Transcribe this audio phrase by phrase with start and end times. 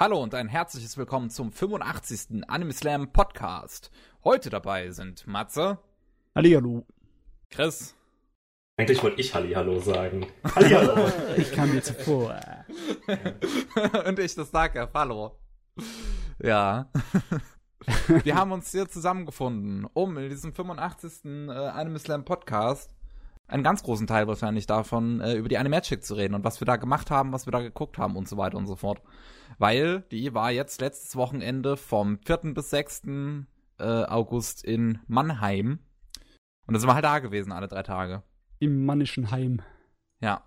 [0.00, 2.44] Hallo und ein herzliches Willkommen zum 85.
[2.46, 3.90] Anime Slam Podcast.
[4.22, 5.78] Heute dabei sind Matze.
[6.36, 6.86] Hallihallo.
[7.50, 7.96] Chris.
[8.76, 10.24] Eigentlich wollte ich Hallihallo sagen.
[10.54, 11.10] Hallihallo.
[11.36, 12.38] ich kam mir zuvor.
[14.06, 14.88] und ich, das Darker.
[14.94, 15.36] Hallo.
[16.40, 16.92] Ja.
[18.22, 21.24] Wir haben uns hier zusammengefunden, um in diesem 85.
[21.24, 22.94] Äh, Anime Slam Podcast
[23.48, 26.66] einen ganz großen Teil wahrscheinlich davon, äh, über die Animagic zu reden und was wir
[26.66, 29.02] da gemacht haben, was wir da geguckt haben und so weiter und so fort.
[29.58, 32.54] Weil die war jetzt letztes Wochenende vom 4.
[32.54, 33.02] bis 6.
[33.78, 35.80] Äh, August in Mannheim.
[36.66, 38.22] Und da sind wir halt da gewesen, alle drei Tage.
[38.58, 39.62] Im Mannischen Heim.
[40.20, 40.44] Ja.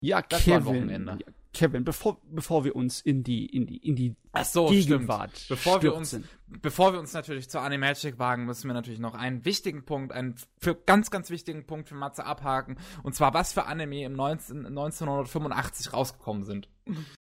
[0.00, 0.64] Ja, das Kevin.
[0.64, 1.18] War ein Wochenende.
[1.20, 5.36] Ja, Kevin, bevor, bevor wir uns in die, in die, in die Ach so, Gegenwart
[5.36, 5.48] stimmt.
[5.48, 9.44] Bevor wir uns, bevor wir uns natürlich zur Animagic wagen, müssen wir natürlich noch einen
[9.44, 12.76] wichtigen Punkt, einen für ganz, ganz wichtigen Punkt für Matze abhaken.
[13.02, 16.68] Und zwar, was für Anime im 19, 1985 rausgekommen sind.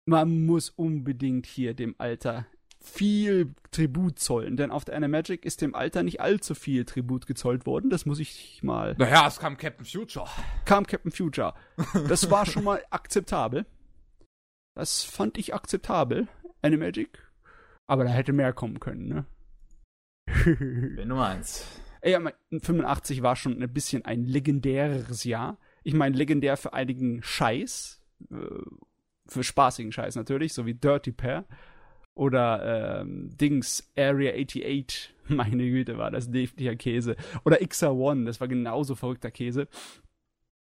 [0.06, 2.46] Man muss unbedingt hier dem Alter
[2.82, 7.66] viel Tribut zollen, denn auf der Animagic ist dem Alter nicht allzu viel Tribut gezollt
[7.66, 7.90] worden.
[7.90, 8.96] Das muss ich mal.
[8.98, 10.28] Naja, es kam Captain Future.
[10.66, 11.54] Kam Captain Future.
[12.08, 13.66] Das war schon mal akzeptabel.
[14.80, 16.30] Das fand ich akzeptabel,
[16.62, 17.22] Animagic.
[17.86, 19.26] Aber da hätte mehr kommen können, ne?
[20.26, 21.66] Wenn du meinst.
[22.00, 22.18] Ey,
[22.50, 25.58] 85 war schon ein bisschen ein legendäres Jahr.
[25.84, 28.02] Ich meine, legendär für einigen Scheiß.
[28.32, 28.36] Äh,
[29.28, 31.44] für spaßigen Scheiß natürlich, so wie Dirty Pair.
[32.14, 35.14] Oder ähm, Dings, Area 88.
[35.28, 37.18] Meine Güte, war das definiger Käse.
[37.44, 39.68] Oder XR1, das war genauso verrückter Käse.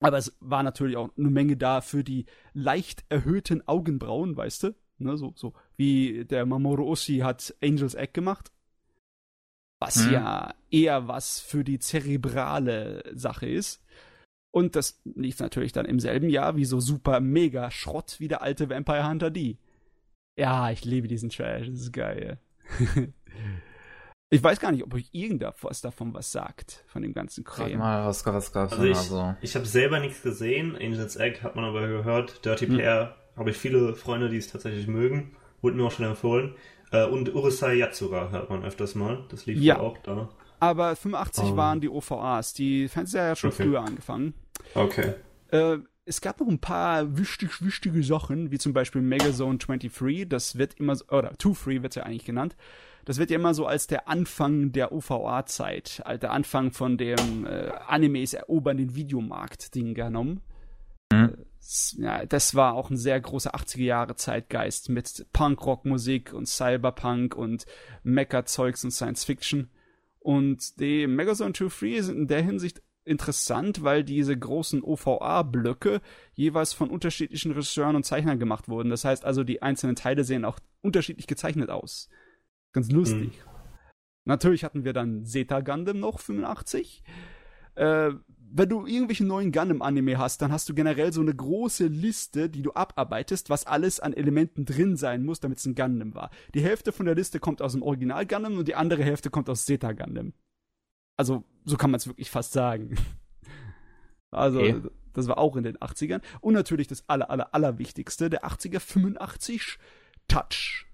[0.01, 4.75] Aber es war natürlich auch eine Menge da für die leicht erhöhten Augenbrauen, weißt du?
[4.99, 8.51] Ne, so, so wie der Mamoru Oshii hat Angel's Egg gemacht.
[9.79, 10.13] Was hm.
[10.13, 13.83] ja eher was für die zerebrale Sache ist.
[14.51, 18.41] Und das lief natürlich dann im selben Jahr wie so super mega Schrott wie der
[18.41, 19.59] alte Vampire Hunter D.
[20.39, 22.39] Ja, ich liebe diesen Trash, das ist geil.
[24.29, 27.71] Ich weiß gar nicht, ob euch irgendwas davon was sagt, von dem ganzen Kram.
[27.71, 29.35] Sag mal, was, was gab's also ich, so?
[29.41, 30.75] ich habe selber nichts gesehen.
[30.75, 32.45] Angel's Egg hat man aber gehört.
[32.45, 32.77] Dirty hm.
[32.79, 35.37] Pair habe ich viele Freunde, die es tatsächlich mögen.
[35.63, 36.57] Wurde mir auch schon empfohlen.
[36.91, 39.25] Äh, und Urusei Yatsura hört man öfters mal.
[39.29, 40.29] Das lief ja auch da.
[40.59, 41.57] Aber 85 um.
[41.57, 42.53] waren die OVAs.
[42.53, 43.63] Die Fernseher ja schon okay.
[43.63, 44.35] früher angefangen.
[44.75, 45.15] Okay.
[45.51, 50.29] Äh, es gab noch ein paar wichtig, wichtige Sachen, wie zum Beispiel Megazone 23.
[50.29, 52.57] Das wird immer, oder Too Free wird ja eigentlich genannt
[53.07, 57.47] das wird ja immer so als der Anfang der OVA-Zeit, also der Anfang von dem
[57.47, 60.43] äh, Animes erobern den Videomarkt-Ding genommen.
[61.13, 61.37] Mhm.
[61.99, 67.65] Ja, das war auch ein sehr großer 80er Jahre Zeitgeist mit Punk-Rock-Musik und Cyberpunk und
[68.03, 69.71] Mecha-Zeugs und Science-Fiction.
[70.19, 76.01] Und die Megazone 2-3 sind in der Hinsicht interessant, weil diese großen OVA-Blöcke
[76.35, 78.91] jeweils von unterschiedlichen Regisseuren und Zeichnern gemacht wurden.
[78.91, 82.09] Das heißt also, die einzelnen Teile sehen auch unterschiedlich gezeichnet aus.
[82.73, 83.33] Ganz lustig.
[83.33, 83.57] Mhm.
[84.27, 87.03] Natürlich hatten wir dann Zeta Gundam noch, 85.
[87.77, 88.11] Äh,
[88.49, 92.63] wenn du irgendwelche neuen Gundam-Anime hast, dann hast du generell so eine große Liste, die
[92.63, 96.31] du abarbeitest, was alles an Elementen drin sein muss, damit es ein Gundam war.
[96.55, 99.49] Die Hälfte von der Liste kommt aus dem Original Gundam und die andere Hälfte kommt
[99.49, 100.33] aus Zeta Gundam.
[101.17, 102.97] Also, so kann man es wirklich fast sagen.
[104.33, 104.83] Also, okay.
[105.15, 106.21] das war auch in den 80ern.
[106.41, 109.79] Und natürlich das aller, aller, allerwichtigste der 80er, 85,
[110.29, 110.86] Touch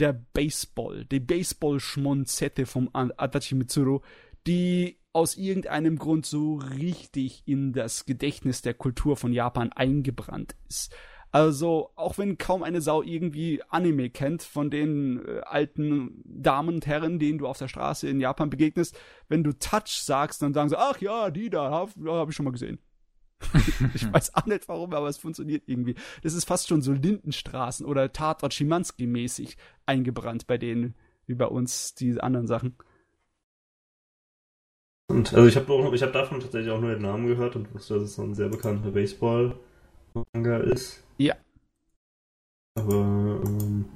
[0.00, 4.00] der Baseball, die Baseball-Schmonzette vom Adachi Mitsuru,
[4.46, 10.94] die aus irgendeinem Grund so richtig in das Gedächtnis der Kultur von Japan eingebrannt ist.
[11.32, 16.86] Also, auch wenn kaum eine Sau irgendwie Anime kennt von den äh, alten Damen und
[16.86, 20.70] Herren, denen du auf der Straße in Japan begegnest, wenn du Touch sagst, dann sagen
[20.70, 22.80] sie, ach ja, die da, habe hab ich schon mal gesehen.
[23.94, 25.94] ich weiß auch nicht warum, aber es funktioniert irgendwie.
[26.22, 29.56] Das ist fast schon so Lindenstraßen oder Tatort Schimanski-mäßig
[29.86, 30.94] eingebrannt bei denen,
[31.26, 32.76] wie bei uns die anderen Sachen.
[35.08, 38.04] Und also ich habe hab davon tatsächlich auch nur den Namen gehört und wusste, dass
[38.04, 41.02] es so ein sehr bekannter Baseball-Manga ist.
[41.18, 41.34] Ja.
[42.76, 43.86] Aber ähm,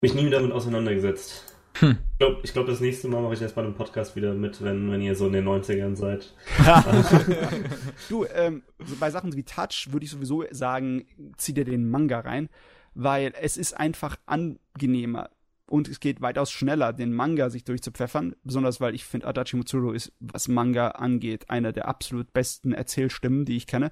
[0.00, 1.53] mich nie damit auseinandergesetzt.
[1.78, 1.98] Hm.
[2.12, 4.90] Ich glaube, glaub, das nächste Mal mache ich erst bei einem Podcast wieder mit, wenn,
[4.90, 6.32] wenn ihr so in den 90ern seid.
[8.08, 8.62] du, ähm,
[9.00, 11.06] bei Sachen wie Touch würde ich sowieso sagen,
[11.36, 12.48] zieh dir den Manga rein,
[12.94, 15.30] weil es ist einfach angenehmer
[15.66, 19.92] und es geht weitaus schneller, den Manga sich durchzupfeffern, besonders weil ich finde, Adachi Mutsuro
[19.92, 23.90] ist, was Manga angeht, einer der absolut besten Erzählstimmen, die ich kenne.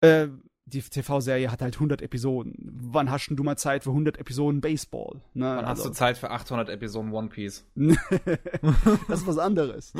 [0.00, 0.28] Äh,
[0.72, 2.54] die TV-Serie hat halt 100 Episoden.
[2.58, 5.20] Wann hast du mal Zeit für 100 Episoden Baseball?
[5.34, 5.44] Ne?
[5.44, 5.84] Wann also.
[5.84, 7.66] hast du Zeit für 800 Episoden One Piece?
[7.74, 9.92] das ist was anderes.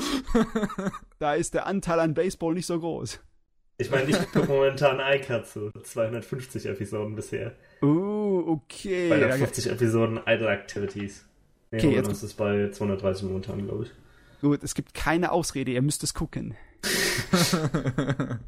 [1.19, 3.21] da ist der Anteil an Baseball nicht so groß.
[3.79, 7.53] Ich meine, ich gucke momentan Aikatsu, 250 Episoden bisher.
[7.83, 9.09] Uh, okay.
[9.09, 11.25] Bei der 50 Episoden Idle Activities.
[11.71, 13.91] Nee, okay, jetzt ist es bei 230 momentan, glaube ich.
[14.43, 16.55] Gut, es gibt keine Ausrede, ihr müsst es gucken.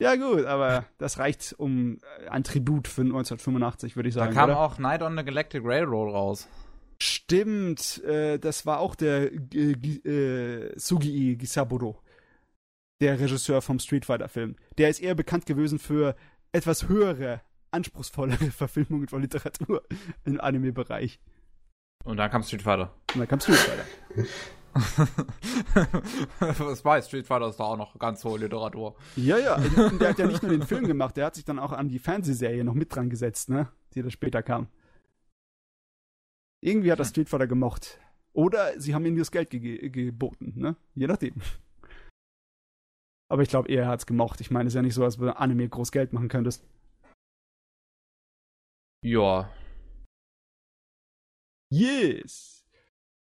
[0.00, 4.34] ja, gut, aber das reicht um äh, ein Tribut für 1985, würde ich sagen.
[4.34, 4.60] Da kam oder?
[4.60, 6.48] auch Night on the Galactic Railroad raus.
[7.00, 12.00] Stimmt, äh, das war auch der äh, äh, Sugii Gisaburo,
[13.00, 14.56] der Regisseur vom Street Fighter Film.
[14.78, 16.14] Der ist eher bekannt gewesen für
[16.52, 17.40] etwas höhere,
[17.72, 19.82] anspruchsvollere Verfilmungen von Literatur
[20.24, 21.20] im Anime-Bereich.
[22.04, 22.94] Und dann kam Street Fighter.
[23.14, 23.84] Und dann kam Street Fighter.
[26.40, 28.96] Was weiß, Street Fighter ist da auch noch ganz hohe Literatur.
[29.16, 29.58] Ja, ja.
[30.00, 31.98] Der hat ja nicht nur den Film gemacht, der hat sich dann auch an die
[31.98, 33.68] Fernsehserie noch mit dran gesetzt, ne?
[33.94, 34.68] Die da später kam.
[36.60, 38.00] Irgendwie hat er Street Fighter gemocht.
[38.32, 40.76] Oder sie haben ihm das Geld ge geboten, ne?
[40.94, 41.34] Je nachdem.
[43.30, 44.40] Aber ich glaube, er hat es gemocht.
[44.40, 46.64] Ich meine, es ist ja nicht so, als du Anime groß Geld machen könntest.
[49.02, 49.50] Ja.
[51.70, 52.57] Yes.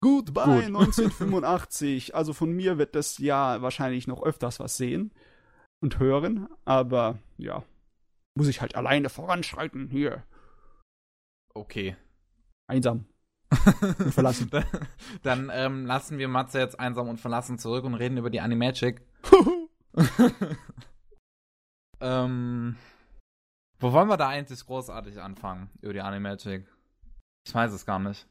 [0.06, 0.76] Goodbye Gut.
[0.76, 2.14] 1985.
[2.14, 5.12] Also von mir wird das Jahr wahrscheinlich noch öfters was sehen
[5.82, 6.48] und hören.
[6.64, 7.64] Aber ja,
[8.36, 10.24] muss ich halt alleine voranschreiten hier.
[11.56, 11.96] Okay.
[12.68, 13.08] Einsam.
[13.50, 14.52] und verlassen.
[15.24, 19.02] Dann ähm, lassen wir Matze jetzt einsam und verlassen zurück und reden über die Animagic.
[22.00, 22.76] ähm,
[23.80, 26.68] wo wollen wir da eigentlich großartig anfangen über die Animagic?
[27.48, 28.28] Ich weiß es gar nicht.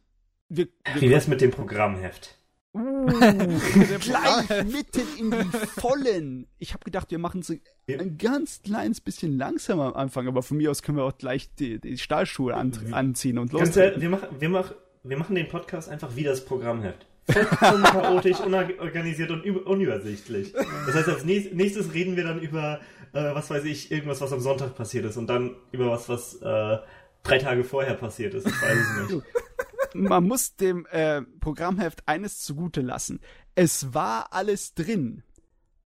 [0.49, 2.39] Wir, wir Wie wär's mit dem Programmheft?
[2.77, 3.07] Uh,
[4.01, 6.49] gleich mitten in die Vollen.
[6.59, 10.57] Ich habe gedacht, wir machen es ein ganz kleines bisschen langsamer am Anfang, aber von
[10.57, 13.77] mir aus können wir auch gleich die, die Stahlschuhe an, anziehen und los.
[13.77, 14.75] Wir, machen, wir, mach,
[15.05, 17.07] wir machen den Podcast einfach wie das Programmheft.
[17.27, 20.53] Vollkommen chaotisch, unorganisiert und unübersichtlich.
[20.53, 22.81] Das heißt, als nächstes reden wir dann über,
[23.13, 26.35] äh, was weiß ich, irgendwas, was am Sonntag passiert ist und dann über was, was
[26.43, 26.79] äh,
[27.23, 28.47] drei Tage vorher passiert ist.
[28.47, 29.25] Ich weiß es nicht.
[29.95, 33.21] Man muss dem äh, Programmheft eines zugute lassen.
[33.55, 35.23] Es war alles drin.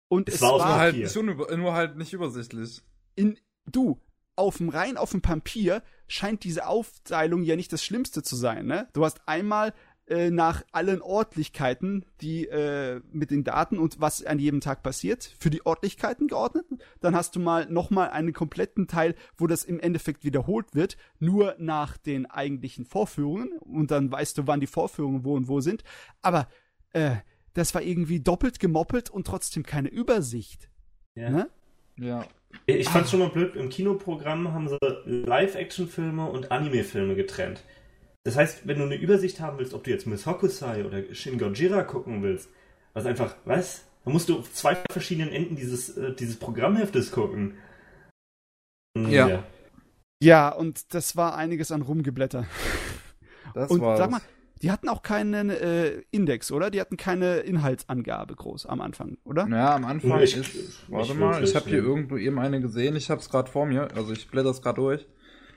[0.09, 2.83] Und es, es war, war halt nicht nur halt nicht übersichtlich.
[3.15, 4.01] In, du,
[4.37, 8.67] auf dem rein auf dem Papier scheint diese Aufteilung ja nicht das Schlimmste zu sein.
[8.67, 8.89] Ne?
[8.93, 9.75] Du hast einmal
[10.09, 15.35] äh, nach allen Ortlichkeiten, die äh, mit den Daten und was an jedem Tag passiert,
[15.39, 16.65] für die Ortlichkeiten geordnet.
[17.01, 21.57] Dann hast du mal nochmal einen kompletten Teil, wo das im Endeffekt wiederholt wird, nur
[21.59, 23.53] nach den eigentlichen Vorführungen.
[23.59, 25.85] Und dann weißt du, wann die Vorführungen wo und wo sind.
[26.23, 26.49] Aber
[26.93, 27.17] äh,
[27.53, 30.71] das war irgendwie doppelt gemoppelt und trotzdem keine Übersicht.
[31.17, 31.31] Ja.
[31.31, 31.51] Ne?
[31.99, 32.25] Ja.
[32.65, 37.63] Ich fand's schon mal blöd, im Kinoprogramm haben sie Live-Action-Filme und Anime-Filme getrennt.
[38.29, 41.39] Das heißt, wenn du eine Übersicht haben willst, ob du jetzt Miss Hokusai oder Shin
[41.39, 42.51] Gojira gucken willst,
[42.93, 43.87] was einfach, was?
[44.05, 47.55] Dann musst du auf zwei verschiedenen Enden dieses, äh, dieses Programmheftes gucken.
[48.95, 49.29] Ja.
[49.29, 49.45] ja.
[50.23, 52.45] Ja, und das war einiges an Rumgeblätter.
[53.55, 53.99] Das und war's.
[53.99, 54.21] sag mal,
[54.61, 56.71] die hatten auch keinen äh, Index, oder?
[56.71, 59.49] Die hatten keine Inhaltsangabe groß am Anfang, oder?
[59.49, 60.55] Ja, am Anfang ich, ist.
[60.89, 62.95] Warte mal, ich habe hier irgendwo eben eine gesehen.
[62.95, 63.89] Ich habe es gerade vor mir.
[63.97, 65.09] Also ich blätter es gerade durch.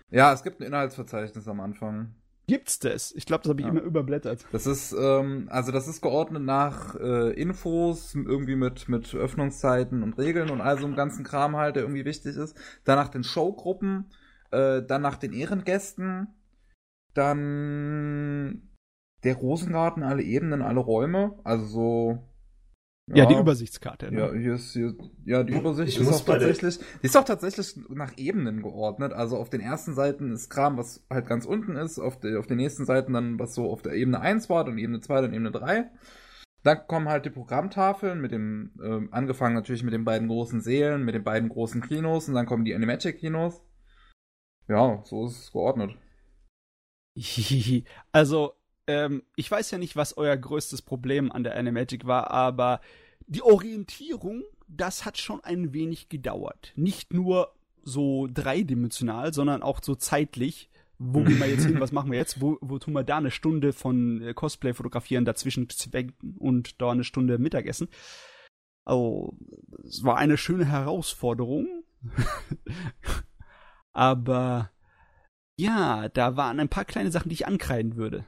[0.10, 2.16] Ja, es gibt ein Inhaltsverzeichnis am Anfang.
[2.52, 3.14] Gibt's das?
[3.14, 3.72] Ich glaube, das habe ich ja.
[3.72, 4.46] immer überblättert.
[4.52, 10.18] Das ist, ähm, also das ist geordnet nach äh, Infos, irgendwie mit, mit Öffnungszeiten und
[10.18, 12.58] Regeln und all so einem ganzen Kram halt, der irgendwie wichtig ist.
[12.84, 14.12] Dann nach den Showgruppen,
[14.52, 16.28] äh, dann nach den Ehrengästen,
[17.14, 18.64] dann
[19.24, 22.20] der Rosengarten, alle Ebenen, alle Räume, also so
[23.14, 24.12] ja, ja, die Übersichtskarte.
[24.12, 24.20] Ne?
[24.20, 27.76] Ja, hier ist hier, ja, die Übersicht ich ist auch tatsächlich, die ist auch tatsächlich
[27.90, 29.14] nach Ebenen geordnet.
[29.14, 32.48] Also auf den ersten Seiten ist Kram, was halt ganz unten ist, auf, die, auf
[32.48, 35.34] den nächsten Seiten dann, was so auf der Ebene 1 war, dann Ebene 2, dann
[35.34, 35.90] Ebene 3.
[36.64, 41.04] Dann kommen halt die Programmtafeln mit dem, äh, angefangen natürlich mit den beiden großen Seelen,
[41.04, 43.64] mit den beiden großen Kinos und dann kommen die Animagic-Kinos.
[44.68, 45.98] Ja, so ist es geordnet.
[48.12, 48.54] Also,
[48.92, 52.82] ähm, ich weiß ja nicht, was euer größtes Problem an der Animagic war, aber
[53.28, 56.74] die Orientierung, das hat schon ein wenig gedauert.
[56.76, 60.70] Nicht nur so dreidimensional, sondern auch so zeitlich.
[60.98, 61.80] Wo gehen wir jetzt hin?
[61.80, 62.42] Was machen wir jetzt?
[62.42, 66.92] Wo, wo tun wir da eine Stunde von äh, Cosplay fotografieren, dazwischen zwängen und da
[66.92, 67.88] eine Stunde Mittagessen?
[68.86, 69.36] Also,
[69.84, 71.84] es war eine schöne Herausforderung.
[73.94, 74.72] Aber
[75.58, 78.26] ja, da waren ein paar kleine Sachen, die ich ankreiden würde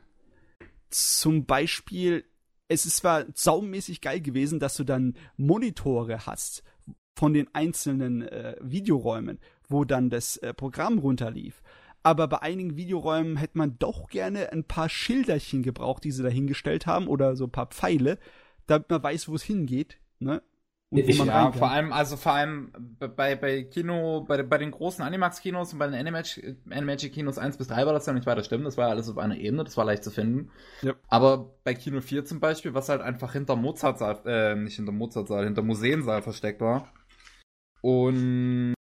[0.93, 2.25] zum Beispiel,
[2.67, 6.63] es ist zwar saumäßig geil gewesen, dass du dann Monitore hast
[7.15, 11.61] von den einzelnen äh, Videoräumen, wo dann das äh, Programm runterlief.
[12.01, 16.29] Aber bei einigen Videoräumen hätte man doch gerne ein paar Schilderchen gebraucht, die sie da
[16.29, 18.19] hingestellt haben, oder so ein paar Pfeile,
[18.67, 19.99] damit man weiß, wo es hingeht.
[20.19, 20.41] Ne?
[20.93, 25.03] Und ich, ja, vor allem, also vor allem bei, bei Kino, bei, bei den großen
[25.03, 28.77] Animax-Kinos und bei den Animagic-Kinos 1 bis 3 war das ja nicht weiter stimmen, das
[28.77, 30.51] war ja alles auf einer Ebene, das war leicht zu finden.
[30.81, 30.93] Ja.
[31.07, 35.45] Aber bei Kino 4 zum Beispiel, was halt einfach hinter Mozartsaal, äh, nicht hinter Mozartsaal,
[35.45, 36.93] hinter Museensaal versteckt war.
[37.81, 38.75] Und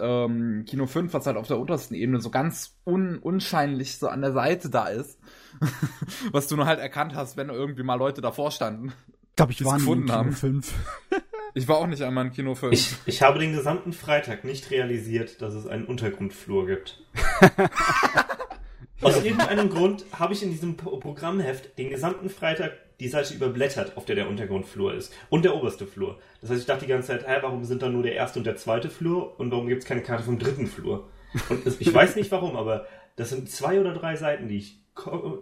[0.00, 4.22] ähm, Kino 5, was halt auf der untersten Ebene so ganz un unscheinlich so an
[4.22, 5.20] der Seite da ist.
[6.32, 8.92] was du nur halt erkannt hast, wenn irgendwie mal Leute davor standen.
[9.30, 10.32] Ich glaube, ich war in Kino haben.
[10.32, 10.74] 5.
[11.54, 12.72] Ich war auch nicht einmal in Kino 5.
[12.72, 17.00] Ich, ich habe den gesamten Freitag nicht realisiert, dass es einen Untergrundflur gibt.
[19.00, 24.04] Aus irgendeinem Grund habe ich in diesem Programmheft den gesamten Freitag die Seite überblättert, auf
[24.04, 25.12] der der Untergrundflur ist.
[25.30, 26.18] Und der oberste Flur.
[26.40, 28.46] Das heißt, ich dachte die ganze Zeit, hä, warum sind da nur der erste und
[28.46, 31.08] der zweite Flur und warum gibt es keine Karte vom dritten Flur?
[31.48, 34.80] Und ich weiß nicht warum, aber das sind zwei oder drei Seiten, die ich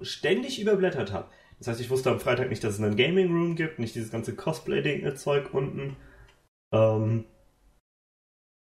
[0.03, 1.29] ständig überblättert habe.
[1.63, 4.11] Das heißt, ich wusste am Freitag nicht, dass es einen Gaming Room gibt, nicht dieses
[4.11, 5.95] ganze Cosplay-Ding-Zeug unten.
[6.73, 7.25] Ähm,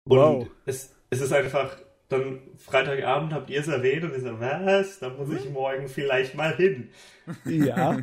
[0.05, 0.41] wow.
[0.41, 1.77] Und es, es ist einfach,
[2.07, 4.97] dann Freitagabend habt ihr es erwähnt und ich so, was?
[4.97, 6.89] Da muss ich morgen vielleicht mal hin.
[7.45, 7.95] Ja.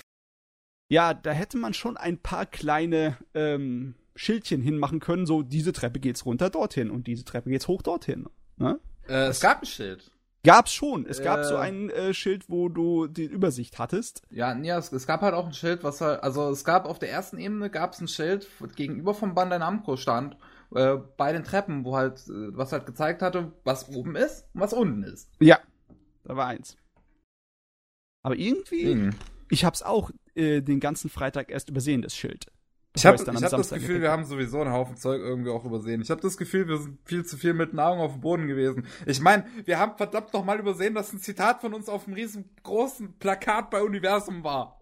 [0.90, 5.98] ja, da hätte man schon ein paar kleine ähm, Schildchen hinmachen können, so diese Treppe
[5.98, 8.28] geht's runter dorthin und diese Treppe geht's hoch dorthin.
[8.58, 8.78] Ne?
[9.08, 10.10] Äh, es gab ein Schild.
[10.44, 11.06] Gab's schon.
[11.06, 14.22] Es gab äh, so ein äh, Schild, wo du die Übersicht hattest.
[14.30, 16.98] Ja, ja es, es, gab halt auch ein Schild, was halt, also es gab auf
[16.98, 18.46] der ersten Ebene gab's ein Schild
[18.76, 20.36] gegenüber vom Bandai Namco stand,
[20.74, 24.60] äh, bei den Treppen, wo halt, äh, was halt gezeigt hatte, was oben ist und
[24.60, 25.30] was unten ist.
[25.40, 25.58] Ja,
[26.24, 26.76] da war eins.
[28.22, 29.10] Aber irgendwie, mhm.
[29.48, 32.46] ich hab's auch äh, den ganzen Freitag erst übersehen, das Schild.
[32.96, 36.00] Ich habe hab das Gefühl, wir haben sowieso einen Haufen Zeug irgendwie auch übersehen.
[36.00, 38.46] Ich habe das Gefühl, wir sind viel zu viel mit den Augen auf dem Boden
[38.46, 38.86] gewesen.
[39.04, 42.14] Ich meine, wir haben verdammt noch mal übersehen, dass ein Zitat von uns auf einem
[42.14, 44.80] riesengroßen Plakat bei Universum war.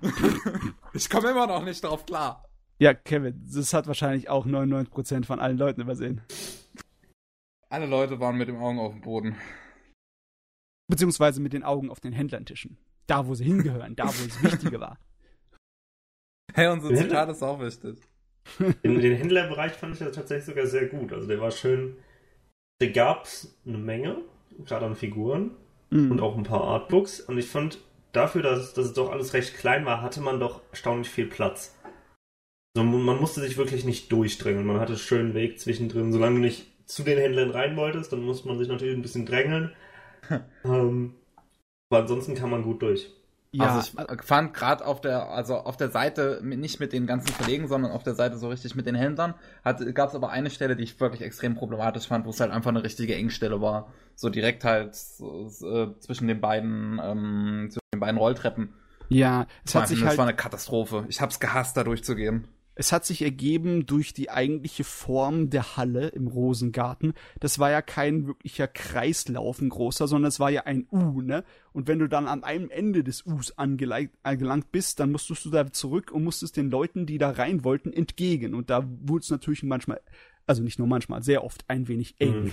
[0.94, 2.48] ich komme immer noch nicht drauf klar.
[2.78, 6.22] Ja, Kevin, das hat wahrscheinlich auch 99% von allen Leuten übersehen.
[7.68, 9.36] Alle Leute waren mit den Augen auf dem Boden.
[10.88, 12.78] Beziehungsweise mit den Augen auf den Händlerntischen.
[13.06, 14.98] Da, wo sie hingehören, da, wo es Wichtige war.
[16.54, 17.98] Hey, unser Zitat ist auch wichtig.
[18.82, 21.12] In den Händlerbereich fand ich das tatsächlich sogar sehr gut.
[21.12, 21.96] Also der war schön.
[22.80, 24.18] Da gab es eine Menge,
[24.64, 25.52] gerade an Figuren
[25.90, 26.10] mhm.
[26.10, 27.20] und auch ein paar Artbooks.
[27.20, 27.78] Und ich fand,
[28.12, 31.76] dafür, dass, dass es doch alles recht klein war, hatte man doch erstaunlich viel Platz.
[32.76, 34.64] Also man musste sich wirklich nicht durchdrängen.
[34.64, 36.12] Man hatte einen schönen Weg zwischendrin.
[36.12, 39.26] Solange du nicht zu den Händlern rein wolltest, dann musste man sich natürlich ein bisschen
[39.26, 39.72] drängeln.
[40.64, 41.14] ähm,
[41.90, 43.10] aber ansonsten kam man gut durch.
[43.54, 43.80] Ja, also
[44.14, 47.92] ich fand gerade auf der, also auf der Seite, nicht mit den ganzen Verlegen, sondern
[47.92, 49.34] auf der Seite so richtig mit den Händlern,
[49.92, 52.70] gab es aber eine Stelle, die ich wirklich extrem problematisch fand, wo es halt einfach
[52.70, 53.92] eine richtige Engstelle war.
[54.14, 58.72] So direkt halt so, so, zwischen den beiden, ähm, zwischen den beiden Rolltreppen.
[59.10, 60.12] Ja, es hat sich das halt.
[60.12, 61.04] Das war eine Katastrophe.
[61.08, 62.48] Ich hab's gehasst, da durchzugehen.
[62.74, 67.12] Es hat sich ergeben durch die eigentliche Form der Halle im Rosengarten.
[67.38, 71.44] Das war ja kein wirklicher Kreislauf, großer, sondern es war ja ein U, ne?
[71.72, 75.70] Und wenn du dann an einem Ende des Us angelangt bist, dann musstest du da
[75.70, 78.54] zurück und musstest den Leuten, die da rein wollten, entgegen.
[78.54, 80.00] Und da wurde es natürlich manchmal,
[80.46, 82.44] also nicht nur manchmal, sehr oft ein wenig eng.
[82.44, 82.52] Mhm.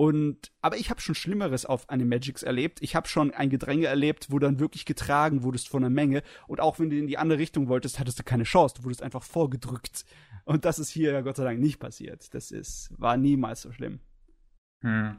[0.00, 2.78] Und, aber ich habe schon Schlimmeres auf Animagics erlebt.
[2.80, 6.22] Ich habe schon ein Gedränge erlebt, wo dann wirklich getragen wurdest von einer Menge.
[6.46, 8.76] Und auch wenn du in die andere Richtung wolltest, hattest du keine Chance.
[8.78, 10.06] Du wurdest einfach vorgedrückt.
[10.46, 12.32] Und das ist hier Gott sei Dank nicht passiert.
[12.32, 14.00] Das ist, war niemals so schlimm.
[14.82, 15.18] Hm.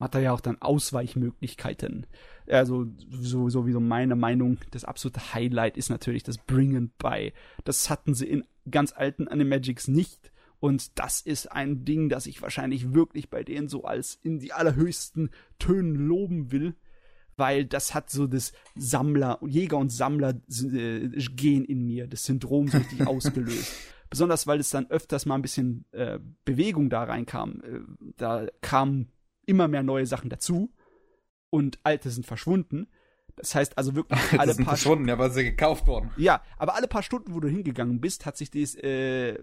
[0.00, 2.08] Hat da ja auch dann Ausweichmöglichkeiten.
[2.48, 7.32] Also, so, sowieso meine Meinung, das absolute Highlight ist natürlich das Bring and Buy.
[7.62, 10.29] Das hatten sie in ganz alten Animagics nicht
[10.60, 14.52] und das ist ein Ding, das ich wahrscheinlich wirklich bei denen so als in die
[14.52, 16.74] allerhöchsten Tönen loben will,
[17.36, 20.34] weil das hat so das Sammler, Jäger und Sammler
[20.72, 23.74] äh, gehen in mir, das Syndrom so richtig ausgelöst.
[24.10, 27.62] Besonders weil es dann öfters mal ein bisschen äh, Bewegung da reinkam.
[27.62, 27.80] Äh,
[28.18, 29.10] da kamen
[29.46, 30.74] immer mehr neue Sachen dazu
[31.48, 32.88] und alte sind verschwunden.
[33.36, 36.10] Das heißt also wirklich alle sind paar verschwunden, ja, weil sie gekauft worden.
[36.18, 39.38] Ja, aber alle paar Stunden, wo du hingegangen bist, hat sich das äh,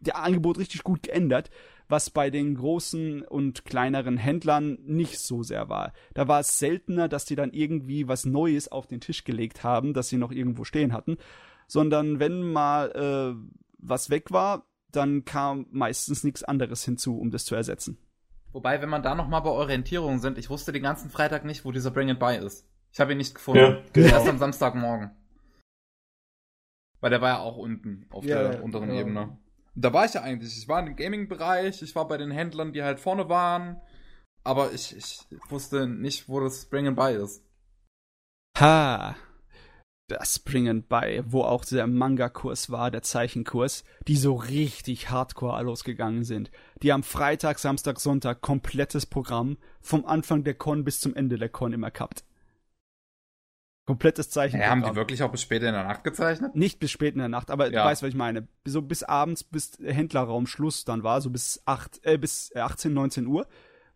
[0.00, 1.50] der Angebot richtig gut geändert,
[1.88, 5.92] was bei den großen und kleineren Händlern nicht so sehr war.
[6.14, 9.92] Da war es seltener, dass die dann irgendwie was Neues auf den Tisch gelegt haben,
[9.92, 11.18] das sie noch irgendwo stehen hatten,
[11.66, 17.44] sondern wenn mal äh, was weg war, dann kam meistens nichts anderes hinzu, um das
[17.44, 17.98] zu ersetzen.
[18.52, 21.70] Wobei, wenn man da nochmal bei Orientierung sind, ich wusste den ganzen Freitag nicht, wo
[21.70, 22.68] dieser Bring It By ist.
[22.92, 23.60] Ich habe ihn nicht gefunden.
[23.60, 24.08] Ja, genau.
[24.08, 25.12] Erst am Samstagmorgen.
[27.00, 29.00] Weil der war ja auch unten auf ja, der unteren ja.
[29.00, 29.38] Ebene
[29.74, 30.56] da war ich ja eigentlich.
[30.58, 33.80] Ich war im Gaming-Bereich, ich war bei den Händlern, die halt vorne waren,
[34.44, 37.44] aber ich, ich wusste nicht, wo das Bring and Buy ist.
[38.58, 39.16] Ha.
[40.08, 46.24] das bringen bei, wo auch der Manga-Kurs war, der Zeichenkurs, die so richtig hardcore losgegangen
[46.24, 46.50] sind.
[46.82, 51.48] Die haben Freitag, Samstag, Sonntag komplettes Programm vom Anfang der Con bis zum Ende der
[51.48, 52.24] Con immer gehabt.
[53.90, 54.60] Komplettes Zeichen.
[54.60, 56.54] Ja, haben die wirklich auch bis spät in der Nacht gezeichnet?
[56.54, 57.82] Nicht bis spät in der Nacht, aber ja.
[57.82, 58.46] du weißt, was ich meine.
[58.64, 63.26] So bis abends, bis Händlerraum Schluss dann war, so bis 8, äh, bis 18, 19
[63.26, 63.48] Uhr,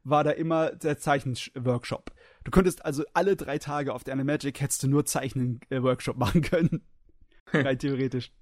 [0.02, 2.10] war da immer der Zeichenworkshop.
[2.42, 6.84] Du könntest also alle drei Tage auf der Animagic hättest du nur Zeichnen-Workshop machen können.
[7.52, 8.32] Rein theoretisch.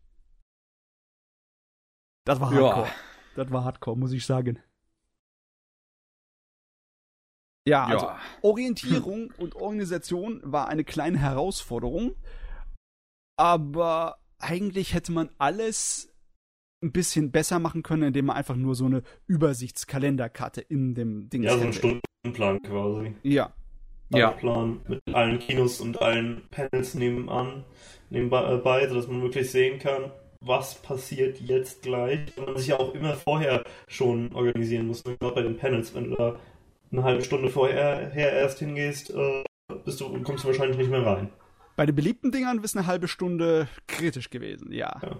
[2.25, 2.87] Das war Hardcore.
[2.87, 2.94] Ja.
[3.37, 4.59] Das war Hardcore, muss ich sagen.
[7.66, 8.21] Ja, also ja.
[8.42, 12.16] Orientierung und Organisation war eine kleine Herausforderung,
[13.37, 16.12] aber eigentlich hätte man alles
[16.83, 21.45] ein bisschen besser machen können, indem man einfach nur so eine Übersichtskalenderkarte in dem Ding
[21.45, 23.14] Ja, so ein Stundenplan quasi.
[23.23, 23.52] Ja,
[24.19, 24.31] ja.
[24.33, 27.64] Plan mit allen Kinos und allen Panels nebenan,
[28.11, 32.37] nebenbei, sodass man wirklich sehen kann, was passiert jetzt gleich.
[32.37, 36.11] Und man sich ja auch immer vorher schon organisieren muss, gerade bei den Panels, wenn
[36.11, 36.37] du da
[36.93, 39.45] eine halbe Stunde vorher erst hingehst, äh,
[39.85, 41.31] bist du, kommst du wahrscheinlich nicht mehr rein.
[41.77, 45.01] Bei den beliebten Dingern ist eine halbe Stunde kritisch gewesen, ja.
[45.03, 45.19] ja.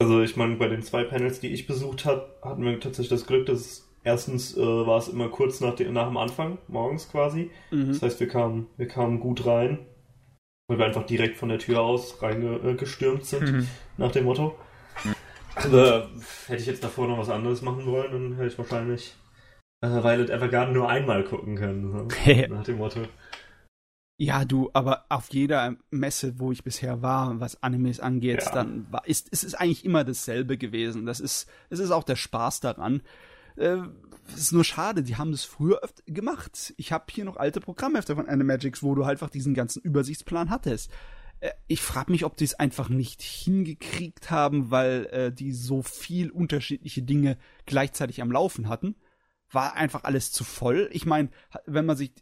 [0.00, 3.26] Also ich meine, bei den zwei Panels, die ich besucht habe, hatten wir tatsächlich das
[3.26, 7.50] Glück, dass Erstens äh, war es immer kurz nach, de, nach dem Anfang, morgens quasi.
[7.70, 7.88] Mhm.
[7.88, 9.78] Das heißt, wir kamen, wir kamen gut rein,
[10.68, 13.68] weil wir einfach direkt von der Tür aus reingestürmt äh, sind, mhm.
[13.96, 14.58] nach dem Motto.
[15.04, 15.14] Mhm.
[15.54, 16.10] Aber
[16.46, 19.14] hätte ich jetzt davor noch was anderes machen wollen, dann hätte ich wahrscheinlich
[19.90, 21.92] Violet Evergarden nur einmal gucken können.
[21.92, 22.08] So,
[22.48, 23.00] nach dem Motto.
[24.16, 28.52] Ja, du, aber auf jeder Messe, wo ich bisher war, was Animes angeht, ja.
[28.52, 31.04] dann war, ist, ist es eigentlich immer dasselbe gewesen.
[31.04, 33.02] Das ist, es ist auch der Spaß daran.
[33.56, 33.78] Äh,
[34.28, 36.74] es ist nur schade, die haben das früher öfter gemacht.
[36.76, 40.48] Ich habe hier noch alte Programmhefte von Animagics, wo du halt einfach diesen ganzen Übersichtsplan
[40.48, 40.92] hattest.
[41.40, 45.82] Äh, ich frage mich, ob die es einfach nicht hingekriegt haben, weil äh, die so
[45.82, 47.36] viel unterschiedliche Dinge
[47.66, 48.94] gleichzeitig am Laufen hatten.
[49.50, 50.88] War einfach alles zu voll.
[50.92, 51.28] Ich meine,
[51.66, 52.12] wenn man sich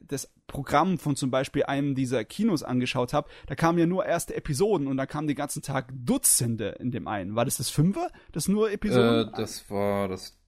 [0.00, 4.36] das Programm von zum Beispiel einem dieser Kinos angeschaut hat, da kamen ja nur erste
[4.36, 7.34] Episoden und da kamen den ganzen Tag Dutzende in dem einen.
[7.34, 8.08] War das das Fünfer?
[8.32, 9.28] Das nur Episoden?
[9.28, 10.40] Äh, das war das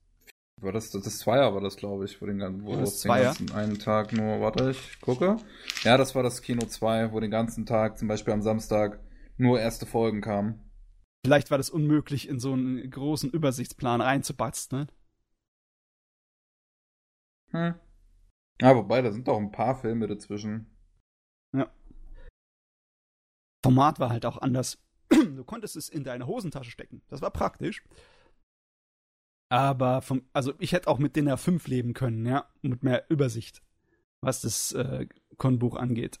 [0.63, 3.51] war das, das, das Zweier war das, glaube ich, wo den, wo das den ganzen
[3.51, 5.37] einen Tag nur, warte, ich gucke.
[5.83, 8.99] Ja, das war das Kino 2, wo den ganzen Tag, zum Beispiel am Samstag,
[9.37, 10.59] nur erste Folgen kamen.
[11.25, 14.87] Vielleicht war das unmöglich, in so einen großen Übersichtsplan reinzubasteln.
[17.53, 17.75] Hm.
[18.61, 20.67] Ja, wobei, da sind doch ein paar Filme dazwischen.
[21.55, 21.71] Ja.
[23.63, 24.79] Format war halt auch anders.
[25.13, 27.01] Du konntest es in deine Hosentasche stecken.
[27.07, 27.83] Das war praktisch.
[29.49, 33.61] Aber vom, also ich hätte auch mit DIN A5 leben können, ja, mit mehr Übersicht,
[34.21, 36.19] was das äh, Konbuch angeht.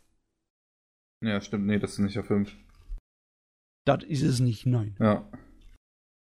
[1.23, 2.51] Ja, stimmt, nee, das ist nicht A5.
[3.85, 4.95] Das ist es nicht, nein.
[4.99, 5.27] Ja.
[5.31, 5.39] Das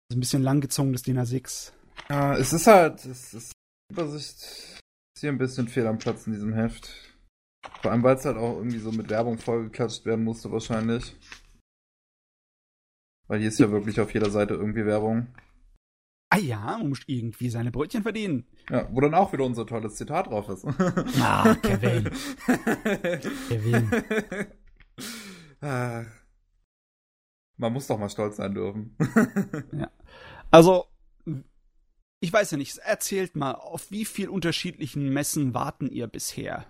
[0.10, 1.72] ist ein bisschen langgezogenes DIN A6.
[2.10, 3.54] Ja, es ist halt, es ist
[3.90, 4.81] Übersicht
[5.22, 6.96] ist hier ein bisschen fehl am Platz in diesem Heft.
[7.84, 11.16] Vor allem, weil es halt auch irgendwie so mit Werbung vollgeklatscht werden musste, wahrscheinlich.
[13.28, 15.28] Weil hier ist ja wirklich auf jeder Seite irgendwie Werbung.
[16.32, 18.48] Ah ja, man muss irgendwie seine Brötchen verdienen.
[18.68, 20.66] Ja, wo dann auch wieder unser tolles Zitat drauf ist.
[21.22, 22.10] Ah, Kevin.
[23.48, 23.92] Kevin.
[27.58, 28.98] Man muss doch mal stolz sein dürfen.
[29.72, 29.92] ja.
[30.50, 30.88] Also,
[32.22, 36.66] ich weiß ja nicht, erzählt mal, auf wie viel unterschiedlichen Messen warten ihr bisher?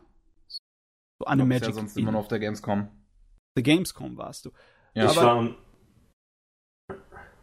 [1.20, 1.68] So eine Magic.
[1.68, 2.90] Ja sonst immer noch auf der Gamescom.
[3.56, 4.52] Der Gamescom warst du.
[4.94, 5.56] Ja, ich war.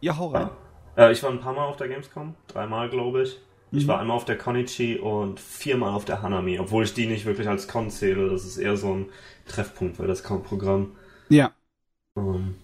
[0.01, 0.49] Ja, hau rein.
[0.97, 3.39] Äh, ich war ein paar Mal auf der Gamescom, dreimal glaube ich.
[3.71, 3.77] Mhm.
[3.77, 7.25] Ich war einmal auf der Konichi und viermal auf der Hanami, obwohl ich die nicht
[7.25, 8.29] wirklich als Con zähle.
[8.29, 9.11] Das ist eher so ein
[9.45, 10.95] Treffpunkt für das Con-Programm.
[11.29, 11.53] Ja.
[12.15, 12.55] Um.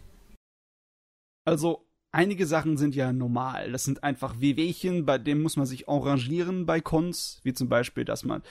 [1.46, 3.72] Also, einige Sachen sind ja normal.
[3.72, 8.06] Das sind einfach Wehwehchen, bei denen muss man sich arrangieren bei Cons, wie zum Beispiel,
[8.06, 8.42] dass man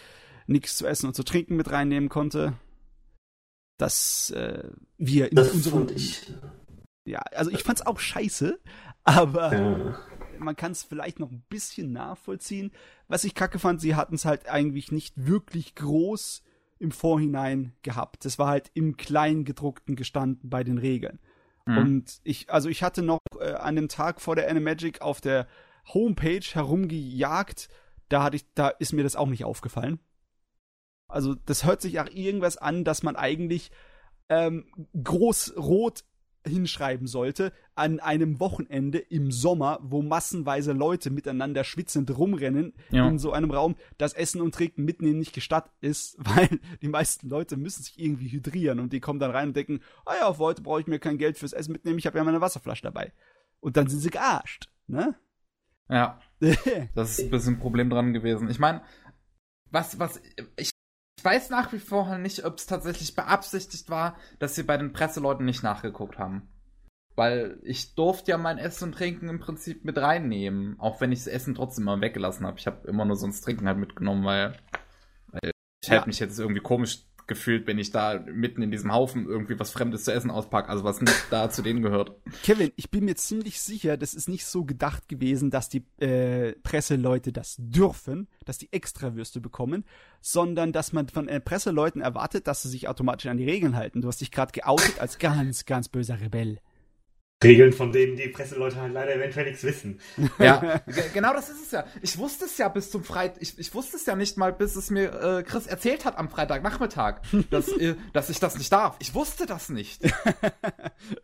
[0.47, 2.53] nichts zu essen und zu trinken mit reinnehmen konnte.
[3.79, 5.89] Dass äh, wir in das unserem.
[5.89, 6.33] Fand ich.
[7.07, 8.61] Ja, also ich fand's auch scheiße,
[9.03, 9.99] aber ja.
[10.39, 12.71] man kann es vielleicht noch ein bisschen nachvollziehen.
[13.09, 16.43] Was ich kacke fand, sie hatten es halt eigentlich nicht wirklich groß
[16.79, 18.25] im Vorhinein gehabt.
[18.25, 21.19] Das war halt im Kleingedruckten gestanden bei den Regeln.
[21.67, 21.79] Mhm.
[21.79, 23.34] Und ich, also ich hatte noch äh,
[23.65, 25.47] an dem Tag vor der Animagic auf der
[25.93, 27.69] Homepage herumgejagt.
[28.09, 29.99] Da hatte ich, da ist mir das auch nicht aufgefallen.
[31.09, 33.71] Also das hört sich auch irgendwas an, dass man eigentlich
[34.29, 34.67] ähm,
[35.03, 36.05] groß rot
[36.47, 43.09] hinschreiben sollte, an einem Wochenende im Sommer, wo massenweise Leute miteinander schwitzend rumrennen Ja.
[43.09, 47.29] in so einem Raum, das Essen und Trinken mitnehmen nicht gestattet ist, weil die meisten
[47.31, 50.39] Leute müssen sich irgendwie hydrieren und die kommen dann rein und denken, ah ja, auf
[50.39, 53.13] heute brauche ich mir kein Geld fürs Essen mitnehmen, ich habe ja meine Wasserflasche dabei.
[53.65, 55.15] Und dann sind sie gearscht, ne?
[55.89, 56.21] Ja,
[56.95, 58.51] das ist ein bisschen ein Problem dran gewesen.
[58.51, 58.83] Ich meine,
[59.71, 60.21] was, was,
[60.59, 60.69] ich,
[61.19, 64.93] ich weiß nach wie vor nicht, ob es tatsächlich beabsichtigt war, dass sie bei den
[64.93, 66.47] Presseleuten nicht nachgeguckt haben.
[67.17, 71.21] Weil ich durfte ja mein Essen und Trinken im Prinzip mit reinnehmen, auch wenn ich
[71.21, 72.59] das Essen trotzdem mal weggelassen habe.
[72.59, 74.59] Ich habe immer nur so das Trinken halt mitgenommen, weil,
[75.29, 75.95] weil ich Ja.
[75.95, 79.71] hätte mich jetzt irgendwie komisch gefühlt, wenn ich da mitten in diesem Haufen irgendwie was
[79.71, 82.13] Fremdes zu essen auspacke, also was nicht da zu denen gehört.
[82.43, 86.53] Kevin, ich bin mir ziemlich sicher, das ist nicht so gedacht gewesen, dass die äh,
[86.63, 89.85] Presseleute das dürfen, dass die Extrawürste bekommen,
[90.21, 94.03] sondern dass man von äh, Presseleuten erwartet, dass sie sich automatisch an die Regeln halten.
[94.03, 96.61] Du hast dich gerade geoutet als ganz, ganz böser Rebell.
[97.45, 100.01] Regeln, von denen die Presseleute halt leider eventuell nichts wissen.
[100.39, 101.85] Ja, ge- genau das ist es ja.
[102.03, 104.77] Ich wusste es ja bis zum Freitag, ich, ich wusste es ja nicht mal, bis
[104.77, 108.97] es mir äh, Chris erzählt hat am Freitagnachmittag, dass, äh, dass ich das nicht darf.
[108.99, 110.03] Ich wusste das nicht.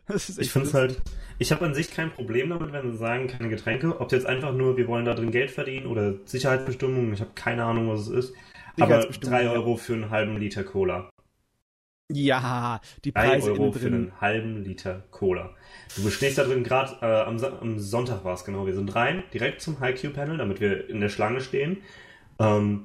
[0.07, 1.01] Das ist Ich finde es halt,
[1.39, 4.01] ich habe an sich kein Problem damit, wenn sie sagen, keine Getränke.
[4.01, 7.31] Ob es jetzt einfach nur, wir wollen da drin Geld verdienen oder Sicherheitsbestimmungen, ich habe
[7.35, 8.35] keine Ahnung, was es ist.
[8.77, 9.53] Aber Sicherheitsbestimmungen, 3 ja.
[9.53, 11.10] Euro für einen halben Liter Cola.
[12.13, 13.95] Ja, die 3 Preise Euro innen für drin.
[13.95, 15.55] einen halben Liter Cola.
[15.97, 19.23] Du stehst da drin gerade, äh, am, am Sonntag war es genau, wir sind rein,
[19.33, 21.79] direkt zum HiQ-Panel, damit wir in der Schlange stehen.
[22.39, 22.85] Ähm,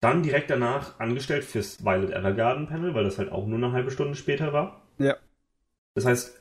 [0.00, 3.90] dann direkt danach angestellt fürs Violet Evergarden Panel, weil das halt auch nur eine halbe
[3.90, 4.82] Stunde später war.
[4.98, 5.16] Ja.
[5.94, 6.40] Das heißt,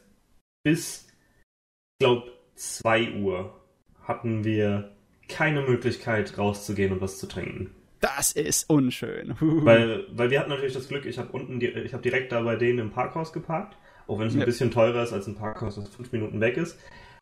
[0.63, 3.59] bis, ich glaube, 2 Uhr
[4.03, 4.91] hatten wir
[5.27, 7.71] keine Möglichkeit rauszugehen und was zu trinken.
[8.05, 9.35] Das ist unschön.
[9.39, 12.55] Weil, weil wir hatten natürlich das Glück, ich habe unten, ich habe direkt da bei
[12.55, 14.45] denen im Parkhaus geparkt, auch wenn es ein Ja.
[14.45, 16.77] bisschen teurer ist als ein Parkhaus, das fünf Minuten weg ist.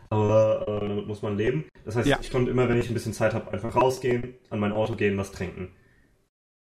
[0.10, 1.66] Aber äh, damit muss man leben.
[1.86, 2.20] Das heißt, Ja.
[2.22, 5.18] ich konnte immer, wenn ich ein bisschen Zeit habe, einfach rausgehen, an mein Auto gehen,
[5.18, 5.72] was trinken.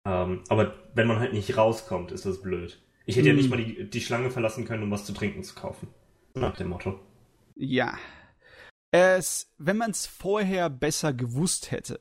[0.05, 2.81] Ähm, aber wenn man halt nicht rauskommt, ist das blöd.
[3.05, 3.37] Ich hätte ja Mm.
[3.37, 5.87] nicht mal die, die Schlange verlassen können, um was zu trinken zu kaufen.
[6.33, 6.99] Nach dem Motto.
[7.55, 7.97] Ja.
[8.91, 11.99] Es, wenn man es vorher besser gewusst hätte,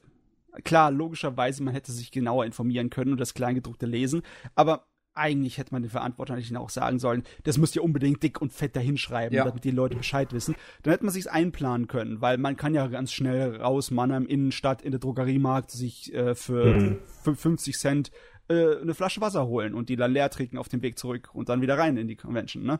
[0.65, 4.23] klar, logischerweise, man hätte sich genauer informieren können und das Kleingedruckte lesen,
[4.55, 4.87] aber
[5.19, 8.77] eigentlich hätte man den Verantwortlichen auch sagen sollen, das müsst ihr unbedingt dick und fett
[8.77, 9.45] dahinschreiben, Ja.
[9.47, 10.55] damit die Leute Bescheid wissen.
[10.83, 14.83] Dann hätte man sich's einplanen können, weil man kann ja ganz schnell raus, Mannheim Innenstadt
[14.83, 16.99] in der Drogeriemarkt sich äh, für Mhm.
[17.25, 18.11] fün- 50 Cent
[18.49, 21.49] äh, eine Flasche Wasser holen und die dann leer trinken auf dem Weg zurück und
[21.49, 22.79] dann wieder rein in die Convention, ne?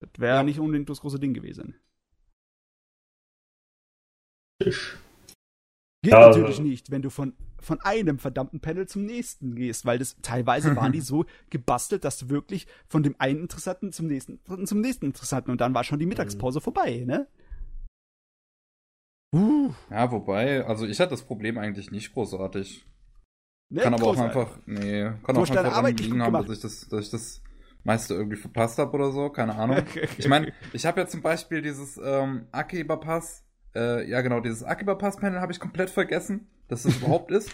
[0.00, 0.42] Das wäre Ja.
[0.42, 1.76] nicht unbedingt das große Ding gewesen.
[4.60, 4.96] Tisch.
[6.02, 9.86] Geht Ja, natürlich also- nicht, wenn du von, von einem verdammten Panel zum nächsten gehst,
[9.86, 14.08] weil das teilweise waren die so gebastelt, dass du wirklich von dem einen Interessanten zum
[14.08, 17.28] nächsten zum nächsten Interessanten und dann war schon die Mittagspause vorbei, ne?
[19.34, 22.84] Uh, Ja, wobei, also ich hatte das Problem eigentlich nicht großartig.
[23.70, 24.36] ne, Kann aber auch großartig.
[24.36, 26.48] einfach, nee, kann Du auch einfach Arbeit liegen haben, gemacht.
[26.48, 27.42] dass ich das, dass ich das
[27.84, 29.78] meiste irgendwie verpasst habe oder so, keine Ahnung.
[30.18, 33.42] Ich meine, ich habe ja zum Beispiel dieses ähm, Akiba Pass,
[33.74, 37.50] äh, ja genau, dieses Akiba Pass Panel habe ich komplett vergessen, dass das überhaupt ist.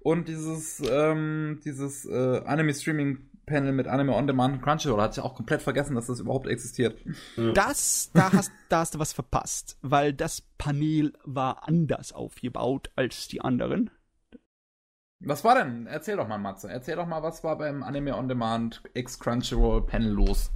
[0.00, 5.20] Und dieses, ähm, dieses äh, Anime Streaming Panel mit Anime On Demand und Crunchyroll hatte
[5.20, 6.98] ich auch komplett vergessen, dass das überhaupt existiert.
[7.54, 13.28] Das, da hast, da hast du was verpasst, weil das Panel war anders aufgebaut als
[13.28, 13.90] die anderen.
[15.20, 15.86] Was war denn?
[15.86, 16.68] Erzähl doch mal, Matze.
[16.68, 20.50] Erzähl doch mal, was war beim Anime On Demand X Crunchyroll Panel los?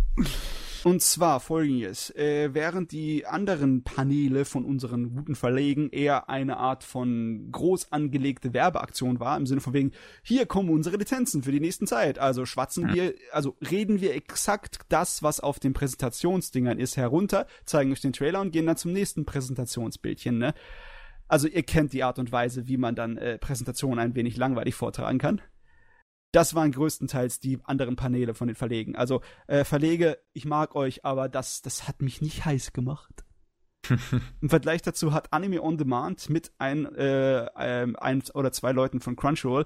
[0.84, 2.10] Und zwar folgendes.
[2.14, 8.52] Äh, während die anderen Paneele von unseren guten Verlegen eher eine Art von groß angelegte
[8.52, 12.18] Werbeaktion war, im Sinne von wegen, hier kommen unsere Lizenzen für die nächsten Zeit.
[12.18, 17.92] Also schwatzen wir, also reden wir exakt das, was auf den Präsentationsdingern ist, herunter, zeigen
[17.92, 20.54] euch den Trailer und gehen dann zum nächsten Präsentationsbildchen, ne?
[21.28, 24.76] Also ihr kennt die Art und Weise, wie man dann äh, Präsentationen ein wenig langweilig
[24.76, 25.40] vortragen kann.
[26.32, 28.96] Das waren größtenteils die anderen Paneele von den Verlegen.
[28.96, 33.24] Also äh, Verlege, ich mag euch, aber das, das hat mich nicht heiß gemacht.
[34.40, 39.00] Im Vergleich dazu hat Anime On Demand mit ein, äh, ähm, ein oder zwei Leuten
[39.00, 39.64] von Crunchyroll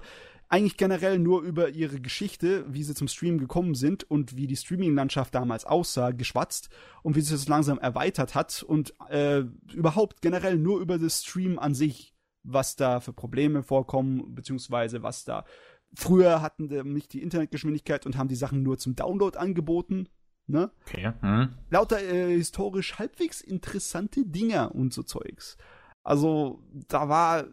[0.51, 4.57] eigentlich generell nur über ihre Geschichte, wie sie zum Stream gekommen sind und wie die
[4.57, 6.69] Streaming-Landschaft damals aussah, geschwatzt
[7.03, 9.43] und wie sich das langsam erweitert hat und äh,
[9.73, 15.23] überhaupt generell nur über das Stream an sich, was da für Probleme vorkommen, beziehungsweise was
[15.23, 15.45] da
[15.93, 20.07] Früher hatten die nicht die Internetgeschwindigkeit und haben die Sachen nur zum Download angeboten.
[20.47, 20.71] Ne?
[20.85, 21.13] Okay.
[21.21, 21.53] Hm.
[21.69, 25.57] Lauter äh, historisch halbwegs interessante Dinger und so Zeugs.
[26.03, 27.47] Also da war,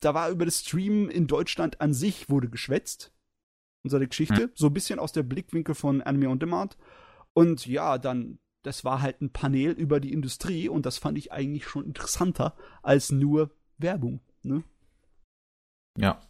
[0.00, 3.12] da war über das Stream in Deutschland an sich wurde geschwätzt.
[3.84, 4.50] Unsere Geschichte.
[4.54, 6.78] So ein bisschen aus der Blickwinkel von Anime on Demand.
[7.34, 11.32] Und ja, dann das war halt ein Panel über die Industrie und das fand ich
[11.32, 14.20] eigentlich schon interessanter als nur Werbung.
[14.42, 14.62] Ne?
[15.98, 16.20] Ja.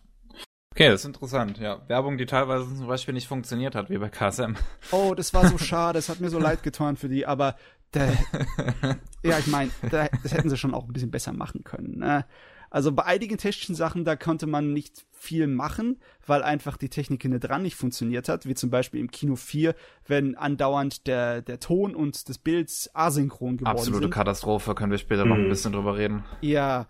[0.73, 1.81] Okay, das ist interessant, ja.
[1.89, 4.55] Werbung, die teilweise zum Beispiel nicht funktioniert hat, wie bei KSM.
[4.91, 7.57] Oh, das war so schade, es hat mir so leid getan für die, aber
[7.95, 8.11] der,
[9.23, 11.99] ja, ich meine, das hätten sie schon auch ein bisschen besser machen können.
[11.99, 12.25] Ne?
[12.71, 17.21] Also bei einigen technischen Sachen, da konnte man nicht viel machen, weil einfach die Technik
[17.21, 19.75] hinten dran nicht funktioniert hat, wie zum Beispiel im Kino 4,
[20.07, 24.11] wenn andauernd der, der Ton und des Bilds asynchron geworden Absolute sind.
[24.15, 25.49] Katastrophe, können wir später noch ein Mhm.
[25.51, 26.25] bisschen drüber reden.
[26.41, 26.87] Ja,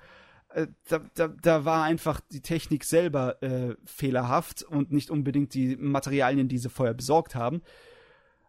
[0.89, 6.49] da, da, da war einfach die Technik selber äh, fehlerhaft und nicht unbedingt die Materialien,
[6.49, 7.63] die sie vorher besorgt haben.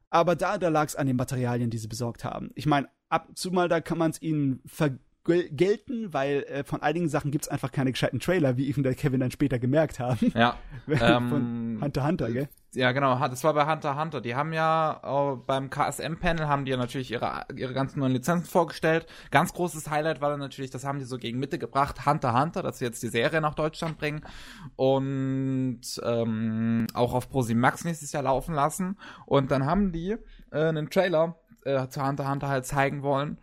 [0.09, 2.51] Aber da, da lag es an den Materialien, die sie besorgt haben.
[2.55, 4.61] Ich meine, ab und zu mal, da kann man es ihnen
[5.25, 8.95] vergelten, weil äh, von einigen Sachen gibt es einfach keine gescheiten Trailer, wie eben der
[8.95, 10.31] Kevin dann später gemerkt haben.
[10.35, 10.57] Ja.
[10.85, 12.49] Von Ähm, Hunter Hunter, gell?
[12.75, 14.19] Ja, genau, das war bei Hunter Hunter.
[14.19, 18.49] Die haben ja äh, beim KSM-Panel haben die ja natürlich ihre, ihre ganzen neuen Lizenzen
[18.49, 19.05] vorgestellt.
[19.29, 22.63] Ganz großes Highlight war dann natürlich, das haben die so gegen Mitte gebracht, Hunter Hunter,
[22.63, 24.25] dass sie jetzt die Serie nach Deutschland bringen
[24.75, 28.97] und ähm, auch auf ProSieben Max nächstes Jahr laufen lassen.
[29.27, 30.17] Und dann haben die
[30.51, 33.37] äh, einen Trailer äh, zu Hunter Hunter halt zeigen wollen.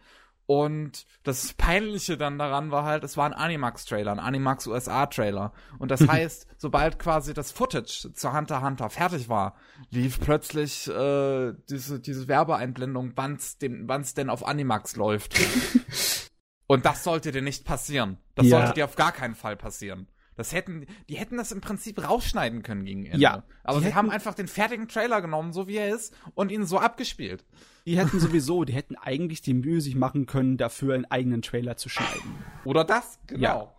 [0.53, 5.53] Und das Peinliche dann daran war halt, es war ein Animax-Trailer, ein Animax USA-Trailer.
[5.79, 9.55] Und das heißt, sobald quasi das Footage zu Hunter x Hunter fertig war,
[9.91, 15.39] lief plötzlich äh, diese, diese Werbeeinblendung, wann's, dem, wann's denn auf Animax läuft.
[16.67, 18.19] Und das sollte dir nicht passieren.
[18.35, 18.59] Das Ja.
[18.59, 20.09] sollte dir auf gar keinen Fall passieren.
[20.35, 23.19] Das hätten, die hätten das im Prinzip rausschneiden können gegen Ende.
[23.21, 26.51] Ja, Aber sie hätten- haben einfach den fertigen Trailer genommen, so wie er ist, und
[26.51, 27.45] ihn so abgespielt.
[27.87, 31.77] Die hätten sowieso, die hätten eigentlich die Mühe sich machen können, dafür einen eigenen Trailer
[31.77, 32.35] zu schneiden.
[32.65, 33.41] Oder das, genau.
[33.43, 33.75] Ja.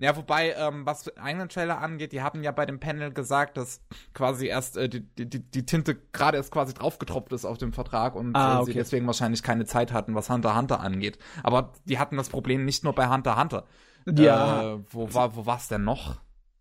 [0.00, 3.56] Ja, wobei, ähm, was den eigenen Trailer angeht, die haben ja bei dem Panel gesagt,
[3.56, 3.80] dass
[4.14, 8.14] quasi erst äh, die, die, die Tinte gerade erst quasi draufgetropft ist auf dem Vertrag
[8.14, 8.78] und Ah, äh, sie okay.
[8.78, 11.18] deswegen wahrscheinlich keine Zeit hatten, was Hunter Hunter angeht.
[11.42, 13.64] Aber die hatten das Problem nicht nur bei Hunter Hunter.
[14.06, 14.74] Ja.
[14.74, 16.20] Äh, wo war wo war's denn noch?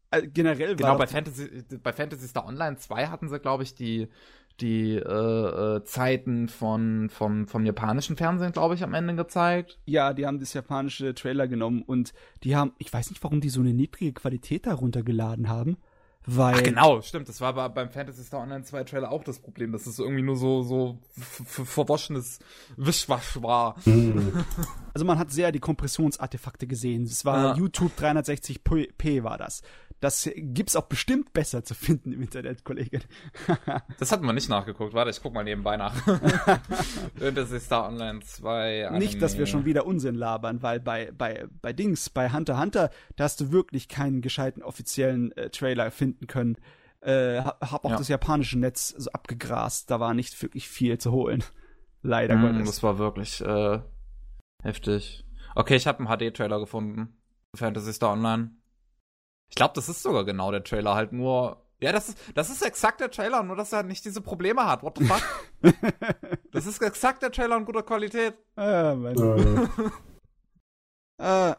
[0.09, 3.61] Äh, generell Genau, war bei das- Fantasy, bei Fantasy Star Online 2 hatten sie, glaube
[3.61, 4.07] ich, die,
[4.59, 9.77] die äh, äh, Zeiten von, vom, vom japanischen Fernsehen, glaube ich, am Ende gezeigt.
[9.85, 13.49] Ja, die haben das japanische Trailer genommen und die haben, ich weiß nicht, warum die
[13.49, 15.77] so eine niedrige Qualität darunter geladen haben,
[16.29, 17.29] weil Ach genau, stimmt.
[17.29, 20.21] Das war aber beim Fantasy Star Online 2 Trailer auch das Problem, dass es irgendwie
[20.21, 22.39] nur so, so verwaschenes
[22.75, 23.75] Wischwasch war.
[24.93, 27.03] also man hat sehr die Kompressionsartefakte gesehen.
[27.03, 27.55] Es war Ja.
[27.55, 29.61] YouTube 360p war das.
[29.99, 32.99] Das gibt's auch bestimmt besser zu finden im Internet, Kollege.
[33.99, 34.93] Das hatten wir nicht nachgeguckt.
[34.93, 35.95] Warte, ich guck mal nebenbei nach.
[37.17, 38.99] Fantasy Star Online 2 Anime.
[38.99, 42.91] Nicht, dass wir schon wieder Unsinn labern, weil bei, bei, bei Dings, bei Hunter Hunter,
[43.15, 46.57] da hast du wirklich keinen gescheiten offiziellen äh, Trailer finden können.
[47.01, 47.97] Äh, ha- hab auch Ja.
[47.97, 51.43] das japanische Netz so abgegrast, da war nicht wirklich viel zu holen.
[52.01, 52.67] Leider Mm, Gottes.
[52.69, 53.79] das war wirklich äh,
[54.63, 55.25] heftig.
[55.55, 57.15] Okay, ich habe einen HD-Trailer gefunden.
[57.55, 58.51] Fantasy Star Online.
[59.49, 61.63] Ich glaube, das ist sogar genau der Trailer, halt nur.
[61.79, 64.81] Ja, das ist, das ist exakt der Trailer, nur dass er nicht diese Probleme hat.
[64.83, 65.21] What the fuck?
[66.51, 68.33] das ist exakt der Trailer in guter Qualität.
[68.55, 69.15] Ah, Mann.
[71.19, 71.55] Äh, Äh,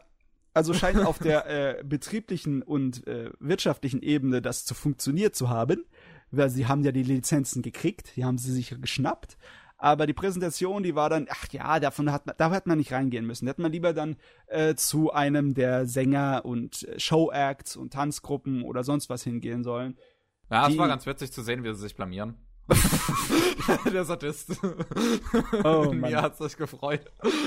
[0.59, 5.85] also scheint auf der äh, betrieblichen und äh, wirtschaftlichen Ebene das zu funktioniert zu haben,
[6.31, 9.37] weil sie haben ja die Lizenzen gekriegt, die haben sie sich geschnappt.
[9.77, 12.91] Aber die Präsentation, die war dann, ach ja, davon hat man, da hat man nicht
[12.91, 13.45] reingehen müssen.
[13.45, 14.17] Da hätte man lieber dann
[14.47, 19.97] äh, zu einem der Sänger und äh, Showacts und Tanzgruppen oder sonst was hingehen sollen.
[20.51, 22.35] Ja, es war ganz witzig zu sehen, wie sie sich blamieren.
[23.93, 24.51] der Sadist.
[25.63, 26.15] Oh, Mir Mann.
[26.21, 27.01] hat's sich gefreut.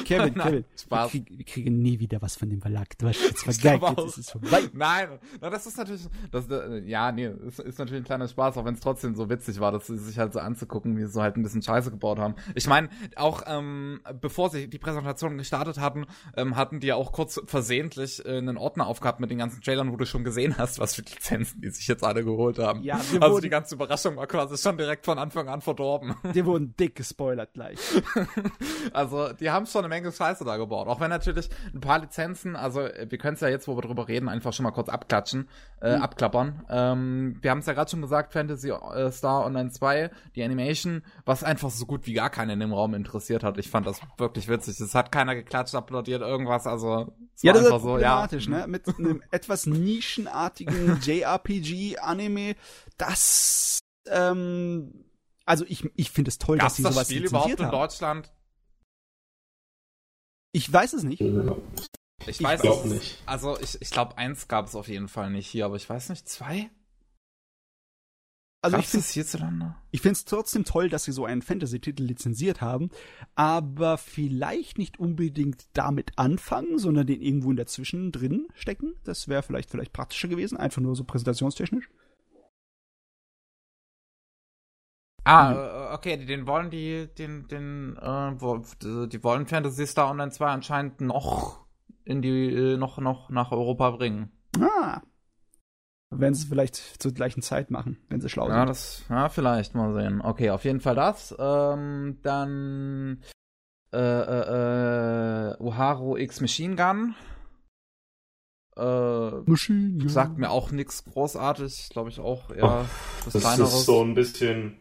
[0.05, 1.13] Kevin, Nein, Kevin, Spaß.
[1.13, 2.97] Wir, krieg, wir kriegen nie wieder was von dem Verlag.
[2.99, 4.63] Du hast jetzt vergeigt, jetzt ist es vorbei.
[4.73, 8.57] Nein, na, das ist natürlich, das, äh, ja, nee, ist, ist natürlich ein kleiner Spaß,
[8.57, 11.11] auch wenn es trotzdem so witzig war, dass sie sich halt so anzugucken, wie sie
[11.13, 12.35] so halt ein bisschen Scheiße gebaut haben.
[12.55, 16.07] Ich meine, auch ähm, bevor sie die Präsentation gestartet hatten,
[16.37, 19.93] ähm, hatten die ja auch kurz versehentlich äh, einen Ordner aufgehabt mit den ganzen Trailern,
[19.93, 22.83] wo du schon gesehen hast, was für Lizenzen die sich jetzt alle geholt haben.
[22.83, 26.15] Ja, also wurden- die ganze Überraschung war quasi schon direkt von Anfang an verdorben.
[26.35, 27.79] Die wurden dick gespoilert gleich.
[28.93, 30.89] Also, die haben schon eine Menge Scheiße da gebaut.
[30.89, 33.83] Auch wenn natürlich ein paar Lizenzen, also äh, wir können es ja jetzt, wo wir
[33.83, 35.49] drüber reden, einfach schon mal kurz abklatschen,
[35.81, 36.03] äh, Mhm.
[36.03, 36.63] abklappern.
[36.69, 41.03] Ähm, wir haben es ja gerade schon gesagt, Fantasy äh, Star Online 2, die Animation,
[41.25, 43.57] was einfach so gut wie gar keinen in dem Raum interessiert hat.
[43.59, 44.79] Ich fand das wirklich witzig.
[44.81, 48.15] Es hat keiner geklatscht, applaudiert, irgendwas, also es Ja, war das ist einfach so, ja.
[48.17, 48.67] problematisch, ne?
[48.67, 52.55] Mit einem etwas nischenartigen JRPG-Anime,
[52.99, 55.05] das, ähm,
[55.45, 57.73] also ich, ich finde es toll, dass Gab's sie das sowas Spiel überhaupt in haben.
[57.73, 58.33] Deutschland?
[60.53, 61.21] Ich weiß es nicht.
[61.21, 61.29] Ich
[62.27, 63.23] Ich weiß es- nicht.
[63.27, 66.11] Also ich, ich glaube, eins gab es auf jeden Fall nicht hier, aber ich weiß
[66.11, 66.71] nicht, zwei?
[68.65, 69.75] Also Gab's hierzulande?
[69.91, 72.91] ich finde es trotzdem toll, dass sie so einen Fantasy-Titel lizenziert haben,
[73.35, 78.95] aber vielleicht nicht unbedingt damit anfangen, sondern den irgendwo in dazwischen drin stecken.
[79.03, 81.91] Das wäre vielleicht vielleicht praktischer gewesen, einfach nur so präsentationstechnisch.
[85.25, 85.53] Ah,
[85.91, 91.01] äh, okay, den wollen die, den, den, äh, die wollen Fantasy Star Online 2 anscheinend
[91.01, 91.65] noch
[92.05, 94.33] in die, äh, noch, noch nach Europa bringen.
[94.61, 95.01] Ah.
[96.11, 98.69] Werden sie es vielleicht zur gleichen Zeit machen, wenn sie schlau Ja, sind.
[98.69, 100.21] das, ja, vielleicht mal sehen.
[100.21, 101.35] Okay, auf jeden Fall das.
[101.39, 103.23] Ähm, dann,
[103.93, 107.15] äh, äh, äh, Uharu X Machine Gun.
[108.77, 110.09] Äh, Maschinen, ja.
[110.09, 112.87] sagt mir auch nichts großartig, glaube ich auch eher
[113.25, 113.75] was Das kleineres.
[113.75, 114.79] ist so ein bisschen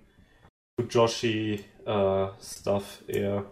[0.82, 3.46] Fujoshi äh, Stuff eher.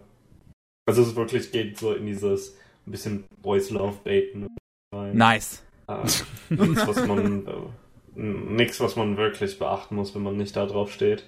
[0.86, 4.48] Also es wirklich geht so in dieses ein bisschen Boys Love Baiten
[4.94, 5.16] rein.
[5.16, 5.62] Nice.
[5.88, 6.02] Äh,
[6.48, 11.24] nichts, was man äh, was man wirklich beachten muss, wenn man nicht da drauf steht.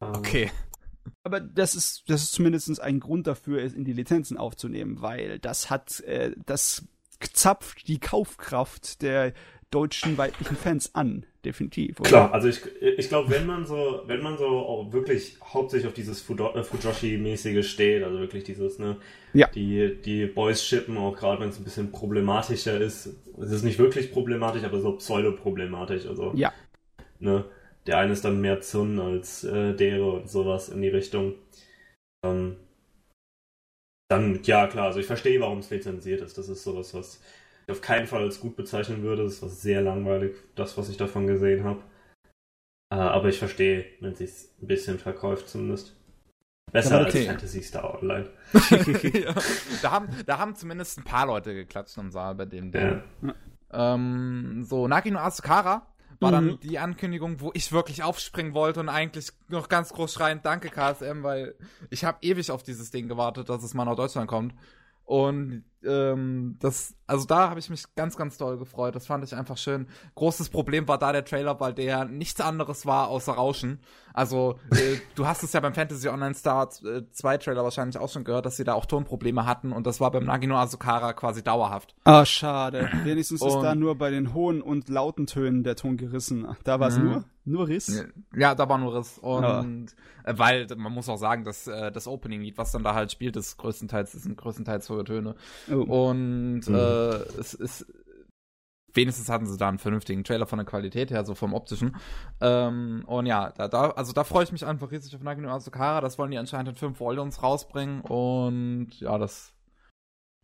[0.00, 0.50] Ähm, Okay.
[1.24, 5.38] Aber das ist, das ist zumindest ein Grund dafür, es in die Lizenzen aufzunehmen, weil
[5.38, 6.86] das hat, äh, das
[7.32, 9.32] zapft die Kaufkraft der
[9.72, 11.98] deutschen weiblichen Fans an, definitiv.
[12.00, 12.08] Oder?
[12.08, 15.94] Klar, also ich, ich glaube, wenn man so, wenn man so auch wirklich hauptsächlich auf
[15.94, 18.96] dieses äh, Fujoshi-mäßige steht, also wirklich dieses, ne,
[19.32, 19.48] Ja.
[19.48, 23.16] die, die Boys shippen, auch gerade wenn es ein bisschen problematischer ist.
[23.40, 26.52] Es ist nicht wirklich problematisch, aber so pseudo-problematisch, also, Ja.
[27.18, 27.44] ne,
[27.86, 31.34] der eine ist dann mehr Zun als äh, Dere und sowas in die Richtung.
[32.24, 32.56] Ähm,
[34.08, 36.36] dann, ja klar, also ich verstehe, warum es lizenziert ist.
[36.36, 37.22] Das ist sowas, was
[37.68, 39.24] auf keinen Fall als gut bezeichnen würde.
[39.24, 41.82] Das war sehr langweilig, das, was ich davon gesehen habe.
[42.92, 45.96] Äh, aber ich verstehe, wenn es sich ein bisschen verkauft zumindest.
[46.72, 47.18] Besser okay.
[47.18, 48.30] als Fantasy Star Online.
[48.52, 49.34] ja.
[49.82, 53.02] da, haben, da haben zumindest ein paar Leute geklatscht im Saal bei dem Ding.
[53.22, 53.34] Ja.
[53.94, 55.86] Ähm, so, Naki no Asukara
[56.22, 56.60] war dann Mhm.
[56.60, 61.22] die Ankündigung, wo ich wirklich aufspringen wollte und eigentlich noch ganz groß schreiend Danke KSM,
[61.22, 61.54] weil
[61.90, 64.54] ich habe ewig auf dieses Ding gewartet, dass es mal nach Deutschland kommt.
[65.04, 68.94] Und ähm, das, also da habe ich mich ganz, ganz doll gefreut.
[68.94, 69.88] Das fand ich einfach schön.
[70.14, 73.80] Großes Problem war da der Trailer, weil der nichts anderes war außer Rauschen.
[74.14, 78.22] Also, äh, du hast es ja beim Fantasy Online Star 2 Trailer wahrscheinlich auch schon
[78.24, 81.94] gehört, dass sie da auch Tonprobleme hatten und das war beim Nagino Asukara quasi dauerhaft.
[82.04, 82.88] Ah, schade.
[83.02, 86.46] Wenigstens ist Und- da nur bei den hohen und lauten Tönen der Ton gerissen.
[86.62, 87.04] Da war es Mhm.
[87.04, 88.04] nur, nur Riss.
[88.34, 89.18] Ja, da war nur Riss.
[89.18, 93.10] Und äh, weil man muss auch sagen, dass äh, das Opening-Lied, was dann da halt
[93.12, 95.34] spielt, ist größtenteils, sind größtenteils hohe Töne.
[95.70, 96.08] Oh.
[96.08, 96.74] Und Mhm.
[96.74, 97.86] äh, es ist
[98.94, 101.96] wenigstens hatten sie da einen vernünftigen Trailer von der Qualität her, so vom optischen.
[102.40, 106.00] Ähm, und ja, da, da, also da freue ich mich einfach riesig auf Nagino Asukara.
[106.00, 108.02] Das wollen die anscheinend in fünf Volumes rausbringen.
[108.02, 109.54] Und ja, das,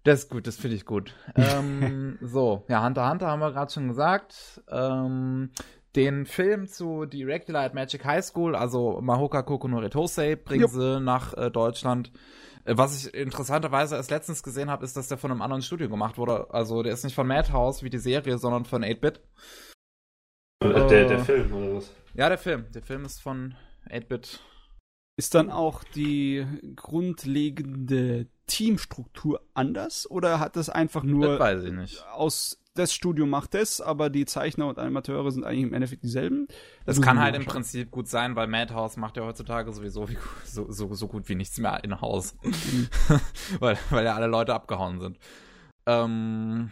[0.05, 1.15] das ist gut, das finde ich gut.
[1.37, 4.63] ähm, so, ja, Hunter Hunter haben wir gerade schon gesagt.
[4.71, 5.51] Ähm,
[5.99, 10.63] den Film zu The Regular at Magic High School, also Mahoka Koko no Retosei, bringen
[10.63, 10.71] Jupp.
[10.71, 12.13] sie nach äh, Deutschland.
[12.65, 15.89] Äh, Was ich interessanterweise erst letztens gesehen habe, ist, dass der von einem anderen Studio
[15.89, 16.55] gemacht wurde.
[16.55, 19.21] Also der ist nicht von Madhouse wie die Serie, sondern von 8-Bit.
[20.63, 20.87] Äh, Äh.
[20.89, 21.93] der, der Film, oder was?
[22.15, 22.67] Ja, der Film.
[22.73, 23.57] Der Film ist von
[23.91, 24.41] 8-Bit.
[25.17, 31.73] Ist dann auch die grundlegende Teamstruktur anders oder hat das einfach Das nur weiß ich
[31.73, 32.05] nicht.
[32.13, 36.49] aus das Studio macht das, aber die Zeichner und Animateure sind eigentlich im Endeffekt dieselben?
[36.87, 37.45] Das muss kann halt im.
[37.45, 41.35] Prinzip gut sein, weil Madhouse macht ja heutzutage sowieso wie, so, so, so gut wie
[41.35, 42.37] nichts mehr in Haus.
[43.59, 45.19] weil, weil ja alle Leute abgehauen sind.
[45.87, 46.71] Ähm,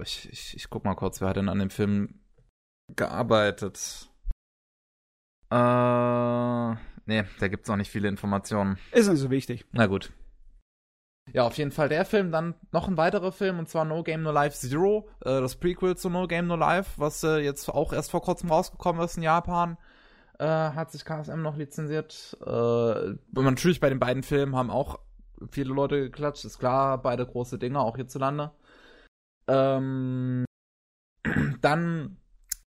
[0.00, 2.20] ich, ich, ich guck mal kurz, wer hat denn an dem Film
[2.94, 4.10] gearbeitet?
[5.50, 6.70] Äh,
[7.06, 8.78] nee, da gibt's noch nicht viele Informationen.
[8.92, 9.64] Ist nicht so wichtig.
[9.72, 10.12] Na gut.
[11.32, 12.30] Ja, auf jeden Fall der Film.
[12.30, 15.96] Dann noch ein weiterer Film, und zwar No Game No Life Zero, äh, das Prequel
[15.96, 19.22] zu No Game No Life, was äh, jetzt auch erst vor kurzem rausgekommen ist in
[19.22, 19.76] Japan.
[20.38, 22.36] Äh, hat sich KSM noch lizenziert.
[22.44, 24.98] Äh, natürlich bei den beiden Filmen haben auch
[25.50, 28.52] viele Leute geklatscht, ist klar, beide große Dinge, auch hierzulande.
[29.48, 30.44] Ähm,
[31.60, 32.18] dann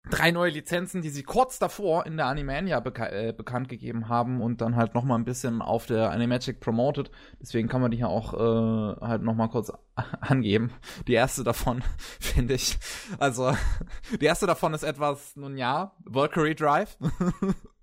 [0.09, 4.41] drei neue Lizenzen, die sie kurz davor in der Animania beka äh, bekannt gegeben haben
[4.41, 7.11] und dann halt noch mal ein bisschen auf der Animagic promoted.
[7.41, 9.71] Deswegen kann man die hier auch äh, halt noch mal kurz
[10.21, 10.71] angeben.
[11.07, 11.83] Die erste davon
[12.19, 12.77] finde ich,
[13.19, 13.55] also
[14.21, 16.97] die erste davon ist etwas, nun ja, Valkyrie Drive.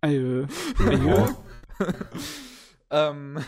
[0.03, 1.29] Äh, Ja.
[2.91, 3.39] ähm,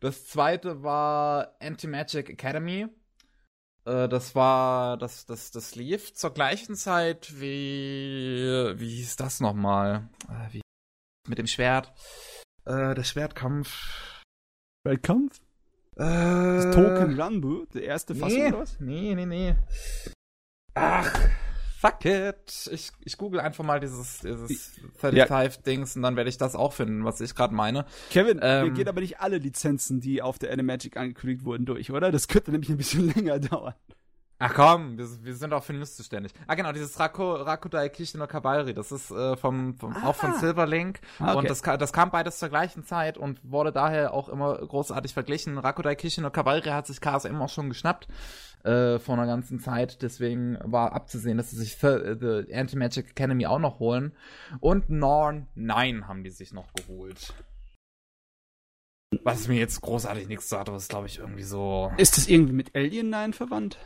[0.00, 2.88] das zweite war Anti-Magic Academy.
[3.84, 10.08] Äh, das war, das, das, das lief zur gleichen Zeit wie, wie hieß das nochmal?
[10.28, 10.60] Äh, wie,
[11.28, 11.92] mit dem Schwert.
[12.64, 14.22] Äh, der Schwertkampf.
[14.84, 15.40] Weltkampf?
[15.96, 18.80] Äh, Das Token Ranbu, der erste Fassung nee, oder was?
[18.80, 19.54] nee, nee, nee.
[20.74, 21.12] Ach,
[21.82, 22.70] fuck it.
[22.70, 24.72] Ich, ich google einfach mal dieses, dieses
[25.02, 27.84] 35-Dings und dann werde ich das auch finden, was ich gerade meine.
[28.10, 28.68] Kevin, Ähm.
[28.68, 32.12] mir gehen aber nicht alle Lizenzen, die auf der Animagic angekündigt wurden, durch, oder?
[32.12, 33.74] Das könnte nämlich ein bisschen länger dauern.
[34.44, 36.32] Ach komm, wir, wir sind auch für News zuständig.
[36.48, 40.34] Ah genau, dieses Rako, Rakudai Kishi no Kabalri, das ist äh, vom, vom auch von
[40.34, 41.38] Silverlink Ah, okay.
[41.38, 45.58] und das, das kam beides zur gleichen Zeit und wurde daher auch immer großartig verglichen.
[45.58, 48.08] Rakudai Kishi no Kabalri hat sich KSM auch schon geschnappt
[48.64, 53.10] äh, vor einer ganzen Zeit, deswegen war abzusehen, dass sie sich Thir- äh, The Anti-Magic
[53.10, 54.12] Academy auch noch holen
[54.60, 57.34] und Norn 9 haben die sich noch geholt.
[59.24, 62.54] Was mir jetzt großartig nichts sagt, aber ist glaube ich irgendwie so Ist das irgendwie
[62.54, 63.78] mit Alien 9 verwandt?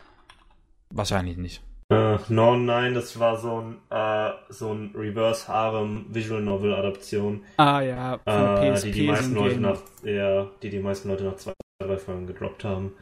[0.91, 1.63] wahrscheinlich nicht.
[1.93, 7.43] Äh, no, nein, das war so ein, äh, so ein Reverse Harem Visual Novel Adaption,
[7.59, 11.25] Ah ja, von äh, PSP die die meisten Leute nach, ja, die die meisten Leute
[11.25, 12.93] nach zwei, drei Folgen gedroppt haben.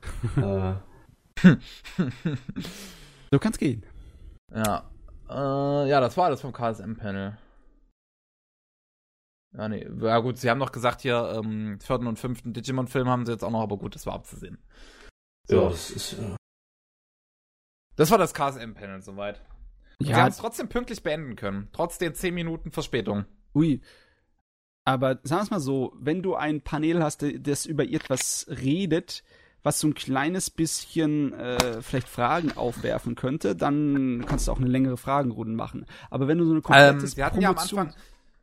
[0.36, 0.72] äh,
[3.32, 3.84] So kann's gehen.
[4.54, 4.90] Ja.
[5.28, 7.38] Äh, ja, das war alles vom KSM-Panel.
[9.56, 9.86] Ja, nee.
[10.00, 13.42] Ja, gut, sie haben noch gesagt, hier, ähm, vierten und fünften Digimon-Film haben sie jetzt
[13.44, 14.58] auch noch, aber gut, das war abzusehen.
[15.48, 15.68] ja, So.
[15.70, 16.36] das ist, äh,
[17.96, 19.40] Das war das KSM-Panel soweit.
[19.98, 21.68] Und Sie Ja, haben es trotzdem pünktlich beenden können.
[21.72, 23.24] Trotz den 10 Minuten Verspätung.
[23.54, 23.80] ui.
[24.86, 29.22] Aber sagen wir es mal so, wenn du ein Panel hast, das über etwas redet,
[29.62, 34.68] was so ein kleines bisschen äh, vielleicht Fragen aufwerfen könnte, dann kannst du auch eine
[34.68, 35.86] längere Fragenrunde machen.
[36.10, 37.92] Aber wenn du so eine Ähm, komplette sie hatten ja am Anfang,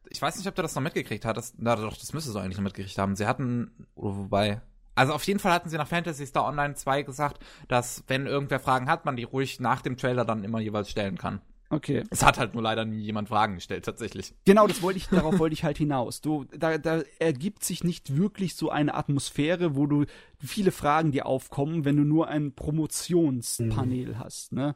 [0.09, 1.55] ich weiß nicht, ob du das noch mitgekriegt hattest.
[1.57, 3.15] Na doch, das müsste so eigentlich noch mitgekriegt haben.
[3.15, 4.61] Sie hatten, oder wobei,
[4.95, 8.59] also auf jeden Fall hatten sie nach Fantasy Star Online 2 gesagt, dass wenn irgendwer
[8.59, 11.41] Fragen hat, man die ruhig nach dem Trailer dann immer jeweils stellen kann.
[11.69, 12.03] Okay.
[12.11, 14.33] Es hat halt nur leider nie jemand Fragen gestellt, tatsächlich.
[14.45, 16.21] Genau, das wollte ich, darauf wollte ich halt hinaus.
[16.21, 20.05] Du, da, da ergibt sich nicht wirklich so eine Atmosphäre, wo du
[20.39, 24.75] viele Fragen dir aufkommen, wenn du nur ein Promotionspanel hast, ne?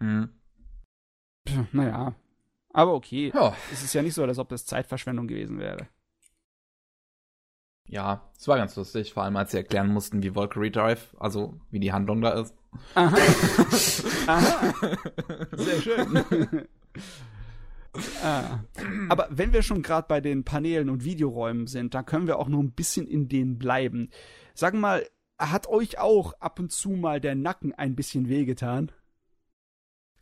[0.00, 0.30] Mhm.
[1.44, 2.14] Puh, naja.
[2.72, 3.30] Aber okay.
[3.34, 5.88] Ja, Es ist ja nicht so, als ob das Zeitverschwendung gewesen wäre.
[7.86, 11.60] ja, es war ganz lustig, vor allem als sie erklären mussten, wie Valkyrie Drive, also
[11.70, 12.54] wie die Handlung da ist.
[12.94, 13.16] Aha.
[14.26, 14.74] Aha.
[15.52, 16.24] Sehr schön.
[18.22, 18.60] ah.
[19.08, 22.48] Aber wenn wir schon gerade bei den Paneelen und Videoräumen sind, dann können wir auch
[22.48, 24.10] noch ein bisschen in denen bleiben.
[24.54, 25.06] Sag mal,
[25.38, 28.92] hat euch auch ab und zu mal der Nacken ein bisschen wehgetan?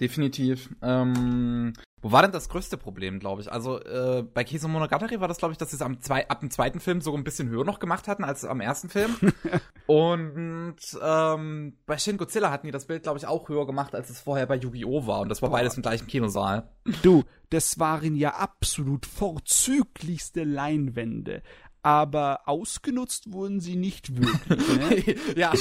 [0.01, 0.71] Definitiv.
[0.81, 3.53] Ähm, wo war denn das größte Problem, glaube ich?
[3.53, 6.41] Also äh, bei Kiso Monogatari war das, glaube ich, dass sie es am zwei, ab
[6.41, 9.17] dem zweiten Film so ein bisschen höher noch gemacht hatten als am ersten Film.
[9.87, 14.09] Und ähm, bei Shin Godzilla hatten die das Bild, glaube ich, auch höher gemacht, als
[14.09, 15.07] es vorher bei Yu-Gi-Oh!
[15.07, 15.21] war.
[15.21, 15.59] Und das war Boah.
[15.59, 16.71] beides im gleichen Kinosaal.
[17.03, 21.43] Du, das waren ja absolut vorzüglichste Leinwände.
[21.83, 24.69] Aber ausgenutzt wurden sie nicht wirklich.
[25.07, 25.17] Ne?
[25.37, 25.53] ja.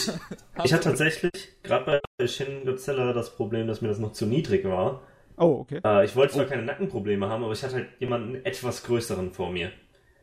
[0.63, 1.31] ich hatte tatsächlich
[1.63, 5.01] gerade bei Shin Godzilla das Problem, dass mir das noch zu niedrig war.
[5.39, 5.79] Oh, okay.
[5.83, 9.51] Äh, ich wollte zwar keine Nackenprobleme haben, aber ich hatte halt jemanden etwas größeren vor
[9.51, 9.71] mir.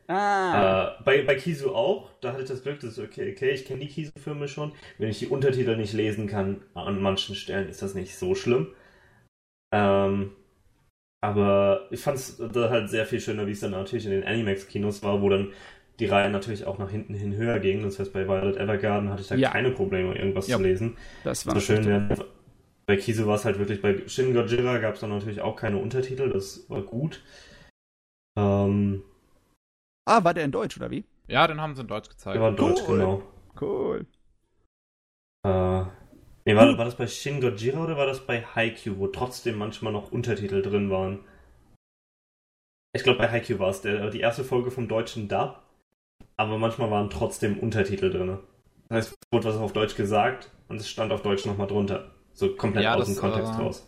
[0.07, 0.95] Ah.
[0.99, 3.81] Äh, bei, bei Kisu auch, da hatte ich das Glück, dass okay, okay, ich kenne
[3.81, 4.71] die Kisu-Filme schon.
[4.97, 8.67] Wenn ich die Untertitel nicht lesen kann, an manchen Stellen ist das nicht so schlimm.
[9.73, 10.31] Ähm,
[11.21, 14.23] aber ich fand es da halt sehr viel schöner, wie es dann natürlich in den
[14.23, 15.51] Animax-Kinos war, wo dann
[15.99, 17.81] die Reihe natürlich auch nach hinten hin höher ging.
[17.81, 19.49] Das heißt, bei Violet Evergarden hatte ich da Ja.
[19.49, 20.57] keine Probleme, irgendwas Ja.
[20.57, 20.95] zu lesen.
[21.23, 22.07] Das war So schön, ja.
[22.87, 25.77] Bei Kisu war es halt wirklich, bei Shin Gojira gab es dann natürlich auch keine
[25.77, 27.21] Untertitel, das war gut.
[28.37, 29.03] Ähm,
[30.07, 31.03] Ah, war der in Deutsch, oder wie?
[31.27, 32.35] ja, den haben sie in Deutsch gezeigt.
[32.35, 32.97] der war Deutsch, Cool.
[32.99, 33.23] genau.
[33.59, 34.05] Cool.
[35.45, 35.83] Äh,
[36.45, 39.91] nee, war, war das bei Shin Gojira oder war das bei Haikyuu, wo trotzdem manchmal
[39.91, 41.25] noch Untertitel drin waren?
[42.95, 45.61] Ich glaube, bei Haikyuu war es der, die erste Folge vom deutschen Dub,
[46.37, 48.39] aber manchmal waren trotzdem Untertitel drin.
[48.87, 52.13] Das heißt, es wurde was auf Deutsch gesagt und es stand auf Deutsch nochmal drunter.
[52.37, 53.87] So komplett Ja, aus das, dem Kontext äh, raus.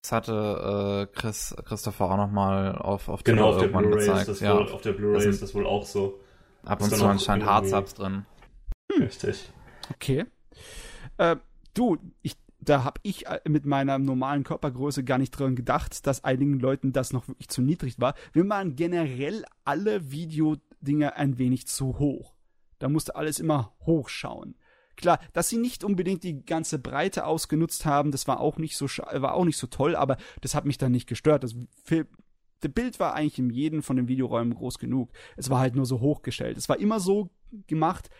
[0.00, 3.90] Das hatte äh, Chris, Christopher auch noch mal auf, auf Genau, auf Twitter der irgendwann
[3.90, 4.28] Blu-ray ist gezeigt.
[4.28, 6.18] das ja, wohl, auf der Blu-ray ist das wohl auch so.
[6.64, 8.24] ab und zu anscheinend Hardsubs drin.
[8.98, 9.52] Richtig.
[9.92, 10.24] Okay.
[11.18, 11.36] Äh,
[11.74, 16.24] du, ich, da habe ich äh, mit meiner normalen Körpergröße gar nicht dran gedacht, dass
[16.24, 18.14] einigen Leuten das noch wirklich zu niedrig war.
[18.32, 22.34] Wir waren generell alle Videodinger ein wenig zu hoch.
[22.78, 24.54] Da musste alles immer hochschauen.
[25.00, 28.86] Klar, dass sie nicht unbedingt die ganze Breite ausgenutzt haben, das war auch nicht so
[28.86, 31.42] war auch nicht so toll, aber das hat mich dann nicht gestört.
[31.44, 32.06] Das Film,
[32.60, 35.10] das Bild war eigentlich in jedem von den Videoräumen groß genug.
[35.36, 36.58] Es war halt nur so hochgestellt.
[36.58, 37.30] Es war immer so
[37.66, 38.10] gemacht,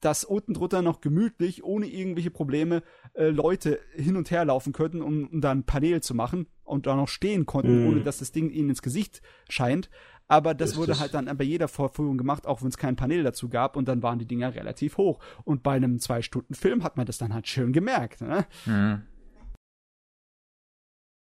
[0.00, 2.84] dass unten drunter noch gemütlich, ohne irgendwelche Probleme,
[3.14, 6.86] äh, Leute hin und her laufen könnten, um, um da ein Panel zu machen und
[6.86, 7.88] da noch stehen konnten, Mhm.
[7.88, 9.90] ohne dass das Ding ihnen ins Gesicht scheint.
[10.28, 10.80] Aber das Richtig.
[10.80, 13.88] wurde halt dann bei jeder Vorführung gemacht, auch wenn es kein Panel dazu gab und
[13.88, 15.18] dann waren die Dinger relativ hoch.
[15.44, 18.20] Und bei einem Zwei-Stunden-Film hat man das dann halt schön gemerkt.
[18.20, 18.46] Ne?
[18.64, 19.02] Hm.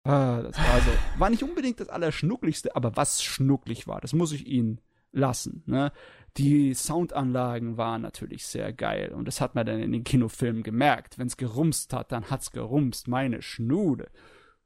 [0.03, 0.91] Ah, das war so.
[1.19, 4.81] War nicht unbedingt das Allerschnuckligste, aber was schnucklig war, das muss ich Ihnen
[5.11, 5.61] lassen.
[5.67, 5.91] Ne?
[6.37, 11.19] Die Soundanlagen waren natürlich sehr geil und das hat man dann in den Kinofilmen gemerkt.
[11.19, 13.07] Wenn es gerumst hat, dann hat's gerumst.
[13.07, 14.09] Meine Schnude.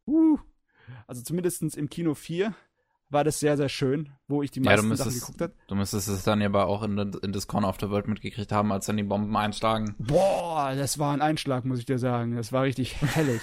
[0.06, 0.38] Uh.
[1.08, 2.54] Also zumindest im Kino 4
[3.14, 5.54] war das sehr, sehr schön, wo ich die meisten ja, Sachen geguckt habe.
[5.68, 8.72] Du müsstest es dann ja aber auch in, in Discount of the World mitgekriegt haben,
[8.72, 9.96] als dann die Bomben einschlagen.
[10.00, 12.36] Boah, das war ein Einschlag, muss ich dir sagen.
[12.36, 13.42] Das war richtig hellig.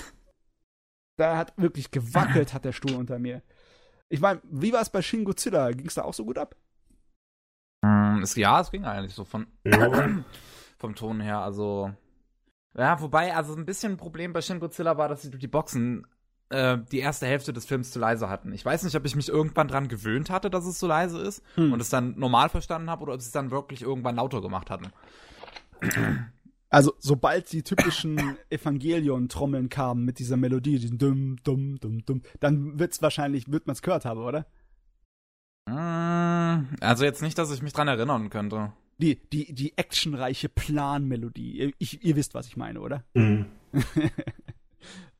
[1.17, 3.43] da hat wirklich gewackelt, hat der Stuhl unter mir.
[4.09, 5.71] Ich meine, wie war es bei Shin Godzilla?
[5.71, 6.57] Ging es da auch so gut ab?
[7.83, 9.47] Mm, es, ja, es ging eigentlich so von
[10.79, 11.39] vom Ton her.
[11.39, 11.95] Also
[12.77, 15.49] ja, wobei also ein bisschen ein Problem bei Shin Godzilla war, dass sie durch die
[15.49, 16.07] Boxen
[16.51, 18.53] äh, die erste Hälfte des Films zu leise hatten.
[18.53, 21.43] Ich weiß nicht, ob ich mich irgendwann dran gewöhnt hatte, dass es so leise ist
[21.55, 21.73] hm.
[21.73, 24.71] und es dann normal verstanden habe oder ob sie es dann wirklich irgendwann lauter gemacht
[24.71, 24.93] hatten.
[26.73, 32.79] Also, sobald die typischen Evangelion-Trommeln kamen mit dieser Melodie, diesen dumm, dumm, dumm, dumm, dann
[32.79, 34.47] wird's wahrscheinlich, wird man's gehört haben, oder?
[35.67, 38.73] Mm, also jetzt nicht, dass ich mich dran erinnern könnte.
[38.99, 41.59] Die, die, die actionreiche Planmelodie.
[41.59, 43.03] Ihr, ich, ihr wisst, was ich meine, oder?
[43.15, 43.47] Mhm.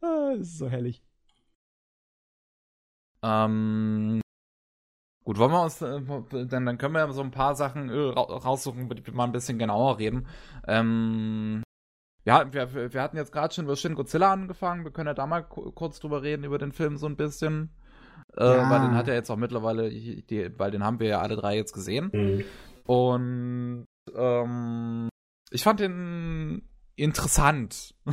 [0.03, 1.03] ah, das ist so herrlich.
[3.23, 4.21] Ähm,
[5.25, 6.01] gut, wollen wir uns, äh,
[6.47, 9.33] dann, dann können wir so ein paar Sachen äh, raussuchen, über die wir mal ein
[9.33, 10.27] bisschen genauer reden.
[10.67, 11.63] Ähm,
[12.25, 14.85] ja, wir, wir hatten jetzt gerade schon über Shin Godzilla angefangen.
[14.85, 17.71] Wir können ja da mal kurz drüber reden, über den Film so ein bisschen.
[18.37, 18.71] Äh, ja.
[18.71, 21.57] Weil den hat er jetzt auch mittlerweile, die, weil den haben wir ja alle drei
[21.57, 22.11] jetzt gesehen.
[22.13, 22.45] Mhm.
[22.85, 25.09] Und ähm,
[25.51, 27.95] ich fand den interessant,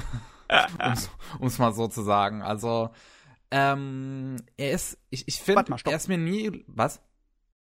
[1.40, 2.42] um es mal so zu sagen.
[2.42, 2.90] Also
[3.52, 7.02] ähm, er ist, ich, ich finde, er ist mir nie, was?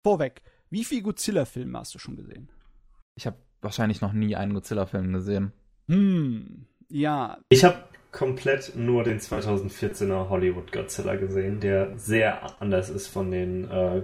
[0.03, 2.51] Vorweg, wie viele Godzilla-Filme hast du schon gesehen?
[3.15, 5.53] Ich habe wahrscheinlich noch nie einen Godzilla-Film gesehen.
[5.89, 7.39] Hm, ja.
[7.49, 13.71] Ich habe komplett nur den 2014er Hollywood Godzilla gesehen, der sehr anders ist von den
[13.71, 14.03] äh,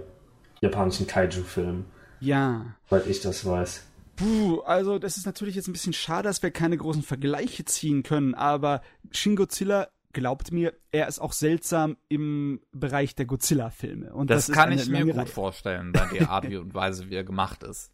[0.61, 1.85] japanischen Kaiju-Filmen.
[2.19, 2.75] Ja.
[2.89, 3.87] Weil ich das weiß.
[4.17, 8.03] Puh, also das ist natürlich jetzt ein bisschen schade, dass wir keine großen Vergleiche ziehen
[8.03, 14.13] können, aber Shin Godzilla glaubt mir, er ist auch seltsam im Bereich der Godzilla-Filme.
[14.13, 15.25] Und das, das kann ich mir gut Reihe.
[15.25, 17.91] vorstellen, bei der Art und Weise, wie er gemacht ist.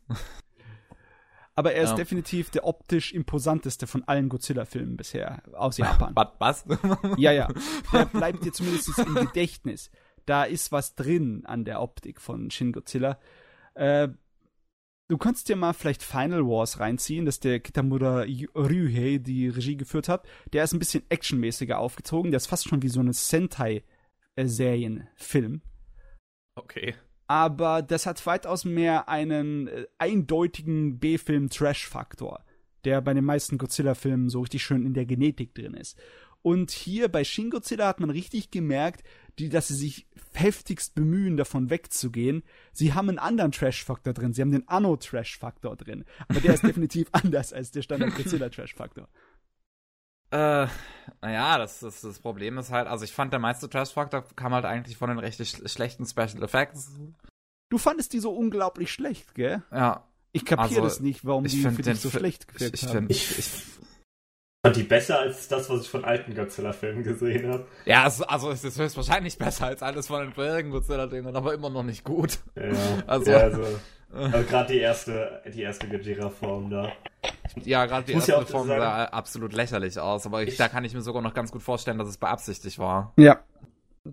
[1.57, 1.95] Aber er ist ja.
[1.95, 6.13] definitiv der optisch imposanteste von allen Godzilla-Filmen bisher aus Japan.
[6.38, 6.65] Was?
[7.18, 7.47] ja, ja.
[7.91, 9.89] Der bleibt dir zumindest im Gedächtnis.
[10.28, 13.18] Da ist was drin an der Optik von Shin Godzilla.
[13.74, 14.09] Äh,
[15.10, 20.10] Du kannst dir mal vielleicht Final Wars reinziehen, dass der Kitamura Ryuhei die Regie geführt
[20.10, 20.28] hat.
[20.51, 22.32] Der ist ein bisschen actionmäßiger aufgezogen.
[22.32, 25.62] Der ist fast schon wie so eine Sentai-Serienfilm.
[26.55, 26.93] Okay.
[27.28, 32.43] Aber das hat weitaus mehr einen äh, eindeutigen B-Film-Trash-Faktor,
[32.84, 35.97] der bei den meisten Godzilla-Filmen so richtig schön in der Genetik drin ist.
[36.48, 39.04] Und hier bei Shin Godzilla hat man richtig gemerkt,
[39.38, 42.41] die, dass sie sich heftigst bemühen, davon wegzugehen.
[42.72, 44.32] Sie haben einen anderen Trash-Faktor drin.
[44.32, 46.06] Sie haben den Anno-Trash-Faktor drin.
[46.30, 49.10] Aber der ist definitiv anders als der Standard-Godzilla-Trash-Faktor.
[50.32, 50.68] Äh,
[51.22, 54.64] naja, das, das, das Problem ist halt, also ich fand, der meiste Trash-Faktor kam halt
[54.64, 56.98] eigentlich von den richtig schlechten Special Effects.
[57.68, 59.64] Du fandest die so unglaublich schlecht, gell?
[59.70, 60.08] Ja.
[60.32, 63.08] Ich kapiere also, das nicht, warum die für dich so schlecht gewirkt ich, ich haben.
[63.10, 63.50] Ich, ich,
[64.64, 67.66] fand die besser als das, was ich von alten Godzilla-Filmen gesehen habe.
[67.86, 71.70] Ja, also, also es ist höchstwahrscheinlich besser als alles von den vorherigen Godzilla-Filmen, aber immer
[71.70, 72.39] noch nicht gut.
[72.55, 72.64] Ja,
[73.05, 73.64] also, ja, also,
[74.14, 76.91] also gerade die erste, die erste Gojira-Form da.
[77.64, 80.86] Ja, gerade die erste ja Form sah absolut lächerlich aus, aber ich, ich, da kann
[80.86, 83.14] ich mir sogar noch ganz gut vorstellen, dass es beabsichtigt war.
[83.18, 83.39] Ja.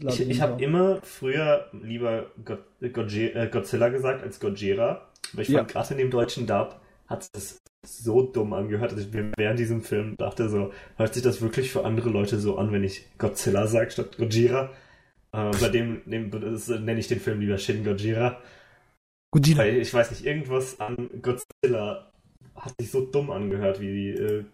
[0.09, 5.53] Ich, ich habe immer früher lieber God, God, äh, Godzilla gesagt als Gojira, aber ich
[5.53, 9.59] fand gerade in dem deutschen Dub hat es so dumm angehört, dass ich mir während
[9.59, 13.07] diesem Film dachte so, hört sich das wirklich für andere Leute so an, wenn ich
[13.19, 14.71] Godzilla sage statt Gojira?
[15.33, 18.41] Äh, bei dem, dem nenne ich den Film lieber Shin Gojira.
[19.31, 19.59] Gojira.
[19.59, 22.13] Weil ich weiß nicht, irgendwas an Godzilla
[22.55, 24.45] hat sich so dumm angehört, wie, äh,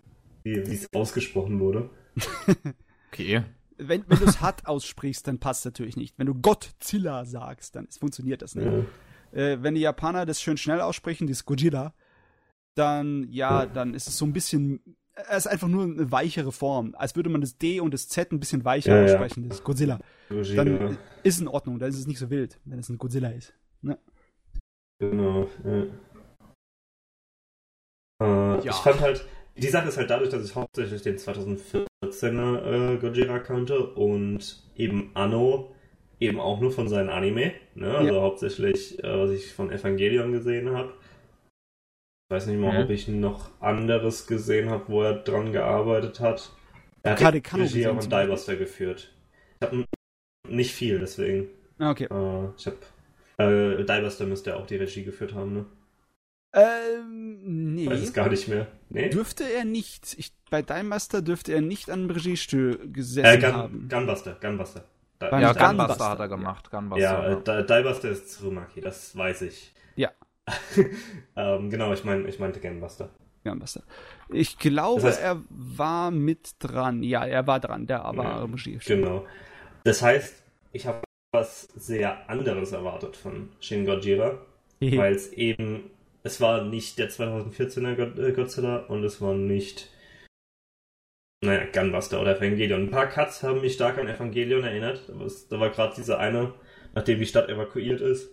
[0.43, 1.91] wie es ausgesprochen wurde.
[3.13, 3.43] okay.
[3.77, 6.19] Wenn, wenn du es hart aussprichst, dann passt es natürlich nicht.
[6.19, 8.67] Wenn du Godzilla sagst, dann funktioniert das nicht.
[8.67, 9.39] Ja.
[9.39, 11.95] Äh, wenn die Japaner das schön schnell aussprechen, dieses Gojira,
[12.75, 14.81] dann ja, dann ist es so ein bisschen,
[15.15, 18.33] es ist einfach nur eine weichere Form, als würde man das D und das Z
[18.33, 19.99] ein bisschen weicher ja, aussprechen, das ist Godzilla.
[20.29, 20.65] Godzilla.
[20.65, 23.31] Dann ist es in Ordnung, dann ist es nicht so wild, wenn es ein Godzilla
[23.31, 23.55] ist.
[23.83, 23.99] Ne?
[24.99, 25.49] Genau.
[25.65, 25.83] Ja.
[28.23, 28.71] Äh, ja.
[28.71, 33.39] Ich fand halt, die Sache ist halt dadurch, dass ich hauptsächlich den 2014er äh, Gojira
[33.41, 35.75] kannte und eben Anno
[36.19, 37.95] eben auch nur von seinen Anime, ne?
[37.97, 38.21] also ja.
[38.21, 40.93] hauptsächlich, äh, was ich von Evangelion gesehen habe
[42.31, 42.85] weiß nicht mal, mhm.
[42.85, 46.51] ob ich noch anderes gesehen habe, wo er dran gearbeitet hat.
[47.03, 49.13] Er hat die Regie auch in Dibuster geführt.
[49.61, 49.85] Ich habe
[50.49, 51.49] nicht viel, deswegen.
[51.79, 52.05] Ah, Okay.
[52.11, 52.75] Äh, ich hab.
[53.39, 55.67] Äh, Diebuster müsste auch die Regie geführt haben, ne?
[56.53, 57.87] Ähm, nee.
[57.89, 58.67] Weiß es gar nicht mehr.
[58.89, 59.09] Nee?
[59.09, 60.15] Dürfte er nicht.
[60.19, 63.89] Ich, bei Dimemaster dürfte er nicht an Regiestuhl gesessen Äh, Gun, haben.
[63.89, 64.85] Gunbuster, Gunbuster.
[65.21, 66.27] War Ja, Gunbuster hat er ja.
[66.27, 66.71] gemacht.
[66.71, 67.01] Gunbuster.
[67.03, 69.73] Ja, äh, Di- Diebuster ist Tsurumaki, das weiß ich.
[71.37, 73.11] Ähm, genau, ich, mein, ich meinte Gunbuster.
[73.45, 73.83] Gunbuster.
[74.31, 77.03] Ich glaube, Das heißt- er war mit dran.
[77.03, 77.87] Ja, er war dran.
[77.87, 78.97] Der war Ja, Regiestuhl.
[78.97, 79.27] Genau.
[79.85, 80.43] Das heißt,
[80.73, 84.39] ich habe was sehr anderes erwartet von Shin Gojira,
[84.99, 85.91] weil es eben,
[86.23, 89.89] es war nicht der 2014er God- äh, Godzilla und es war nicht,
[91.43, 92.83] naja, Gunbuster oder Evangelion.
[92.83, 95.09] Ein paar Cuts haben mich stark an Evangelion erinnert.
[95.09, 96.53] aber es- Da war gerade dieser eine,
[96.95, 98.29] nachdem die Stadt evakuiert ist,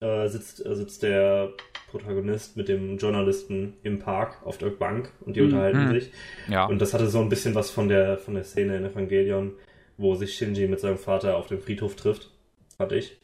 [0.00, 1.52] äh, sitzt, äh, sitzt der
[1.90, 5.46] Protagonist mit dem Journalisten im Park auf der Bank und die Mhm.
[5.46, 5.90] unterhalten Mhm.
[5.92, 6.10] sich.
[6.48, 6.66] Ja.
[6.66, 9.52] Und das hatte so ein bisschen was von der, von der Szene in Evangelion,
[9.96, 12.30] wo sich Shinji mit seinem Vater auf dem Friedhof trifft.
[12.78, 13.18] Hatte ich.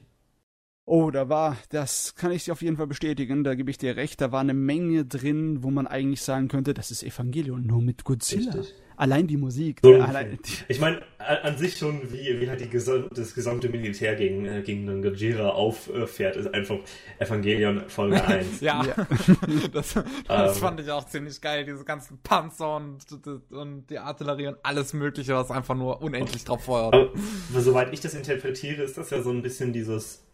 [0.84, 3.94] Oh, da war, das kann ich dir auf jeden Fall bestätigen, da gebe ich dir
[3.96, 7.80] recht, da war eine Menge drin, wo man eigentlich sagen könnte, das ist Evangelion, nur
[7.80, 8.50] mit Godzilla.
[8.52, 8.74] Richtig.
[8.96, 9.80] Allein die Musik.
[9.82, 13.68] So äh, allein, die, Ich meine, an sich schon, wie, wie halt die das gesamte
[13.68, 16.78] Militär gegen, äh, gegen den Gojira auffährt, ist einfach
[17.18, 18.60] Evangelion Folge 1.
[18.60, 19.06] Ja, Ja.
[19.72, 19.94] das,
[20.26, 20.62] das Ähm.
[20.62, 23.04] fand ich auch ziemlich geil, diese ganzen Panzer und,
[23.50, 26.94] und die Artillerie und alles Mögliche, was einfach nur unendlich drauf feuert.
[26.94, 27.10] Aber,
[27.50, 30.24] aber soweit ich das interpretiere, ist das ja so ein bisschen dieses,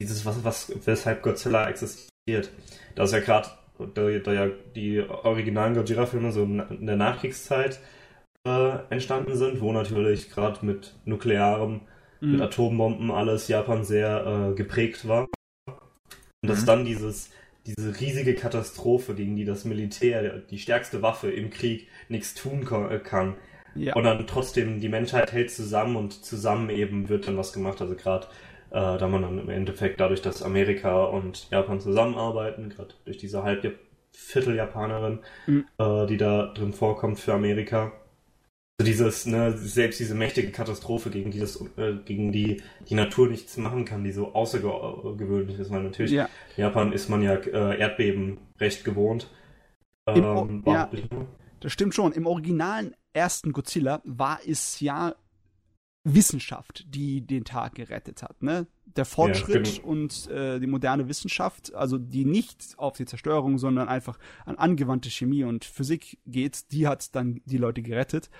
[0.00, 2.50] dieses was, was, weshalb Godzilla existiert.
[2.94, 3.48] Da ist ja gerade,
[3.78, 7.80] da, da ja die originalen Godzilla-Filme so in der Nachkriegszeit
[8.46, 11.82] äh, entstanden sind, wo natürlich gerade mit nuklearem,
[12.30, 12.42] mit Mhm.
[12.42, 15.26] Atombomben alles Japan sehr äh, geprägt war.
[16.42, 16.66] Und dass Mhm.
[16.66, 17.30] dann dieses,
[17.66, 22.98] diese riesige Katastrophe, gegen die das Militär, die stärkste Waffe im Krieg, nichts tun äh,
[22.98, 23.36] kann,
[23.74, 23.94] ja.
[23.94, 27.80] und dann trotzdem die Menschheit hält zusammen und zusammen eben wird dann was gemacht.
[27.80, 28.26] Also gerade
[28.70, 33.42] äh, da man dann im Endeffekt dadurch, dass Amerika und Japan zusammenarbeiten, gerade durch diese
[33.42, 33.78] halb
[34.12, 35.64] Vierteljapanerin, Mhm.
[35.78, 37.92] äh, die da drin vorkommt für Amerika.
[38.80, 43.28] So dieses, ne, selbst diese mächtige Katastrophe, gegen die das, äh, gegen die die Natur
[43.28, 46.28] nichts machen kann, die so außergewöhnlich ist, weil natürlich ja.
[46.56, 49.30] in Japan ist man ja äh, Erdbeben recht gewohnt.
[50.06, 50.88] Ähm, ja.
[51.60, 52.12] Das stimmt schon.
[52.12, 55.14] Im originalen ersten Godzilla war es ja
[56.04, 58.42] Wissenschaft, die den Tag gerettet hat.
[58.42, 58.66] Ne?
[58.86, 59.88] Der Fortschritt genau.
[59.88, 65.10] und äh, die moderne Wissenschaft, also die nicht auf die Zerstörung, sondern einfach an angewandte
[65.10, 68.30] Chemie und Physik geht, die hat dann die Leute gerettet.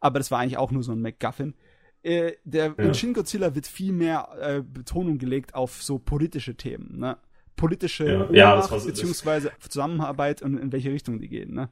[0.00, 1.54] Aber das war eigentlich auch nur so ein MacGuffin.
[2.02, 2.84] Äh, der, Ja.
[2.84, 6.98] In Shin Godzilla wird viel mehr äh, Betonung gelegt auf so politische Themen.
[6.98, 7.18] Ne?
[7.56, 8.14] Politische Ja.
[8.20, 11.52] Ohnmacht, Ja, das war so- das- beziehungsweise Zusammenarbeit und in welche Richtung die gehen.
[11.52, 11.68] Ne?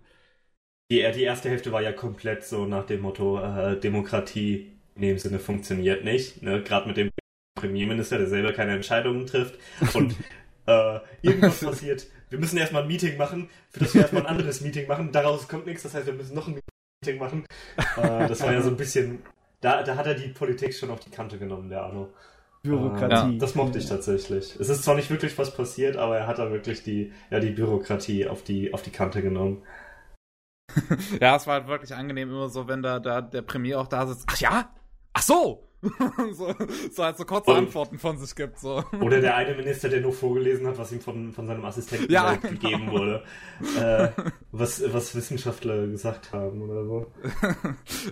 [0.91, 5.19] Die, die erste Hälfte war ja komplett so nach dem Motto, äh, Demokratie in dem
[5.19, 6.43] Sinne funktioniert nicht.
[6.43, 6.63] Ne?
[6.63, 7.11] Gerade mit dem
[7.55, 9.59] Premierminister, der selber keine Entscheidungen trifft.
[9.95, 10.17] Und
[10.67, 12.07] äh, irgendwas passiert.
[12.31, 15.13] Wir müssen erstmal ein Meeting machen, für das wir erstmal ein anderes Meeting machen.
[15.13, 16.61] Daraus kommt nichts, das heißt, wir müssen noch ein
[17.05, 17.45] Meeting machen.
[17.97, 19.21] Äh, das war ja so ein bisschen.
[19.61, 22.13] Da, da hat er die Politik schon auf die Kante genommen, der Arno.
[22.63, 23.37] Bürokratie.
[23.37, 24.57] Äh, das mochte ich tatsächlich.
[24.59, 27.51] Es ist zwar nicht wirklich was passiert, aber er hat da wirklich die, ja, die
[27.51, 29.63] Bürokratie auf die, auf die Kante genommen.
[31.21, 34.07] Ja, es war halt wirklich angenehm, immer so, wenn da, da der Premier auch da
[34.07, 34.27] sitzt.
[34.27, 34.69] Ach ja?
[35.19, 35.65] Ach so!
[36.33, 36.55] so,
[36.93, 38.59] so halt so kurze Und- Antworten von sich gibt.
[38.61, 38.85] So.
[39.01, 42.35] Oder der eine Minister, der nur vorgelesen hat, was ihm von, von seinem Assistenten Ja,
[42.37, 42.53] genau.
[42.53, 43.23] gegeben wurde.
[43.81, 44.09] Äh,
[44.53, 47.07] was, was Wissenschaftler gesagt haben oder so.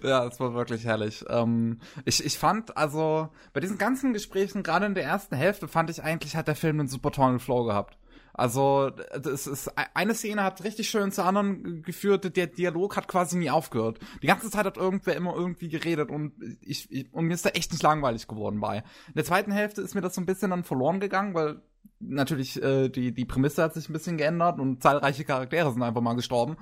[0.02, 1.24] ja, es war wirklich herrlich.
[1.28, 5.90] Ähm, ich, ich fand, also, bei diesen ganzen Gesprächen, gerade in der ersten Hälfte, fand
[5.90, 7.98] ich eigentlich, hat der Film einen super tollen Flow gehabt.
[8.38, 13.38] Also, das ist, eine Szene hat richtig schön zur anderen geführt, der Dialog hat quasi
[13.38, 13.98] nie aufgehört.
[14.22, 17.50] Die ganze Zeit hat irgendwer immer irgendwie geredet und ich, ich und mir ist da
[17.50, 18.78] echt nicht langweilig geworden bei.
[19.08, 21.62] In der zweiten Hälfte ist mir das so ein bisschen dann verloren gegangen, weil
[21.98, 26.02] natürlich äh, die, die Prämisse hat sich ein bisschen geändert und zahlreiche Charaktere sind einfach
[26.02, 26.58] mal gestorben.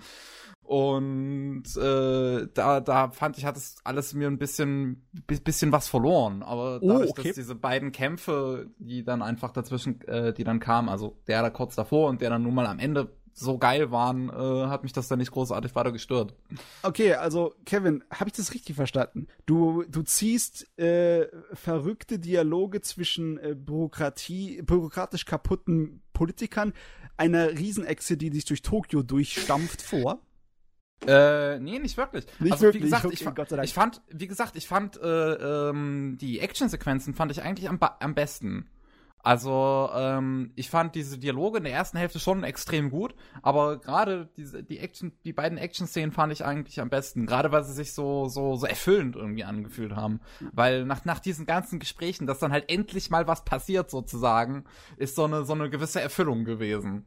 [0.65, 5.89] Und äh, da, da fand ich, hat es alles mir ein bisschen, bi- bisschen was
[5.89, 6.43] verloren.
[6.43, 7.29] Aber Oh, dadurch, okay.
[7.29, 11.51] dass diese beiden Kämpfe, die dann einfach dazwischen, äh, die dann kamen, also der da
[11.51, 14.93] kurz davor und der dann nun mal am Ende so geil waren, äh, hat mich
[14.93, 16.35] das dann nicht großartig weiter gestört.
[16.85, 19.27] Okay, also Kevin, habe ich das richtig verstanden?
[19.45, 26.73] Du, du ziehst äh, verrückte Dialoge zwischen äh, Bürokratie, bürokratisch kaputten Politikern,
[27.17, 30.21] einer Riesenechse, die sich durch Tokio durchstampft, vor.
[31.07, 32.27] Äh, nee, nicht wirklich.
[32.41, 33.69] Nicht also, wirklich, wie gesagt, okay, ich, fa- Gott sei Dank.
[33.69, 38.15] ich fand, wie gesagt, ich fand äh, ähm, die Actionsequenzen fand ich eigentlich am, am
[38.15, 38.71] besten.
[39.25, 44.29] Also, ähm, ich fand diese Dialoge in der ersten Hälfte schon extrem gut, aber gerade
[44.37, 47.25] diese, die Action, die beiden Action-Szenen fand ich eigentlich am besten.
[47.25, 50.21] Gerade weil sie sich so, so, so erfüllend irgendwie angefühlt haben.
[50.53, 54.65] Weil nach, nach diesen ganzen Gesprächen, dass dann halt endlich mal was passiert sozusagen,
[54.99, 57.07] ist so eine, so eine gewisse Erfüllung gewesen.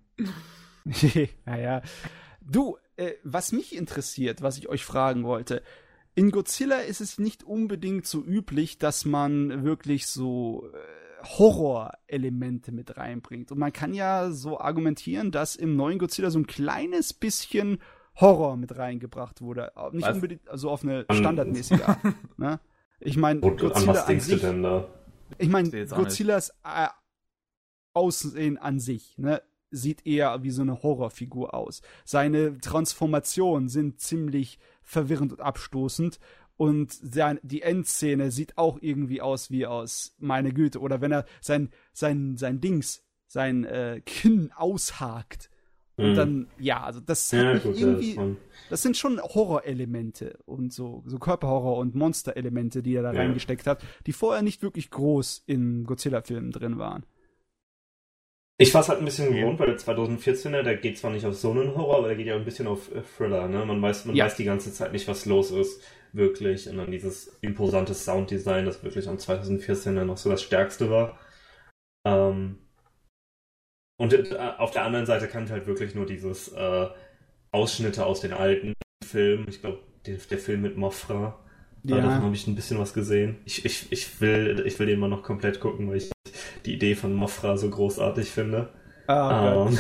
[1.46, 1.84] naja.
[2.42, 5.64] Du, äh, was mich interessiert, was ich euch fragen wollte,
[6.16, 12.98] in Godzilla ist es nicht unbedingt so üblich, dass man wirklich so äh, Horrorelemente mit
[12.98, 13.52] reinbringt.
[13.52, 17.80] Und man kann ja so argumentieren, dass im neuen Godzilla so ein kleines bisschen
[18.16, 19.72] Horror mit reingebracht wurde.
[19.92, 20.16] Nicht was?
[20.16, 22.00] unbedingt so also auf eine standardmäßige Art.
[22.38, 22.60] ne?
[23.00, 24.44] Ich meine, Godzilla an, an sich,
[25.38, 26.88] Ich meine, Godzillas äh,
[27.94, 29.42] Aussehen an sich, ne?
[29.72, 31.82] Sieht eher wie so eine Horrorfigur aus.
[32.06, 36.20] Seine Transformationen sind ziemlich verwirrend und abstoßend
[36.58, 41.26] und sein, die Endszene sieht auch irgendwie aus wie aus meine Güte oder wenn er
[41.40, 45.50] sein sein sein Dings sein äh, Kinn aushakt
[45.98, 46.16] und mhm.
[46.16, 48.26] dann ja also das ja, gut, irgendwie das,
[48.70, 53.20] das, sind schon Horrorelemente und so so Körperhorror und Monsterelemente die er da ja.
[53.20, 57.06] reingesteckt hat die vorher nicht wirklich groß in Godzilla Filmen drin waren
[58.60, 61.36] ich war es halt ein bisschen gewohnt, weil der 2014er, der geht zwar nicht auf
[61.36, 63.66] so einen Horror, aber der geht ja ein bisschen auf äh, Thriller, ne?
[63.66, 64.26] Man weiß, man ja.
[64.26, 65.82] weiß die ganze Zeit nicht, was los ist
[66.12, 66.68] wirklich.
[66.68, 71.20] Und dann dieses imposante Sounddesign, das wirklich am 2014 dann noch so das Stärkste war.
[72.06, 72.58] Ähm,
[74.00, 76.88] und äh, auf der anderen Seite kann ich halt wirklich nur dieses äh,
[77.52, 79.48] Ausschnitte aus den alten Filmen.
[79.50, 81.40] Ich glaube, der, der, Film mit Mofra.
[81.84, 81.98] Ja.
[81.98, 83.38] Davon habe ich ein bisschen was gesehen.
[83.46, 86.12] Ich, ich, ich, will, ich will den mal noch komplett gucken, weil ich
[86.66, 88.70] die Idee von Mofra so großartig finde.
[89.08, 89.70] Ah, um.
[89.70, 89.80] Ähm.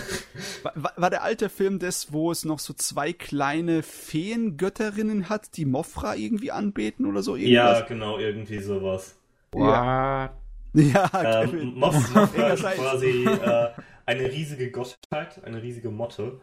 [0.73, 5.65] war, war, der alte Film das, wo es noch so zwei kleine Feengötterinnen hat, die
[5.65, 7.35] Mofra irgendwie anbeten oder so?
[7.35, 7.79] Irgendwas?
[7.79, 9.17] Ja, genau, irgendwie sowas.
[9.53, 10.31] Ja.
[10.73, 11.09] Ja,
[11.43, 12.23] ähm, Mofra
[12.53, 13.69] ist quasi äh,
[14.05, 16.39] eine riesige Gottheit, eine riesige Motte,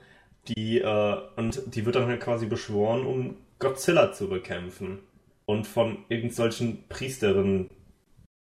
[0.48, 4.98] die, äh, und die wird dann halt quasi beschworen, um Godzilla zu bekämpfen.
[5.46, 7.70] Und von irgendwelchen Priesterinnen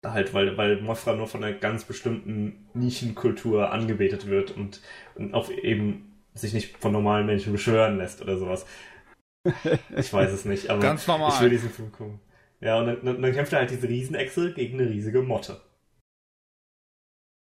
[0.04, 4.80] halt, weil, weil Mothra nur von einer ganz bestimmten Nischenkultur angebetet wird und,
[5.16, 8.66] und auch eben sich nicht von normalen Menschen beschwören lässt oder sowas.
[9.96, 11.32] Ich weiß es nicht, aber ganz normal.
[11.32, 12.20] ich will diesen Film gucken.
[12.60, 15.60] Ja, und dann, dann, dann kämpft er halt diese Riesenechse gegen eine riesige Motte.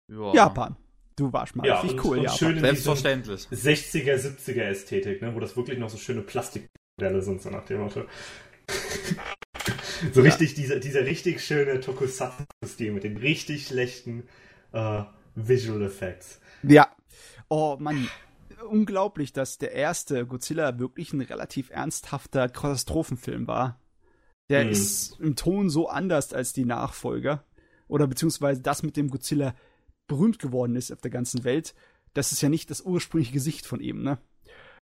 [0.09, 0.33] Ja.
[0.33, 0.77] Japan.
[1.15, 2.37] Du warst mal ja, richtig cool, und Japan.
[2.37, 3.41] Schön Selbstverständlich.
[3.47, 7.81] 60er, 70er Ästhetik, ne, wo das wirklich noch so schöne Plastikmodelle sind, so nach dem
[7.81, 8.05] Motto.
[10.13, 14.23] So richtig, dieser, dieser richtig schöne Tokusatsu-Stil mit den richtig schlechten
[14.71, 15.03] äh,
[15.35, 16.39] Visual Effects.
[16.63, 16.87] Ja.
[17.49, 18.07] Oh Mann,
[18.69, 23.79] unglaublich, dass der erste Godzilla wirklich ein relativ ernsthafter Katastrophenfilm war.
[24.49, 24.69] Der hm.
[24.69, 27.43] ist im Ton so anders als die Nachfolger.
[27.87, 29.55] Oder beziehungsweise das, mit dem Godzilla
[30.07, 31.73] berühmt geworden ist auf der ganzen Welt.
[32.13, 34.17] Das ist ja nicht das ursprüngliche Gesicht von ihm, ne?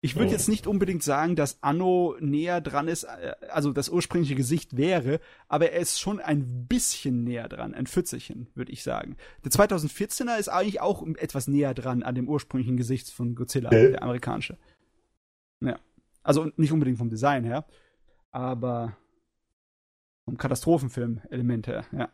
[0.00, 0.32] Ich würde oh.
[0.32, 5.18] jetzt nicht unbedingt sagen, dass Anno näher dran ist, äh, also das ursprüngliche Gesicht wäre,
[5.48, 9.16] aber er ist schon ein bisschen näher dran, ein Pfützelchen, würde ich sagen.
[9.44, 13.92] Der 2014er ist eigentlich auch etwas näher dran an dem ursprünglichen Gesicht von Godzilla, äh?
[13.92, 14.56] der amerikanische.
[15.60, 15.78] Ja.
[16.22, 17.66] Also nicht unbedingt vom Design her,
[18.30, 18.96] aber
[20.24, 22.08] vom Katastrophenfilm-Element her, ja.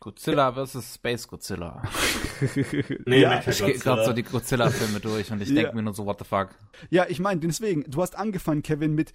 [0.00, 0.96] Godzilla vs.
[0.96, 1.82] Space Godzilla.
[3.06, 5.72] nee, ja, ich gehe gerade so die Godzilla-Filme durch und ich denke ja.
[5.72, 6.50] mir nur so, what the fuck.
[6.90, 9.12] Ja, ich meine, deswegen, du hast angefangen, Kevin, mit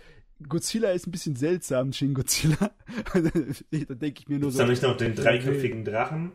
[0.47, 2.71] Godzilla ist ein bisschen seltsam, Shin Godzilla.
[3.13, 4.63] da denke ich mir nur ist so.
[4.63, 6.31] Ist da nicht noch den dreiköpfigen Drachen?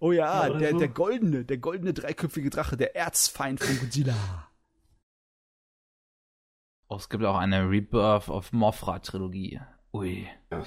[0.00, 0.78] Oh ja, der, so?
[0.78, 4.14] der goldene, der goldene dreiköpfige Drache, der Erzfeind von Godzilla.
[6.88, 9.60] Oh, es gibt auch eine Rebirth of Mothra Trilogie.
[9.92, 10.28] Ui.
[10.50, 10.64] Ja.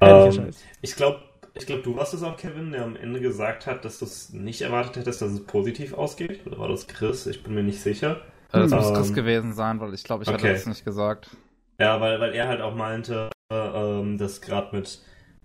[0.00, 0.50] Ähm,
[0.82, 1.22] ich glaube,
[1.54, 4.32] ich glaube, du warst es auch, Kevin, der am Ende gesagt hat, dass du es
[4.32, 6.46] nicht erwartet hättest, dass es positiv ausgeht.
[6.46, 7.26] Oder war das Chris?
[7.26, 8.22] Ich bin mir nicht sicher.
[8.50, 10.38] Das muss ähm, Chris gewesen sein, weil ich glaube, ich okay.
[10.38, 11.30] hatte das nicht gesagt.
[11.78, 15.00] Ja, weil, weil er halt auch meinte, äh, dass gerade mit,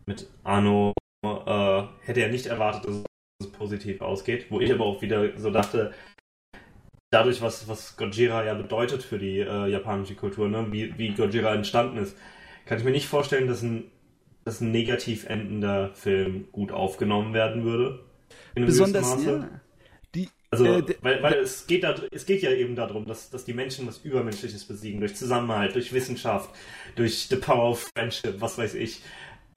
[0.06, 0.94] mit Arno
[1.26, 3.04] äh, hätte er nicht erwartet, dass
[3.48, 4.48] es positiv ausgeht.
[4.50, 5.94] Wo ich aber auch wieder so dachte,
[7.12, 10.68] dadurch, was, was Gojira ja bedeutet für die äh, japanische Kultur, ne?
[10.72, 12.18] wie, wie Gojira entstanden ist,
[12.66, 13.92] kann ich mir nicht vorstellen, dass ein
[14.48, 18.00] dass ein negativ endender Film gut aufgenommen werden würde.
[18.56, 19.50] In Besonders, ja.
[20.16, 23.44] Die, also, äh, weil, weil es, geht da, es geht ja eben darum, dass, dass
[23.44, 26.50] die Menschen was Übermenschliches besiegen, durch Zusammenhalt, durch Wissenschaft,
[26.96, 29.02] durch the power of friendship, was weiß ich.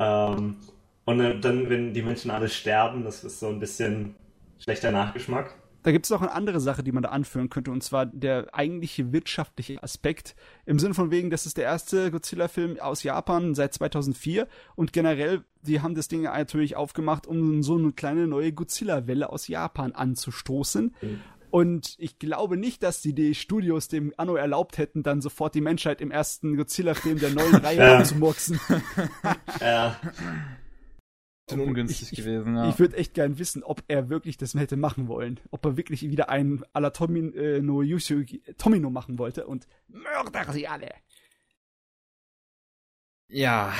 [0.00, 0.56] Ähm,
[1.04, 4.16] und dann, wenn die Menschen alle sterben, das ist so ein bisschen
[4.58, 5.54] schlechter Nachgeschmack.
[5.82, 8.54] Da gibt es noch eine andere Sache, die man da anführen könnte, und zwar der
[8.54, 10.34] eigentliche wirtschaftliche Aspekt.
[10.66, 15.44] Im Sinne von wegen, das ist der erste Godzilla-Film aus Japan seit 2004 und generell,
[15.62, 20.94] die haben das Ding natürlich aufgemacht, um so eine kleine neue Godzilla-Welle aus Japan anzustoßen.
[21.00, 21.20] Mhm.
[21.50, 25.60] Und ich glaube nicht, dass die, die Studios dem Anno erlaubt hätten, dann sofort die
[25.60, 27.98] Menschheit im ersten Godzilla-Film der neuen Reihe ja.
[27.98, 28.60] anzumurksen.
[29.60, 29.96] ja.
[31.58, 32.68] ungünstig ich, gewesen, ja.
[32.68, 35.40] Ich würde echt gern wissen, ob er wirklich das hätte machen wollen.
[35.50, 39.66] Ob er wirklich wieder einen à la Tomino äh, no Yusugi, Tomino machen wollte und
[39.88, 40.90] mörder sie alle.
[43.28, 43.72] Ja.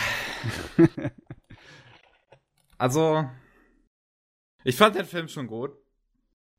[2.79, 3.29] also,
[4.65, 5.73] ich fand den Film schon gut.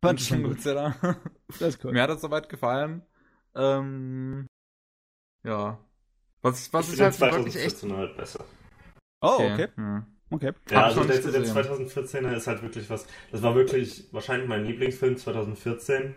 [0.03, 0.95] Fand ich schon gut, Zilla.
[1.59, 1.91] Das ist cool.
[1.91, 3.05] Mir hat das soweit gefallen.
[3.55, 4.47] Ähm,
[5.43, 5.83] ja.
[6.41, 7.83] Was, was ich ist halt wirklich echt...
[7.83, 8.45] halt besser.
[9.21, 9.53] Oh, okay.
[9.53, 9.67] okay.
[9.75, 10.05] Hm.
[10.31, 10.53] Okay.
[10.71, 13.05] Ja, also der, der 2014er ist halt wirklich was.
[13.31, 16.15] Das war wirklich wahrscheinlich mein Lieblingsfilm 2014.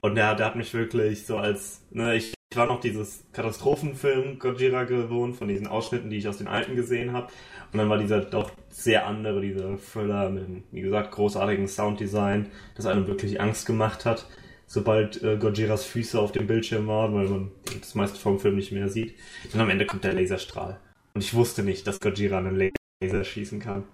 [0.00, 1.82] Und der, der hat mich wirklich so als.
[1.90, 6.38] Ne, ich, ich war noch dieses Katastrophenfilm Gojira gewohnt, von diesen Ausschnitten, die ich aus
[6.38, 7.28] den alten gesehen habe.
[7.72, 12.50] Und dann war dieser doch sehr andere, dieser Thriller mit dem, wie gesagt, großartigen Sounddesign,
[12.74, 14.26] das einem wirklich Angst gemacht hat,
[14.66, 18.72] sobald äh, Gojiras Füße auf dem Bildschirm waren, weil man das meiste vom Film nicht
[18.72, 19.14] mehr sieht.
[19.52, 20.80] Und am Ende kommt der Laserstrahl.
[21.14, 22.56] Und ich wusste nicht, dass Gojira einen
[23.00, 23.84] Laser schießen kann.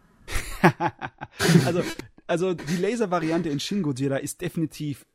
[1.65, 1.83] also,
[2.27, 5.07] also die Laser-Variante in Shin Godzilla ist definitiv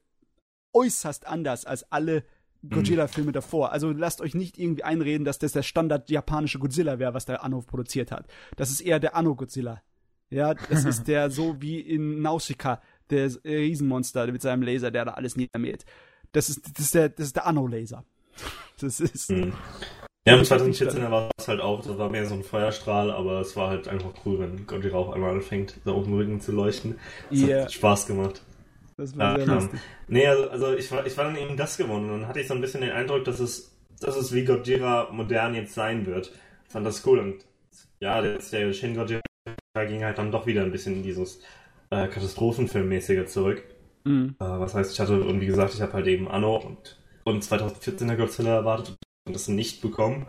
[0.74, 2.24] äußerst anders als alle
[2.70, 3.72] Godzilla-Filme davor.
[3.72, 7.44] Also lasst euch nicht irgendwie einreden, dass das der Standard japanische Godzilla wäre, was der
[7.44, 8.28] Anno produziert hat.
[8.56, 9.82] Das ist eher der Anno-Godzilla.
[10.30, 15.12] Ja, das ist der so wie in Nausicaa, der Riesenmonster mit seinem Laser, der da
[15.12, 15.84] alles niedermäht.
[16.32, 18.06] Das ist, das ist der, das ist der Anno-Laser.
[18.80, 19.30] Das ist.
[19.30, 19.52] Mhm.
[20.28, 23.56] Ja, im 2014 war es halt auch, das war mehr so ein Feuerstrahl, aber es
[23.56, 27.00] war halt einfach cool, wenn Godzilla auf einmal anfängt, da oben Rücken zu leuchten.
[27.32, 27.64] Das yeah.
[27.64, 28.42] hat Spaß gemacht.
[28.98, 29.80] Das war ja, sehr lustig.
[30.08, 32.48] Nee, also, also ich, war, ich war dann eben das gewonnen und dann hatte ich
[32.48, 36.32] so ein bisschen den Eindruck, dass es, dass es wie Godzilla modern jetzt sein wird.
[36.68, 37.46] Ich fand das cool und
[38.00, 39.22] ja, der, der Shin Godzilla
[39.88, 41.40] ging halt dann doch wieder ein bisschen in dieses
[41.90, 43.64] äh, Katastrophenfilmmäßige zurück.
[44.04, 44.36] Mhm.
[44.40, 47.44] Äh, was heißt, ich hatte, und wie gesagt, ich habe halt eben Anno und, und
[47.44, 50.28] 2014er Godzilla erwartet das nicht bekommen.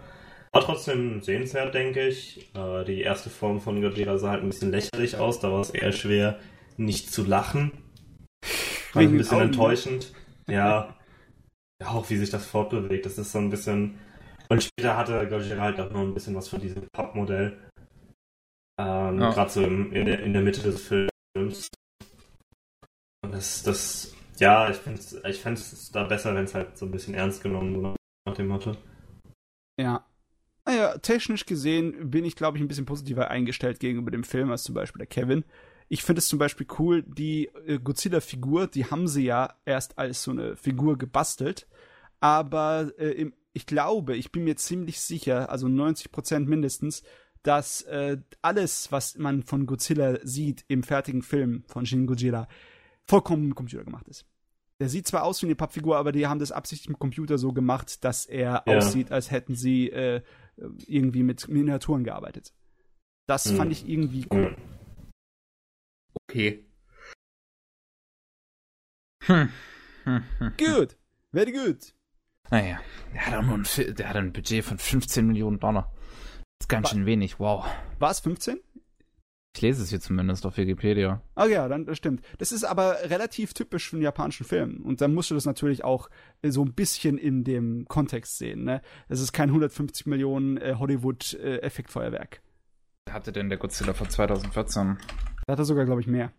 [0.53, 2.55] War trotzdem sehenswert, denke ich.
[2.55, 5.71] Äh, die erste Form von Godzilla sah halt ein bisschen lächerlich aus, da war es
[5.71, 6.39] eher schwer,
[6.77, 7.73] nicht zu lachen.
[8.93, 9.47] War ein bisschen Augen.
[9.47, 10.13] enttäuschend.
[10.47, 10.97] Ja.
[11.81, 13.07] ja, auch wie sich das fortbewegt.
[13.07, 13.99] Das ist so ein bisschen.
[14.51, 17.59] Und später hatte Godzilla halt auch noch ein bisschen was von diesem Pappmodell.
[18.79, 19.31] Ähm, ja.
[19.33, 21.69] Gerade so in, der, in der Mitte des Films.
[23.25, 26.85] Und das, das, ja, ich finde es ich find's da besser, wenn es halt so
[26.85, 28.77] ein bisschen ernst genommen wird nach dem Motto.
[29.79, 30.07] Ja.
[30.65, 34.63] Naja, technisch gesehen bin ich, glaube ich, ein bisschen positiver eingestellt gegenüber dem Film als
[34.63, 35.45] zum Beispiel der Kevin.
[35.89, 40.23] Ich finde es zum Beispiel cool, die äh, Godzilla-Figur, die haben sie ja erst als
[40.23, 41.67] so eine Figur gebastelt.
[42.21, 47.03] Aber äh, im, ich glaube, ich bin mir ziemlich sicher, also 90% mindestens,
[47.43, 52.47] dass äh, alles, was man von Godzilla sieht im fertigen Film von Shin Godzilla,
[53.03, 54.25] vollkommen im Computer gemacht ist.
[54.83, 57.53] Der sieht zwar aus wie eine Pappfigur, aber die haben das absichtlich im Computer so
[57.53, 58.77] gemacht, dass er ja.
[58.79, 60.23] aussieht, als hätten sie äh,
[60.89, 62.53] irgendwie mit Miniaturen gearbeitet.
[63.29, 63.57] Das mhm.
[63.59, 64.57] fand ich irgendwie cool.
[66.29, 66.67] Okay.
[69.23, 69.51] Hm.
[70.03, 70.97] Hm, hm, gut.
[71.31, 71.95] Very good.
[72.51, 72.81] Naja,
[73.15, 75.95] der hat, nur ein, der hat ein Budget von 15 Millionen Dollar.
[76.59, 77.65] Das ist ganz schön wenig, wow.
[78.01, 78.59] War es 15?
[79.55, 81.21] Ich lese es hier zumindest auf Wikipedia.
[81.35, 82.25] Ah ja, dann das stimmt.
[82.39, 84.83] Das ist aber relativ typisch für einen japanischen Film.
[84.83, 86.09] Und dann musst du das natürlich auch
[86.41, 88.65] äh, so ein bisschen in dem Kontext sehen.
[88.65, 88.81] Ne?
[89.09, 92.41] Das ist kein 150 Millionen äh, Hollywood-Effektfeuerwerk.
[93.07, 94.97] Äh, hatte denn der Godzilla von 2014?
[95.47, 96.33] Da hat er sogar, glaube ich, mehr.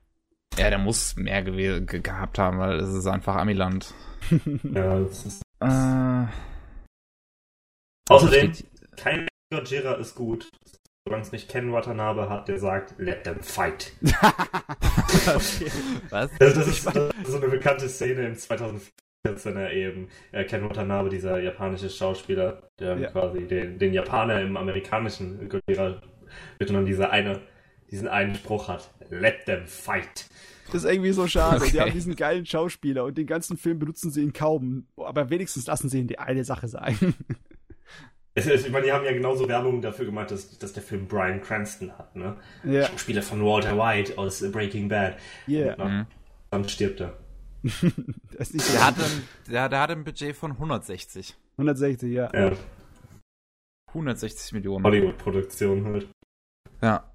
[0.57, 3.93] Ja, der muss mehr ge ge gehabt haben, weil es ist einfach Amiland.
[4.63, 5.41] ja, das ist.
[5.59, 6.25] Äh,
[8.09, 8.53] Außerdem,
[8.97, 10.49] kein Gojira ist gut
[11.05, 13.91] solange es nicht Ken Watanabe hat, der sagt, let them fight.
[14.01, 15.71] okay.
[16.09, 16.31] Was?
[16.39, 20.07] Das, das, ist, das, ist, so eine bekannte Szene im 2014er eben.
[20.31, 23.11] Äh, Ken Watanabe, dieser japanische Schauspieler, der ja.
[23.11, 26.01] quasi den, den Japaner im amerikanischen Gojira
[26.57, 27.41] wird und dann dieser eine,
[27.91, 30.29] diesen einen Spruch hat, let them fight.
[30.71, 31.57] Das ist irgendwie so schade.
[31.57, 31.71] Okay.
[31.71, 34.87] Die haben diesen geilen Schauspieler und den ganzen Film benutzen sie ihn kaum.
[34.95, 36.97] Aber wenigstens lassen sie ihn die eine Sache sein.
[38.35, 41.41] Es, ich meine, die haben ja genauso Werbung dafür gemacht, dass, dass der Film Brian
[41.41, 42.35] Cranston hat, ne?
[42.63, 42.87] Ja.
[42.87, 45.17] Schauspieler von Walter White aus Breaking Bad.
[45.45, 45.59] Ja.
[45.59, 45.85] Yeah.
[45.85, 46.07] Mhm.
[46.49, 47.17] Dann stirbt er.
[47.63, 51.35] der, hatte ein, der, der hatte ein Budget von 160.
[51.57, 52.29] 160, ja.
[52.33, 52.57] ja.
[53.89, 54.83] 160 Millionen.
[54.83, 56.07] Hollywood-Produktion halt.
[56.81, 57.13] Ja.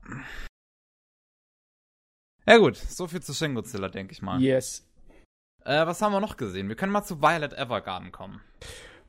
[2.47, 4.41] Ja gut, so viel zu Shin Godzilla, denke ich mal.
[4.41, 4.89] Yes.
[5.65, 6.69] Äh, was haben wir noch gesehen?
[6.69, 8.41] Wir können mal zu Violet Evergarden kommen.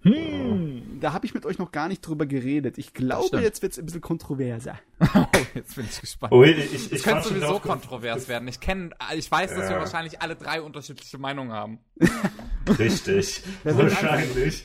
[0.01, 2.77] Hm, da habe ich mit euch noch gar nicht drüber geredet.
[2.77, 4.79] Ich glaube, jetzt wird es ein bisschen kontroverser.
[5.13, 6.31] oh, jetzt bin ich gespannt.
[6.31, 8.47] Oh, ich, ich, es könnte sowieso kontrovers werden.
[8.47, 9.69] Ich kenne, ich weiß, dass ja.
[9.71, 11.79] wir wahrscheinlich alle drei unterschiedliche Meinungen haben.
[12.77, 13.41] Richtig.
[13.63, 14.63] wahrscheinlich.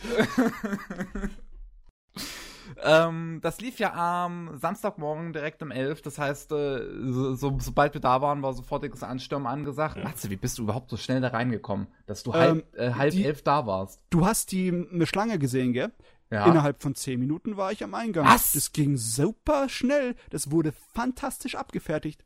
[2.85, 6.03] Ähm, das lief ja am Samstagmorgen direkt um 11.
[6.03, 9.97] Das heißt, äh, so, so, sobald wir da waren, war sofortiges Anstürmen angesagt.
[9.97, 10.05] Ja.
[10.05, 13.13] Matze, wie bist du überhaupt so schnell da reingekommen, dass du ähm, halb, äh, halb
[13.13, 14.03] die, elf da warst?
[14.11, 15.93] Du hast die eine Schlange gesehen, gell?
[16.31, 16.47] Ja.
[16.47, 18.27] Innerhalb von zehn Minuten war ich am Eingang.
[18.27, 18.53] Was?
[18.53, 20.15] Das ging super schnell.
[20.31, 22.25] Das wurde fantastisch abgefertigt.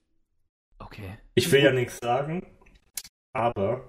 [0.78, 1.18] Okay.
[1.34, 2.46] Ich will ja nichts sagen,
[3.32, 3.84] aber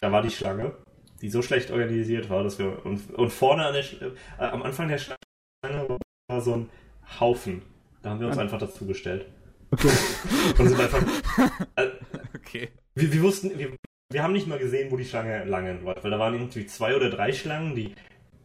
[0.00, 0.76] da war die Schlange,
[1.20, 4.88] die so schlecht organisiert war, dass wir und, und vorne an der, äh, am Anfang
[4.88, 5.18] der Schlange
[5.62, 6.70] war so ein
[7.20, 7.62] Haufen.
[8.02, 9.26] Da haben wir uns einfach dazu gestellt.
[9.70, 9.88] Okay.
[10.58, 11.02] Und sind einfach.
[11.76, 11.90] Äh,
[12.34, 12.70] okay.
[12.94, 13.76] Wir, wir wussten, wir,
[14.10, 16.96] wir haben nicht mal gesehen, wo die Schlange lang läuft, weil da waren irgendwie zwei
[16.96, 17.94] oder drei Schlangen, die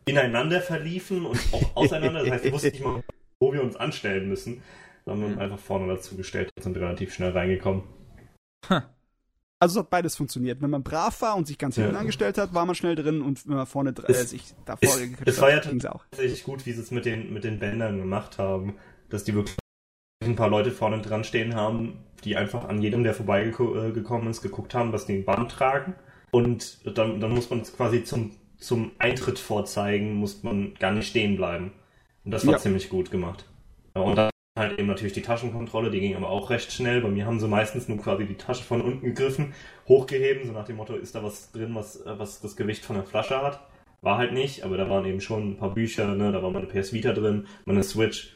[0.05, 2.23] ineinander verliefen und auch auseinander.
[2.23, 3.03] Das heißt, wir wussten nicht mal,
[3.39, 4.61] wo wir uns anstellen müssen.
[5.05, 5.41] Da haben wir uns mhm.
[5.41, 7.83] einfach vorne dazu gestellt und sind relativ schnell reingekommen.
[9.61, 10.59] Also es hat beides funktioniert.
[10.59, 11.99] Wenn man brav war und sich ganz hinten ja.
[11.99, 15.39] angestellt hat, war man schnell drin und wenn man vorne äh, sich davor es, es
[15.39, 18.77] war ja tatsächlich gut, wie sie es mit den, mit den Bändern gemacht haben,
[19.09, 19.55] dass die wirklich
[20.23, 24.73] ein paar Leute vorne dran stehen haben, die einfach an jedem, der vorbeigekommen ist, geguckt
[24.73, 25.93] haben, was die ein Band tragen.
[26.31, 31.35] Und dann, dann muss man quasi zum, zum Eintritt vorzeigen, muss man gar nicht stehen
[31.35, 31.73] bleiben.
[32.25, 32.59] Und das war ja.
[32.59, 33.45] ziemlich gut gemacht.
[33.93, 37.01] Und dann halt eben natürlich die Taschenkontrolle, die ging aber auch recht schnell.
[37.01, 39.53] Bei mir haben sie meistens nur quasi die Tasche von unten gegriffen,
[39.87, 42.95] hochgeheben, so nach dem Motto, ist da was drin, was, äh, was das Gewicht von
[42.95, 43.67] der Flasche hat.
[44.01, 46.31] War halt nicht, aber da waren eben schon ein paar Bücher, ne?
[46.31, 48.35] da war meine PS Vita drin, meine Switch.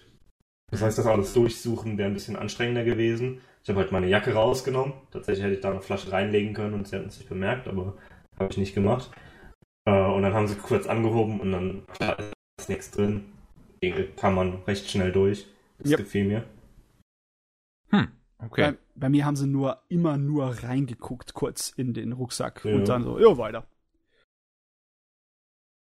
[0.72, 3.42] Das heißt, das alles durchsuchen wäre ein bisschen anstrengender gewesen.
[3.64, 4.94] Ich habe halt meine Jacke rausgenommen.
[5.12, 7.98] Tatsächlich hätte ich da eine Flasche reinlegen können und sie hätten es nicht bemerkt, aber
[8.40, 9.10] habe ich nicht gemacht.
[9.86, 11.84] Äh, und dann haben sie kurz angehoben und dann
[12.60, 13.26] ist nichts drin.
[14.18, 15.48] Kann man recht schnell durch.
[15.78, 16.00] Das yep.
[16.00, 16.46] gefiel mir.
[17.90, 18.08] Hm,
[18.40, 18.72] okay.
[18.72, 22.76] Bei, bei, mir haben sie nur immer nur reingeguckt, kurz in den Rucksack ja.
[22.76, 23.68] und dann so, ja, weiter.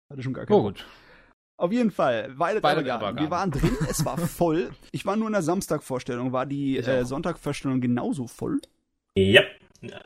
[0.09, 0.57] Hatte schon gar keinen.
[0.57, 0.85] Oh, gut.
[1.57, 3.19] Auf jeden Fall, Violet, Violet Evergarden.
[3.19, 4.71] Wir waren drin, es war voll.
[4.91, 6.33] Ich war nur in der Samstagvorstellung.
[6.33, 8.59] War die äh, Sonntagvorstellung genauso voll?
[9.15, 9.41] Ja.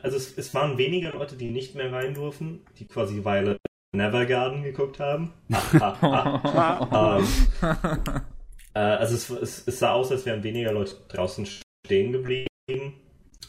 [0.00, 3.58] Also es, es, waren weniger Leute, die nicht mehr rein durften, die quasi Violet
[3.92, 5.32] Nevergarden geguckt haben.
[5.50, 7.26] ähm,
[8.74, 11.46] äh, also es, es, es, sah aus, als wären weniger Leute draußen
[11.86, 12.94] stehen geblieben,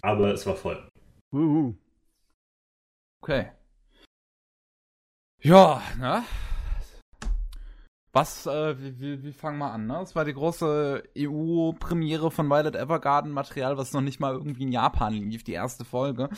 [0.01, 0.87] aber es war voll.
[1.33, 1.73] Uh.
[3.21, 3.51] Okay.
[5.43, 6.23] Ja, ne?
[8.13, 10.01] Was, äh, wie, wie, wie fangen wir an, ne?
[10.01, 14.71] Es war die große EU-Premiere von Violet Evergarden, Material, was noch nicht mal irgendwie in
[14.71, 16.29] Japan lief, die erste Folge.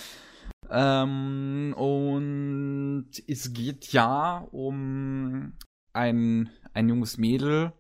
[0.69, 5.53] Ähm, und es geht ja um
[5.93, 7.73] ein, ein junges Mädel,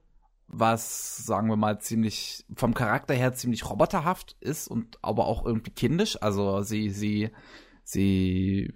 [0.53, 5.71] was, sagen wir mal, ziemlich vom Charakter her ziemlich roboterhaft ist und aber auch irgendwie
[5.71, 6.21] kindisch.
[6.21, 7.31] Also sie, sie,
[7.83, 8.73] sie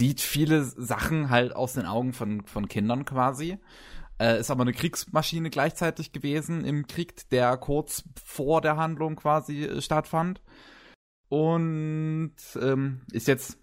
[0.00, 3.58] sieht viele Sachen halt aus den Augen von, von Kindern quasi.
[4.18, 9.64] Äh, ist aber eine Kriegsmaschine gleichzeitig gewesen im Krieg, der kurz vor der Handlung quasi
[9.64, 10.40] äh, stattfand.
[11.28, 13.58] Und ähm, ist jetzt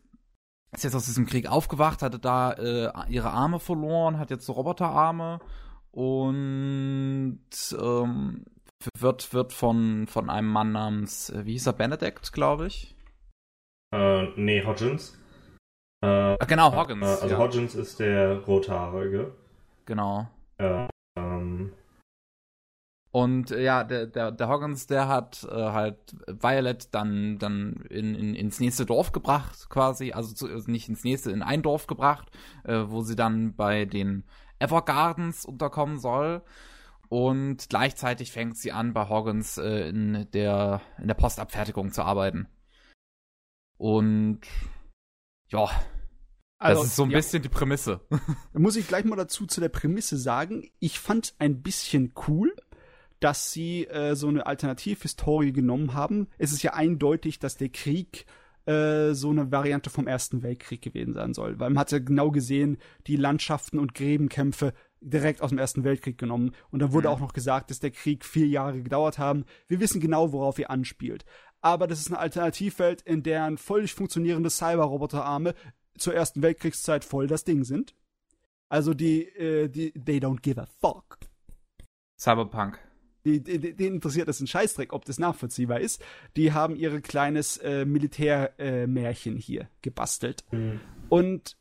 [0.74, 4.53] ist jetzt aus diesem Krieg aufgewacht, hatte da äh, ihre Arme verloren, hat jetzt so
[4.53, 5.39] Roboterarme
[5.94, 7.39] und
[7.80, 8.46] ähm,
[8.98, 12.96] wird, wird von, von einem Mann namens, äh, wie hieß er, Benedict, glaube ich?
[13.94, 15.18] Äh, nee, Hodgins.
[16.04, 17.06] Äh, genau, Hoggins.
[17.06, 17.38] Äh, also ja.
[17.38, 19.36] Hodgins ist der Rothaarige.
[19.86, 20.28] Genau.
[20.58, 21.74] Äh, ähm.
[23.12, 28.16] Und äh, ja, der, der, der Hoggins, der hat äh, halt Violet dann, dann in,
[28.16, 30.12] in, ins nächste Dorf gebracht, quasi.
[30.12, 32.32] Also, zu, also nicht ins nächste, in ein Dorf gebracht,
[32.64, 34.24] äh, wo sie dann bei den
[34.64, 36.43] Evergardens unterkommen soll.
[37.09, 42.47] Und gleichzeitig fängt sie an, bei Hoggins äh, in, der, in der Postabfertigung zu arbeiten.
[43.78, 44.41] Und
[45.49, 45.70] ja,
[46.57, 47.18] also, das ist so ein ja.
[47.18, 47.99] bisschen die Prämisse.
[48.53, 52.55] Da muss ich gleich mal dazu zu der Prämisse sagen, ich fand ein bisschen cool,
[53.20, 56.30] dass sie äh, so eine Alternativhistorie genommen haben.
[56.38, 58.26] Es ist ja eindeutig, dass der Krieg
[58.66, 61.59] äh, so eine Variante vom Ersten Weltkrieg gewesen sein soll.
[61.59, 66.18] Weil man hat ja genau gesehen, die Landschaften und Gräbenkämpfe direkt aus dem Ersten Weltkrieg
[66.18, 66.51] genommen.
[66.72, 67.14] Und da wurde mhm.
[67.14, 69.45] auch noch gesagt, dass der Krieg vier Jahre gedauert haben.
[69.68, 71.26] Wir wissen genau, worauf er anspielt.
[71.61, 75.53] Aber das ist eine Alternativwelt, in der ein völlig funktionierende Cyber-Roboterarme
[75.97, 77.93] zur Ersten Weltkriegszeit voll das Ding sind.
[78.70, 81.20] Also die, äh, die, they don't give a fuck.
[82.18, 82.80] Cyberpunk.
[83.26, 86.03] Die, die, denen interessiert das ein Scheißdreck, ob das nachvollziehbar ist.
[86.36, 90.43] Die haben ihre kleines äh, Militärmärchen äh, hier gebastelt.
[90.51, 90.82] Mhm.
[91.09, 91.57] Und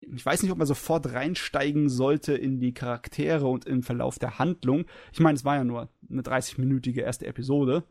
[0.00, 4.38] ich weiß nicht, ob man sofort reinsteigen sollte in die Charaktere und im Verlauf der
[4.38, 4.84] Handlung.
[5.12, 7.84] Ich meine, es war ja nur eine 30-minütige erste Episode.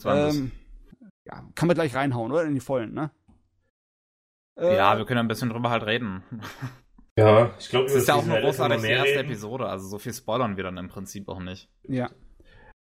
[0.00, 0.40] 20.
[0.40, 0.52] Ähm,
[1.26, 2.44] ja, kann man gleich reinhauen, oder?
[2.44, 3.10] In die vollen, ne?
[4.58, 6.22] ja, äh, wir können ein bisschen drüber halt reden.
[7.18, 9.30] Ja, ich glaube, es ist ja auch nur großartig die erste reden.
[9.30, 11.70] Episode, also so viel spoilern wir dann im Prinzip auch nicht.
[11.88, 12.10] Ja.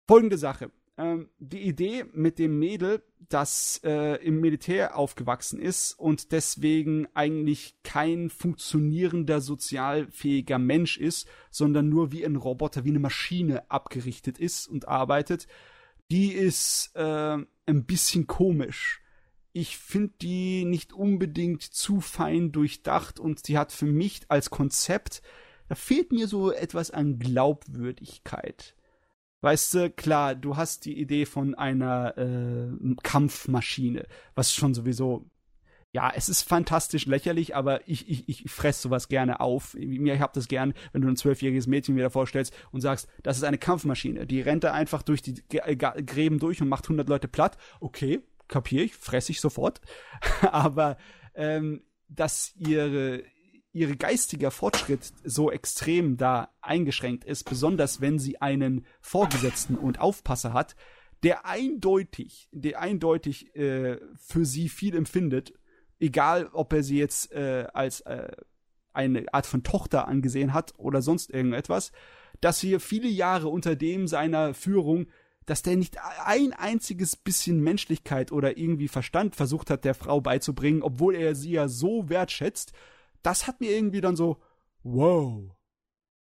[0.09, 0.73] Folgende Sache.
[0.97, 7.77] Ähm, die Idee mit dem Mädel, das äh, im Militär aufgewachsen ist und deswegen eigentlich
[7.85, 14.67] kein funktionierender, sozialfähiger Mensch ist, sondern nur wie ein Roboter, wie eine Maschine abgerichtet ist
[14.67, 15.47] und arbeitet,
[16.11, 19.01] die ist äh, ein bisschen komisch.
[19.59, 25.21] Ich finde die nicht unbedingt zu fein durchdacht und sie hat für mich als Konzept,
[25.69, 28.77] da fehlt mir so etwas an Glaubwürdigkeit.
[29.41, 32.69] Weißt du, klar, du hast die Idee von einer äh,
[33.03, 34.07] Kampfmaschine,
[34.37, 35.29] was schon sowieso
[35.91, 39.75] ja, es ist fantastisch lächerlich, aber ich, ich, ich fresse sowas gerne auf.
[39.75, 43.39] Mir ich hab das gern, wenn du ein zwölfjähriges Mädchen wieder vorstellst und sagst, das
[43.39, 44.25] ist eine Kampfmaschine.
[44.27, 47.57] Die rennt da einfach durch die Gräben durch und macht 100 Leute platt.
[47.81, 49.81] Okay, kapier ich, fresse ich sofort.
[50.43, 50.97] aber
[51.35, 53.23] ähm, dass ihre
[53.73, 60.53] ihre geistiger Fortschritt so extrem da eingeschränkt ist, besonders wenn sie einen Vorgesetzten und Aufpasser
[60.53, 60.75] hat,
[61.23, 65.53] der eindeutig, der eindeutig äh, für sie viel empfindet,
[66.01, 68.31] egal ob er sie jetzt äh, als äh,
[68.93, 71.93] eine Art von Tochter angesehen hat oder sonst irgendetwas,
[72.41, 75.09] dass hier viele Jahre unter dem seiner Führung,
[75.49, 80.83] dass der nicht ein einziges bisschen Menschlichkeit oder irgendwie Verstand versucht hat, der Frau beizubringen,
[80.83, 82.73] obwohl er sie ja so wertschätzt,
[83.23, 84.37] das hat mir irgendwie dann so,
[84.83, 85.43] wow,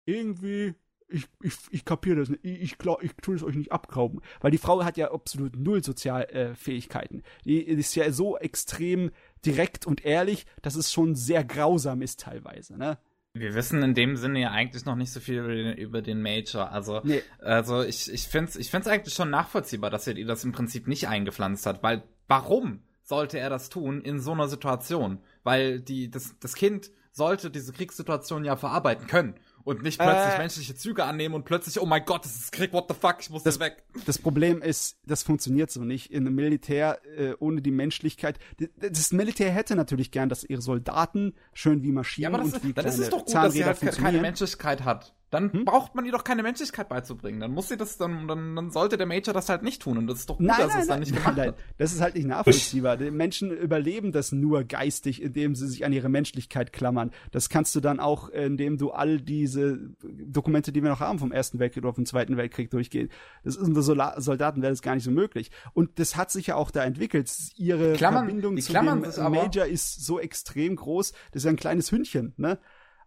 [0.05, 0.73] irgendwie,
[1.09, 4.51] ich, ich, ich kapiere das nicht, ich, ich, ich tue es euch nicht abkaufen, weil
[4.51, 7.19] die Frau hat ja absolut null Sozialfähigkeiten.
[7.19, 9.11] Äh, die ist ja so extrem
[9.45, 12.97] direkt und ehrlich, dass es schon sehr grausam ist teilweise, ne?
[13.39, 16.21] Wir wissen in dem Sinne ja eigentlich noch nicht so viel über den, über den
[16.21, 16.71] Major.
[16.71, 17.21] Also, nee.
[17.39, 20.51] also ich, ich finde es ich find's eigentlich schon nachvollziehbar, dass er ihr das im
[20.51, 22.81] Prinzip nicht eingepflanzt hat, weil warum?
[23.09, 25.19] sollte er das tun in so einer Situation?
[25.43, 29.33] Weil die, das, das Kind sollte diese Kriegssituation ja verarbeiten können
[29.63, 32.73] und nicht plötzlich äh, menschliche Züge annehmen und plötzlich, oh mein Gott, das ist Krieg,
[32.73, 33.83] what the fuck, ich muss das weg.
[34.05, 36.11] Das Problem ist, das funktioniert so nicht.
[36.11, 38.39] In einem Militär äh, ohne die Menschlichkeit.
[38.77, 42.63] Das Militär hätte natürlich gern, dass ihre Soldaten schön wie Maschinen ja, aber das und
[42.63, 45.15] wie ist, dann ist es doch gut, Zahnräder dass sie halt keine Menschlichkeit hat.
[45.29, 45.65] Dann hm?
[45.65, 47.39] braucht man ihr doch keine Menschlichkeit beizubringen.
[47.39, 49.97] Dann muss sie das, dann, dann, dann sollte der Major das halt nicht tun.
[49.97, 51.57] Und das ist doch gut, nein, dass nein, es dann nicht gemacht nein, hat.
[51.77, 52.97] Das ist halt nicht nachvollziehbar.
[52.97, 57.11] Die Menschen überleben das nur geistig, indem sie sich an ihre Menschlichkeit klammern.
[57.31, 61.31] Das kannst du dann auch, indem du all diese Dokumente, die wir noch haben vom
[61.31, 63.09] Ersten Weltkrieg oder vom Zweiten Weltkrieg durchgehen.
[63.43, 65.51] Das ist unter Soldaten wäre das gar nicht so möglich.
[65.73, 67.31] Und das hat sich ja auch da entwickelt.
[67.55, 71.11] Ihre Klammern, Verbindung zu dem Major ist so extrem groß.
[71.31, 72.57] Das ist ja ein kleines Hündchen, ne?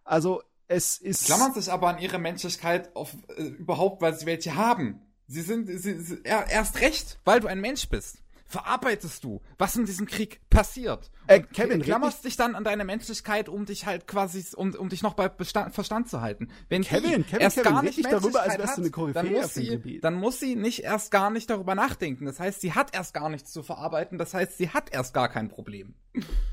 [0.05, 1.25] Also es ist.
[1.25, 5.01] Klammern sich aber an ihre Menschlichkeit auf, äh, überhaupt, weil sie welche haben.
[5.27, 9.85] Sie sind, sie, sie, erst recht, weil du ein Mensch bist verarbeitest du, was in
[9.85, 11.11] diesem Krieg passiert.
[11.27, 15.01] Äh, Kevin, klammerst dich dann an deine Menschlichkeit, um dich halt quasi, um, um dich
[15.01, 16.49] noch bei Bestand, Verstand zu halten.
[16.69, 19.53] Wenn Kevin, Kevin, erst Kevin, gar nicht darüber, als wärst du eine Koryphäe dann muss
[19.53, 22.25] sie, dann muss sie nicht erst gar nicht darüber nachdenken.
[22.25, 24.17] Das heißt, sie hat erst gar nichts zu verarbeiten.
[24.17, 25.95] Das heißt, sie hat erst gar kein Problem.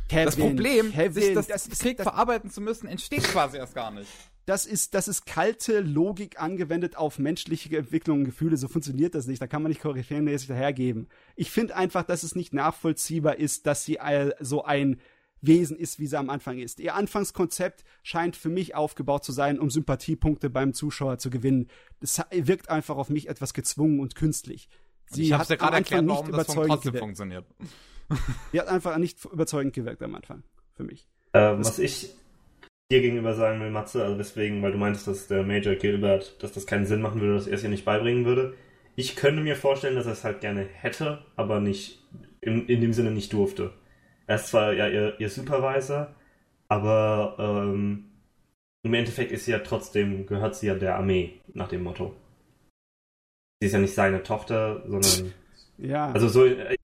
[0.09, 3.75] Kevin, das Problem, Kevin, sich das, das Krieg das, verarbeiten zu müssen, entsteht quasi erst
[3.75, 4.09] gar nicht
[4.47, 8.57] das ist, das ist kalte Logik angewendet auf menschliche Entwicklung und Gefühle.
[8.57, 9.41] So funktioniert das nicht.
[9.41, 11.09] Da kann man nicht koryphäenmäßig dahergeben.
[11.37, 13.99] Ich finde einfach, dass es nicht nachvollziehbar ist, dass sie
[14.41, 15.01] so ein
[15.43, 16.81] Wesen ist, wie sie am Anfang ist.
[16.81, 21.69] Ihr Anfangskonzept scheint für mich aufgebaut zu sein, um Sympathiepunkte beim Zuschauer zu gewinnen.
[22.01, 24.69] Das wirkt einfach auf mich etwas gezwungen und künstlich.
[25.07, 27.47] Sie ich habe ja gerade erklärt, warum das trotzdem funktioniert.
[28.53, 30.43] Sie hat einfach nicht überzeugend gewirkt am Anfang,
[30.75, 31.09] für mich.
[31.33, 32.15] Ähm, was ich
[32.91, 36.53] dir gegenüber sagen will, Matze, also deswegen, weil du meintest, dass der Major Gilbert, dass
[36.53, 38.55] das keinen Sinn machen würde, dass er es ihr nicht beibringen würde.
[38.97, 42.03] Ich könnte mir vorstellen, dass er es halt gerne hätte, aber nicht,
[42.41, 43.73] in, in dem Sinne nicht durfte.
[44.27, 46.15] Er ist zwar ja ihr, ihr Supervisor,
[46.69, 48.11] aber ähm,
[48.83, 52.15] im Endeffekt ist sie ja trotzdem, gehört sie ja der Armee, nach dem Motto.
[53.61, 55.33] Sie ist ja nicht seine Tochter, sondern.
[55.79, 56.11] Ja.
[56.13, 56.77] Also so, äh,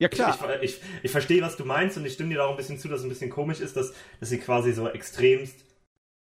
[0.00, 0.36] ja, klar.
[0.62, 2.78] Ich, ich, ich, verstehe, was du meinst und ich stimme dir da auch ein bisschen
[2.78, 5.64] zu, dass es ein bisschen komisch ist, dass, dass sie quasi so extremst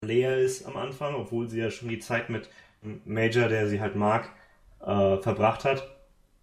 [0.04, 2.48] leer ist am Anfang, obwohl sie ja schon die Zeit mit
[3.04, 4.30] Major, der sie halt mag,
[4.80, 5.88] äh, verbracht hat.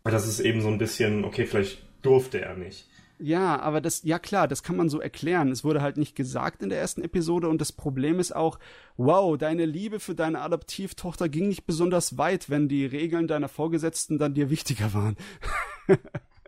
[0.03, 2.87] Das ist eben so ein bisschen, okay, vielleicht durfte er nicht.
[3.21, 5.51] Ja, aber das, ja klar, das kann man so erklären.
[5.51, 8.57] Es wurde halt nicht gesagt in der ersten Episode und das Problem ist auch,
[8.95, 14.17] wow, deine Liebe für deine Adoptivtochter ging nicht besonders weit, wenn die Regeln deiner Vorgesetzten
[14.17, 15.17] dann dir wichtiger waren.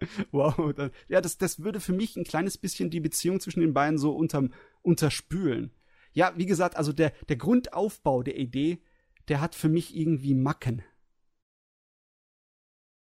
[0.31, 0.73] wow.
[0.73, 3.97] Das, ja, das, das würde für mich ein kleines bisschen die Beziehung zwischen den beiden
[3.97, 5.71] so unterm, unterspülen.
[6.13, 8.79] Ja, wie gesagt, also der, der Grundaufbau der Idee,
[9.27, 10.83] der hat für mich irgendwie Macken.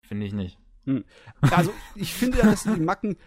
[0.06, 0.58] Finde ich nicht.
[0.86, 1.06] Hm.
[1.42, 3.18] Also, ich finde ja, dass die Macken,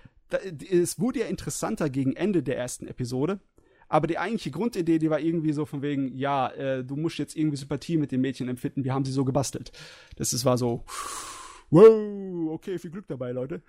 [0.71, 3.41] es wurde ja interessanter gegen Ende der ersten Episode.
[3.89, 7.37] Aber die eigentliche Grundidee, die war irgendwie so von wegen, ja, äh, du musst jetzt
[7.37, 9.73] irgendwie Sympathie mit dem Mädchen empfinden, wir haben sie so gebastelt.
[10.17, 10.85] Das ist, war so,
[11.71, 13.63] wow, okay, viel Glück dabei, Leute.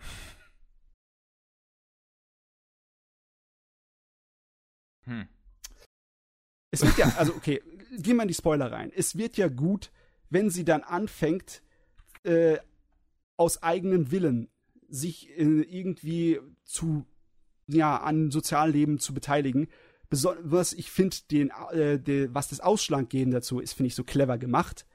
[5.05, 5.27] Hm.
[6.71, 7.61] Es wird ja, also okay,
[7.97, 8.91] gehen wir in die Spoiler rein.
[8.95, 9.91] Es wird ja gut,
[10.29, 11.61] wenn sie dann anfängt,
[12.23, 12.57] äh,
[13.37, 14.49] aus eigenem Willen
[14.89, 17.05] sich äh, irgendwie zu,
[17.67, 19.67] ja, an Sozialleben zu beteiligen.
[20.09, 24.37] Besonders, ich finde, den, äh, de, was das Ausschlaggebend dazu ist, finde ich so clever
[24.37, 24.85] gemacht.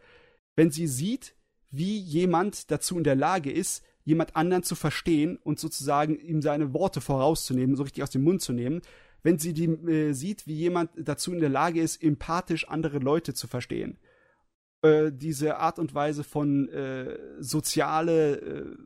[0.57, 1.35] Wenn sie sieht,
[1.71, 6.73] wie jemand dazu in der Lage ist, jemand anderen zu verstehen und sozusagen ihm seine
[6.75, 8.83] Worte vorauszunehmen, so richtig aus dem Mund zu nehmen,
[9.23, 13.35] wenn sie die, äh, sieht, wie jemand dazu in der Lage ist, empathisch andere Leute
[13.35, 13.99] zu verstehen.
[14.83, 18.77] Äh, diese Art und Weise von äh, soziale äh,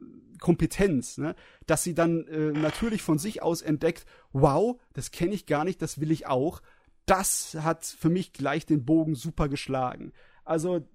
[0.40, 1.36] Kompetenz, ne?
[1.66, 5.81] dass sie dann äh, natürlich von sich aus entdeckt, wow, das kenne ich gar nicht,
[5.81, 6.61] das will ich auch.
[7.06, 10.12] Das hat für mich gleich den Bogen super geschlagen.
[10.44, 10.86] Also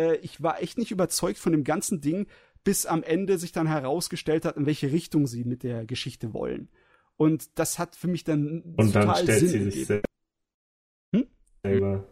[0.00, 2.26] äh, ich war echt nicht überzeugt von dem ganzen Ding,
[2.64, 6.68] bis am Ende sich dann herausgestellt hat, in welche Richtung sie mit der Geschichte wollen.
[7.16, 10.08] Und das hat für mich dann Und dann stellt Sinn sie sich selber,
[11.14, 11.26] hm?
[11.62, 12.04] selber,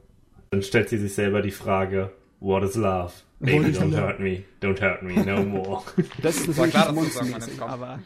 [0.51, 3.13] dann stellt sie sich selber die Frage, what is love?
[3.41, 5.83] Baby, don't hurt me, don't hurt me, no more.
[6.23, 8.01] Das ist natürlich klar, monstermäßig, aber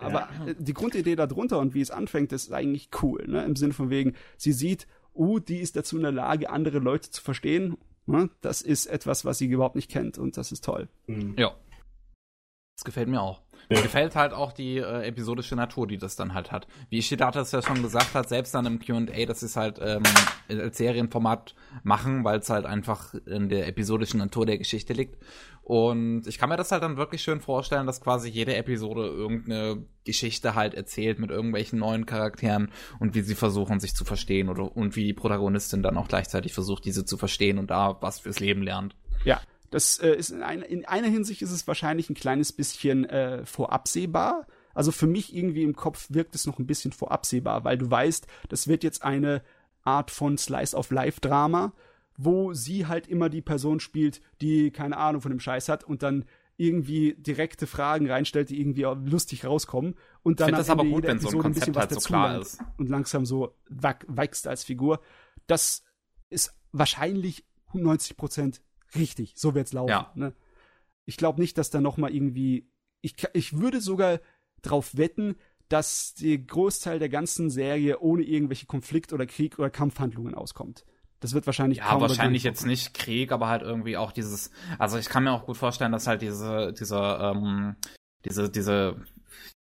[0.00, 0.54] aber ja.
[0.56, 3.44] die Grundidee darunter und wie es anfängt, ist eigentlich cool, ne?
[3.44, 7.10] Im Sinne von wegen, sie sieht, uh, die ist dazu in der Lage, andere Leute
[7.10, 7.76] zu verstehen.
[8.08, 8.30] Ne?
[8.40, 10.88] Das ist etwas, was sie überhaupt nicht kennt und das ist toll.
[11.06, 11.34] Mhm.
[11.38, 11.54] Ja.
[12.76, 13.42] Das gefällt mir auch.
[13.68, 16.68] Mir gefällt halt auch die äh, episodische Natur, die das dann halt hat.
[16.88, 19.78] Wie Ishida das ja schon gesagt hat, selbst dann im Q&A, dass sie es halt
[19.82, 20.04] ähm,
[20.48, 25.18] als Serienformat machen, weil es halt einfach in der episodischen Natur der Geschichte liegt.
[25.68, 29.84] Und ich kann mir das halt dann wirklich schön vorstellen, dass quasi jede Episode irgendeine
[30.02, 34.74] Geschichte halt erzählt mit irgendwelchen neuen Charakteren und wie sie versuchen, sich zu verstehen oder
[34.74, 38.40] und wie die Protagonistin dann auch gleichzeitig versucht, diese zu verstehen und da was fürs
[38.40, 38.96] Leben lernt.
[39.26, 43.04] Ja, das äh, ist in, ein, in, einer Hinsicht ist es wahrscheinlich ein kleines bisschen
[43.04, 44.46] äh, vorabsehbar.
[44.72, 48.26] Also für mich irgendwie im Kopf wirkt es noch ein bisschen vorabsehbar, weil du weißt,
[48.48, 49.42] das wird jetzt eine
[49.84, 51.74] Art von Slice of Life Drama,
[52.18, 56.02] wo sie halt immer die Person spielt, die keine Ahnung von dem Scheiß hat und
[56.02, 56.26] dann
[56.56, 61.20] irgendwie direkte Fragen reinstellt, die irgendwie lustig rauskommen und dann ich das aber gut, wenn
[61.20, 65.00] so ein Konzept halt so klar ist und langsam so wächst als Figur.
[65.46, 65.84] Das
[66.28, 68.60] ist wahrscheinlich 90 Prozent
[68.96, 69.90] richtig, so wird's laufen.
[69.90, 70.12] Ja.
[70.16, 70.34] Ne?
[71.04, 72.68] Ich glaube nicht, dass da noch mal irgendwie.
[73.00, 74.18] Ich, ich würde sogar
[74.62, 75.36] drauf wetten,
[75.68, 80.84] dass der Großteil der ganzen Serie ohne irgendwelche Konflikt oder Krieg oder Kampfhandlungen auskommt.
[81.20, 84.50] Das wird wahrscheinlich ja wahrscheinlich jetzt nicht Krieg, aber halt irgendwie auch dieses.
[84.78, 87.76] Also ich kann mir auch gut vorstellen, dass halt diese diese ähm,
[88.24, 88.96] diese diese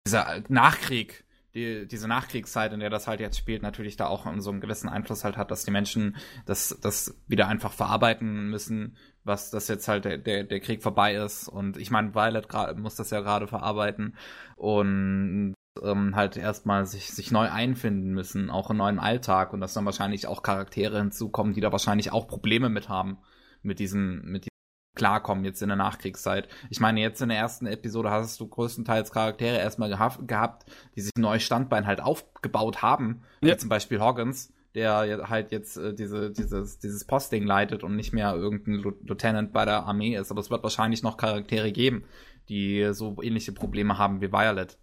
[0.07, 1.25] dieser Nachkrieg
[1.55, 4.89] die, diese Nachkriegszeit, in der das halt jetzt spielt, natürlich da auch so einen gewissen
[4.89, 6.17] Einfluss halt hat, dass die Menschen
[6.47, 11.15] das, das wieder einfach verarbeiten müssen, was das jetzt halt der, der, der Krieg vorbei
[11.15, 11.49] ist.
[11.49, 14.17] Und ich meine, Violet muss das ja gerade verarbeiten
[14.57, 19.75] und ähm, halt erstmal sich, sich neu einfinden müssen, auch im neuen Alltag und dass
[19.75, 23.19] dann wahrscheinlich auch Charaktere hinzukommen, die da wahrscheinlich auch Probleme mit haben,
[23.63, 24.55] mit diesem, mit diesem
[24.95, 26.49] klarkommen jetzt in der Nachkriegszeit.
[26.71, 31.01] Ich meine, jetzt in der ersten Episode hast du größtenteils Charaktere erstmal gehabt, gehabt die
[31.01, 33.53] sich ein neues Standbein halt aufgebaut haben, ja.
[33.53, 38.13] wie zum Beispiel Hoggins, der halt jetzt äh, diese, dieses, dieses Posting leitet und nicht
[38.13, 40.31] mehr irgendein Lieutenant bei der Armee ist.
[40.31, 42.05] Aber es wird wahrscheinlich noch Charaktere geben,
[42.49, 44.79] die so ähnliche Probleme haben wie Violet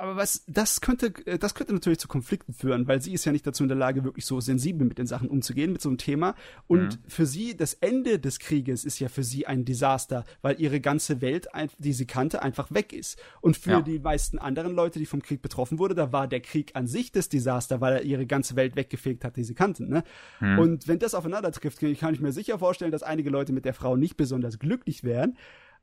[0.00, 3.32] aber was, das könnte, äh, das könnte natürlich zu Konflikten führen, weil sie ist ja
[3.32, 5.98] nicht dazu in der Lage, wirklich so sensibel mit den Sachen umzugehen, mit so einem
[5.98, 6.34] Thema.
[6.66, 7.04] Und mhm.
[7.06, 11.20] für sie, das Ende des Krieges ist ja für sie ein Desaster, weil ihre ganze
[11.20, 11.48] Welt,
[11.78, 13.20] die sie kannte, einfach weg ist.
[13.42, 13.80] Und für ja.
[13.82, 17.12] die meisten anderen Leute, die vom Krieg betroffen wurden, da war der Krieg an sich
[17.12, 19.88] das Desaster, weil er ihre ganze Welt weggefegt hat, die sie kannten.
[19.88, 20.02] Ne?
[20.40, 20.58] Mhm.
[20.58, 23.74] Und wenn das aufeinander trifft, kann ich mir sicher vorstellen, dass einige Leute mit der
[23.74, 25.36] Frau nicht besonders glücklich wären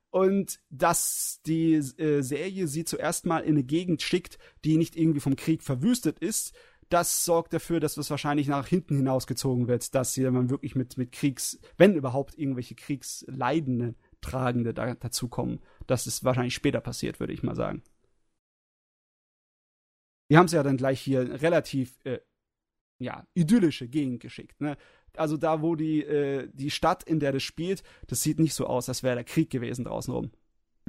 [0.09, 5.19] und dass die äh, Serie sie zuerst mal in eine Gegend schickt, die nicht irgendwie
[5.19, 6.53] vom Krieg verwüstet ist,
[6.89, 10.97] das sorgt dafür, dass es wahrscheinlich nach hinten hinausgezogen wird, dass sie dann wirklich mit,
[10.97, 15.59] mit Kriegs, wenn überhaupt irgendwelche Kriegsleidende, Tragende da, dazukommen.
[15.85, 17.83] Das ist wahrscheinlich später passiert, würde ich mal sagen.
[20.29, 22.19] Die haben es ja dann gleich hier relativ äh,
[22.99, 24.59] ja, idyllische Gegend geschickt.
[24.59, 24.77] Ne?
[25.15, 28.67] Also da, wo die, äh, die Stadt, in der das spielt, das sieht nicht so
[28.67, 30.31] aus, als wäre der Krieg gewesen draußen rum.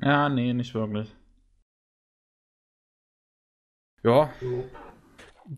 [0.01, 1.15] Ja, nee, nicht wirklich.
[4.03, 4.33] Ja.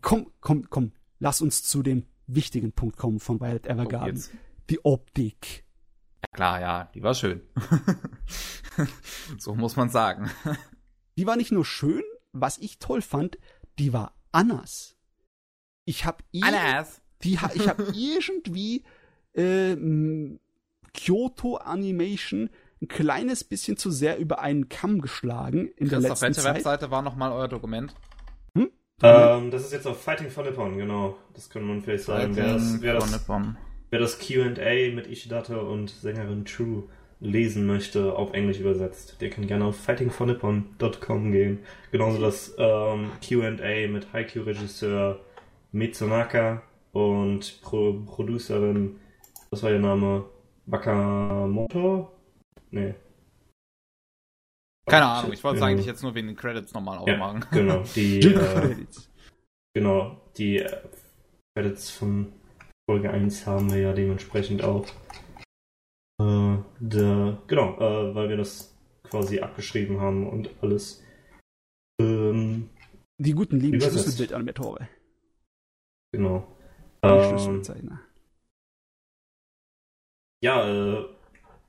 [0.01, 0.91] Komm, komm, komm.
[1.19, 4.15] Lass uns zu dem wichtigen Punkt kommen von Violet Evergarden.
[4.15, 4.31] jetzt.
[4.69, 5.65] die Optik.
[6.33, 7.41] Klar, ja, die war schön.
[9.37, 10.31] so muss man sagen.
[11.17, 13.37] Die war nicht nur schön, was ich toll fand,
[13.79, 14.95] die war anders.
[15.85, 17.01] Ich habe Alles.
[17.23, 18.83] Die ha- ich habe irgendwie
[19.35, 20.39] ähm,
[20.93, 22.49] Kyoto Animation
[22.81, 26.55] ein kleines bisschen zu sehr über einen Kamm geschlagen in der Christoph, letzten welche Zeit.
[26.55, 27.93] Webseite war nochmal euer Dokument?
[29.03, 31.17] Ähm, das ist jetzt auf Fighting for Nippon, genau.
[31.33, 32.35] Das könnte man vielleicht sagen.
[32.35, 33.27] Wer das, wer das,
[33.89, 36.83] wer das Q&A mit Ishidata und Sängerin True
[37.19, 41.59] lesen möchte, auf Englisch übersetzt, der kann gerne auf fightingfornippon.com gehen.
[41.91, 45.19] Genauso das ähm, Q&A mit Haikyuu-Regisseur
[45.71, 46.61] Mitsunaka
[46.91, 48.99] und Pro Producerin,
[49.49, 50.25] was war ihr Name?
[50.65, 52.11] Wakamoto?
[52.71, 52.95] Nee.
[54.87, 55.67] Keine Ahnung, ich wollte es Ja.
[55.67, 57.45] eigentlich jetzt nur wegen den Credits nochmal Ja, aufmachen.
[57.51, 57.83] genau.
[57.95, 59.09] Die, äh, Credits.
[59.73, 60.81] Genau, die äh,
[61.55, 62.33] Credits von
[62.89, 64.85] Folge 1 haben wir ja dementsprechend auch.
[66.19, 71.03] Äh, da, genau, äh, weil wir das quasi abgeschrieben haben und alles.
[72.01, 72.69] Ähm,
[73.17, 73.79] Die guten lieben.
[73.79, 74.87] Schlüsselbildanimatoren.
[76.13, 76.47] genau.
[77.03, 77.99] Ähm, Schlüsselzeichner.
[80.43, 80.67] ja,
[80.99, 81.05] äh,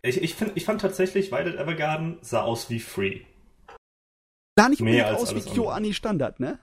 [0.03, 3.21] ich, ich, find, ich fand tatsächlich, Violet Evergarden sah aus wie Free.
[4.59, 5.51] Sah nicht mehr unbedingt als aus wie.
[5.51, 6.59] KyoAni Standard, ne?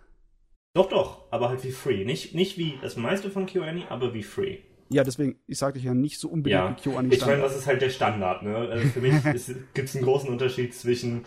[0.75, 2.05] Doch, doch, aber halt wie Free.
[2.05, 4.59] Nicht, nicht wie das meiste von QAnon, aber wie Free.
[4.91, 7.43] Ja, deswegen, ich sagte ja nicht so unbedingt Ja, wie KyoAni Ich meine, Standard.
[7.43, 8.55] das ist halt der Standard, ne?
[8.55, 9.15] Also für mich
[9.73, 11.25] gibt es einen großen Unterschied zwischen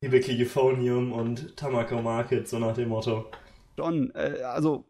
[0.00, 3.26] Hibiki Euphonium und Tamako Market, so nach dem Motto.
[3.78, 4.84] Schon, äh, also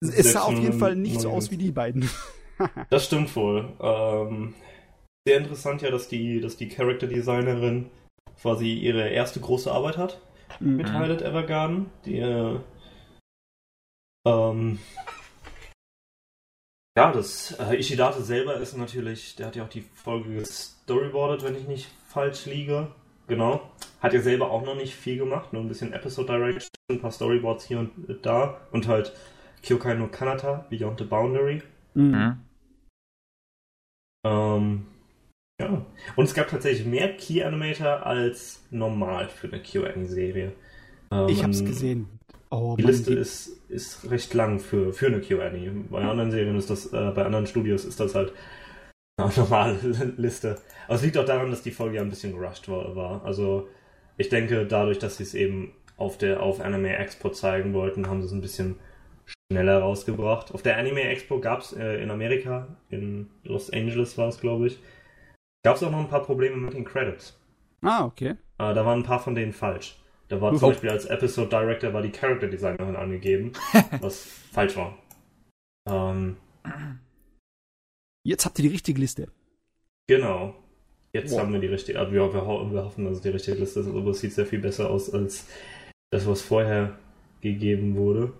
[0.00, 2.08] es sah auf jeden Fall nicht so aus wie die beiden.
[2.88, 3.68] Das stimmt wohl.
[3.80, 4.54] Ähm,
[5.28, 7.90] sehr interessant ja, dass die, dass die Character Designerin
[8.40, 10.20] quasi ihre erste große Arbeit hat
[10.58, 10.92] mit Mhm.
[10.94, 11.90] Violet Evergarden.
[12.06, 12.58] Die, äh,
[14.26, 14.78] ähm,
[16.96, 21.56] ja, das äh, Ishidate selber ist natürlich, der hat ja auch die Folge gestoryboardet, wenn
[21.56, 22.88] ich nicht falsch liege.
[23.26, 23.70] Genau.
[24.00, 27.10] Hat ja selber auch noch nicht viel gemacht, nur ein bisschen Episode Direction, ein paar
[27.10, 27.92] Storyboards hier und
[28.22, 29.12] da und halt
[29.62, 31.62] Kyokai no Kanata, Beyond the Boundary.
[31.94, 32.04] Mhm.
[32.14, 32.36] Mhm.
[34.26, 34.86] Ähm,
[35.60, 35.84] ja.
[36.16, 40.52] Und es gab tatsächlich mehr Key Animator als normal für eine QA-Serie.
[41.12, 42.08] Ähm, Ich hab's gesehen.
[42.50, 45.50] Oh, Die Mann, Liste die- ist, ist recht lang für, für eine QA.
[45.90, 48.32] Bei anderen Serien ist das, äh, bei anderen Studios ist das halt
[49.18, 49.78] eine normale
[50.16, 50.60] Liste.
[50.86, 52.94] Aber es liegt auch daran, dass die Folge ja ein bisschen gerusht war.
[52.94, 53.24] war.
[53.24, 53.68] Also
[54.16, 58.20] ich denke, dadurch, dass sie es eben auf der auf Anime Expo zeigen wollten, haben
[58.20, 58.76] sie es ein bisschen
[59.52, 60.52] schneller rausgebracht.
[60.52, 64.68] Auf der Anime Expo gab es äh, in Amerika, in Los Angeles war es, glaube
[64.68, 64.78] ich,
[65.64, 67.38] gab es auch noch ein paar Probleme mit den Credits.
[67.82, 68.30] Ah, okay.
[68.58, 69.96] Äh, da waren ein paar von denen falsch.
[70.28, 70.56] Da war Oh.
[70.56, 73.52] zum Beispiel als Episode Director war die Character Designerin angegeben,
[74.00, 74.96] was falsch war.
[75.88, 76.36] Ähm,
[78.24, 79.28] Jetzt habt ihr die richtige Liste.
[80.08, 80.54] genau.
[81.12, 81.40] Jetzt Wow.
[81.40, 81.98] haben wir die richtige.
[81.98, 84.32] Aber wir, wir, ho- wir hoffen, dass es die richtige Liste ist, aber es sieht
[84.34, 85.46] sehr viel besser aus als
[86.10, 86.98] das, was vorher
[87.40, 88.32] gegeben wurde.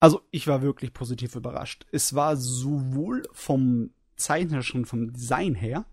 [0.00, 1.86] Also, ich war wirklich positiv überrascht.
[1.90, 5.86] Es war sowohl vom zeichnerischen, vom Design her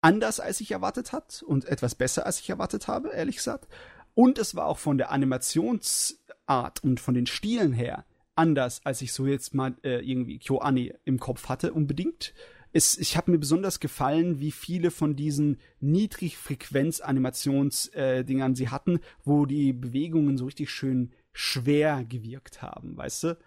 [0.00, 3.68] anders, als ich erwartet hat und etwas besser, als ich erwartet habe, ehrlich gesagt.
[4.14, 9.12] Und es war auch von der Animationsart und von den Stilen her anders, als ich
[9.12, 12.34] so jetzt mal äh, irgendwie KyoAni im Kopf hatte, unbedingt.
[12.72, 19.72] Es, ich habe mir besonders gefallen, wie viele von diesen Niedrigfrequenz-Animations-Dingern sie hatten, wo die
[19.72, 23.38] Bewegungen so richtig schön schwer gewirkt haben, weißt du?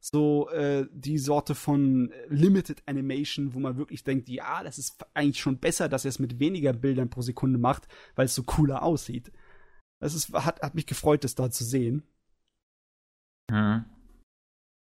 [0.00, 5.40] So äh, die Sorte von Limited Animation, wo man wirklich denkt, ja, das ist eigentlich
[5.40, 7.86] schon besser, dass er es mit weniger Bildern pro Sekunde macht,
[8.16, 9.30] weil es so cooler aussieht.
[10.00, 12.02] Das ist, hat, hat mich gefreut, das da zu sehen.
[13.48, 13.84] Mhm.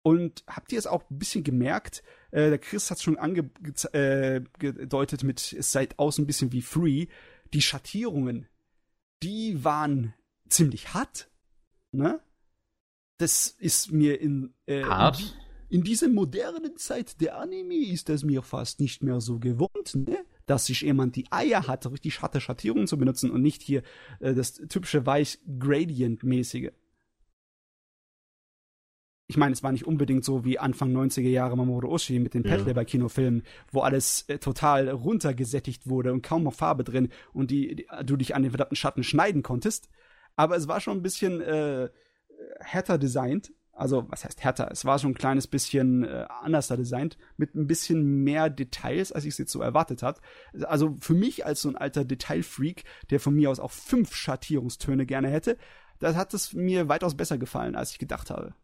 [0.07, 2.03] Und habt ihr es auch ein bisschen gemerkt?
[2.31, 6.63] Äh, der Chris hat es schon angedeutet äh, mit, es seid aus ein bisschen wie
[6.63, 7.07] Free.
[7.53, 8.49] Die Schattierungen,
[9.23, 10.15] die waren
[10.49, 11.31] ziemlich hart.
[11.93, 12.21] Ne?
[13.19, 15.19] Das ist mir in, äh, in, Hart?
[15.21, 15.45] die-
[15.77, 20.19] in dieser modernen Zeit der Anime ist das mir fast nicht mehr so gewohnt, ne?
[20.47, 23.83] dass sich jemand die Eier hat, richtig harte Schattierungen zu benutzen und nicht hier
[24.21, 26.71] äh, das typische Weich-Gradient-mäßige
[29.27, 32.45] ich meine, es war nicht unbedingt so wie Anfang 90er Jahre Mamoru Oshii mit den
[32.45, 32.57] Ja.
[32.57, 33.43] Pet Labor Kinofilmen,
[33.73, 38.17] wo alles äh, total runtergesättigt wurde und kaum noch Farbe drin und die, die du
[38.17, 39.89] dich an den verdammten Schatten schneiden konntest.
[40.37, 41.89] Aber es war schon ein bisschen äh,
[42.61, 43.53] härter designt.
[43.73, 44.69] Also, was heißt härter?
[44.71, 49.11] Es war schon ein kleines bisschen äh, anders da designt, mit ein bisschen mehr Details,
[49.11, 50.21] als ich es jetzt so erwartet hat.
[50.63, 55.07] Also für mich als so ein alter Detailfreak, der von mir aus auch fünf Schattierungstöne
[55.07, 55.59] gerne hätte,
[55.99, 58.55] da hat es mir weitaus besser gefallen, als ich gedacht habe.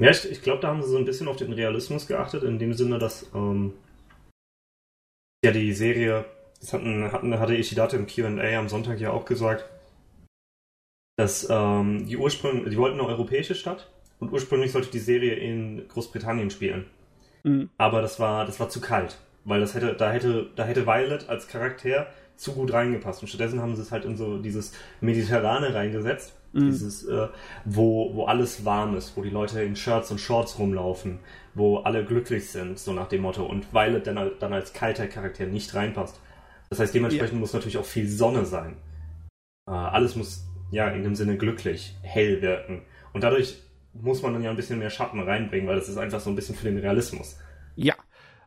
[0.00, 2.58] Ja, ich, ich glaube, da haben sie so ein bisschen auf den Realismus geachtet, in
[2.58, 3.74] dem Sinne, dass ähm,
[5.44, 6.24] ja die Serie,
[6.58, 9.64] das hatten, hatten, hatte Ishidate im QA am Sonntag ja auch gesagt,
[11.20, 13.90] dass ähm, die ursprünglich, die wollten eine europäische Stadt
[14.20, 16.86] und ursprünglich sollte die Serie in Großbritannien spielen.
[17.42, 17.68] Mhm.
[17.76, 21.28] Aber das war, das war zu kalt, weil das hätte, da hätte, da hätte Violet
[21.28, 22.06] als Charakter
[22.36, 23.20] zu gut reingepasst.
[23.20, 24.72] Und stattdessen haben sie es halt in so dieses
[25.02, 26.34] Mediterrane reingesetzt.
[26.54, 26.70] Mhm.
[26.70, 27.28] Dieses, äh,
[27.66, 31.18] wo, wo alles warm ist, wo die Leute in Shirts und Shorts rumlaufen,
[31.54, 33.44] wo alle glücklich sind, so nach dem Motto.
[33.44, 36.18] Und Violet dann, dann als kalter Charakter nicht reinpasst.
[36.70, 37.40] Das heißt, dementsprechend ja.
[37.40, 38.76] muss natürlich auch viel Sonne sein.
[39.68, 42.82] Äh, alles muss ja in dem Sinne glücklich, hell wirken.
[43.12, 46.20] Und dadurch muss man dann ja ein bisschen mehr Schatten reinbringen, weil das ist einfach
[46.20, 47.38] so ein bisschen für den Realismus.
[47.74, 47.94] Ja.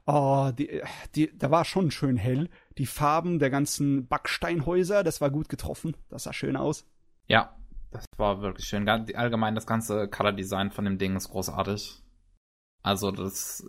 [0.06, 0.82] Oh, die,
[1.16, 2.50] die, da war schon schön hell.
[2.78, 5.96] Die Farben der ganzen Backsteinhäuser, das war gut getroffen.
[6.10, 6.86] Das sah schön aus.
[7.28, 7.56] Ja,
[7.92, 8.88] das war wirklich schön.
[8.88, 12.02] Allgemein das ganze Color Design von dem Ding ist großartig.
[12.82, 13.66] Also das,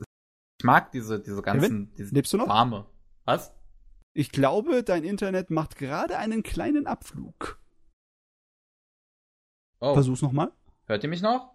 [0.60, 2.46] ich mag diese, diese ganzen, Kevin, diese lebst du noch?
[2.46, 2.86] Farbe.
[3.24, 3.54] Was?
[4.12, 7.60] Ich glaube, dein Internet macht gerade einen kleinen Abflug.
[9.84, 9.92] Oh.
[9.92, 10.50] Versuch's nochmal.
[10.86, 11.50] Hört ihr mich noch?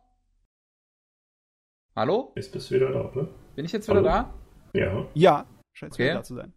[1.96, 2.32] Hallo?
[2.36, 3.28] Jetzt bist du wieder da, ne?
[3.56, 4.08] Bin ich jetzt wieder Hallo?
[4.08, 4.80] da?
[4.80, 5.08] Ja.
[5.16, 6.04] Ja, scheint okay.
[6.04, 6.54] wieder da zu sein.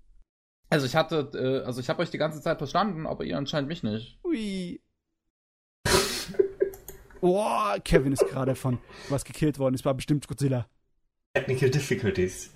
[0.68, 3.68] Also ich hatte, äh, also ich habe euch die ganze Zeit verstanden, aber ihr anscheinend
[3.68, 4.22] mich nicht.
[4.22, 4.82] Ui.
[7.22, 8.78] Boah, Kevin ist gerade von
[9.08, 9.74] was gekillt worden.
[9.74, 10.66] Es war bestimmt Godzilla.
[11.34, 12.52] Technical Difficulties.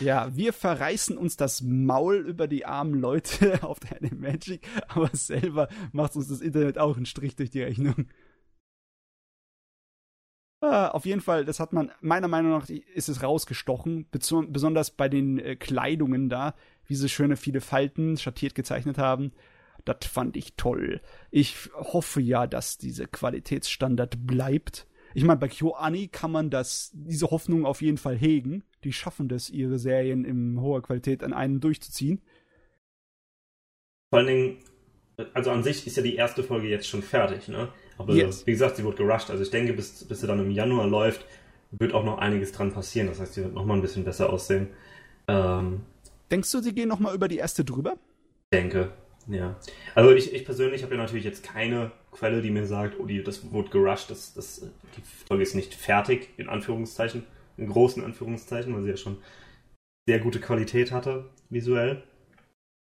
[0.00, 5.68] Ja, wir verreißen uns das Maul über die armen Leute auf der Animagic, aber selber
[5.92, 8.08] macht uns das Internet auch einen Strich durch die Rechnung.
[10.60, 15.10] Ah, auf jeden Fall, das hat man, meiner Meinung nach ist es rausgestochen, besonders bei
[15.10, 16.54] den äh, Kleidungen da,
[16.86, 19.32] wie sie schöne viele Falten schattiert gezeichnet haben.
[19.84, 21.02] Das fand ich toll.
[21.30, 24.86] Ich hoffe ja, dass diese Qualitätsstandard bleibt.
[25.14, 28.64] Ich meine, bei KyoAni kann man das, diese Hoffnung auf jeden Fall hegen.
[28.82, 32.20] Die schaffen das, ihre Serien in hoher Qualität an einem durchzuziehen.
[34.10, 34.58] Vor allen Dingen,
[35.32, 37.68] also an sich ist ja die erste Folge jetzt schon fertig, ne?
[37.96, 38.44] Aber yes.
[38.46, 39.30] wie gesagt, sie wurde gerusht.
[39.30, 41.24] Also ich denke, bis, bis sie dann im Januar läuft,
[41.70, 43.06] wird auch noch einiges dran passieren.
[43.06, 44.68] Das heißt, sie wird noch mal ein bisschen besser aussehen.
[45.28, 45.82] Ähm,
[46.30, 47.96] Denkst du, sie gehen noch mal über die erste drüber?
[48.52, 48.92] Denke,
[49.26, 49.56] ja.
[49.94, 53.22] Also ich, ich persönlich habe ja natürlich jetzt keine Quelle, die mir sagt, oh, die,
[53.22, 57.24] das wurde gerusht, das, das, die Folge ist nicht fertig, in Anführungszeichen,
[57.56, 59.18] in großen Anführungszeichen, weil sie ja schon
[60.08, 62.02] sehr gute Qualität hatte, visuell.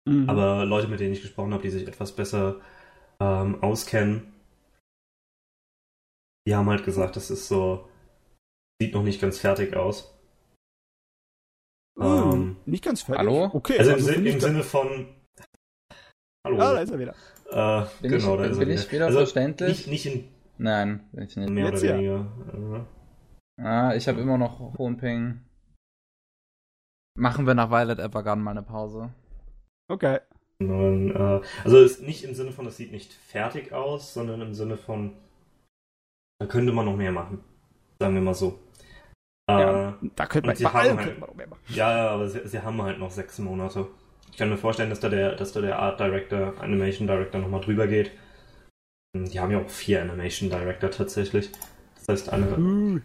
[0.09, 0.29] Mhm.
[0.29, 2.61] Aber Leute, mit denen ich gesprochen habe, die sich etwas besser
[3.21, 4.33] ähm, auskennen,
[6.47, 7.89] die haben halt gesagt, das ist so,
[8.81, 10.19] sieht noch nicht ganz fertig aus.
[11.97, 13.21] Mhm, ähm, nicht ganz fertig.
[13.21, 13.51] Hallo?
[13.53, 13.79] Okay.
[13.79, 15.15] Also, also im, im Sinne von,
[16.45, 16.59] Hallo.
[16.61, 17.15] Ah, da ist er wieder.
[17.51, 19.87] Äh, bin genau, ich, da ist bin er ich wieder also verständlich?
[19.87, 20.29] Nicht, nicht in.
[20.59, 21.51] Nein, bin ich nicht.
[21.51, 22.87] Mehr Jetzt oder weniger.
[23.59, 23.65] Ja.
[23.65, 25.41] Ah, ich habe immer noch hohen Ping.
[27.17, 29.11] Machen wir nach Violet Evergarden mal eine Pause.
[29.89, 30.19] Okay.
[30.59, 34.55] Nein, äh, also ist nicht im Sinne von, es sieht nicht fertig aus, sondern im
[34.55, 35.13] Sinne von,
[36.41, 37.45] da könnte man noch mehr machen.
[38.01, 38.59] Sagen wir mal so.
[39.49, 41.63] Ja, äh, da könnte man, bei allem halt, noch mehr machen.
[41.69, 43.87] Ja, aber sie, sie haben halt noch sechs Monate.
[44.33, 47.61] Ich kann mir vorstellen, dass da der, dass da der Art Director, Animation Director nochmal
[47.61, 48.11] drüber geht.
[49.15, 51.51] Die haben ja auch vier Animation Director tatsächlich.
[51.97, 52.47] Das heißt, eine.
[52.47, 53.03] Mhm.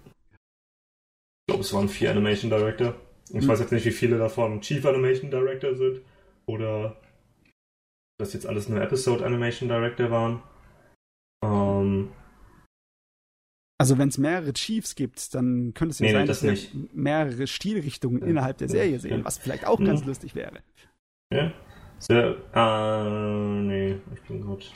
[1.45, 2.95] Ich glaube, es waren vier Animation Director.
[3.29, 3.49] Und ich mhm.
[3.49, 6.01] weiß jetzt nicht, wie viele davon Chief Animation Director sind.
[6.45, 6.95] Oder
[8.17, 10.41] dass jetzt alles nur Episode Animation Director waren.
[11.43, 12.09] Ähm,
[13.79, 16.87] also wenn es mehrere Chiefs gibt, dann könnte es ja nee, sein, das dass wir
[16.93, 18.27] mehrere Stilrichtungen ja.
[18.27, 20.63] innerhalb der Serie sehen, was vielleicht auch ganz lustig wäre.
[21.33, 21.51] Ja.
[21.99, 24.71] Sehr, äh, nee, ich bin gut.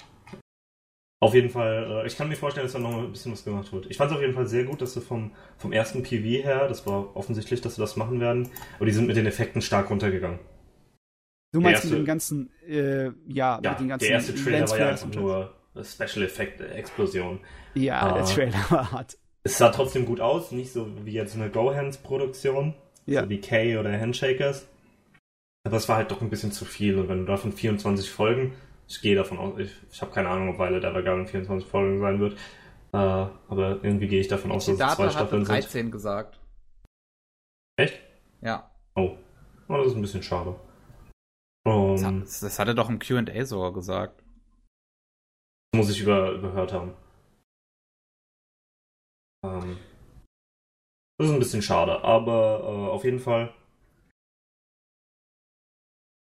[1.20, 3.72] Auf jeden Fall, äh, ich kann mir vorstellen, dass da noch ein bisschen was gemacht
[3.72, 3.86] wird.
[3.92, 6.68] Ich fand es auf jeden Fall sehr gut, dass sie vom, vom ersten PV her,
[6.68, 9.92] das war offensichtlich, dass sie das machen werden, aber die sind mit den Effekten stark
[9.92, 10.40] runtergegangen.
[11.54, 14.70] Du meinst erste, mit den ganzen, äh, ja, ja, mit den ganzen der erste Trailer
[14.70, 15.54] war ja einfach nur
[15.84, 17.40] Special Effect Explosion.
[17.76, 19.18] Ja, äh, der Trailer war hart.
[19.44, 22.74] Es sah trotzdem gut aus, nicht so wie jetzt eine Gohans Produktion,
[23.06, 23.24] ja.
[23.24, 24.68] so wie K oder Handshakers.
[25.64, 26.98] Aber es war halt doch ein bisschen zu viel.
[26.98, 28.54] Und wenn du davon 24 Folgen,
[28.88, 32.20] ich gehe davon aus, ich, ich habe keine Ahnung, ob Violet Evergarden 24 Folgen sein
[32.20, 32.34] wird.
[32.94, 35.72] Äh, aber irgendwie gehe ich davon aus, dass es zwei Staffeln 13 sind.
[35.72, 36.40] 13 gesagt.
[37.78, 38.00] Echt?
[38.42, 38.70] Ja.
[38.96, 39.18] Oh.
[39.70, 39.78] oh.
[39.78, 40.56] das ist ein bisschen schade.
[41.64, 44.24] Um, das, das, hat er doch im QA sogar gesagt.
[45.76, 46.94] Muss ich über, überhört haben.
[49.46, 49.78] Ähm,
[51.18, 53.54] das ist ein bisschen schade, aber äh, auf jeden Fall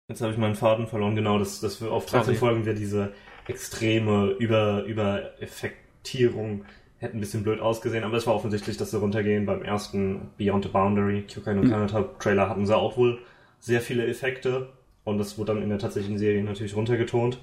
[0.09, 1.15] Jetzt habe ich meinen Faden verloren.
[1.15, 3.11] Genau, dass, dass wir auf 13 Folgen wir diese
[3.45, 6.63] extreme Über, Übereffektierung
[6.99, 9.45] hätte ein bisschen blöd ausgesehen, aber es war offensichtlich, dass sie runtergehen.
[9.45, 13.19] Beim ersten Beyond the Boundary, Kyokai no Kanata Trailer hatten sie auch wohl
[13.59, 14.69] sehr viele Effekte
[15.03, 17.39] und das wurde dann in der tatsächlichen Serie natürlich runtergetont.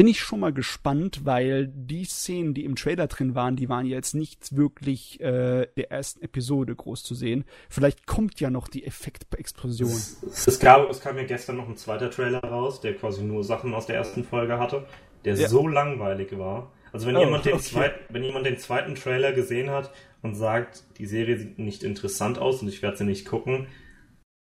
[0.00, 3.84] Bin ich schon mal gespannt, weil die Szenen, die im Trailer drin waren, die waren
[3.84, 7.44] jetzt nicht wirklich äh, der ersten Episode groß zu sehen.
[7.68, 9.90] Vielleicht kommt ja noch die Effektexplosion.
[9.90, 13.44] Es, es, gab, es kam ja gestern noch ein zweiter Trailer raus, der quasi nur
[13.44, 14.86] Sachen aus der ersten Folge hatte,
[15.26, 15.50] der ja.
[15.50, 16.72] so langweilig war.
[16.94, 17.62] Also wenn, oh, jemand den okay.
[17.62, 22.38] zweiten, wenn jemand den zweiten Trailer gesehen hat und sagt, die Serie sieht nicht interessant
[22.38, 23.66] aus und ich werde sie nicht gucken,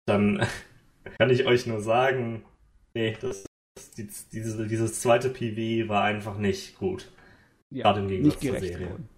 [0.04, 0.46] dann
[1.18, 2.44] kann ich euch nur sagen,
[2.92, 3.46] nee, das
[3.96, 7.10] die, diese, dieses zweite PV war einfach nicht gut.
[7.70, 8.90] Ja, Gerade im Gegensatz zur Serie.
[8.90, 9.08] Worden.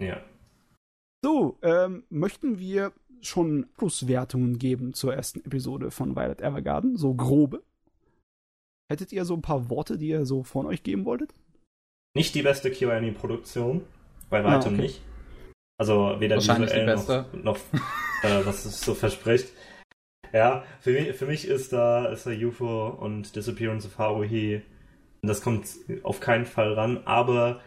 [0.00, 0.24] Ja.
[1.24, 6.96] So, ähm, möchten wir schon Pluswertungen geben zur ersten Episode von Violet Evergarden?
[6.96, 7.62] So grobe?
[8.90, 11.34] Hättet ihr so ein paar Worte, die ihr so von euch geben wolltet?
[12.14, 13.82] Nicht die beste QA-Produktion,
[14.30, 14.82] bei weitem ah, okay.
[14.82, 15.02] nicht.
[15.78, 17.56] Also weder visuell noch, noch
[18.22, 19.52] äh, was es so verspricht.
[20.36, 24.60] Ja, für mich, für mich ist da, ist da UFO und Disappearance of Haruhi.
[25.22, 25.66] Das kommt
[26.02, 27.62] auf keinen Fall ran, aber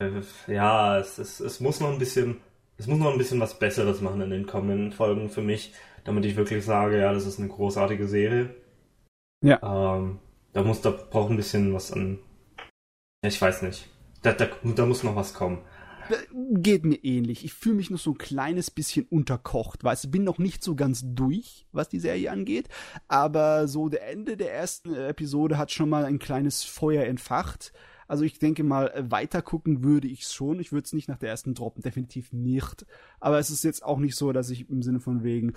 [0.00, 2.40] äh, ja, es, es, es muss noch ein bisschen,
[2.78, 5.72] es muss noch ein bisschen was Besseres machen in den kommenden Folgen für mich,
[6.02, 8.52] damit ich wirklich sage, ja, das ist eine großartige Serie.
[9.40, 9.60] Ja.
[9.62, 10.18] Ähm,
[10.52, 12.18] da muss, da braucht ein bisschen was an.
[13.22, 13.88] Ja, ich weiß nicht.
[14.22, 15.62] Da, da, da muss noch was kommen
[16.52, 17.44] geht mir ähnlich.
[17.44, 20.74] Ich fühle mich noch so ein kleines bisschen unterkocht, weißt du, bin noch nicht so
[20.74, 22.68] ganz durch, was die Serie angeht,
[23.08, 27.72] aber so der Ende der ersten Episode hat schon mal ein kleines Feuer entfacht.
[28.06, 30.60] Also ich denke mal, weiter gucken würde ich schon.
[30.60, 32.84] Ich würde es nicht nach der ersten droppen, definitiv nicht.
[33.20, 35.54] Aber es ist jetzt auch nicht so, dass ich im Sinne von wegen,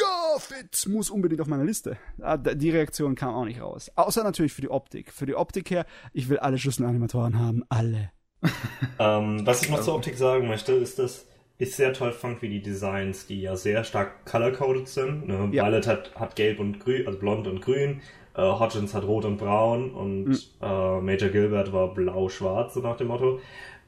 [0.00, 1.96] ja, Fitz muss unbedingt auf meiner Liste.
[2.20, 3.90] Ah, die Reaktion kam auch nicht raus.
[3.94, 5.12] Außer natürlich für die Optik.
[5.12, 8.10] Für die Optik her, ich will alle Schlüsselanimatoren haben, alle
[8.98, 11.26] ähm, was ich noch zur Optik sagen möchte, ist, dass
[11.58, 15.28] ich sehr toll fand, wie die Designs, die ja sehr stark color-coded sind.
[15.28, 15.48] Ne?
[15.52, 15.64] Ja.
[15.64, 18.00] Violet hat, hat gelb und grün, also blond und grün.
[18.36, 20.38] Äh, Hodgins hat rot und braun und mhm.
[20.60, 23.40] äh, Major Gilbert war blau-schwarz, so nach dem Motto.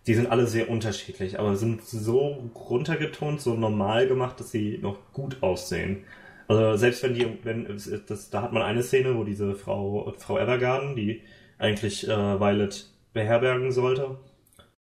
[0.07, 4.99] Die sind alle sehr unterschiedlich, aber sind so runtergetont, so normal gemacht, dass sie noch
[5.13, 6.05] gut aussehen.
[6.47, 7.67] Also selbst wenn die, wenn
[8.07, 11.23] das, da hat man eine Szene, wo diese Frau, Frau Evergarden, die
[11.59, 14.17] eigentlich äh, Violet beherbergen sollte,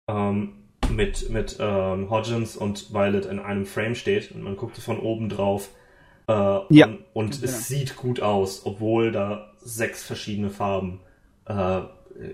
[0.07, 0.53] ähm,
[0.89, 5.29] mit, mit ähm, Hodgins und Violet in einem Frame steht und man guckt von oben
[5.29, 5.69] drauf.
[6.27, 6.85] Äh, ja.
[6.87, 7.45] Und, und genau.
[7.45, 11.01] es sieht gut aus, obwohl da sechs verschiedene Farben
[11.45, 11.81] äh,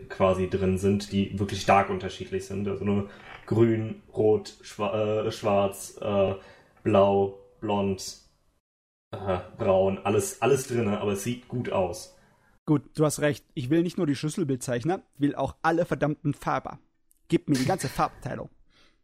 [0.09, 2.67] quasi drin sind, die wirklich stark unterschiedlich sind.
[2.67, 3.09] Also nur
[3.45, 6.35] grün, rot, schwa äh, schwarz, äh,
[6.83, 8.19] blau, blond,
[9.11, 12.15] äh, braun, alles, alles drin, aber es sieht gut aus.
[12.65, 13.43] Gut, du hast recht.
[13.55, 16.79] Ich will nicht nur die Schlüsselbildzeichner, will auch alle verdammten Farber.
[17.29, 18.49] Gib mir die ganze Farbteilung.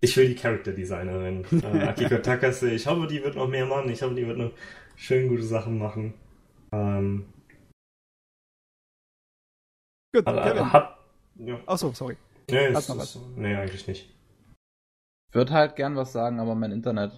[0.02, 2.72] Ich will die Character-Designerin, äh, Akiko Takase.
[2.72, 3.90] Ich hoffe, die wird noch mehr machen.
[3.90, 4.52] Ich hoffe, die wird noch
[4.96, 6.14] schön gute Sachen machen.
[6.72, 7.26] Ähm,
[10.14, 10.74] Gut, hat, Kevin.
[10.74, 10.98] Hat,
[11.36, 11.60] ja.
[11.66, 12.18] Achso, sorry.
[12.50, 13.20] Nee, ist, noch was?
[13.36, 14.10] nee, eigentlich nicht.
[15.30, 17.12] Ich würde halt gern was sagen, aber mein Internet.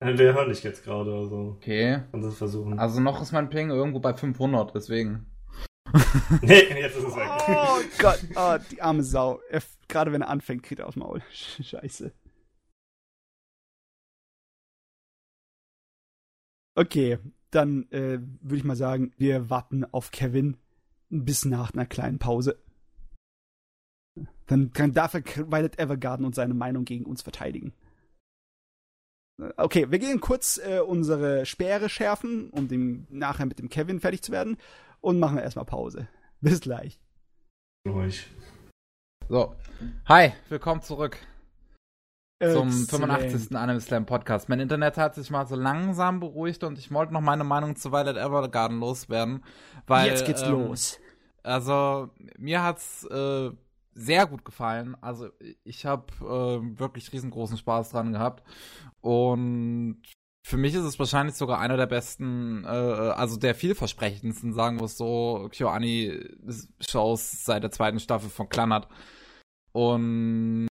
[0.00, 1.56] Wir hören dich jetzt gerade, also.
[1.56, 2.02] Okay.
[2.12, 2.78] Kannst du es versuchen.
[2.78, 5.26] Also noch ist mein Ping irgendwo bei 500, deswegen.
[6.42, 7.28] nee, jetzt ist es weg.
[7.48, 9.40] Oh Gott, oh, die arme Sau.
[9.48, 11.22] Er, gerade wenn er anfängt, kriegt er aufs Maul.
[11.32, 12.12] Scheiße.
[16.74, 17.18] Okay,
[17.50, 20.56] dann äh, würde ich mal sagen, wir warten auf Kevin
[21.08, 22.62] bis nach einer kleinen Pause.
[24.46, 27.72] Dann kann, darf er Violet Evergarden und seine Meinung gegen uns verteidigen.
[29.40, 34.00] Äh, okay, wir gehen kurz äh, unsere Speere schärfen, um dem, nachher mit dem Kevin
[34.00, 34.58] fertig zu werden
[35.00, 36.08] und machen erstmal Pause.
[36.40, 37.00] Bis gleich.
[37.86, 38.26] Ruhig.
[39.28, 39.54] So.
[40.06, 41.18] Hi, willkommen zurück.
[42.40, 43.56] Zum 85.
[43.56, 44.48] Anime Slam Podcast.
[44.48, 47.90] Mein Internet hat sich mal so langsam beruhigt und ich wollte noch meine Meinung zu
[47.90, 49.42] Violet Evergarden loswerden.
[49.88, 51.00] Weil, Jetzt geht's ähm, los.
[51.42, 53.50] Also, mir hat's äh,
[53.92, 54.96] sehr gut gefallen.
[55.00, 55.30] Also,
[55.64, 58.44] ich habe äh, wirklich riesengroßen Spaß dran gehabt.
[59.00, 60.00] Und
[60.46, 64.84] für mich ist es wahrscheinlich sogar einer der besten, äh, also der vielversprechendsten, sagen wir
[64.84, 68.88] es so, KyoAni-Shows seit der zweiten Staffel von Klannert.
[69.72, 70.68] Und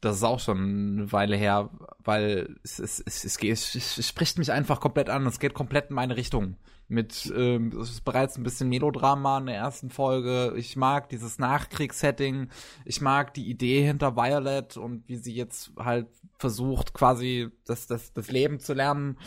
[0.00, 4.38] das ist auch schon eine Weile her, weil es, es, es, es, es, es spricht
[4.38, 5.26] mich einfach komplett an.
[5.26, 6.56] Es geht komplett in meine Richtung.
[6.92, 10.52] Mit, ähm, es ist bereits ein bisschen Melodrama in der ersten Folge.
[10.58, 12.50] Ich mag dieses Nachkriegssetting.
[12.84, 16.08] Ich mag die Idee hinter Violet und wie sie jetzt halt
[16.38, 19.18] versucht, quasi das, das, das Leben zu lernen.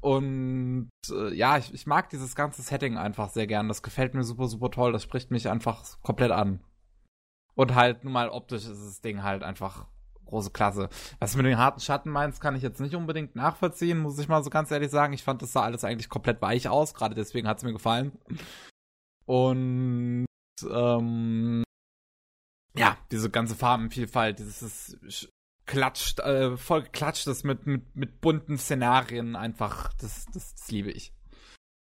[0.00, 3.66] Und äh, ja, ich, ich mag dieses ganze Setting einfach sehr gern.
[3.66, 4.92] Das gefällt mir super, super toll.
[4.92, 6.60] Das spricht mich einfach komplett an.
[7.56, 9.86] Und halt, nun mal optisch ist das Ding halt einfach
[10.28, 10.88] große Klasse.
[11.18, 14.28] Was du mit den harten Schatten meinst, kann ich jetzt nicht unbedingt nachvollziehen, muss ich
[14.28, 15.12] mal so ganz ehrlich sagen.
[15.12, 18.12] Ich fand, das sah alles eigentlich komplett weich aus, gerade deswegen hat es mir gefallen.
[19.26, 20.26] Und
[20.70, 21.64] ähm,
[22.76, 24.98] ja, diese ganze Farbenvielfalt, dieses
[25.66, 30.90] klatscht, äh, voll geklatscht das mit, mit, mit bunten Szenarien einfach, das, das, das liebe
[30.90, 31.12] ich.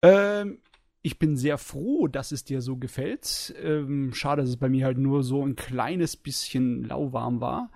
[0.02, 0.60] Ähm,
[1.02, 3.54] ich bin sehr froh, dass es dir so gefällt.
[3.62, 7.70] Ähm, schade, dass es bei mir halt nur so ein kleines bisschen lauwarm war.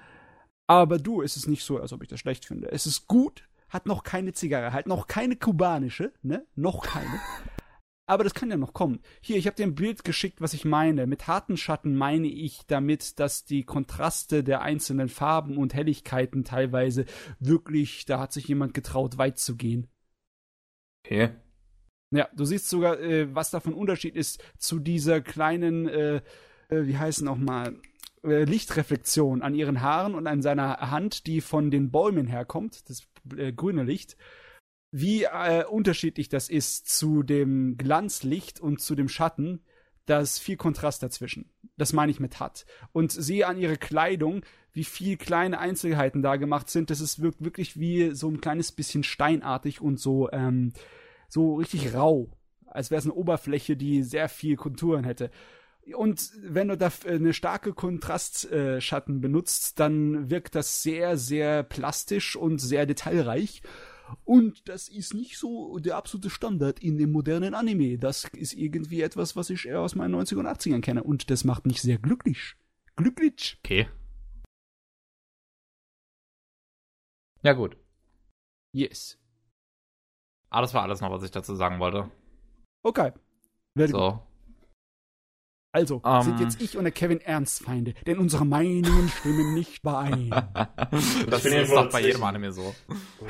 [0.69, 2.71] Aber du, es ist nicht so, als ob ich das schlecht finde.
[2.71, 6.45] Es ist gut, hat noch keine Zigarre, halt noch keine kubanische, ne?
[6.55, 7.19] Noch keine.
[8.05, 8.99] Aber das kann ja noch kommen.
[9.19, 11.07] Hier, ich habe dir ein Bild geschickt, was ich meine.
[11.07, 17.05] Mit harten Schatten meine ich damit, dass die Kontraste der einzelnen Farben und Helligkeiten teilweise
[17.39, 19.87] wirklich, da hat sich jemand getraut, weit zu gehen.
[21.03, 21.31] Okay.
[22.11, 26.15] Ja, du siehst sogar, äh, was davon Unterschied ist zu dieser kleinen, äh,
[26.69, 27.79] äh, wie heißen auch mal,
[28.23, 33.07] äh, Lichtreflexion an ihren Haaren und an seiner Hand, die von den Bäumen herkommt, das
[33.37, 34.17] äh, grüne Licht,
[34.91, 39.63] wie äh, unterschiedlich das ist zu dem Glanzlicht und zu dem Schatten,
[40.05, 41.51] da ist viel Kontrast dazwischen.
[41.77, 42.65] Das meine ich mit hat.
[42.91, 44.41] Und sehe an ihre Kleidung,
[44.73, 46.89] wie viel kleine Einzelheiten da gemacht sind.
[46.89, 50.73] Das ist wirklich wie so ein kleines bisschen steinartig und so, ähm,
[51.27, 52.31] so richtig rau.
[52.65, 55.29] Als wäre es eine Oberfläche, die sehr viel Konturen hätte.
[55.95, 62.59] Und wenn du da eine starke Kontrastschatten benutzt, dann wirkt das sehr, sehr plastisch und
[62.59, 63.61] sehr detailreich.
[64.23, 67.97] Und das ist nicht so der absolute Standard in dem modernen Anime.
[67.97, 71.03] Das ist irgendwie etwas, was ich eher aus meinen 90 er und 80ern kenne.
[71.03, 72.55] Und das macht mich sehr glücklich.
[72.95, 73.57] Glücklich.
[73.63, 73.87] Okay.
[77.41, 77.77] Ja, gut.
[78.73, 79.17] Yes.
[80.49, 82.11] Ah, das war alles noch, was ich dazu sagen wollte.
[82.83, 83.11] Okay.
[83.75, 84.28] Very so.
[85.71, 86.23] Also, Um.
[86.23, 90.29] sind jetzt ich und der Kevin Ernstfeinde, denn unsere Meinungen stimmen nicht überein.
[91.29, 92.23] das bin ist doch bei jedem.
[92.23, 92.73] Anime so.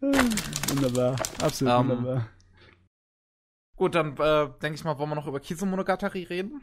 [0.00, 2.26] wunderbar, absolut Ähm, wunderbar.
[3.76, 6.60] Gut, dann äh, denke ich mal, wollen wir noch über Kizumonogatari reden.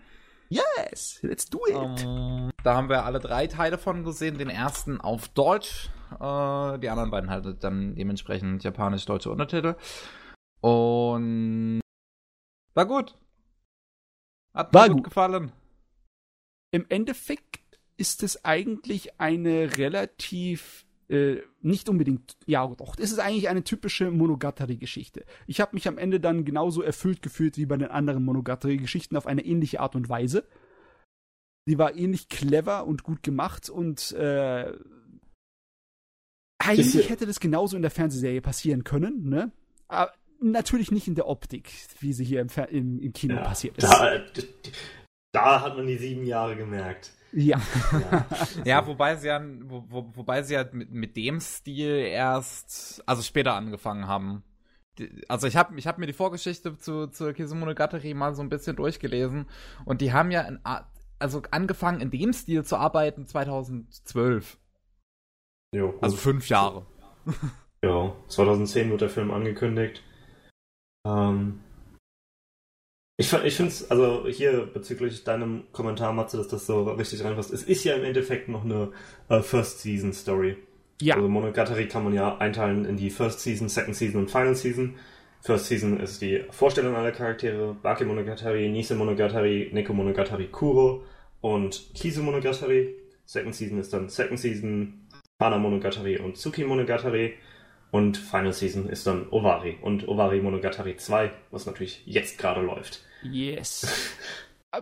[0.49, 1.75] Yes, let's do it.
[1.75, 4.37] Ähm, da haben wir alle drei Teile von gesehen.
[4.37, 9.75] Den ersten auf Deutsch, äh, die anderen beiden halt dann dementsprechend japanisch-deutsche Untertitel.
[10.61, 11.79] Und
[12.73, 13.15] war gut.
[14.57, 15.03] Hat mir gut gut.
[15.05, 15.51] gefallen.
[16.71, 23.47] Im Endeffekt ist es eigentlich eine relativ äh, nicht unbedingt, ja doch, es ist eigentlich
[23.47, 25.25] eine typische Monogatari-Geschichte.
[25.45, 29.25] Ich habe mich am Ende dann genauso erfüllt gefühlt wie bei den anderen Monogatari-Geschichten auf
[29.25, 30.45] eine ähnliche Art und Weise.
[31.67, 34.73] Die war ähnlich clever und gut gemacht und äh,
[36.57, 39.51] eigentlich hätte das genauso in der Fernsehserie passieren können, ne?
[39.87, 40.11] Aber
[40.41, 43.77] natürlich nicht in der Optik, wie sie hier im, Fer im, im Kino Ja, passiert
[43.77, 43.83] ist.
[43.87, 44.21] da,
[45.31, 47.11] da hat man die sieben Jahre gemerkt.
[47.33, 47.59] Ja.
[48.11, 48.25] Ja.
[48.65, 53.21] Ja, wobei sie ja, wo, wo, wobei sie ja mit, mit dem Stil erst, also
[53.21, 54.43] später angefangen haben.
[55.27, 58.75] Also ich habe ich hab mir die Vorgeschichte zu, zu Kizumonogatari mal so ein bisschen
[58.75, 59.45] durchgelesen
[59.85, 60.59] und die haben ja in,
[61.19, 64.57] also angefangen in dem Stil zu arbeiten 2012.
[65.75, 65.93] Jo.
[66.01, 66.85] Also fünf Jahre.
[67.83, 70.03] Ja, 2010 wird der Film angekündigt.
[71.07, 71.59] Ähm,
[73.19, 77.51] ich ich finde es, also hier bezüglich deinem Kommentar, Matze, dass das so richtig reinpasst.
[77.51, 78.91] Es ist ja im Endeffekt noch eine
[79.29, 80.57] äh, First Season Story.
[81.01, 81.15] Ja.
[81.15, 84.95] Also Monogatari kann man ja einteilen in die First Season, Second Season und Final Season.
[85.41, 91.03] First Season ist die Vorstellung aller Charaktere, Baki Monogatari, Nise Monogatari, Neko Monogatari, Kuro
[91.41, 92.95] und Kizu Monogatari.
[93.25, 95.07] Second Season ist dann Second Season,
[95.39, 97.33] Hana Monogatari und Tsuki Monogatari.
[97.91, 103.01] Und Final Season ist dann Ovari und Ovari Monogatari 2, was natürlich jetzt gerade läuft.
[103.23, 103.87] Yes.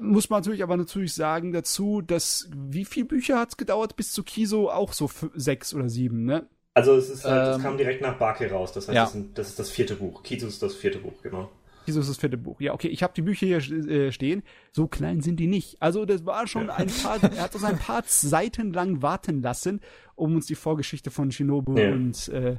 [0.02, 4.12] Muss man natürlich aber natürlich sagen dazu, dass wie viele Bücher hat es gedauert bis
[4.12, 4.70] zu Kiso?
[4.72, 6.48] Auch so sechs oder sieben, ne?
[6.74, 9.04] Also es ist halt, es Ähm, kam direkt nach Baki raus, das heißt, ja.
[9.04, 10.24] das, sind, das ist das vierte Buch.
[10.24, 11.50] Kizu ist das vierte Buch, genau.
[11.86, 12.60] Kiso ist das vierte Buch.
[12.60, 14.44] Ja, okay, ich habe die Bücher hier äh, stehen.
[14.74, 15.78] So klein sind die nicht.
[15.80, 19.80] Also das war schon ein paar, er hat uns ein paar Seiten lang warten lassen,
[20.16, 21.92] um uns die Vorgeschichte von Shinobu Ja.
[21.94, 22.58] und äh,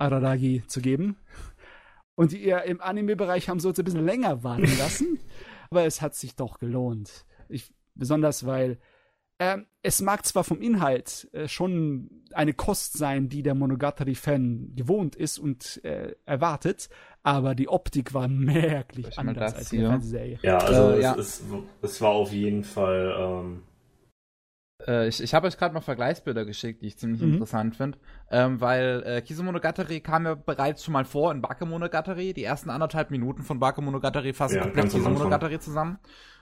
[0.00, 1.16] Araragi zu geben.
[2.14, 5.18] Und die, ja, im Anime-Bereich haben sie uns ein bisschen länger warten lassen.
[5.70, 7.24] aber es hat sich doch gelohnt.
[7.48, 8.78] Ich, besonders weil
[9.38, 15.16] ähm, es mag zwar vom Inhalt äh, schon eine Kost sein, die der Monogatari-Fan gewohnt
[15.16, 16.90] ist und äh, erwartet,
[17.22, 19.88] aber die Optik war merklich anders das als in der hier?
[19.88, 20.38] Fernsehserie.
[20.42, 21.14] Ja, also Äh, es, ja.
[21.14, 21.42] Es,
[21.80, 23.14] es war auf jeden Fall.
[23.18, 23.62] Ähm,
[24.86, 27.32] Äh, ich ich habe euch gerade mal Vergleichsbilder geschickt, die ich ziemlich Mhm.
[27.34, 27.98] interessant finde.
[28.30, 32.32] Ähm, weil äh, Kizumonogatari kam ja bereits schon mal vor in Bakemonogatari.
[32.34, 34.84] Die ersten anderthalb Minuten von Bakemonogatari fassen Ja, komplett.
[34.86, 35.98] Kizumonogatari zusammen.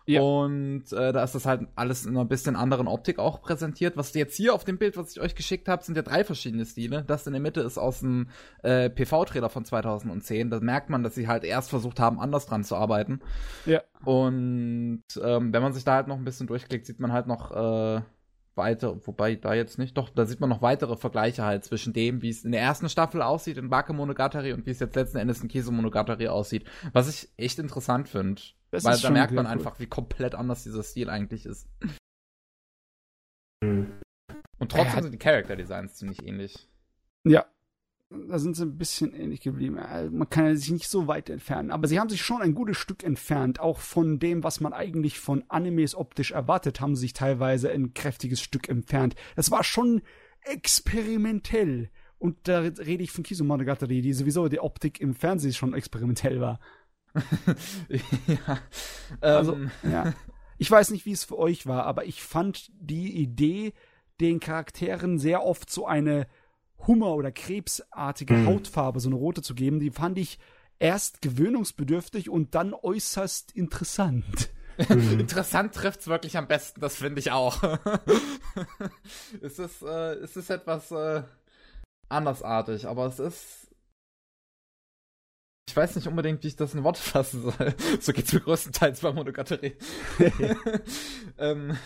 [0.07, 0.23] Ja.
[0.23, 3.95] Und äh, da ist das halt alles in einer bisschen anderen Optik auch präsentiert.
[3.99, 6.65] Was jetzt hier auf dem Bild, was ich euch geschickt habe, sind ja drei verschiedene
[6.65, 7.05] Stile.
[7.07, 8.29] Das in der Mitte ist aus dem
[8.63, 10.49] äh, PV-Trailer von 2010.
[10.49, 13.21] Da merkt man, dass sie halt erst versucht haben, anders dran zu arbeiten.
[13.67, 13.83] Ja.
[14.03, 17.51] Und ähm, wenn man sich da halt noch ein bisschen durchklickt, sieht man halt noch
[17.51, 18.01] äh,
[18.59, 22.21] weiter, wobei da jetzt nicht, doch, da sieht man noch weitere Vergleiche halt zwischen dem,
[22.21, 25.41] wie es in der ersten Staffel aussieht in Bakemonogatari und wie es jetzt letzten Endes
[25.43, 26.69] in Kesemonogatari aussieht.
[26.93, 28.43] Was ich echt interessant finde.
[28.71, 29.53] Weil da merkt man cool.
[29.53, 31.67] einfach, wie komplett anders dieser Stil eigentlich ist.
[33.65, 33.91] hm.
[34.59, 36.69] Und trotzdem sind die Character Designs ziemlich ähnlich.
[37.25, 37.47] Ja.
[38.11, 39.79] Da sind sie ein bisschen ähnlich geblieben.
[39.79, 41.71] Also Man kann sich nicht so weit entfernen.
[41.71, 43.61] Aber sie haben sich schon ein gutes Stück entfernt.
[43.61, 47.93] Auch von dem, was man eigentlich von Animes optisch erwartet, haben sie sich teilweise ein
[47.93, 49.15] kräftiges Stück entfernt.
[49.37, 50.01] Das war schon
[50.41, 51.91] experimentell.
[52.19, 56.61] Und da rede ich von Kizumonogatari, die sowieso die Optik im Fernsehen schon experimentell war.
[58.27, 58.59] ja.
[59.21, 60.15] Also, Ähm, ja.
[60.57, 63.75] Ich weiß nicht, wie es für euch war, aber ich fand die Idee,
[64.21, 66.27] den Charakteren sehr oft so eine
[66.87, 68.47] Hummer- oder krebsartige Mhm.
[68.47, 70.39] Hautfarbe, so eine rote zu geben, die fand ich
[70.79, 74.51] erst gewöhnungsbedürftig und dann äußerst interessant.
[74.89, 75.19] Mhm.
[75.21, 77.61] Interessant trifft's wirklich am besten, das finde ich auch.
[79.43, 81.23] es ist, äh, es ist etwas äh,
[82.09, 83.65] andersartig, aber es ist.
[85.69, 87.75] Ich weiß nicht unbedingt, wie ich das in Worte fassen soll.
[88.01, 89.77] So geht's mir größtenteils bei Monogatari.
[91.39, 91.77] ähm.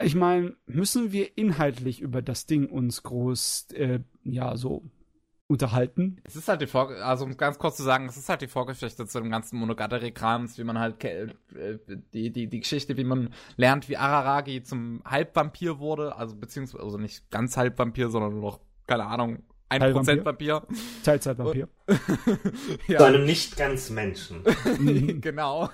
[0.00, 4.82] Ich meine, müssen wir inhaltlich über das Ding uns groß, äh, ja, so
[5.52, 6.20] unterhalten?
[6.24, 8.48] Es ist halt die Vor also um ganz kurz zu sagen, es ist halt die
[8.48, 11.28] Vorgeschichte zu dem ganzen Monogatari-Krams, wie man halt äh,
[12.12, 16.98] die, die, die Geschichte, wie man lernt, wie Araragi zum Halbvampir wurde, also beziehungsweise also
[16.98, 19.42] nicht ganz Halbvampir, sondern nur noch, keine Ahnung,
[19.78, 20.24] 1% Halbvampir?
[20.24, 20.62] Vampir.
[21.04, 21.68] Teilzeitvampir.
[22.86, 24.42] Zu ja, einem nicht ganz Menschen.
[25.20, 25.70] genau.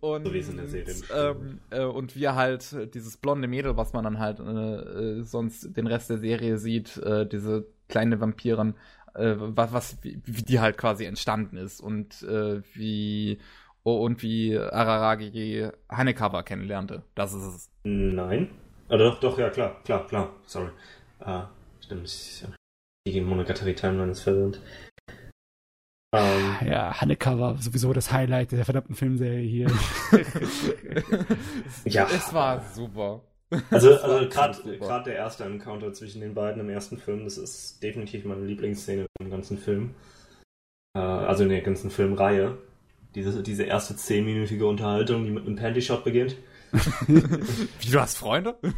[0.00, 3.48] Und, So wie es in der Serie ähm, äh, und wir halt äh, dieses blonde
[3.48, 7.66] Mädel, was man dann halt äh, äh, sonst den Rest der Serie sieht, äh, diese
[7.88, 8.74] kleine Vampirin,
[9.14, 13.38] äh, was, was wie, wie die halt quasi entstanden ist und äh, wie
[13.84, 17.02] oh, und wie Araragi Hanekawa kennenlernte.
[17.14, 17.70] Das ist es.
[17.84, 18.50] Nein.
[18.88, 20.30] Ah, doch, doch, ja, klar, klar, klar.
[20.46, 20.70] Sorry.
[21.20, 21.48] Ah,
[21.80, 22.46] stimmt.
[23.06, 24.60] Die Monogatari-Timeline ist verwirrend.
[26.12, 29.70] Ähm, Ja, Haneka war sowieso das Highlight der verdammten Filmserie hier.
[31.84, 32.08] Ja.
[32.12, 33.22] Es war super.
[33.70, 38.24] also, also gerade der erste Encounter zwischen den beiden im ersten Film, das ist definitiv
[38.24, 39.94] meine Lieblingsszene im ganzen Film.
[40.96, 42.58] Äh, also in der ganzen Filmreihe.
[43.14, 46.36] Diese, diese erste zehnminütige Unterhaltung, die mit einem Panty-Shot beginnt.
[47.06, 48.56] Wie, du hast Freunde?
[48.62, 48.70] war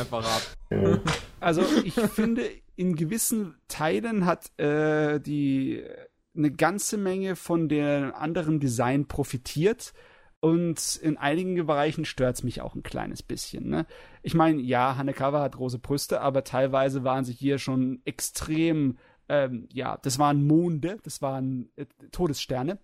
[0.00, 0.40] einfach.
[0.70, 0.98] Ja.
[1.40, 5.84] Also ich finde, in gewissen Teilen hat äh, die
[6.36, 9.92] eine ganze Menge von der anderen Design profitiert.
[10.40, 13.68] Und in einigen Bereichen stört es mich auch ein kleines bisschen.
[13.68, 13.86] Ne?
[14.22, 18.98] Ich meine, ja, Hanekawa hat große Brüste, aber teilweise waren sie hier schon extrem,
[19.28, 22.78] ähm, ja, das waren Monde, das waren äh, Todessterne,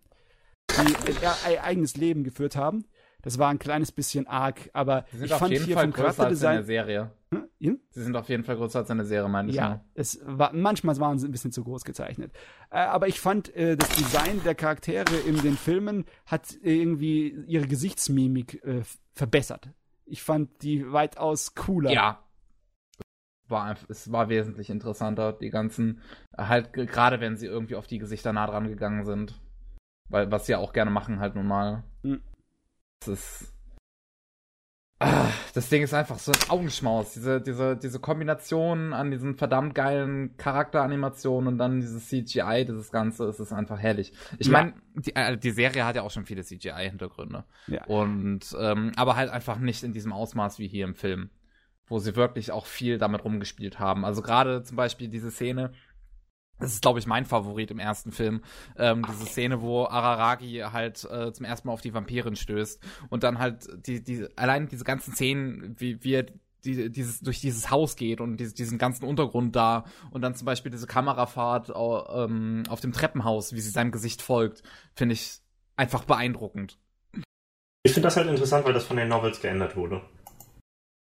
[0.70, 2.84] die ihr e eigenes Leben geführt haben.
[3.24, 5.84] Das war ein kleines bisschen arg, aber Sie sind ich auf fand jeden hier Fall
[5.84, 6.64] vom größer als in der.
[6.64, 7.12] Serie.
[7.32, 7.44] Hm?
[7.60, 7.80] Hm?
[7.90, 9.54] Sie sind auf jeden Fall größer als in der Serie, meine ich.
[9.54, 9.80] Ja, nur.
[9.94, 12.32] es war, manchmal waren sie ein bisschen zu groß gezeichnet.
[12.70, 17.68] Äh, aber ich fand, äh, das Design der Charaktere in den Filmen hat irgendwie ihre
[17.68, 18.82] Gesichtsmimik äh,
[19.12, 19.68] verbessert.
[20.04, 21.92] Ich fand die weitaus cooler.
[21.92, 22.24] Ja.
[23.46, 26.00] War einfach, es war wesentlich interessanter, die ganzen,
[26.36, 29.40] halt ge- gerade wenn sie irgendwie auf die Gesichter nah dran gegangen sind.
[30.12, 31.82] Weil, was sie ja auch gerne machen, halt nun mal.
[32.02, 32.20] Hm.
[33.00, 33.48] Das ist.
[35.00, 37.14] Ah, das Ding ist einfach so ein Augenschmaus.
[37.14, 43.24] Diese, diese, diese Kombination an diesen verdammt geilen Charakteranimationen und dann dieses CGI, dieses Ganze,
[43.24, 44.12] es ist einfach herrlich.
[44.38, 44.52] Ich Ja.
[44.52, 47.42] meine, die, äh, die Serie hat ja auch schon viele CGI-Hintergründe.
[47.66, 47.84] Ja.
[47.86, 51.30] Und ähm, aber halt einfach nicht in diesem Ausmaß wie hier im Film,
[51.86, 54.04] wo sie wirklich auch viel damit rumgespielt haben.
[54.04, 55.72] Also gerade zum Beispiel diese Szene,
[56.62, 58.42] das ist glaube ich mein Favorit im ersten Film,
[58.76, 62.80] ähm, diese Szene, wo Araragi halt äh, zum ersten Mal auf die Vampirin stößt
[63.10, 66.26] und dann halt die, die allein diese ganzen Szenen, wie er
[66.64, 70.46] die, dieses, durch dieses Haus geht und diese, diesen ganzen Untergrund da und dann zum
[70.46, 74.62] Beispiel diese Kamerafahrt au, ähm, auf dem Treppenhaus, wie sie seinem Gesicht folgt,
[74.94, 75.40] finde ich
[75.76, 76.78] einfach beeindruckend.
[77.82, 80.02] Ich finde das halt interessant, weil das von den Novels geändert wurde.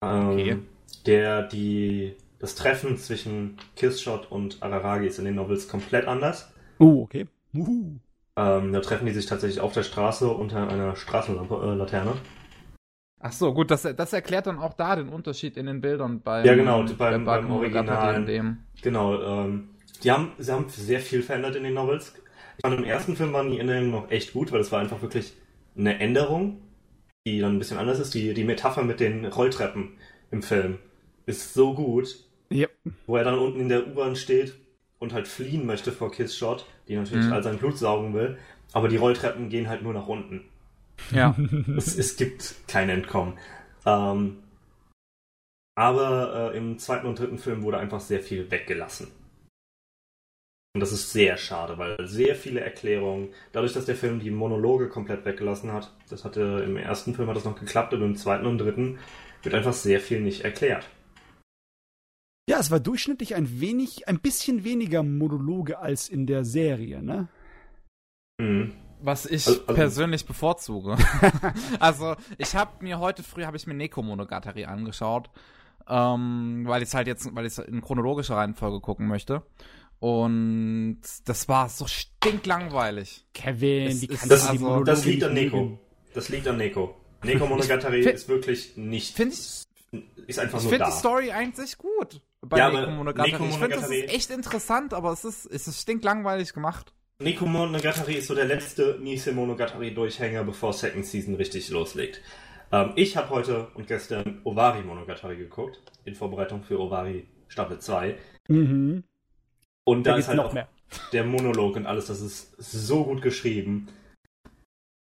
[0.02, 0.58] Ähm, okay.
[1.06, 6.52] Der, die, das Treffen zwischen Kissshot und Araragi ist in den Novels komplett anders.
[6.78, 7.26] Oh, okay.
[7.54, 7.96] Uhu.
[8.36, 12.10] Ähm, da treffen die sich tatsächlich auf der Straße unter einer Straßenlaterne.
[12.10, 12.14] Äh,
[13.20, 16.44] Ach so, gut, das, das erklärt dann auch da den Unterschied in den Bildern beim,
[16.44, 18.56] ja, genau, beim, beim Original.
[18.82, 19.70] Genau, ähm,
[20.02, 22.12] die haben, sie haben sehr viel verändert in den Novels.
[22.58, 25.00] Ich fand, im ersten Film waren die Änderungen noch echt gut, weil es war einfach
[25.00, 25.32] wirklich
[25.78, 26.60] eine Änderung,
[27.26, 28.12] die dann ein bisschen anders ist.
[28.12, 29.92] Die, die Metapher mit den Rolltreppen
[30.30, 30.78] im Film
[31.24, 32.23] ist so gut.
[32.50, 32.70] Yep.
[33.06, 34.54] Wo er dann unten in der U-Bahn steht
[34.98, 37.32] und halt fliehen möchte vor Kiss Shot, die natürlich mhm.
[37.32, 38.38] all sein Blut saugen will.
[38.72, 40.44] Aber die Rolltreppen gehen halt nur nach unten.
[41.10, 41.36] Ja.
[41.76, 43.34] es, es gibt kein Entkommen.
[43.86, 44.38] Ähm,
[45.76, 49.08] aber äh, im zweiten und dritten Film wurde einfach sehr viel weggelassen.
[50.74, 54.88] Und das ist sehr schade, weil sehr viele Erklärungen, dadurch, dass der Film die Monologe
[54.88, 58.46] komplett weggelassen hat, das hatte im ersten Film hat das noch geklappt, aber im zweiten
[58.46, 58.98] und dritten
[59.44, 60.88] wird einfach sehr viel nicht erklärt.
[62.48, 67.28] Ja, es war durchschnittlich ein wenig, ein bisschen weniger Monologe als in der Serie, ne?
[68.38, 68.74] Mhm.
[69.00, 70.96] Was ich also, also, persönlich bevorzuge.
[71.80, 75.30] also, ich habe mir heute früh habe ich mir Neko Monogatari angeschaut,
[75.88, 79.42] ähm, weil ich es halt jetzt, weil ich es in chronologischer Reihenfolge gucken möchte.
[79.98, 83.26] Und das war so stinklangweilig.
[83.32, 85.78] Kevin, es, wie das, also, das liegt an Neko.
[86.12, 86.94] Das liegt an Neko.
[87.22, 89.16] Neko Monogatari ist wirklich nicht.
[89.16, 89.64] Finde ich.
[90.26, 93.32] Ist einfach ich finde die Story eigentlich gut bei ja, Neko Monogatari.
[93.32, 96.92] Neko ich finde, das ist echt interessant, aber es ist, es ist stinklangweilig gemacht.
[97.20, 102.20] Neko Monogatari ist so der letzte Nise Monogatari Durchhänger, bevor Second Season richtig loslegt.
[102.72, 108.18] Ähm, ich habe heute und gestern Ovari Monogatari geguckt, in Vorbereitung für Ovari Staffel 2.
[108.48, 109.04] Mhm.
[109.84, 110.68] Und da, da ist halt noch mehr.
[111.12, 113.88] der Monolog und alles, das ist so gut geschrieben.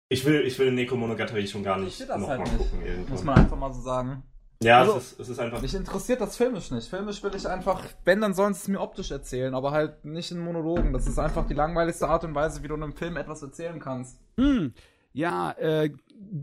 [0.09, 2.85] Ich will, ich will Neko Monogatari schon gar nicht nochmal halt gucken.
[2.85, 3.11] Irgendwann.
[3.11, 4.23] Muss man einfach mal so sagen.
[4.63, 5.61] Ja, also, es, ist, es ist einfach.
[5.61, 6.87] Mich interessiert das filmisch nicht.
[6.87, 10.31] Filmisch will ich einfach, wenn, dann sollen sie es mir optisch erzählen, aber halt nicht
[10.31, 10.93] in Monologen.
[10.93, 13.79] Das ist einfach die langweiligste Art und Weise, wie du in einem Film etwas erzählen
[13.79, 14.17] kannst.
[14.37, 14.73] Hm.
[15.13, 15.91] Ja, äh,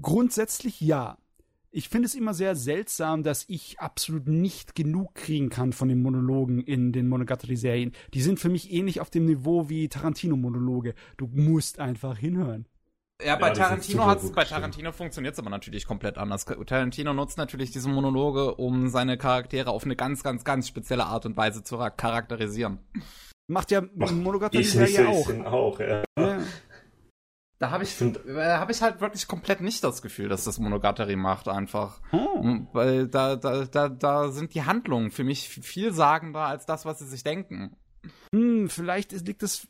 [0.01, 1.17] grundsätzlich ja
[1.73, 6.03] ich finde es immer sehr seltsam, dass ich absolut nicht genug kriegen kann von den
[6.03, 7.93] Monologen in den Monogatari-Serien.
[8.13, 10.95] Die sind für mich ähnlich auf dem Niveau wie Tarantino-Monologe.
[11.17, 12.67] Du musst einfach hinhören.
[13.25, 16.45] Ja, bei ja, Tarantino hat's, bei Tarantino funktioniert es aber natürlich komplett anders.
[16.45, 21.27] Tarantino nutzt natürlich diese Monologe, um seine Charaktere auf eine ganz, ganz, ganz spezielle Art
[21.27, 22.79] und Weise zu charakterisieren.
[23.49, 25.29] Macht ja Monogatari-Serie auch.
[25.45, 26.05] auch ja.
[26.19, 26.39] ja.
[27.61, 31.15] Da habe ich, äh, hab ich halt wirklich komplett nicht das Gefühl, dass das Monogatari
[31.15, 32.01] macht einfach.
[32.11, 32.69] Hm.
[32.73, 37.01] Weil da, da, da, da sind die Handlungen für mich viel sagender als das, was
[37.01, 37.77] sie sich denken.
[38.35, 39.69] Hm, vielleicht liegt es,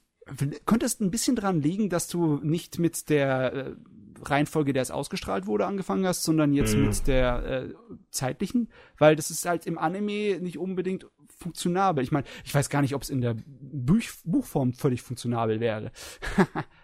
[0.66, 3.74] könnte es ein bisschen dran liegen, dass du nicht mit der äh,
[4.22, 6.86] Reihenfolge, der es ausgestrahlt wurde, angefangen hast, sondern jetzt mhm.
[6.86, 7.74] mit der äh,
[8.10, 8.68] zeitlichen,
[8.98, 11.06] weil das ist halt im Anime nicht unbedingt
[11.38, 12.04] funktionabel.
[12.04, 15.90] Ich meine, ich weiß gar nicht, ob es in der Buch Buchform völlig funktionabel wäre.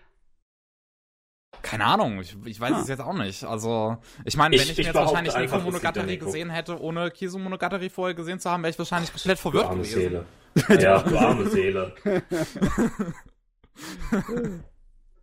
[1.66, 2.80] Keine Ahnung, ich, ich weiß ah.
[2.80, 3.42] es jetzt auch nicht.
[3.42, 7.40] Also, ich meine, wenn ich, ich mir jetzt wahrscheinlich Neko Monogatari gesehen hätte, ohne Kisu
[7.40, 10.24] Monogatari vorher gesehen zu haben, wäre ich wahrscheinlich komplett verwirrt du arme gewesen.
[10.54, 10.56] Seele.
[10.80, 11.92] ja, du arme Seele.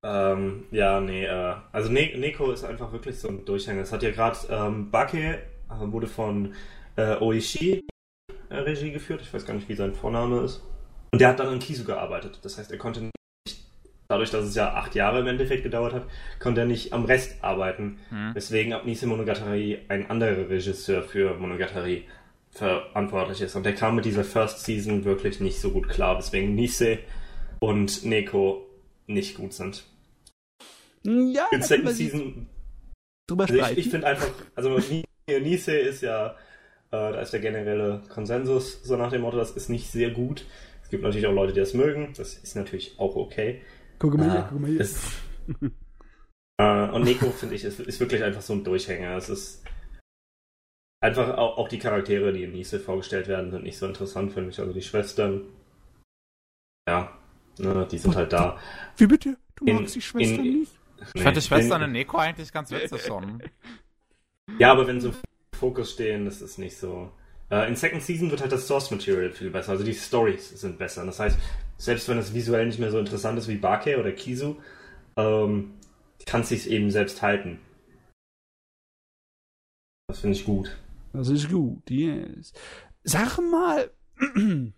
[0.04, 3.82] ähm, ja, nee, äh, also ne Neko ist einfach wirklich so ein Durchhänger.
[3.82, 5.40] Es hat ja gerade ähm, Bake äh,
[5.80, 6.54] wurde von
[6.98, 7.88] äh, Oishi
[8.50, 9.22] äh, Regie geführt.
[9.22, 10.62] Ich weiß gar nicht, wie sein Vorname ist.
[11.14, 12.40] Und der hat dann an Kisu gearbeitet.
[12.42, 13.14] Das heißt, er konnte
[14.08, 16.06] dadurch, dass es ja acht Jahre im Endeffekt gedauert hat,
[16.40, 18.00] konnte er nicht am Rest arbeiten.
[18.12, 18.36] Mhm.
[18.36, 22.06] Weswegen ab Nise Monogatari ein anderer Regisseur für Monogatari
[22.52, 23.56] verantwortlich ist.
[23.56, 27.00] Und der kam mit dieser First Season wirklich nicht so gut klar, weswegen Nise
[27.60, 28.68] und Neko
[29.08, 29.84] nicht gut sind.
[31.04, 32.48] Ja, in Second Season.
[33.28, 34.80] Drüber also ich, ich finde einfach, also
[35.28, 36.32] Nise ist ja, äh,
[36.92, 40.46] da ist der generelle Konsensus so nach dem Motto, das ist nicht sehr gut.
[40.84, 42.14] Es gibt natürlich auch Leute, die das mögen.
[42.16, 43.62] Das ist natürlich auch okay.
[44.04, 44.82] Guck mal hier, guck mal hier.
[44.82, 45.02] Ist,
[46.58, 49.16] äh, und Neko, finde ich, ist, ist, wirklich einfach so ein Durchhänger.
[49.16, 49.64] Es ist
[51.02, 54.42] einfach auch, auch die Charaktere, die in Nise vorgestellt werden, sind nicht so interessant für
[54.42, 54.60] mich.
[54.60, 55.46] Also die Schwestern,
[56.86, 57.18] ja,
[57.60, 58.60] ne, die sind halt da.
[58.98, 59.38] Wie bitte?
[59.56, 60.74] Du in, magst die Schwestern in, nicht?
[61.14, 63.42] Ich fand die Schwestern in Neko eigentlich ganz witzig schon.
[64.60, 65.14] Ja, aber wenn so
[65.58, 67.10] Fokus stehen, das ist nicht so.
[67.50, 70.78] Äh, in Second Season wird halt das Source Material viel besser, also die Stories sind
[70.78, 71.06] besser.
[71.06, 71.38] Das heißt,
[71.78, 74.58] selbst wenn es visuell nicht mehr so interessant ist wie Bake oder Kizu,
[75.18, 75.74] ähm,
[76.26, 77.60] kann es sich eben selbst halten.
[80.08, 80.78] Das finde ich gut.
[81.12, 82.54] Das ist gut, yes.
[83.04, 83.92] Sag mal,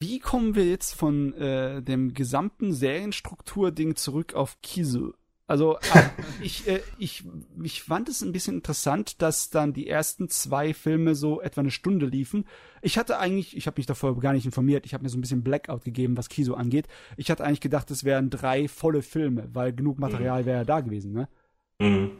[0.00, 5.12] wie kommen wir jetzt von äh, dem gesamten Serienstruktur-Ding zurück auf Kisu?
[5.46, 5.80] Also äh,
[6.42, 7.24] ich, äh, ich,
[7.62, 11.70] ich fand es ein bisschen interessant, dass dann die ersten zwei Filme so etwa eine
[11.70, 12.46] Stunde liefen.
[12.80, 15.20] Ich hatte eigentlich, ich habe mich davor gar nicht informiert, ich habe mir so ein
[15.20, 16.88] bisschen Blackout gegeben, was Kiso angeht.
[17.16, 20.46] Ich hatte eigentlich gedacht, es wären drei volle Filme, weil genug Material mhm.
[20.46, 21.28] wäre ja da gewesen, ne?
[21.80, 22.12] Mhm.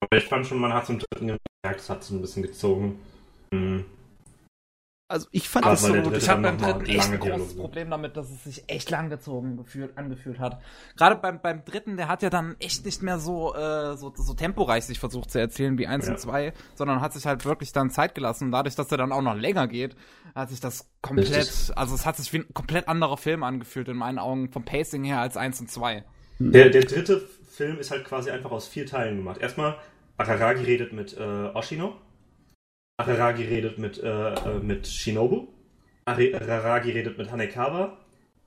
[0.00, 2.98] Aber ich fand schon, man hat zum dritten gemerkt, es hat so ein bisschen gezogen.
[3.52, 3.84] Mhm.
[5.06, 6.16] Also ich fand das so gut.
[6.16, 9.98] Ich habe beim dritten echt ein großes Problem damit, dass es sich echt langgezogen gefühlt,
[9.98, 10.62] angefühlt hat.
[10.96, 14.32] Gerade beim, beim dritten, der hat ja dann echt nicht mehr so, äh, so, so
[14.32, 16.12] temporeich sich versucht zu erzählen wie eins ja.
[16.12, 18.50] und zwei, sondern hat sich halt wirklich dann Zeit gelassen.
[18.50, 19.94] Dadurch, dass er dann auch noch länger geht,
[20.34, 21.76] hat sich das komplett, Richtig.
[21.76, 25.04] also es hat sich wie ein komplett anderer Film angefühlt in meinen Augen vom Pacing
[25.04, 26.04] her als eins und zwei.
[26.38, 27.20] Der, der dritte
[27.50, 29.40] Film ist halt quasi einfach aus vier Teilen gemacht.
[29.40, 29.76] Erstmal,
[30.16, 31.94] Araragi redet mit äh, Oshino.
[32.96, 35.48] Araragi redet mit, äh, äh, mit Shinobu.
[36.04, 37.98] Araragi redet mit Hanekawa.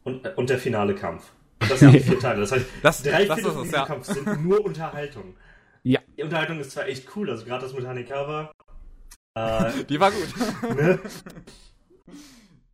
[0.04, 1.32] Und, äh, und der finale Kampf.
[1.62, 2.42] Und das sind die vier Teile.
[2.42, 3.86] Das heißt, das, drei das Viertel von diesem ja.
[3.86, 5.36] Kampf sind nur Unterhaltung.
[5.84, 6.00] Ja.
[6.18, 8.52] Die Unterhaltung ist zwar echt cool, also gerade das mit Hanekawa.
[9.36, 10.78] Äh, die war gut.
[10.78, 11.00] Ne?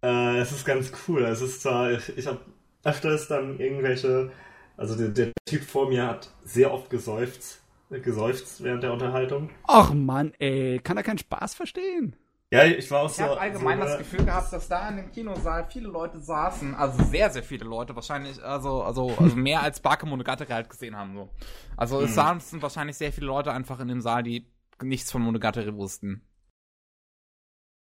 [0.03, 1.23] äh, es ist ganz cool.
[1.23, 2.39] Es ist zwar, ich, ich habe
[2.83, 4.31] öfters dann irgendwelche,
[4.77, 7.62] also der, der Typ vor mir hat sehr oft geseufzt
[8.01, 9.49] geseufzt während der Unterhaltung.
[9.67, 12.15] Ach Mann, ey, kann er keinen Spaß verstehen?
[12.53, 13.23] Ja, ich war auch ich so.
[13.23, 16.75] Ich habe allgemein so, das Gefühl gehabt, dass da in dem Kinosaal viele Leute saßen,
[16.75, 21.15] also sehr, sehr viele Leute, wahrscheinlich, also, also, also mehr als Bakemonogatari halt gesehen haben.
[21.15, 21.29] So.
[21.75, 22.13] Also es hm.
[22.13, 24.45] saßen wahrscheinlich sehr viele Leute einfach in dem Saal, die
[24.83, 26.21] nichts von Monogatari wussten.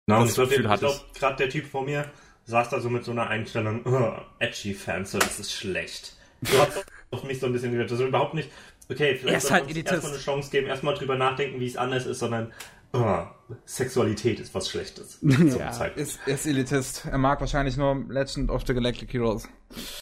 [0.08, 2.10] Na, no, ich glaube, glaub, gerade der Typ vor mir
[2.46, 6.16] saß da so mit so einer Einstellung, oh, edgy Fans, das ist schlecht.
[6.44, 8.52] Du hast auf mich so ein bisschen gehört, das ist überhaupt nicht
[8.94, 12.06] okay, vielleicht soll halt uns erstmal eine Chance geben, erstmal drüber nachdenken, wie es anders
[12.06, 12.54] ist, sondern
[12.94, 13.24] oh,
[13.66, 15.20] Sexualität ist was Schlechtes.
[15.22, 17.06] ja, ist, ist Elitist.
[17.06, 19.48] Er mag wahrscheinlich nur Legend of the Galactic Heroes.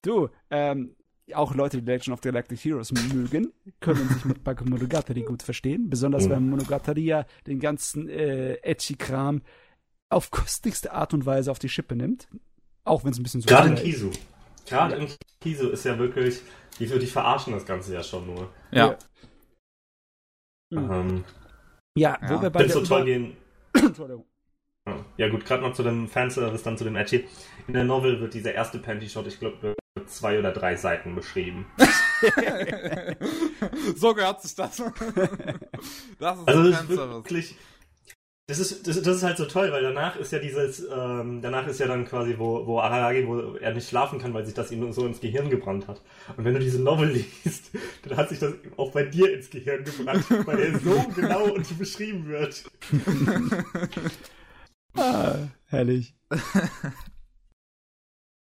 [0.04, 0.96] Du, ähm,
[1.34, 5.90] auch Leute, die Legend of the Galactic Heroes mögen, können sich mit Monogatari gut verstehen.
[5.90, 6.32] Besonders mhm.
[6.32, 9.42] weil Monogatari ja den ganzen äh, Edgy-Kram
[10.10, 12.28] auf kostigste Art und Weise auf die Schippe nimmt.
[12.84, 14.12] Auch wenn es ein bisschen so Gerade in Kisu.
[14.68, 15.02] Gerade ja.
[15.02, 15.08] in
[15.40, 16.42] Kisu ist ja wirklich,
[16.80, 18.50] die, die verarschen das Ganze ja schon nur.
[18.72, 18.98] Ja.
[20.72, 21.24] Ähm,
[21.98, 22.42] ja, wo ja.
[22.42, 23.38] wir bei der so toll gehen.
[23.74, 24.26] Entschuldigung.
[25.18, 27.28] Ja gut, gerade noch zu dem Fanservice, dann zu dem Edgy.
[27.68, 31.66] In der Novel wird dieser erste Panty-Shot, ich glaube, mit zwei oder drei Seiten beschrieben.
[33.96, 34.78] so gehört sich das.
[36.20, 37.56] das ist also das ist wirklich,
[38.48, 41.68] das ist, das, das, ist halt so toll, weil danach ist ja dieses, ähm, danach
[41.68, 44.72] ist ja dann quasi, wo, wo Araragi, wo er nicht schlafen kann, weil sich das
[44.72, 46.02] ihm so ins Gehirn gebrannt hat.
[46.36, 47.10] Und wenn du diese Novel
[47.44, 47.72] liest,
[48.04, 51.80] dann hat sich das auch bei dir ins Gehirn gebrannt, weil er so genau und
[51.80, 52.66] beschrieben wird.
[54.96, 55.36] ah,
[55.68, 56.16] herrlich.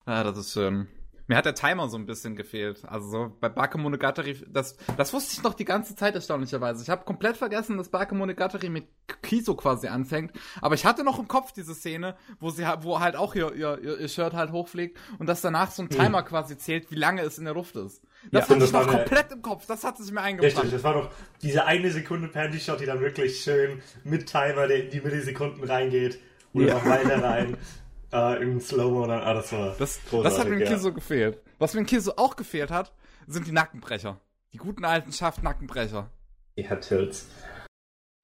[0.04, 0.86] ah, das ist schön.
[1.28, 2.84] Mir hat der Timer so ein bisschen gefehlt.
[2.86, 6.82] Also so bei Bakemonogatari, das, das wusste ich noch die ganze Zeit erstaunlicherweise.
[6.82, 8.86] Ich habe komplett vergessen, dass Bakemonogatari mit
[9.22, 10.32] Kiso quasi anfängt.
[10.60, 13.78] Aber ich hatte noch im Kopf diese Szene, wo sie wo halt auch ihr, ihr,
[13.82, 15.98] ihr Shirt halt hochfliegt und dass danach so ein hm.
[15.98, 16.26] Timer mhm.
[16.26, 18.02] quasi zählt, wie lange es in der Luft ist.
[18.30, 19.66] Das ja, hatte ich noch komplett im Kopf.
[19.66, 20.56] Das hat sich mir eingebracht.
[20.56, 21.10] Richtig, das war doch
[21.42, 26.20] diese eine Sekunde Panty-Shot, die dann wirklich schön mit Timer, der in die Millisekunden reingeht.
[26.52, 26.74] Oder ja.
[26.74, 27.56] noch weiter rein.
[28.12, 30.70] äh, im Slow-Mo dann, ah, das war Das, das hat mir ja.
[30.70, 31.40] Kiso gefehlt.
[31.58, 32.92] Was mir Kiso auch gefehlt hat,
[33.26, 34.20] sind die Nackenbrecher.
[34.52, 36.10] Die guten alten Schaft-Nackenbrecher.
[36.56, 37.26] Die hat Tilts.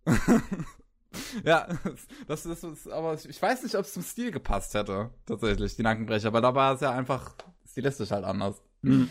[1.44, 1.68] ja,
[2.26, 5.82] das, das ist, aber ich weiß nicht, ob es zum Stil gepasst hätte, tatsächlich, die
[5.82, 7.34] Nackenbrecher, weil da war es ja einfach
[7.68, 8.62] stilistisch halt anders.
[8.82, 9.10] Mhm.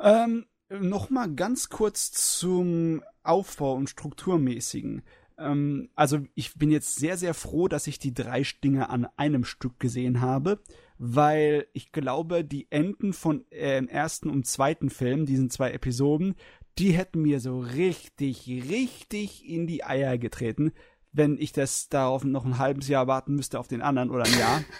[0.00, 5.02] Ähm, Nochmal ganz kurz zum Aufbau und Strukturmäßigen.
[5.38, 9.44] Ähm, also ich bin jetzt sehr, sehr froh, dass ich die drei Dinge an einem
[9.44, 10.60] Stück gesehen habe,
[10.98, 16.34] weil ich glaube, die Enden von äh, ersten und zweiten Film, diesen zwei Episoden,
[16.78, 20.72] die hätten mir so richtig, richtig in die Eier getreten,
[21.12, 24.38] wenn ich das darauf noch ein halbes Jahr warten müsste auf den anderen oder ein
[24.38, 24.62] Jahr.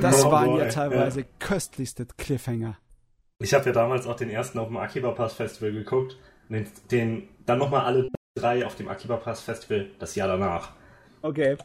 [0.00, 1.26] Das oh waren boy, ja teilweise ja.
[1.40, 2.78] köstlichste Cliffhanger.
[3.40, 6.16] Ich habe ja damals auch den ersten auf dem Akiba Pass Festival geguckt,
[6.48, 10.72] den, den dann nochmal alle 3 auf dem Akiba Pass Festival das Jahr danach.
[11.22, 11.56] Okay.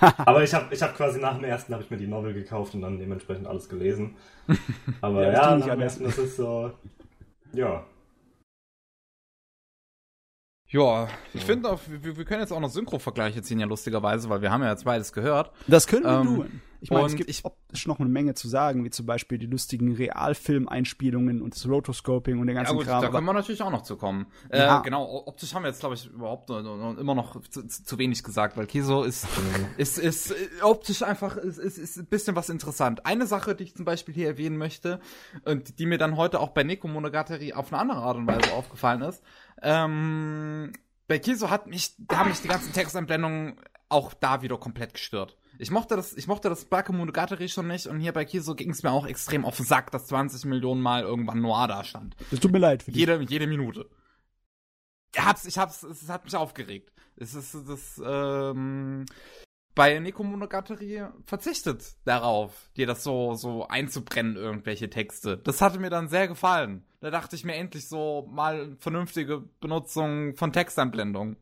[0.18, 2.74] Aber ich habe ich hab quasi nach dem ersten habe ich mir die Novel gekauft
[2.74, 4.16] und dann dementsprechend alles gelesen.
[5.00, 6.70] Aber ja, ja nach dem ersten, das ist so,
[7.52, 7.84] ja.
[10.70, 14.42] Ja, ich finde auch, wir, wir, können jetzt auch noch Synchro-Vergleiche ziehen, ja lustigerweise, weil
[14.42, 15.50] wir haben ja jetzt beides gehört.
[15.66, 16.62] Das können wir ähm, tun.
[16.80, 19.46] Ich meine, es gibt ich, optisch noch eine Menge zu sagen, wie zum Beispiel die
[19.46, 23.02] lustigen Realfilm-Einspielungen und das Rotoscoping und der ganze ja, gut, Kram.
[23.02, 24.26] Da können wir natürlich auch noch zu kommen.
[24.50, 24.80] Äh, ja.
[24.80, 28.56] Äh, genau, optisch haben wir jetzt, glaube ich, überhaupt immer noch zu, zu, wenig gesagt,
[28.56, 29.26] weil Kiso ist,
[29.76, 33.06] ist, ist, ist optisch einfach, ist, ist, ist ein bisschen was interessant.
[33.06, 35.00] Eine Sache, die ich zum Beispiel hier erwähnen möchte,
[35.44, 38.52] und die mir dann heute auch bei Neko Monogatari auf eine andere Art und Weise
[38.52, 39.22] aufgefallen ist,
[39.62, 40.72] ähm,
[41.06, 45.36] bei Kiso hat mich, da haben mich die ganzen Texteinblendungen auch da wieder komplett gestört.
[45.58, 48.70] Ich mochte das, ich mochte das Bake Monogatari schon nicht und hier bei Kiso ging
[48.70, 52.14] es mir auch extrem auf den Sack, dass 20 Millionen Mal irgendwann Noir da stand.
[52.30, 53.00] Das tut mir leid für dich.
[53.00, 53.88] Jede, jede Minute.
[55.14, 56.92] Ich hab's, ich hab's, es hat mich aufgeregt.
[57.16, 59.06] Es ist das, ähm,
[59.78, 65.38] bei Neko Monogatari verzichtet darauf, dir das so, so einzubrennen, irgendwelche Texte.
[65.38, 66.84] Das hatte mir dann sehr gefallen.
[66.98, 71.36] Da dachte ich mir endlich so mal vernünftige Benutzung von Textanblendung.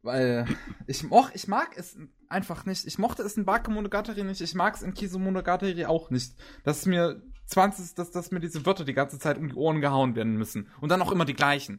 [0.00, 0.46] Weil
[0.86, 1.98] ich, moch, ich mag es
[2.30, 2.86] einfach nicht.
[2.86, 4.40] Ich mochte es in Bake Monogatari nicht.
[4.40, 6.32] Ich mag es in Kiso Monogatari auch nicht.
[6.64, 10.16] Dass mir 20, dass, dass mir diese Wörter die ganze Zeit um die Ohren gehauen
[10.16, 10.70] werden müssen.
[10.80, 11.78] Und dann auch immer die gleichen.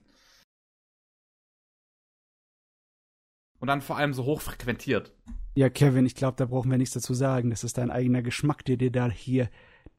[3.59, 5.11] Und dann vor allem so hoch frequentiert.
[5.55, 7.49] Ja, Kevin, ich glaube, da brauchen wir nichts dazu sagen.
[7.49, 9.49] Das ist dein eigener Geschmack, der dir da hier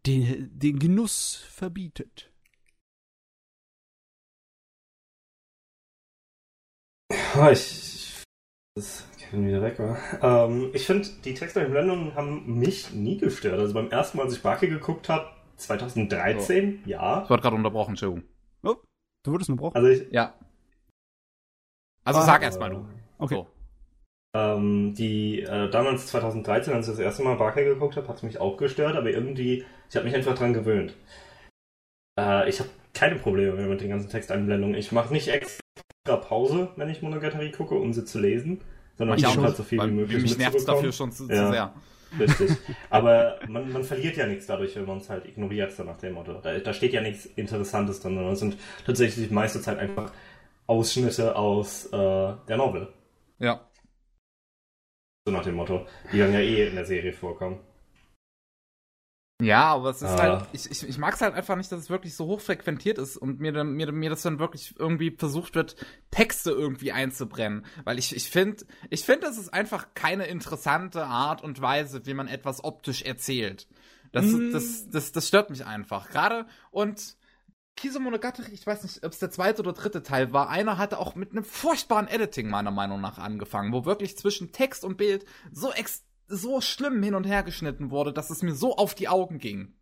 [0.06, 2.32] den, den Genuss verbietet.
[7.35, 7.90] Ja, ich
[8.77, 9.98] das Kevin wieder weg war.
[10.22, 13.59] Ähm, ich finde, die Texteinblendungen haben mich nie gestört.
[13.59, 16.89] Also beim ersten Mal, als ich Baki geguckt habe, 2013, oh.
[16.89, 17.22] ja.
[17.24, 18.28] Ich wurde gerade unterbrochen, Entschuldigung.
[18.62, 18.77] Oh,
[19.24, 19.77] du wurdest unterbrochen?
[19.77, 20.35] Also ich, ja.
[22.05, 22.86] Also ah, sag erst mal du.
[23.18, 23.35] Okay.
[23.35, 23.60] So.
[24.32, 28.23] Ähm, die, äh, damals 2013, als ich das erste Mal Baki geguckt habe, hat es
[28.23, 30.94] mich auch gestört, aber irgendwie, ich habe mich einfach dran gewöhnt.
[32.19, 34.77] Äh, ich habe keine Probleme mehr mit den ganzen Texteinblendungen.
[34.77, 38.61] Ich mache nicht extra Pause, wenn ich Monogatari gucke, um sie zu lesen,
[38.97, 41.52] sondern ich auch halt so viel wie möglich Mich nervt dafür schon zu, ja, zu
[41.52, 41.74] sehr.
[42.19, 42.51] Richtig.
[42.90, 46.15] Aber man, man verliert ja nichts dadurch, wenn man es halt ignoriert, so nach dem
[46.15, 46.35] Motto.
[46.35, 50.12] Da, da steht ja nichts Interessantes drin, sondern es sind tatsächlich die meiste Zeit einfach
[50.66, 52.89] Ausschnitte aus äh, der Novel.
[53.39, 53.61] Ja.
[55.27, 57.61] So nach dem Motto, die dann ja eh in der Serie vorkommen.
[59.41, 60.23] Ja, aber es ist ah.
[60.23, 62.99] halt, ich, ich, ich mag es halt einfach nicht, dass es wirklich so hoch frequentiert
[62.99, 65.77] ist und mir, mir, mir das dann wirklich irgendwie versucht wird,
[66.11, 67.65] Texte irgendwie einzubrennen.
[67.85, 72.15] Weil ich, ich finde, ich finde, das ist einfach keine interessante Art und Weise, wie
[72.15, 73.67] man etwas optisch erzählt.
[74.13, 74.53] Das, mm.
[74.53, 76.11] das, das, das stört mich einfach.
[76.11, 77.17] Gerade und
[77.77, 80.99] Kiso Monogatari, ich weiß nicht, ob es der zweite oder dritte Teil war, einer hatte
[80.99, 85.25] auch mit einem furchtbaren Editing meiner Meinung nach angefangen, wo wirklich zwischen Text und Bild
[85.51, 89.09] so extrem so schlimm hin und her geschnitten wurde, dass es mir so auf die
[89.09, 89.75] Augen ging.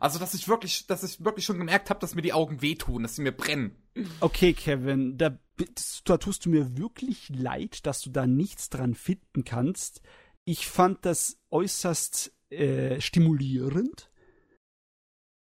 [0.00, 3.04] Also, dass ich wirklich, dass ich wirklich schon gemerkt habe, dass mir die Augen wehtun,
[3.04, 3.76] dass sie mir brennen.
[4.20, 5.38] Okay, Kevin, da,
[6.04, 10.02] da tust du mir wirklich leid, dass du da nichts dran finden kannst.
[10.44, 14.10] Ich fand das äußerst äh, stimulierend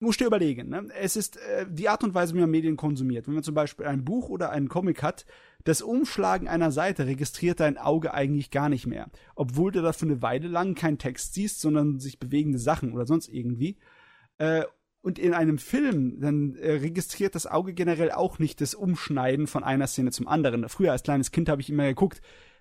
[0.00, 0.88] musst dir überlegen, ne?
[0.98, 3.26] Es ist äh, die Art und Weise, wie man Medien konsumiert.
[3.26, 5.26] Wenn man zum Beispiel ein Buch oder einen Comic hat,
[5.64, 9.10] das Umschlagen einer Seite registriert dein Auge eigentlich gar nicht mehr.
[9.34, 13.06] Obwohl du da für eine Weile lang keinen Text siehst, sondern sich bewegende Sachen oder
[13.06, 13.76] sonst irgendwie.
[14.38, 14.64] Äh,
[15.02, 19.64] und in einem Film, dann äh, registriert das Auge generell auch nicht das Umschneiden von
[19.64, 20.68] einer Szene zum anderen.
[20.68, 22.20] Früher als kleines Kind habe ich immer geguckt,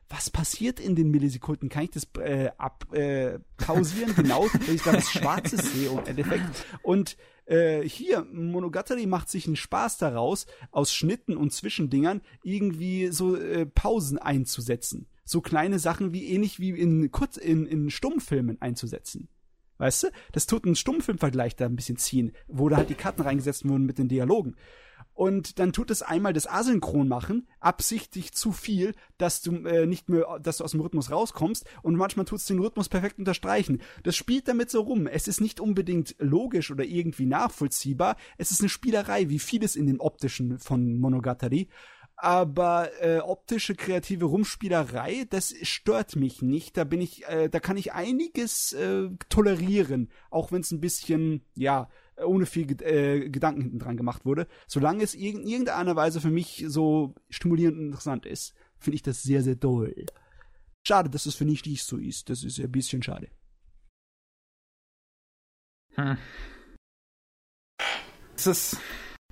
[0.10, 1.70] was passiert in den Millisekunden?
[1.70, 4.12] Kann ich das äh, abpausieren?
[4.12, 6.66] Äh, genau, wenn ich da was Schwarzes sehe im Endeffekt.
[6.82, 7.16] Und
[7.46, 13.68] äh, hier, Monogatari macht sich einen Spaß daraus, aus Schnitten und Zwischendingern irgendwie so äh,
[13.68, 15.08] Pausen einzusetzen.
[15.26, 19.30] So kleine Sachen wie ähnlich wie in, Kurz in, in Stummfilmen einzusetzen.
[19.78, 20.08] Weißt du?
[20.32, 23.86] Das tut einen Stummfilmvergleich da ein bisschen ziehen, wo da halt die Karten reingesetzt wurden
[23.86, 24.56] mit den Dialogen
[25.20, 30.08] und dann tut es einmal das Asynchron machen, absichtlich zu viel, dass du äh, nicht
[30.08, 33.82] mehr, dass du aus dem Rhythmus rauskommst und manchmal tut es den Rhythmus perfekt unterstreichen.
[34.04, 35.08] Das spielt damit so rum.
[35.08, 38.16] Es ist nicht unbedingt logisch oder irgendwie nachvollziehbar.
[38.38, 41.68] Es ist eine Spielerei, wie vieles in den optischen von Monogatari
[42.22, 46.76] aber äh, optische kreative Rumspielerei, das stört mich nicht.
[46.76, 51.46] Da bin ich, äh, da kann ich einiges äh, tolerieren, auch wenn es ein bisschen,
[51.56, 51.88] ja,
[52.26, 54.48] ohne viel äh, Gedanken hinten dran gemacht wurde.
[54.68, 59.24] Solange es in irgendeiner Weise für mich so stimulierend und interessant ist, finde ich das
[59.24, 60.06] sehr, sehr toll.
[60.88, 62.30] Schade, dass es für nicht so ist.
[62.30, 63.30] Das ist ein bisschen schade.
[65.96, 66.18] Hm.
[68.36, 68.78] Es ist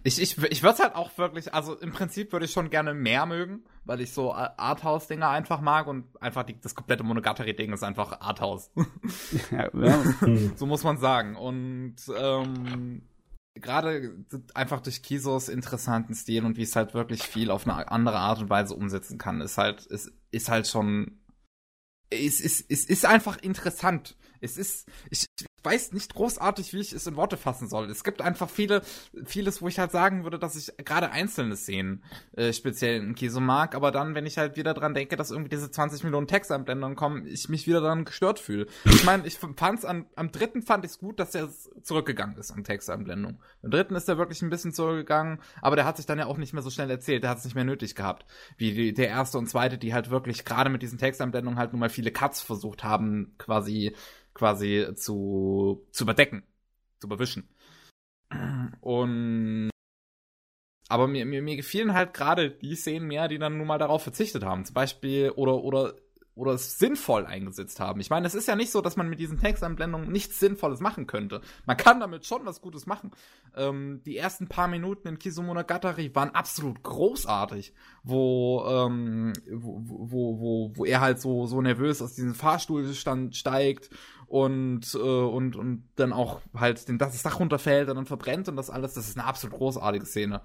[0.04, 3.26] ich, ich, ich würde halt auch wirklich, also im Prinzip würde ich schon gerne mehr
[3.26, 8.22] mögen, weil ich so Arthouse-Dinge einfach mag und einfach die, das komplette Monogatari-Ding ist einfach
[8.22, 8.72] Arthouse.
[9.52, 10.04] ja, ja.
[10.56, 11.36] so muss man sagen.
[11.36, 13.02] Und ähm,
[13.56, 18.20] gerade einfach durch Kisos interessanten Stil und wie es halt wirklich viel auf eine andere
[18.20, 21.20] Art und Weise umsetzen kann, ist halt, ist, ist halt schon
[22.10, 24.16] es ist, es ist einfach interessant.
[24.40, 25.26] Es ist, ich
[25.64, 27.90] weiß nicht großartig, wie ich es in Worte fassen soll.
[27.90, 28.82] Es gibt einfach viele,
[29.26, 32.04] vieles, wo ich halt sagen würde, dass ich gerade einzelne Szenen
[32.34, 35.50] äh, speziell in Kiso mag, aber dann, wenn ich halt wieder dran denke, dass irgendwie
[35.50, 38.68] diese 20 Millionen Textanblendungen kommen, ich mich wieder daran gestört fühle.
[38.86, 41.50] Ich meine, ich fand's an, am dritten fand ich es gut, dass er
[41.82, 43.40] zurückgegangen ist an Textanblendung.
[43.64, 46.38] Am dritten ist er wirklich ein bisschen zurückgegangen, aber der hat sich dann ja auch
[46.38, 48.26] nicht mehr so schnell erzählt, der hat es nicht mehr nötig gehabt.
[48.58, 51.80] Wie die, der erste und zweite, die halt wirklich gerade mit diesen Textanblendungen halt nun
[51.80, 53.96] mal viele Cuts versucht haben, quasi
[54.38, 56.44] quasi zu, zu überdecken,
[57.00, 57.50] zu überwischen.
[58.82, 59.70] Und
[60.90, 64.04] aber mir, mir, mir gefielen halt gerade die Szenen mehr, die dann nun mal darauf
[64.04, 64.64] verzichtet haben.
[64.64, 65.96] Zum Beispiel, oder, oder
[66.38, 68.00] oder es sinnvoll eingesetzt haben.
[68.00, 71.08] Ich meine, es ist ja nicht so, dass man mit diesen Textanblendungen nichts Sinnvolles machen
[71.08, 71.42] könnte.
[71.66, 73.12] Man kann damit schon was Gutes machen.
[73.56, 77.74] Ähm, die ersten paar Minuten in Kisumonogatari waren absolut großartig,
[78.04, 83.36] wo, ähm, wo, wo, wo, wo er halt so, so nervös aus diesem Fahrstuhl stand,
[83.36, 83.90] steigt
[84.28, 88.56] und, äh, und, und dann auch halt den, das Dach runterfällt und dann verbrennt und
[88.56, 88.94] das alles.
[88.94, 90.42] Das ist eine absolut großartige Szene.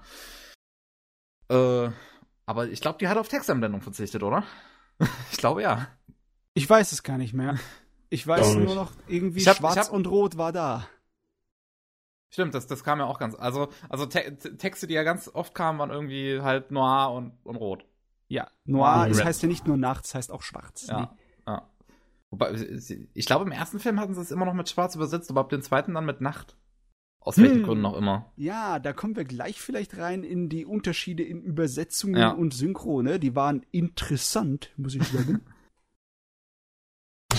[1.48, 1.90] Äh,
[2.46, 4.44] aber ich glaube, die hat auf Textanblendung verzichtet, oder?
[5.32, 5.88] ich glaube ja.
[6.54, 7.58] Ich weiß es gar nicht mehr.
[8.10, 10.86] Ich weiß nur noch, irgendwie hab, schwarz hab, und rot war da.
[12.28, 13.34] Stimmt, das, das kam ja auch ganz.
[13.34, 17.56] Also, also te Texte, die ja ganz oft kamen, waren irgendwie halt noir und, und
[17.56, 17.86] rot.
[18.28, 20.86] Ja, noir das heißt ja nicht nur nachts, heißt auch schwarz.
[20.86, 21.02] Ja, nee.
[21.02, 21.16] ja.
[22.32, 22.54] Wobei,
[23.12, 25.50] ich glaube, im ersten Film hatten sie es immer noch mit schwarz übersetzt, aber ab
[25.50, 26.56] dem zweiten dann mit Nacht.
[27.20, 27.62] Aus welchen hm.
[27.62, 28.32] Gründen auch immer.
[28.36, 32.30] Ja, da kommen wir gleich vielleicht rein in die Unterschiede in Übersetzungen ja.
[32.30, 33.20] und Synchrone.
[33.20, 35.42] Die waren interessant, muss ich sagen.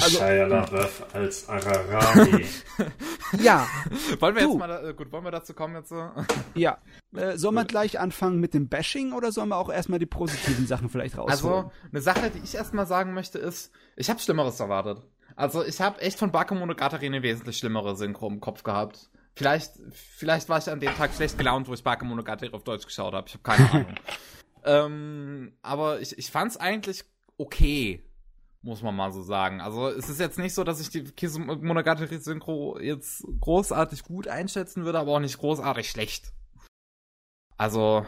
[0.04, 2.46] also, Shia LaBeouf als Ararami.
[3.40, 3.68] ja.
[4.20, 4.50] wollen wir du.
[4.50, 6.10] jetzt mal, äh, gut, wollen wir dazu kommen jetzt so?
[6.56, 6.78] ja.
[7.16, 10.68] Äh, soll man gleich anfangen mit dem Bashing oder sollen wir auch erstmal die positiven
[10.68, 11.66] Sachen vielleicht rausholen?
[11.66, 15.02] Also, eine Sache, die ich erstmal sagen möchte, ist, ich habe Schlimmeres erwartet.
[15.36, 19.10] Also, ich habe echt von Bakemonogatari eine wesentlich schlimmere Synchro im Kopf gehabt.
[19.36, 23.14] Vielleicht, vielleicht war ich an dem Tag schlecht gelaunt, wo ich Bakemonogatari auf Deutsch geschaut
[23.14, 23.28] habe.
[23.28, 23.96] Ich habe keine Ahnung.
[24.64, 27.04] ähm, aber ich, ich fand es eigentlich
[27.38, 28.04] okay,
[28.64, 29.62] muss man mal so sagen.
[29.62, 31.04] Also es ist jetzt nicht so, dass ich die
[31.38, 36.32] Monogatari Synchro jetzt großartig gut einschätzen würde, aber auch nicht großartig schlecht.
[37.58, 38.06] Also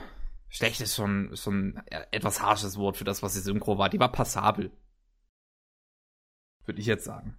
[0.48, 3.90] schlecht ist schon, schon etwas harsches Wort für das, was die Synchro war.
[3.90, 4.72] Die war passabel.
[6.66, 7.36] Würde ich jetzt sagen.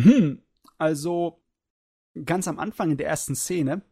[0.00, 0.42] Hm,
[0.78, 1.44] also
[2.24, 3.82] ganz am Anfang in der ersten Szene,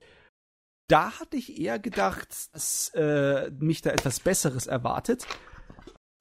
[0.89, 5.27] da hatte ich eher gedacht, dass äh, mich da etwas Besseres erwartet.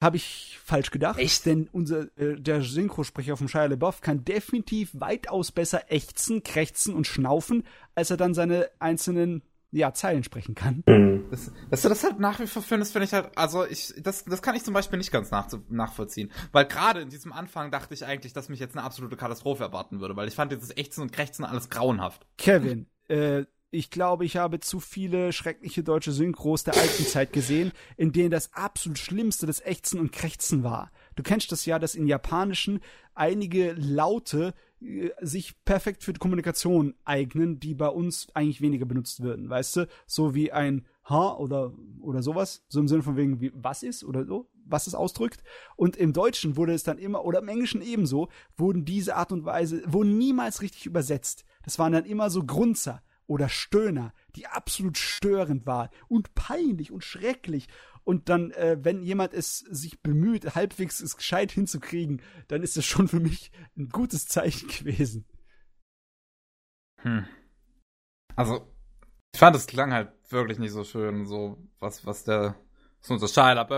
[0.02, 1.18] Habe ich falsch gedacht.
[1.18, 1.46] Echt?
[1.46, 7.06] Denn unser, äh, der Synchrosprecher vom Shia LaBeouf kann definitiv weitaus besser ächzen, krächzen und
[7.06, 7.64] schnaufen,
[7.94, 9.42] als er dann seine einzelnen
[9.72, 10.82] ja, Zeilen sprechen kann.
[10.86, 11.26] Mhm.
[11.30, 14.24] Das, dass du das halt nach wie vor findest, finde ich halt, also ich, das,
[14.24, 16.30] das kann ich zum Beispiel nicht ganz nach, nachvollziehen.
[16.52, 20.00] Weil gerade in diesem Anfang dachte ich eigentlich, dass mich jetzt eine absolute Katastrophe erwarten
[20.00, 22.26] würde, weil ich fand dieses Ächzen und Krächzen alles grauenhaft.
[22.38, 23.44] Kevin, äh,
[23.76, 28.30] ich glaube, ich habe zu viele schreckliche deutsche Synchros der alten Zeit gesehen, in denen
[28.30, 30.90] das absolut Schlimmste das Ächzen und Krächzen war.
[31.14, 32.80] Du kennst das ja, dass in Japanischen
[33.14, 39.22] einige Laute äh, sich perfekt für die Kommunikation eignen, die bei uns eigentlich weniger benutzt
[39.22, 39.88] würden, weißt du?
[40.06, 44.04] So wie ein Ha oder, oder sowas, so im Sinne von wegen, wie was ist
[44.04, 45.42] oder so, was es ausdrückt.
[45.76, 49.44] Und im Deutschen wurde es dann immer, oder im Englischen ebenso, wurden diese Art und
[49.44, 51.44] Weise, wurden niemals richtig übersetzt.
[51.62, 57.04] Das waren dann immer so Grunzer oder Stöhner, die absolut störend waren und peinlich und
[57.04, 57.68] schrecklich.
[58.04, 62.84] Und dann, äh, wenn jemand es sich bemüht, halbwegs es gescheit hinzukriegen, dann ist das
[62.84, 65.24] schon für mich ein gutes Zeichen gewesen.
[67.02, 67.26] Hm.
[68.36, 68.72] Also,
[69.32, 72.54] ich fand, es klang halt wirklich nicht so schön, so was, was der,
[73.00, 73.68] was unser da,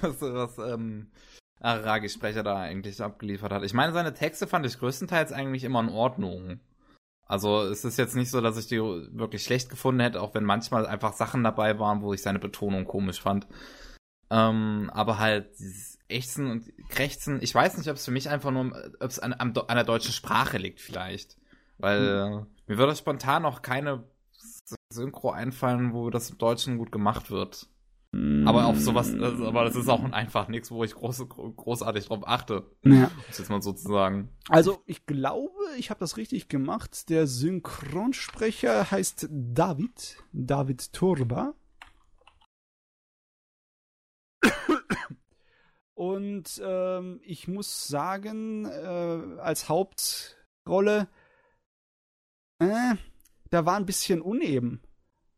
[0.00, 1.10] was, was, ähm,
[1.60, 3.62] Aragi-Sprecher da eigentlich abgeliefert hat.
[3.62, 6.60] Ich meine, seine Texte fand ich größtenteils eigentlich immer in Ordnung.
[7.26, 10.44] Also es ist jetzt nicht so, dass ich die wirklich schlecht gefunden hätte, auch wenn
[10.44, 13.46] manchmal einfach Sachen dabei waren, wo ich seine Betonung komisch fand.
[14.30, 18.50] Ähm, aber halt dieses Ächzen und Krächzen, ich weiß nicht, ob es für mich einfach
[18.50, 21.38] nur, ob es an, an, der deutschen Sprache liegt vielleicht.
[21.78, 22.46] Weil hm.
[22.66, 24.04] mir würde spontan noch keine
[24.90, 27.68] Synchro einfallen, wo das im Deutschen gut gemacht wird.
[28.46, 32.70] Aber auf sowas, aber das ist auch einfach nichts, wo ich groß, großartig drauf achte.
[32.82, 33.10] Ja.
[33.28, 34.28] Jetzt mal sozusagen.
[34.48, 37.08] Also ich glaube, ich habe das richtig gemacht.
[37.08, 41.54] Der Synchronsprecher heißt David, David Turba.
[45.94, 51.08] Und ähm, ich muss sagen, äh, als Hauptrolle,
[52.58, 52.94] äh,
[53.50, 54.82] da war ein bisschen uneben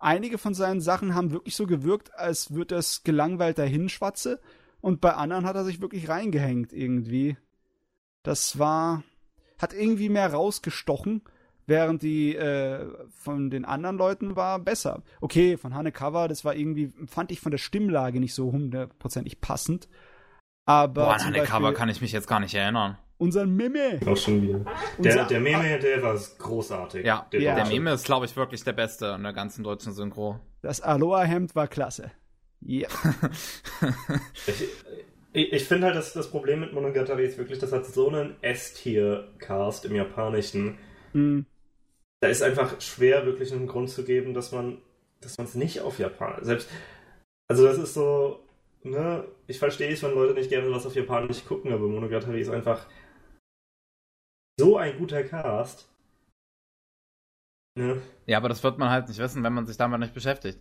[0.07, 4.41] einige von seinen Sachen haben wirklich so gewirkt, als würde das gelangweilt dahin schwatze.
[4.81, 7.37] und bei anderen hat er sich wirklich reingehängt irgendwie.
[8.23, 9.03] Das war,
[9.59, 11.23] hat irgendwie mehr rausgestochen,
[11.67, 15.03] während die äh, von den anderen Leuten war besser.
[15.21, 19.89] Okay, von Hanekawa, das war irgendwie, fand ich von der Stimmlage nicht so hundertprozentig passend.
[20.67, 22.97] Aber Boah, an Hanekawa kann ich mich jetzt gar nicht erinnern.
[23.19, 23.99] Unser Meme.
[24.07, 24.61] Auch schon wieder.
[24.99, 27.05] Der, der Meme, der war großartig.
[27.05, 27.55] Ja, der, Ja.
[27.55, 30.39] der Meme ist, glaube ich, wirklich der beste in der ganzen deutschen Synchro.
[30.63, 32.11] Das Aloha-Hemd war klasse.
[32.61, 32.89] Ja.
[34.47, 34.69] Ich,
[35.33, 38.37] ich, ich finde halt, dass das Problem mit Monogatari ist wirklich, das hat so einen
[38.43, 40.79] S-Tier-Cast im Japanischen.
[41.13, 41.45] Hm.
[42.21, 44.79] Da ist einfach schwer, wirklich einen Grund zu geben, dass man
[45.21, 46.39] dass man es nicht auf Japan.
[46.43, 46.69] Selbst,
[47.49, 48.41] also das ist so,
[48.83, 52.51] ne, ich verstehe es, wenn Leute nicht gerne was auf Japanisch gucken, aber Monogatari ist
[52.51, 52.87] einfach
[54.59, 55.89] so ein guter Cast.
[57.79, 58.01] Ne?
[58.27, 60.59] Ja, aber das wird man halt nicht wissen, wenn man sich damit nicht beschäftigt.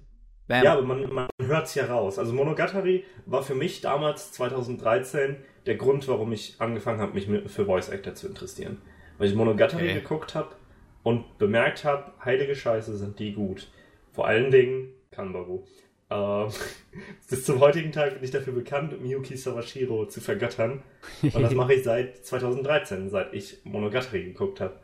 [0.48, 0.64] Bam.
[0.64, 2.20] Ja, aber man, man hört es ja raus.
[2.20, 7.66] Also Monogatari war für mich damals, 2013, der Grund, warum ich angefangen habe, mich für
[7.66, 8.82] Voice Actor zu interessieren.
[9.18, 9.94] Weil ich Monogatari Okay.
[9.96, 10.56] geguckt habe
[11.04, 13.72] und bemerkt habe, heilige Scheiße, sind die gut.
[14.12, 15.64] Vor allen Dingen Kanbaru.
[16.10, 16.50] Ähm,
[17.30, 20.84] bis zum heutigen Tag bin ich dafür bekannt, Miyuki Sawashiro zu vergöttern.
[21.22, 24.80] Und das mache ich seit 2013, seit ich Monogatari geguckt habe.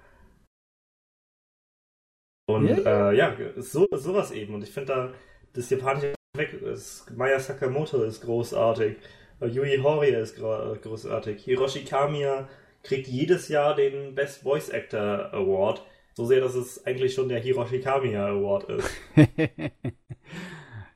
[2.48, 4.56] Und Ja, äh, ja, so, sowas eben.
[4.56, 5.14] Und ich finde da,
[5.54, 8.98] das japanische weg ist, Maya Sakamoto ist großartig,
[9.42, 12.48] äh, Yui Horie ist gro großartig, Hiroshi Kamiya
[12.84, 15.86] kriegt jedes Jahr den Best Voice Actor Award.
[16.14, 18.90] So sehr, dass es eigentlich schon der Hiroshi Kamiya Award ist.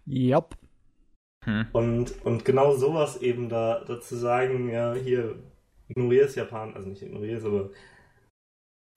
[0.06, 0.56] Jop.
[1.45, 1.68] Hm.
[1.73, 5.36] Und, und genau sowas eben da, da zu sagen, ja, hier,
[5.88, 7.69] ignoriere es Japan, also nicht ignoriere es, aber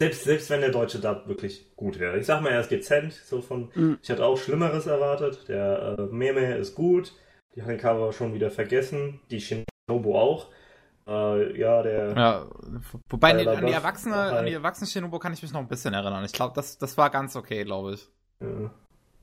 [0.01, 2.19] selbst, selbst wenn der deutsche Dub wirklich gut wäre.
[2.19, 3.99] Ich sag mal, er ist dezent, so von, Mhm.
[4.01, 7.13] ich hatte auch Schlimmeres erwartet, der äh, Meme ist gut,
[7.57, 10.51] die Hanekawa schon wieder vergessen, die Shinobu auch.
[11.07, 12.47] Äh, ja, der, Ja,
[13.09, 15.95] wobei da an die Erwachsene, an die Erwachsene Shinobu kann ich mich noch ein bisschen
[15.95, 16.25] erinnern.
[16.25, 18.09] Ich glaube, das, das war ganz okay, glaube ich.
[18.41, 18.69] äh,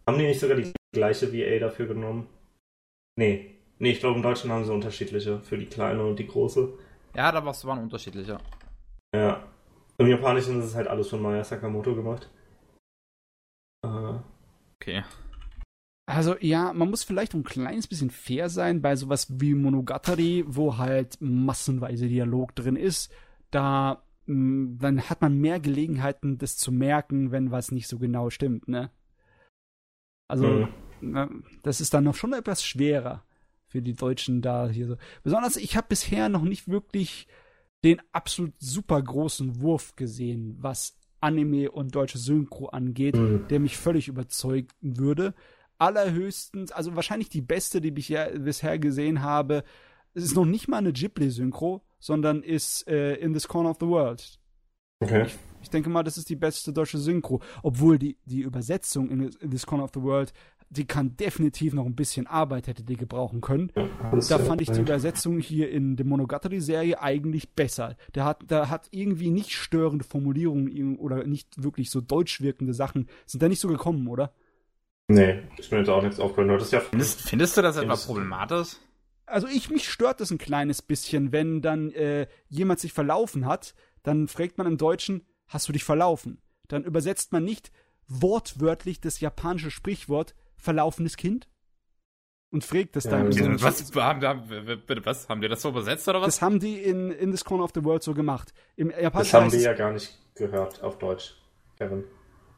[0.07, 2.27] haben die nicht sogar die gleiche VA dafür genommen?
[3.17, 3.51] Nee.
[3.79, 6.73] Nee, ich glaube, im Deutschen haben sie unterschiedliche für die kleine und die große.
[7.15, 8.37] Ja, da war's- waren unterschiedliche.
[9.13, 9.43] Ja.
[9.97, 12.29] Im Japanischen ist es halt alles von Maya Sakamoto gemacht.
[13.85, 14.19] Äh,
[14.81, 15.03] Okay.
[16.07, 20.77] Also ja, man muss vielleicht ein kleines bisschen fair sein bei sowas wie Monogatari, wo
[20.77, 23.11] halt massenweise Dialog drin ist.
[23.51, 28.29] Da mh, dann hat man mehr Gelegenheiten, das zu merken, wenn was nicht so genau
[28.29, 28.91] stimmt, ne?
[30.27, 30.67] Also Mhm.
[31.11, 31.29] Ne,
[31.63, 33.23] das ist dann noch schon etwas schwerer
[33.67, 34.97] für die Deutschen da hier so.
[35.23, 37.27] Besonders ich habe bisher noch nicht wirklich
[37.83, 43.47] den absolut super großen Wurf gesehen, was Anime und deutsche Synchro angeht Mhm.
[43.49, 45.33] der mich völlig überzeugen würde.
[45.77, 49.63] Allerhöchstens, also wahrscheinlich die beste, die ich ja bisher gesehen habe,
[50.13, 53.87] es ist noch nicht mal eine Ghibli-Synchro, sondern ist äh, In This Corner of the
[53.87, 54.39] World.
[55.01, 55.25] Okay.
[55.61, 57.41] Ich denke mal, das ist die beste deutsche Synchro.
[57.63, 60.31] Obwohl die, die Übersetzung in, in This Corner of the World,
[60.69, 63.71] die kann definitiv noch ein bisschen Arbeit, hätte die gebrauchen können.
[64.11, 67.95] Das, Da fand ich die Übersetzung hier in der Monogatari-Serie eigentlich besser.
[68.13, 73.07] Der hat, da hat irgendwie nicht störende Formulierungen oder nicht wirklich so deutsch wirkende Sachen.
[73.25, 74.33] Sind da nicht so gekommen, oder?
[75.07, 76.47] Nee, ist mir jetzt auch nichts aufgefallen.
[76.47, 78.69] Du hattest ja Findest, findest du das etwa Findest- problematisch?
[79.27, 83.73] Also ich, mich stört das ein kleines bisschen, wenn dann äh, jemand sich verlaufen hat,
[84.03, 86.39] dann fragt man im Deutschen, hast du dich verlaufen?
[86.67, 87.71] Dann übersetzt man nicht
[88.07, 91.47] wortwörtlich das japanische Sprichwort verlaufenes Kind
[92.51, 93.31] und fragt es dann.
[93.31, 94.47] Sinne- Was, haben, haben,
[94.87, 95.27] bitte, was?
[95.29, 96.27] Haben die das so übersetzt oder was?
[96.35, 98.53] Das haben die in, in This Corner of the World so gemacht.
[98.75, 101.35] Im Das haben wir ja gar nicht gehört auf Deutsch,
[101.77, 102.03] Kevin.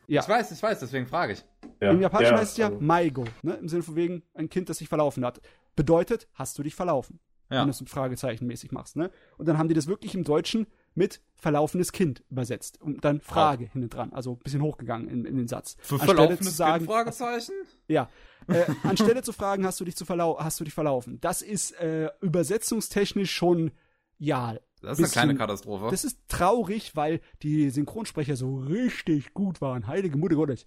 [0.07, 0.21] ja.
[0.21, 1.43] Ich weiß, ich weiß, deswegen frage ich.
[1.81, 1.91] Ja.
[1.91, 3.53] Im Japanischen ja, heißt es ja also- Maigo, ne?
[3.55, 5.41] im Sinne von wegen ein Kind, das sich verlaufen hat.
[5.75, 7.19] Bedeutet, hast du dich verlaufen?
[7.49, 7.59] Ja.
[7.61, 8.95] Wenn du es ein Fragezeichenmäßig machst.
[8.97, 9.09] Ne?
[9.37, 10.67] Und dann haben die das wirklich im Deutschen
[10.97, 15.37] mit verlaufenes Kind übersetzt und dann Frage hinten dran, also ein bisschen hochgegangen in, in
[15.37, 15.77] den Satz.
[15.79, 17.53] Für Anstelle verlaufenes zu sagen, Kind, Fragezeichen?
[17.87, 18.09] ja,
[18.47, 21.19] äh, anstelle zu fragen, hast du dich zu verlau hast du dich verlaufen?
[21.21, 23.71] Das ist äh, übersetzungstechnisch schon
[24.17, 25.87] ja, Das ist eine bisschen- kleine Katastrophe.
[25.91, 29.85] das ist traurig, weil die Synchronsprecher so richtig gut waren.
[29.85, 30.65] Heilige Mutter Gottes.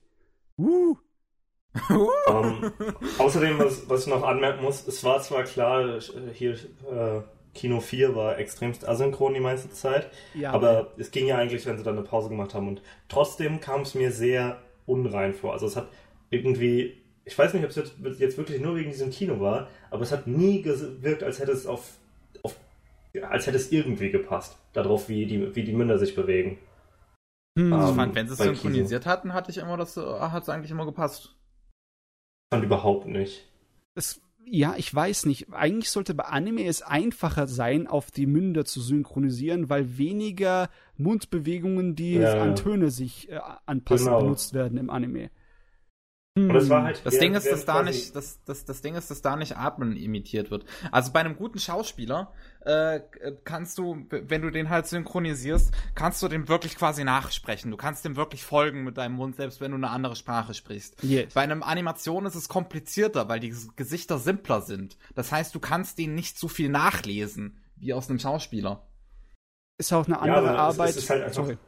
[0.57, 0.97] Uh,
[2.28, 2.73] Ähm,
[3.19, 6.01] außerdem, was, was ich noch anmerken muss, es war zwar klar, äh,
[6.32, 7.23] hier äh,
[7.55, 11.77] Kino 4 war extremst asynchron die meiste Zeit, ja, aber es ging ja eigentlich, wenn
[11.77, 15.52] sie dann eine Pause gemacht haben und trotzdem kam es mir sehr unrein vor.
[15.52, 15.89] Also es hat
[16.31, 20.02] irgendwie, ich weiß nicht, ob es jetzt, jetzt wirklich nur wegen diesem Kino war, aber
[20.02, 21.98] es hat nie gewirkt, als hätte es auf,
[22.43, 22.56] auf
[23.22, 26.59] als hätte es irgendwie gepasst, darauf, wie die, wie die Münder sich bewegen.
[27.59, 30.48] hm, ähm, ich fand, wenn sie es synchronisiert hatten, hatte ich immer das, hat es
[30.48, 31.35] eigentlich immer gepasst.
[32.52, 33.48] Fand überhaupt nicht.
[33.97, 35.52] es ja, ich weiß nicht.
[35.52, 41.94] Eigentlich sollte bei Anime es einfacher sein, auf die Münder zu synchronisieren, weil weniger Mundbewegungen,
[41.96, 42.40] die Ja.
[42.42, 44.20] an Töne sich äh, anpassen, Genau.
[44.20, 45.30] benutzt werden im Anime.
[46.36, 46.85] Und das war Hm.
[46.86, 47.01] halt.
[47.05, 49.97] Das Ding ist, dass da nicht, das, das, das Ding ist, dass da nicht Atmen
[49.97, 50.65] imitiert wird.
[50.93, 53.01] Also bei einem guten Schauspieler äh,
[53.43, 57.73] kannst du, wenn du den halt synchronisierst, kannst du dem wirklich quasi nachsprechen.
[57.73, 61.02] Du kannst dem wirklich folgen mit deinem Mund, selbst wenn du eine andere Sprache sprichst.
[61.02, 61.35] Yes.
[61.35, 64.98] Bei einem Animation ist es komplizierter, weil die Gesichter simpler sind.
[65.16, 68.86] Das heißt, du kannst denen nicht so viel nachlesen wie aus einem Schauspieler.
[69.78, 70.90] Ist auch eine Ja, andere es- Arbeit.
[70.90, 71.59] es ist halt einfach- Sorry.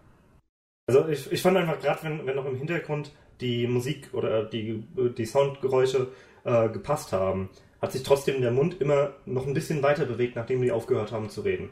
[0.86, 3.12] Also ich, ich fand einfach gerade, wenn, wenn noch im Hintergrund
[3.42, 4.84] die Musik oder die,
[5.18, 6.08] die Soundgeräusche
[6.44, 7.50] äh, gepasst haben,
[7.82, 11.28] hat sich trotzdem der Mund immer noch ein bisschen weiter bewegt, nachdem die aufgehört haben
[11.28, 11.70] zu reden.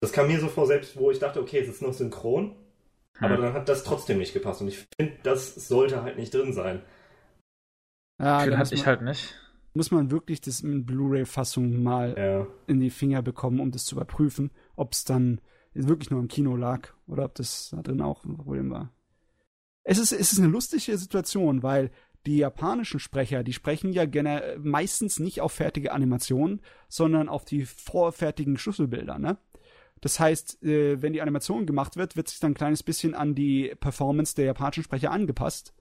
[0.00, 2.54] Das kam mir so vor, selbst wo ich dachte, okay, es ist noch synchron,
[3.20, 3.42] aber Hm.
[3.42, 4.60] dann hat das trotzdem nicht gepasst.
[4.60, 6.82] Und ich finde, das sollte halt nicht drin sein.
[8.20, 9.34] Ja, da Gefühl muss hatte ich man, halt nicht.
[9.74, 12.46] muss man wirklich das in Blu-ray-Fassung mal Ja.
[12.66, 15.40] in die Finger bekommen, um das zu überprüfen, ob es dann
[15.74, 18.92] wirklich nur im Kino lag oder ob das da drin auch ein Problem war.
[19.84, 21.90] Es ist, es ist eine lustige Situation, weil
[22.26, 27.66] die japanischen Sprecher, die sprechen ja gerne meistens nicht auf fertige Animationen, sondern auf die
[27.66, 29.36] vorfertigen Schlüsselbilder, ne?
[30.00, 33.34] Das heißt, äh, wenn die Animation gemacht wird, wird sich dann ein kleines bisschen an
[33.34, 35.72] die Performance der japanischen Sprecher angepasst.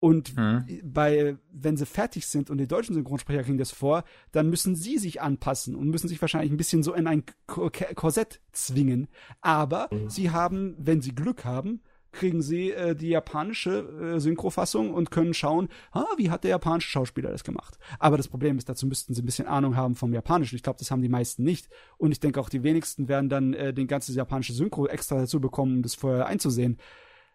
[0.00, 0.64] Und Hm.
[0.84, 4.98] bei, wenn sie fertig sind und die deutschen Synchronsprecher kriegen das vor, dann müssen sie
[4.98, 9.08] sich anpassen und müssen sich wahrscheinlich ein bisschen so in ein Korsett zwingen.
[9.40, 10.08] Aber Mhm.
[10.10, 11.80] sie haben, wenn sie Glück haben,
[12.12, 16.90] kriegen sie äh, die japanische äh, Synchrofassung und können schauen, ah, wie hat der japanische
[16.90, 17.78] Schauspieler das gemacht.
[17.98, 20.56] Aber das Problem ist, dazu müssten sie ein bisschen Ahnung haben vom Japanischen.
[20.56, 21.68] Ich glaube, das haben die meisten nicht.
[21.96, 25.40] Und ich denke auch, die wenigsten werden dann äh, den ganzen japanische Synchro extra dazu
[25.40, 26.78] bekommen, um das vorher einzusehen.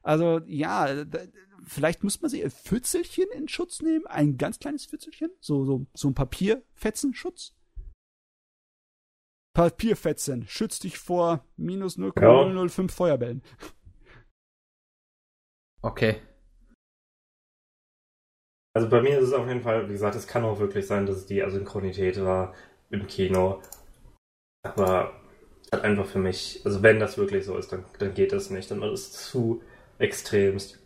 [0.02, 1.20] Also ja, da,
[1.64, 5.86] vielleicht muss man sich ein Pfützelchen in Schutz nehmen, ein ganz kleines Pfützelchen, so so
[5.94, 7.54] so ein Papierfetzenschutz.
[9.54, 13.44] Papierfetzen schützt dich vor minus 0,005 Feuerbällen.
[15.84, 16.22] Okay.
[18.76, 21.06] Also bei mir ist es auf jeden Fall, wie gesagt, es kann auch wirklich sein,
[21.06, 22.56] dass es die Asynchronität war
[22.90, 23.62] im Kino.
[24.64, 25.14] Aber
[25.72, 28.72] halt einfach für mich, also wenn das wirklich so ist, dann, dann geht das nicht.
[28.72, 29.62] Dann ist es zu
[30.00, 30.80] extremst.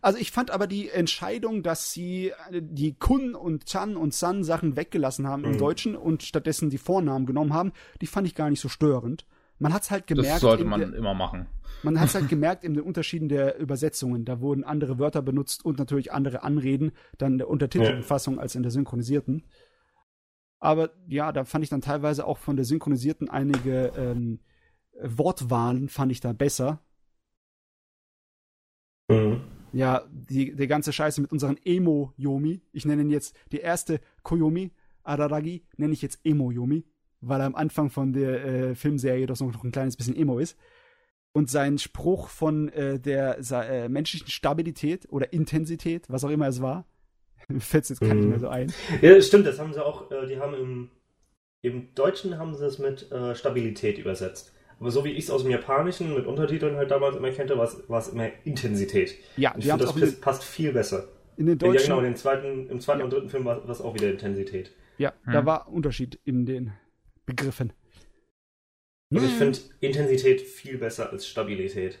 [0.00, 4.42] Also ich fand aber die Entscheidung, dass sie äh, die Kun und Chan und San
[4.42, 5.58] Sachen weggelassen haben im Mhm.
[5.58, 9.26] Deutschen und stattdessen die Vornamen genommen haben, die fand ich gar nicht so störend.
[9.60, 10.28] Man hat's halt gemerkt.
[10.34, 11.46] Das sollte man der- immer machen.
[11.82, 14.24] Man hat es halt gemerkt in den Unterschieden der Übersetzungen.
[14.24, 18.06] Da wurden andere Wörter benutzt und natürlich andere Anreden, dann in der untertitelten Ja.
[18.06, 19.44] Fassung als in der synchronisierten.
[20.58, 24.40] Aber ja, da fand ich dann teilweise auch von der synchronisierten einige ähm,
[25.00, 26.82] Wortwahlen fand ich da besser.
[29.08, 29.42] Mhm.
[29.72, 32.62] Ja, die, die ganze Scheiße mit unseren Emo-Yomi.
[32.72, 34.72] Ich nenne ihn jetzt die erste Koyomi,
[35.02, 36.84] Araragi, nenne ich jetzt Emo-Yomi,
[37.20, 40.58] weil er am Anfang von der äh, Filmserie doch noch ein kleines bisschen Emo ist.
[41.32, 46.60] Und sein Spruch von äh, der äh, menschlichen Stabilität oder Intensität, was auch immer es
[46.62, 46.84] war,
[47.58, 48.30] fällt jetzt gar nicht Mhm.
[48.30, 48.72] mehr so ein.
[49.02, 50.90] Ja, stimmt, das haben sie auch, äh, die haben im,
[51.62, 54.52] im Deutschen haben sie es mit äh, Stabilität übersetzt.
[54.80, 57.64] Aber so wie ich es aus dem Japanischen mit Untertiteln halt damals immer kannte, war
[57.64, 59.16] es- es immer Intensität.
[59.36, 61.08] Ja, Und ich finde, es das auch in, passt- viel besser.
[61.36, 61.86] in den Ja, deutschen.
[61.86, 63.04] genau, in den zweiten, im zweiten Ja.
[63.04, 64.72] und dritten Film war war es auch wieder Intensität.
[64.98, 65.32] Ja, Hm.
[65.32, 66.72] da war Unterschied in den
[67.26, 67.72] Begriffen.
[69.10, 69.38] Und ich Hm.
[69.38, 71.98] finde Intensität viel besser als Stabilität.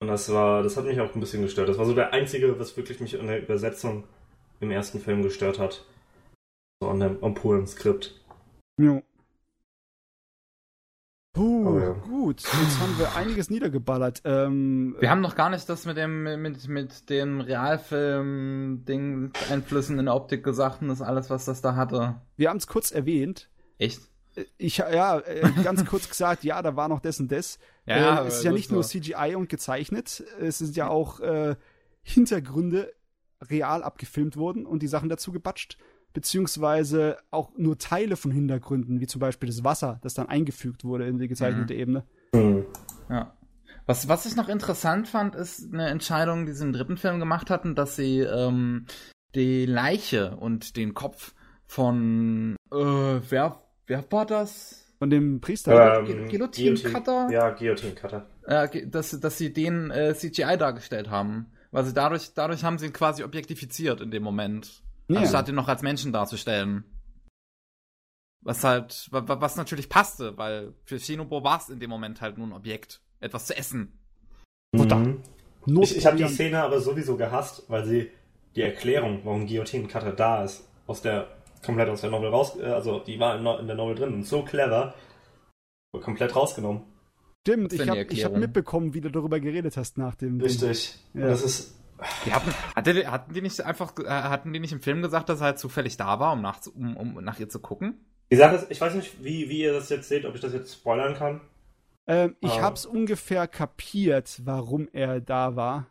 [0.00, 1.68] Und das war, das hat mich auch ein bisschen gestört.
[1.68, 4.04] Das war so der einzige, was wirklich mich an der Übersetzung
[4.60, 5.84] im ersten Film gestört hat.
[6.82, 8.20] So an dem am puren Skript.
[8.80, 9.00] Ja.
[11.34, 11.92] Puh, Aber ja.
[11.92, 12.42] gut.
[12.42, 14.20] Jetzt haben wir einiges niedergeballert.
[14.24, 20.06] Ähm, Wir haben noch gar nicht das mit dem, mit, mit dem Realfilm-Ding, Einflüssen in
[20.06, 22.20] der Optik gesagt und das alles, was das da hatte.
[22.36, 23.48] wir haben es kurz erwähnt.
[23.78, 24.00] Echt?
[24.56, 27.58] Ich, ja, äh, ganz kurz gesagt, ja, da war noch das und das.
[27.86, 28.74] Ja, äh, es ist ja nicht so.
[28.74, 31.56] nur CGI und gezeichnet, es sind ja auch äh,
[32.02, 32.92] Hintergründe
[33.50, 35.76] real abgefilmt worden und die Sachen dazu gebatscht,
[36.12, 41.06] beziehungsweise auch nur Teile von Hintergründen, wie zum Beispiel das Wasser, das dann eingefügt wurde
[41.06, 42.04] in die gezeichnete Ebene.
[42.34, 42.64] Hm.
[43.08, 43.36] Ja.
[43.86, 47.50] Was, was ich noch interessant fand, ist eine Entscheidung, die sie im dritten Film gemacht
[47.50, 48.86] hatten, dass sie ähm,
[49.34, 51.34] die Leiche und den Kopf
[51.66, 53.60] von äh, wer,
[53.92, 54.78] wer war das?
[54.98, 55.98] Von dem Priester.
[56.00, 57.28] Ähm, Gu- Guillotine-Cutter?
[57.30, 58.26] Ja, Guillotine-Cutter.
[58.46, 61.52] Äh, dass, dass sie den äh, CGI dargestellt haben.
[61.72, 64.82] Weil sie dadurch, dadurch haben sie ihn quasi objektifiziert in dem Moment.
[65.08, 65.20] Ja.
[65.20, 66.84] Anstatt ihn noch als Menschen darzustellen.
[68.44, 72.20] Was halt, wa- wa- was natürlich passte, weil für Shinobu war es in dem Moment
[72.20, 73.00] halt nur ein Objekt.
[73.20, 73.98] Etwas zu essen.
[74.76, 74.96] Futter.
[74.96, 75.22] Mhm.
[75.82, 78.10] Ich, ich habe die Szene aber sowieso gehasst, weil sie
[78.56, 81.28] die Erklärung, warum Guillotine Cutter da ist, aus der
[81.64, 84.42] komplett aus der Novel raus, äh, also die war in, der Novel drin und so
[84.42, 84.94] clever,
[85.92, 86.82] komplett rausgenommen.
[87.42, 90.40] Stimmt, ich habe hab mitbekommen, wie du darüber geredet hast nach dem.
[90.40, 90.96] Richtig.
[91.12, 91.26] Ja.
[91.26, 91.76] Das ist.
[92.24, 95.40] Die hatten, hatte, hatten die nicht einfach, äh, hatten die nicht im Film gesagt, dass
[95.40, 98.04] er halt zufällig da war, um nach, um, um nach ihr zu gucken?
[98.30, 100.52] Die Sache ist, ich weiß nicht, wie, wie ihr das jetzt seht, ob ich das
[100.52, 101.40] jetzt spoilern kann.
[102.06, 102.62] Ähm, ich ah.
[102.62, 105.86] hab's ungefähr kapiert, warum er da war.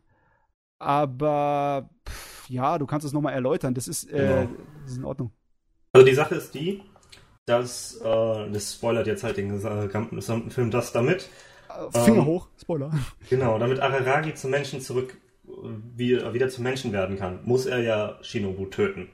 [0.79, 3.73] Aber pff, ja, du kannst es nochmal erläutern.
[3.73, 4.57] Das ist, äh, genau.
[4.81, 5.31] das ist in Ordnung.
[5.93, 6.81] Also die Sache ist die,
[7.45, 11.29] dass, äh, das spoilert jetzt halt den gesamten Film das damit.
[11.91, 12.91] Finger ähm, hoch, Spoiler.
[13.29, 15.17] Genau, damit Araragi zum Menschen zurück,
[15.95, 19.09] wie, wieder zum Menschen werden kann, muss er ja Shinobu töten.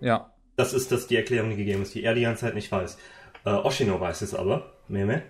[0.00, 0.32] Ja.
[0.56, 2.98] Das ist das die Erklärung, die gegeben ist, die er die ganze Zeit nicht weiß.
[3.44, 5.22] Äh, Oshino weiß es aber, Meme,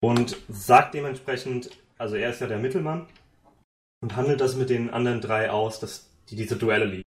[0.00, 3.06] und sagt dementsprechend, also er ist ja der Mittelmann
[4.02, 7.02] und handelt das mit den anderen drei aus, dass die diese Duelle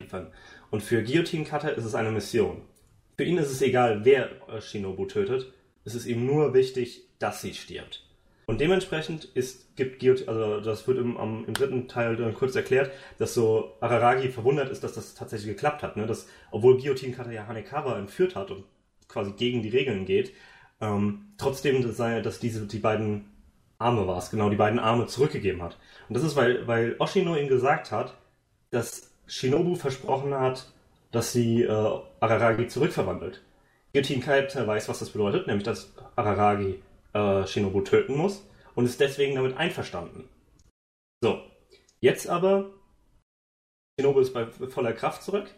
[0.00, 0.32] liefern.
[0.70, 2.62] Und für Guillotine Cutter ist es eine Mission.
[3.16, 4.30] Für ihn ist es egal, wer
[4.60, 5.52] Shinobu tötet.
[5.84, 8.02] Es ist ihm nur wichtig, dass sie stirbt.
[8.46, 12.54] Und dementsprechend ist, gibt Guillotine, also das wird im, am, im dritten Teil dann kurz
[12.54, 15.96] erklärt, dass so Araragi verwundert ist, dass das tatsächlich geklappt hat.
[15.96, 16.06] Ne?
[16.06, 18.64] Dass, obwohl Guillotine ja Hanekawa entführt hat und
[19.08, 20.32] quasi gegen die Regeln geht,
[20.80, 23.30] ähm, trotzdem, dass, dass diese die beiden
[23.78, 25.78] Arme war es, genau, die beiden Arme zurückgegeben hat.
[26.08, 28.14] Und das ist, weil, weil Oshino ihm gesagt hat,
[28.70, 30.70] dass Shinobu versprochen hat,
[31.12, 33.42] dass sie äh, Araragi zurückverwandelt.
[33.92, 36.82] Guillotine Kite weiß, was das bedeutet, nämlich dass Araragi
[37.12, 40.28] äh, Shinobu töten muss und ist deswegen damit einverstanden.
[41.22, 41.42] So,
[42.00, 42.70] jetzt aber,
[43.98, 45.54] Shinobu ist bei voller Kraft zurück.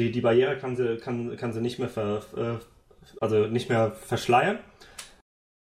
[0.00, 2.58] Die, die Barriere kann sie, kann, kann sie nicht mehr ver, äh,
[3.20, 4.58] also nicht mehr verschleiern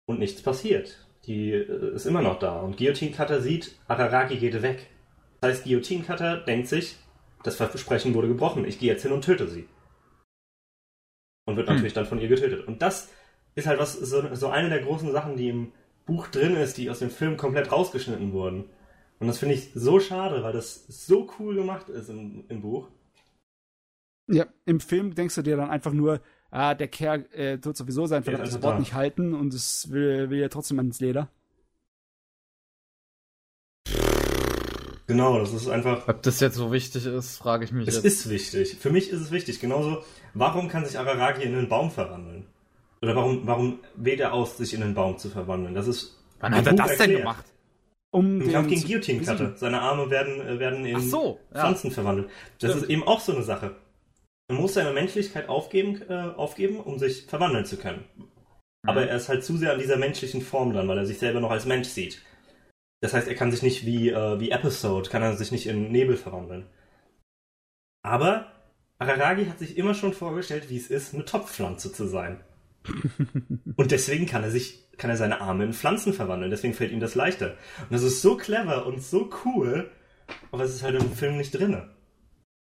[0.07, 1.07] und nichts passiert.
[1.27, 2.61] Die äh, ist immer noch da.
[2.61, 4.89] Und Guillotine Cutter sieht, Araragi geht weg.
[5.41, 6.97] Das heißt, Guillotine Cutter denkt sich,
[7.45, 8.65] das Versprechen wurde gebrochen.
[8.65, 9.69] Ich gehe jetzt hin und töte sie.
[11.47, 11.77] Und wird hm.
[11.77, 12.67] natürlich dann von ihr getötet.
[12.67, 13.09] Und das
[13.55, 15.73] ist halt was, so, so eine der großen Sachen, die im
[16.05, 18.65] Buch drin ist, die aus dem Film komplett rausgeschnitten wurden.
[19.19, 22.89] Und das finde ich so schade, weil das so cool gemacht ist im, im Buch.
[24.29, 26.21] Ja, im Film denkst du dir dann einfach nur,
[26.51, 29.91] ah, der Kerl äh, tut sowieso sein verdammtes ja, also Wort nicht halten und es
[29.91, 31.31] will, will ja trotzdem ans Leder.
[35.07, 36.09] Genau, das ist einfach.
[36.09, 37.87] Ob das jetzt so wichtig ist, frage ich mich.
[37.87, 38.05] Es jetzt.
[38.05, 38.77] ist wichtig.
[38.77, 39.61] Für mich ist es wichtig.
[39.61, 40.03] Genauso,
[40.37, 42.47] warum kann sich Araragi in einen Baum verwandeln?
[43.03, 45.75] Oder warum, warum wählt er aus, sich in einen Baum zu verwandeln?
[45.75, 46.17] Das ist.
[46.41, 47.11] Wann hat er das erklärt.
[47.11, 47.45] denn gemacht?
[48.11, 49.57] Um Im Kampf gegen Guillotine Cutter.
[49.57, 51.61] Seine Arme werden, äh, werden in so, ja.
[51.61, 52.29] Pflanzen verwandelt.
[52.59, 52.85] Das Stimmt.
[52.85, 53.77] ist eben auch so eine Sache.
[54.49, 58.05] Man muss seine Menschlichkeit aufgeben, äh, aufgeben, um sich verwandeln zu können.
[58.17, 58.29] Mhm.
[58.89, 61.41] Aber er ist halt zu sehr an dieser menschlichen Form dann, weil er sich selber
[61.41, 62.23] noch als Mensch sieht.
[63.01, 65.91] Das heißt, er kann sich nicht wie, äh, wie Episode, kann er sich nicht in
[65.91, 66.67] Nebel verwandeln.
[68.03, 68.56] Aber
[68.99, 72.41] Araragi hat sich immer schon vorgestellt, wie es ist, eine Topfpflanze zu sein.
[73.77, 76.51] und deswegen kann er sich, kann er seine Arme in Pflanzen verwandeln.
[76.51, 77.57] Deswegen fällt ihm das leichter.
[77.83, 79.91] Und das ist so clever und so cool,
[80.51, 81.91] aber es ist halt im Film nicht drinne.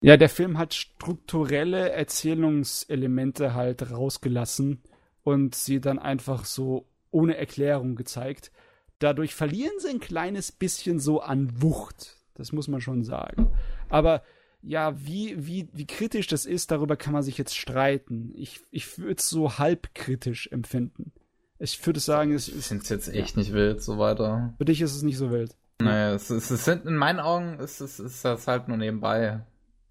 [0.00, 4.82] Ja, der Film hat strukturelle Erzählungselemente halt rausgelassen
[5.22, 8.50] und sie dann einfach so ohne Erklärung gezeigt.
[8.98, 12.16] Dadurch verlieren sie ein kleines bisschen so an Wucht.
[12.34, 13.50] Das muss man schon sagen.
[13.88, 14.22] Aber
[14.66, 18.32] ja, wie, wie, wie kritisch das ist, darüber kann man sich jetzt streiten.
[18.36, 21.12] Ich, ich würde es so halb kritisch empfinden.
[21.58, 22.58] Ich würde sagen, es ist.
[22.58, 23.40] Ich finde es jetzt echt ja.
[23.40, 24.54] nicht wild, so weiter.
[24.58, 25.56] Für dich ist es nicht so wild.
[25.80, 29.40] Naja, es, es, es sind in meinen Augen ist es ist das halt nur nebenbei.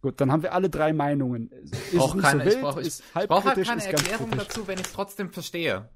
[0.01, 1.49] Gut, dann haben wir alle drei Meinungen.
[1.49, 4.85] Ist ich brauche keine, so wild, ich brauche brauch halt keine Erklärung dazu, wenn ich
[4.87, 5.89] es trotzdem verstehe.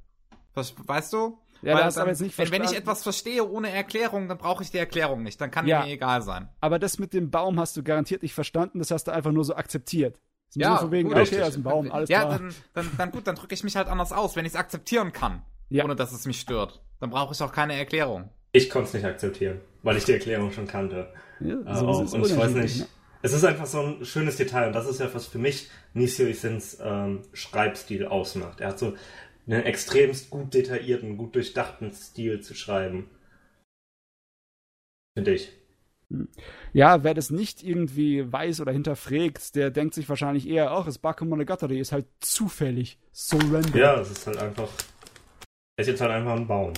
[0.53, 1.37] Weißt du?
[1.61, 4.63] Ja, Weil hast aber jetzt nicht wenn, wenn ich etwas verstehe ohne Erklärung, dann brauche
[4.63, 5.39] ich die Erklärung nicht.
[5.41, 6.49] Dann kann ja, mir egal sein.
[6.61, 8.79] Aber das mit dem Baum hast du garantiert nicht verstanden.
[8.79, 10.19] Das hast du einfach nur so akzeptiert.
[10.53, 12.39] ja, von wegen, gut, okay, das ist ein Baum, alles ja, klar.
[12.39, 15.11] Dann, dann, dann gut, dann drücke ich mich halt anders aus, wenn ich es akzeptieren
[15.11, 15.83] kann, ja.
[15.83, 16.81] ohne dass es mich stört.
[16.99, 18.29] Dann brauche ich auch keine Erklärung.
[18.51, 21.13] Ich konnte es nicht akzeptieren, weil ich die Erklärung schon kannte.
[21.39, 22.79] Ja, so äh, und ich weiß nicht.
[22.79, 22.87] Ne?
[23.21, 26.27] Es ist einfach so ein schönes Detail und das ist ja, was für mich Nisio
[26.27, 28.61] Isins ähm, Schreibstil ausmacht.
[28.61, 28.93] Er hat so
[29.47, 33.09] einen extremst gut detaillierten, gut durchdachten Stil zu schreiben.
[35.15, 35.51] Finde ich.
[36.73, 40.99] Ja, wer das nicht irgendwie weiß oder hinterfragt, der denkt sich wahrscheinlich eher, ach, das
[40.99, 42.97] Bakemonogatari ist halt zufällig.
[43.11, 43.75] So random.
[43.75, 44.69] Ja, es ist halt einfach.
[45.75, 46.73] Es ist jetzt halt einfach ein Baum.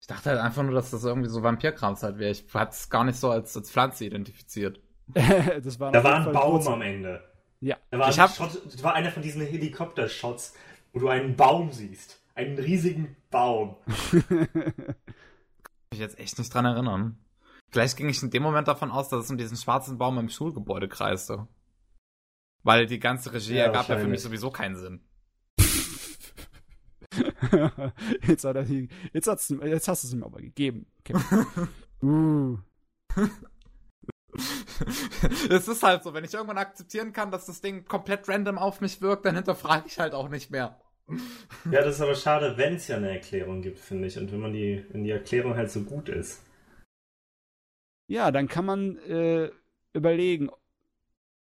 [0.00, 2.30] ich dachte halt einfach nur, dass das irgendwie so Vampirkrams halt wäre.
[2.30, 4.80] Ich hatte es gar nicht so als, als Pflanze identifiziert.
[5.14, 7.29] das war da war ein Baum am Ende.
[7.60, 7.76] Ja.
[7.90, 8.34] Da war, ich hab...
[8.34, 10.54] Shot, das war einer von diesen Helikopter-Shots,
[10.92, 12.20] wo du einen Baum siehst.
[12.34, 13.76] Einen riesigen Baum.
[15.90, 17.18] ich jetzt echt nicht dran erinnern.
[17.70, 20.28] Vielleicht ging ich in dem Moment davon aus, dass es um diesen schwarzen Baum im
[20.28, 21.46] Schulgebäude kreiste.
[22.62, 25.00] Weil die ganze Regie Ja, ergab ja für mich sowieso keinen Sinn.
[28.26, 30.86] jetzt, hat er die, jetzt, hat's, jetzt hast du es ihm aber gegeben.
[31.04, 31.46] Kevin.
[32.02, 32.58] uh.
[35.50, 38.80] es ist halt so, wenn ich irgendwann akzeptieren kann, dass das Ding komplett random auf
[38.80, 40.80] mich wirkt, dann hinterfrage ich halt auch nicht mehr.
[41.70, 44.16] Ja, das ist aber schade, wenn es ja eine Erklärung gibt, finde ich.
[44.16, 46.42] Und wenn man die, wenn die Erklärung halt so gut ist.
[48.06, 49.50] Ja, dann kann man äh,
[49.92, 50.50] überlegen,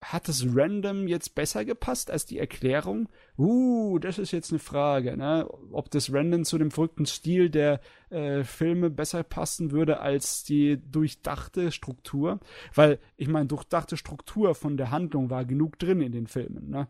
[0.03, 3.09] hat das Random jetzt besser gepasst als die Erklärung?
[3.37, 5.47] Uh, das ist jetzt eine Frage, ne?
[5.73, 10.81] Ob das Random zu dem verrückten Stil der äh, Filme besser passen würde als die
[10.91, 12.41] durchdachte Struktur.
[12.75, 16.89] Weil, ich meine, durchdachte Struktur von der Handlung war genug drin in den Filmen, ne?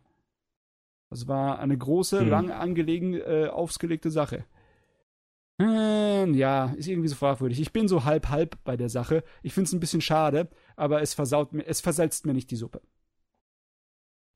[1.10, 2.28] Das war eine große, Hm.
[2.28, 4.44] lang angelegen, äh, aufgelegte Sache.
[5.60, 7.60] Hm, ja, ist irgendwie so fragwürdig.
[7.60, 9.24] Ich bin so halb-halb bei der Sache.
[9.42, 12.56] Ich finde es ein bisschen schade, aber es versaut mir, es versalzt mir nicht die
[12.56, 12.80] Suppe.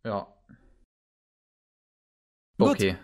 [0.05, 0.26] Ja.
[2.59, 2.97] Okay.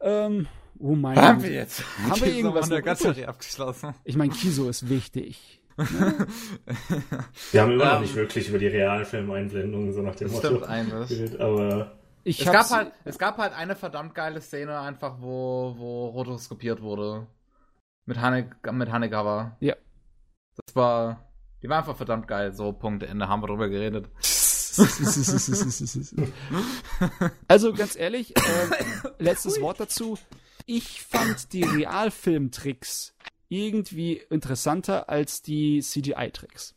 [0.00, 0.46] Ähm,
[0.78, 1.46] oh mein Haben Gott.
[1.48, 1.82] wir jetzt?
[2.08, 3.94] Haben wir irgendwas der Gatterie abgeschlossen?
[4.04, 5.60] Ich meine, Kiso ist wichtig.
[5.76, 10.60] Wir haben immer noch Ähm, nicht wirklich über die Realfilm-Einblendungen so nach dem Das Motto
[10.60, 15.74] geredet, aber Ich Es gab, halt, es gab halt eine verdammt geile Szene, einfach wo,
[15.76, 17.26] wo rotoskopiert wurde.
[18.06, 19.56] Mit, Hane, mit Hanegawa.
[19.58, 19.74] Ja.
[20.64, 21.28] Das war.
[21.60, 22.52] Die war einfach verdammt geil.
[22.52, 24.08] So, Punkt, Ende, haben wir drüber geredet.
[27.48, 28.40] also ganz ehrlich, äh,
[29.18, 30.18] letztes Wort dazu.
[30.66, 33.14] Ich fand die Realfilmtricks
[33.48, 36.74] irgendwie interessanter als die CGI-Tricks.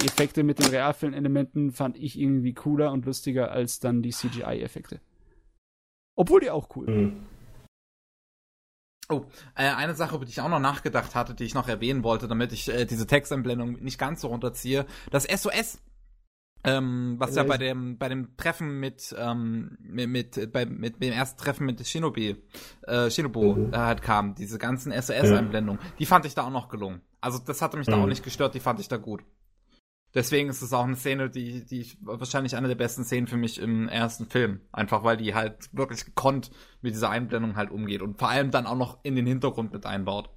[0.00, 5.00] Die Effekte mit den Realfilm-Elementen fand ich irgendwie cooler und lustiger als dann die CGI-Effekte.
[6.16, 6.86] Obwohl die auch cool.
[6.86, 7.26] hm.
[9.08, 9.26] Oh,
[9.56, 12.28] äh, eine Sache, über die ich auch noch nachgedacht hatte, die ich noch erwähnen wollte,
[12.28, 14.86] damit ich äh, diese Texteinblendung nicht ganz so runterziehe.
[15.10, 15.78] Das SOS.
[16.64, 21.02] Ähm, was ja Äh, bei dem, bei dem Treffen mit, ähm, mit, mit, bei, mit
[21.02, 22.36] dem ersten Treffen mit Shinobi,
[22.82, 23.72] äh, Shinobu Mhm.
[23.72, 27.00] äh, halt kam, diese ganzen SOS-Einblendungen, die fand ich da auch noch gelungen.
[27.20, 28.02] Also das hatte mich da Mhm.
[28.02, 29.24] auch nicht gestört, die fand ich da gut.
[30.14, 33.38] Deswegen ist es auch eine Szene, die, die ich, wahrscheinlich eine der besten Szenen für
[33.38, 34.60] mich im ersten Film.
[34.70, 36.50] Einfach weil die halt wirklich gekonnt
[36.82, 39.86] mit dieser Einblendung halt umgeht und vor allem dann auch noch in den Hintergrund mit
[39.86, 40.28] einbaut.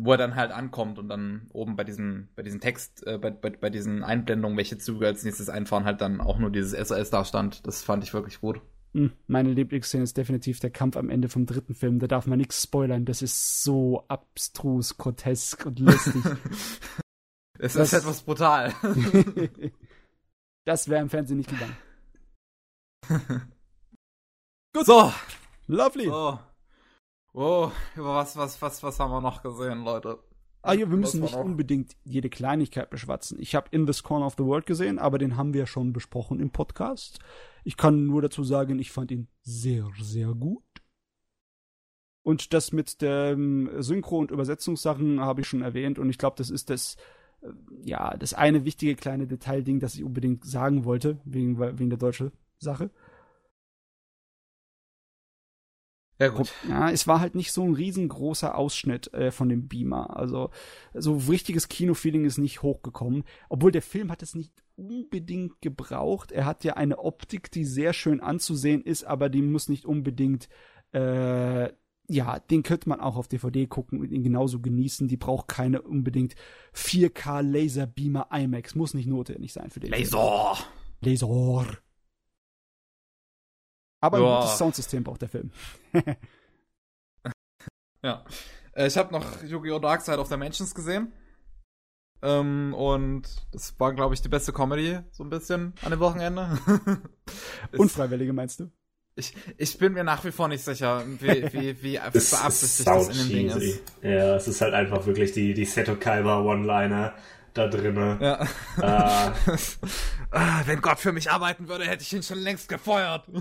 [0.00, 3.30] Wo er dann halt ankommt und dann oben bei diesem, bei diesem Text, äh, bei,
[3.30, 7.10] bei, bei diesen Einblendungen, welche Züge als nächstes einfahren, halt dann auch nur dieses SOS
[7.10, 7.66] da stand.
[7.66, 8.60] Das fand ich wirklich gut.
[8.94, 11.98] Hm, Meine Lieblingsszene ist definitiv der Kampf am Ende vom dritten Film.
[11.98, 13.04] Da darf man nichts spoilern.
[13.06, 16.22] Das ist so abstrus, grotesk und lustig.
[17.60, 18.72] Es Das- ist etwas brutal.
[20.64, 21.76] das wäre im Fernsehen nicht gegangen.
[24.84, 25.12] So,
[25.66, 26.04] Lovely.
[26.06, 26.38] so.
[27.32, 30.18] Oh, über was, was, was, was haben wir noch gesehen, Leute?
[30.62, 33.38] Ah ja, wir müssen nicht unbedingt jede Kleinigkeit beschwatzen.
[33.40, 36.40] Ich habe In This Corner of the World gesehen, aber den haben wir schon besprochen
[36.40, 37.20] im Podcast.
[37.64, 40.64] Ich kann nur dazu sagen, ich fand ihn sehr, sehr gut.
[42.22, 46.36] Und das mit der ähm, Synchro- und Übersetzungssachen habe ich schon erwähnt und ich glaube,
[46.36, 46.96] das ist das,
[47.40, 47.48] äh,
[47.84, 52.32] ja, das eine wichtige kleine Detailding, das ich unbedingt sagen wollte, wegen, wegen der deutschen
[52.58, 52.90] Sache.
[56.18, 56.52] Ja, gut.
[56.68, 60.16] Ja, es war halt nicht so ein riesengroßer Ausschnitt äh, von dem Beamer.
[60.16, 60.50] Also
[60.92, 63.22] so richtiges Kinofeeling ist nicht hochgekommen.
[63.48, 66.32] Obwohl der Film hat es nicht unbedingt gebraucht.
[66.32, 70.48] Er hat ja eine Optik, die sehr schön anzusehen ist, aber die muss nicht unbedingt,
[70.92, 71.70] äh,
[72.10, 75.06] ja, den könnte man auch auf DVD gucken und ihn genauso genießen.
[75.06, 76.34] Die braucht keine unbedingt
[76.74, 78.74] 4K Laser Beamer IMAX.
[78.74, 80.02] Muss nicht notwendig sein für den Film.
[81.00, 81.78] Laser!
[84.00, 84.36] Aber Ja.
[84.36, 85.50] ein gutes Soundsystem braucht der Film.
[88.02, 88.24] Ja.
[88.74, 89.80] Äh, ich habe noch Yu-Gi-Oh!
[89.80, 91.12] Dark Side of the Mansions gesehen.
[92.22, 96.58] Ähm, und das war, glaube ich, die beste Comedy, so ein bisschen, an dem Wochenende.
[97.76, 98.70] Unfreiwillige meinst du?
[99.16, 103.16] ich, ich bin mir nach wie vor nicht sicher, wie, wie, wie beabsichtigt das in
[103.16, 103.82] dem Ding ist.
[104.00, 107.14] Ja, es ist halt einfach wirklich die, die Seto Kaiba One-Liner
[107.58, 108.18] da drinne.
[108.20, 108.46] Ja.
[108.82, 109.32] Ah.
[110.30, 113.24] Ah, wenn Gott für mich arbeiten würde, hätte ich ihn schon längst gefeuert.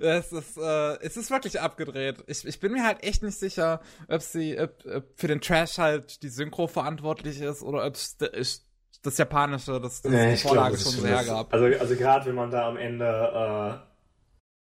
[0.00, 2.16] es, ist, äh, es ist wirklich abgedreht.
[2.26, 5.78] Ich, ich bin mir halt echt nicht sicher, ob sie ob, ob für den Trash
[5.78, 10.76] halt die Synchro verantwortlich ist oder ob es das, Japanische, das, das Nee, die Vorlage
[10.76, 11.52] glaube, schon ist hergab.
[11.52, 13.78] Also, also gerade wenn man da am Ende, äh,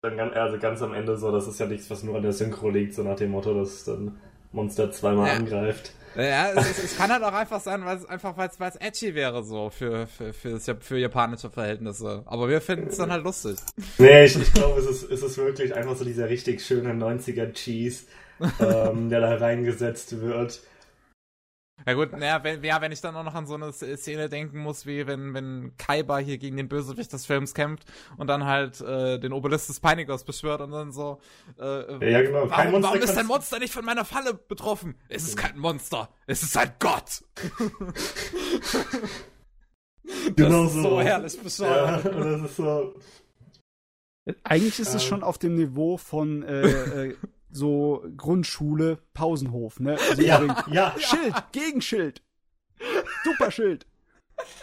[0.03, 2.33] dann ganz, also ganz am Ende so, das ist ja nichts, was nur an der
[2.33, 4.21] Synchro liegt, so nach dem Motto, dass dann
[4.53, 5.35] Monster zweimal Ja.
[5.35, 5.93] angreift.
[6.17, 9.15] Ja, es, es, es kann halt auch einfach sein, weil es einfach weil es edgy
[9.15, 12.23] wäre so für für für, für japanische Verhältnisse.
[12.27, 13.57] Aber wir finden es dann halt lustig.
[13.99, 17.53] Nee, ich, ich glaube, es ist, es ist wirklich einfach so dieser richtig schöne 90er
[17.53, 18.05] Cheese.
[18.61, 20.61] ähm, der da reingesetzt wird.
[21.85, 24.59] Ja gut, naja, wenn, ja, wenn ich dann auch noch an so eine Szene denken
[24.59, 27.85] muss, wie wenn, wenn Kaiba hier gegen den Bösewicht des Films kämpft
[28.17, 31.21] und dann halt äh, den Obelisk des Peinigers beschwört und dann so,
[31.61, 32.47] äh, ja, genau.
[32.47, 34.97] Kein warum, warum ist dein Monster nicht von meiner Falle betroffen?
[35.09, 37.23] Es ist kein Monster, es ist ein Gott.
[40.35, 40.91] genau das ist so.
[40.91, 42.05] so herrlich bescheuert.
[42.05, 42.95] Ja, das ist so.
[44.43, 45.09] Eigentlich ist es ähm.
[45.09, 47.17] schon auf dem Niveau von äh, äh,
[47.57, 49.99] so Grundschule, Pausenhof, ne?
[50.09, 50.95] Also ja, ja.
[50.99, 52.23] Schild, Gegenschild.
[53.25, 53.87] Super Schild.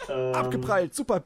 [0.08, 0.34] Ähm.
[0.34, 1.24] Abgeprallt, super.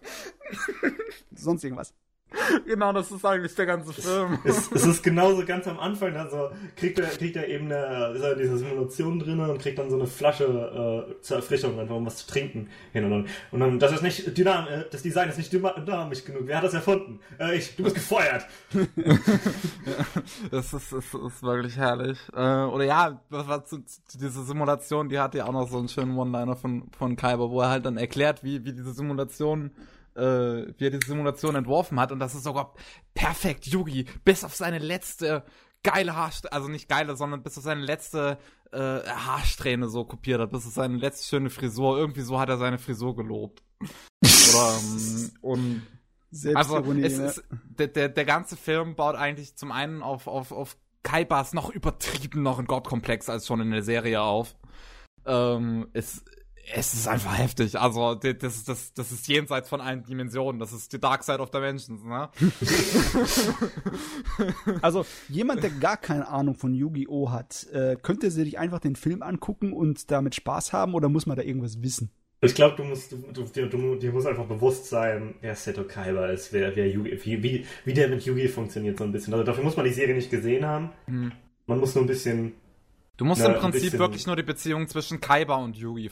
[1.35, 1.95] Sonst irgendwas.
[2.67, 4.39] Genau, das ist eigentlich der ganze Film.
[4.45, 8.23] es, es, ist genauso ganz am Anfang, also kriegt er, kriegt er eben eine, ist
[8.23, 11.95] er in dieser Simulation drin und kriegt dann so eine Flasche äh, zur Erfrischung, einfach
[11.95, 13.27] um was zu trinken hin und dann.
[13.51, 16.43] Und dann, das ist nicht dynam, äh, das Design ist nicht dynamisch genug.
[16.47, 17.21] Wer hat das erfunden?
[17.39, 18.47] Äh, ich, du bist gefeuert.
[20.51, 22.19] das, ist, das ist wirklich herrlich.
[22.35, 23.83] Äh, oder ja, was war zu,
[24.15, 27.61] diese Simulation, die hat ja auch noch so einen schönen One-Liner von, von Kyber, wo
[27.61, 29.71] er halt dann erklärt, wie, wie diese Simulation
[30.19, 32.75] äh, wie er diese Simulation entworfen hat und das ist sogar
[33.15, 35.45] perfekt Yugi, bis auf seine letzte
[35.83, 38.39] geile Haarsträhne, also nicht geile, sondern bis auf seine letzte
[38.73, 41.97] äh, Haarsträhne so kopiert hat, bis auf seine letzte schöne Frisur.
[41.97, 43.63] Irgendwie so hat er seine Frisur gelobt.
[44.23, 45.83] Oder, ähm, und
[46.55, 47.45] also es ist,
[47.79, 52.43] der, der, der ganze Film baut eigentlich zum einen auf, auf, auf Kaibas noch übertrieben
[52.43, 54.57] noch ein Gottkomplex als schon in der Serie auf.
[55.25, 56.25] Ähm, es,
[56.75, 57.79] es ist einfach heftig.
[57.79, 60.59] Also, das, das, das ist jenseits von allen Dimensionen.
[60.59, 62.29] Das ist die Dark Side of Dimensions, ne?
[64.83, 67.31] also, jemand, der gar keine Ahnung von Yu-Gi-Oh!
[67.31, 71.37] hat, äh, könnte sich einfach den Film angucken und damit Spaß haben oder muss man
[71.37, 72.11] da irgendwas wissen?
[72.41, 76.29] Ich glaube, du musst, du, du, du, dir muss einfach bewusst sein, wer Seto Kaiba
[76.29, 79.35] ist, wer, wer Yugi, wie, wie, wie der mit Yugi funktioniert so ein bisschen.
[79.35, 80.91] Also dafür muss man die Serie nicht gesehen haben.
[81.09, 81.33] Mhm.
[81.67, 82.53] Man muss nur ein bisschen
[83.19, 86.09] Du musst Na, im Prinzip wirklich nur die Beziehung zwischen Kaiba und Yugi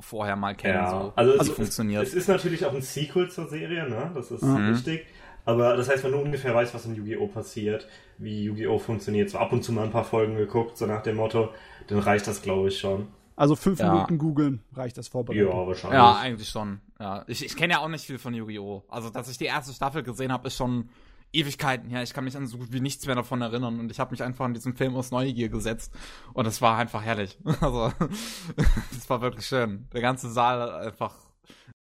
[0.00, 2.02] vorher mal kennen, ja, so, also, also funktioniert.
[2.02, 4.10] Es, es, ist natürlich auch ein Sequel zur Serie, ne?
[4.14, 4.74] Das ist mhm.
[4.74, 5.06] wichtig.
[5.46, 7.26] Aber das heißt, wenn du ungefähr weißt, was in Yu-Gi-Oh!
[7.28, 8.78] passiert, wie Yu-Gi-Oh!
[8.78, 11.48] funktioniert, so ab und zu mal ein paar Folgen geguckt, so nach dem Motto,
[11.88, 13.08] dann reicht das, glaube ich, schon.
[13.34, 13.90] Also fünf ja.
[13.90, 15.48] Minuten googeln reicht das vorbereitet.
[15.48, 15.98] Ja, wahrscheinlich.
[15.98, 16.80] Ja, eigentlich schon.
[17.00, 17.24] Ja.
[17.28, 18.84] Ich, ich kenne ja auch nicht viel von Yu-Gi-Oh!
[18.88, 20.90] Also, dass ich die erste Staffel gesehen habe, ist schon
[21.32, 22.02] Ewigkeiten her.
[22.02, 24.22] Ich kann mich an so gut wie nichts mehr davon erinnern und ich habe mich
[24.22, 25.92] einfach in diesem Film aus Neugier gesetzt
[26.34, 27.38] und es war einfach herrlich.
[27.60, 27.92] Also,
[28.90, 29.88] es war wirklich schön.
[29.92, 31.14] Der ganze Saal einfach,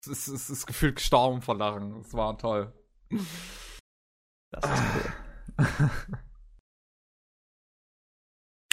[0.01, 1.99] es ist, es ist gefühlt gestorben vor Lachen.
[2.01, 2.73] Es war toll.
[4.51, 5.89] Das ist cool.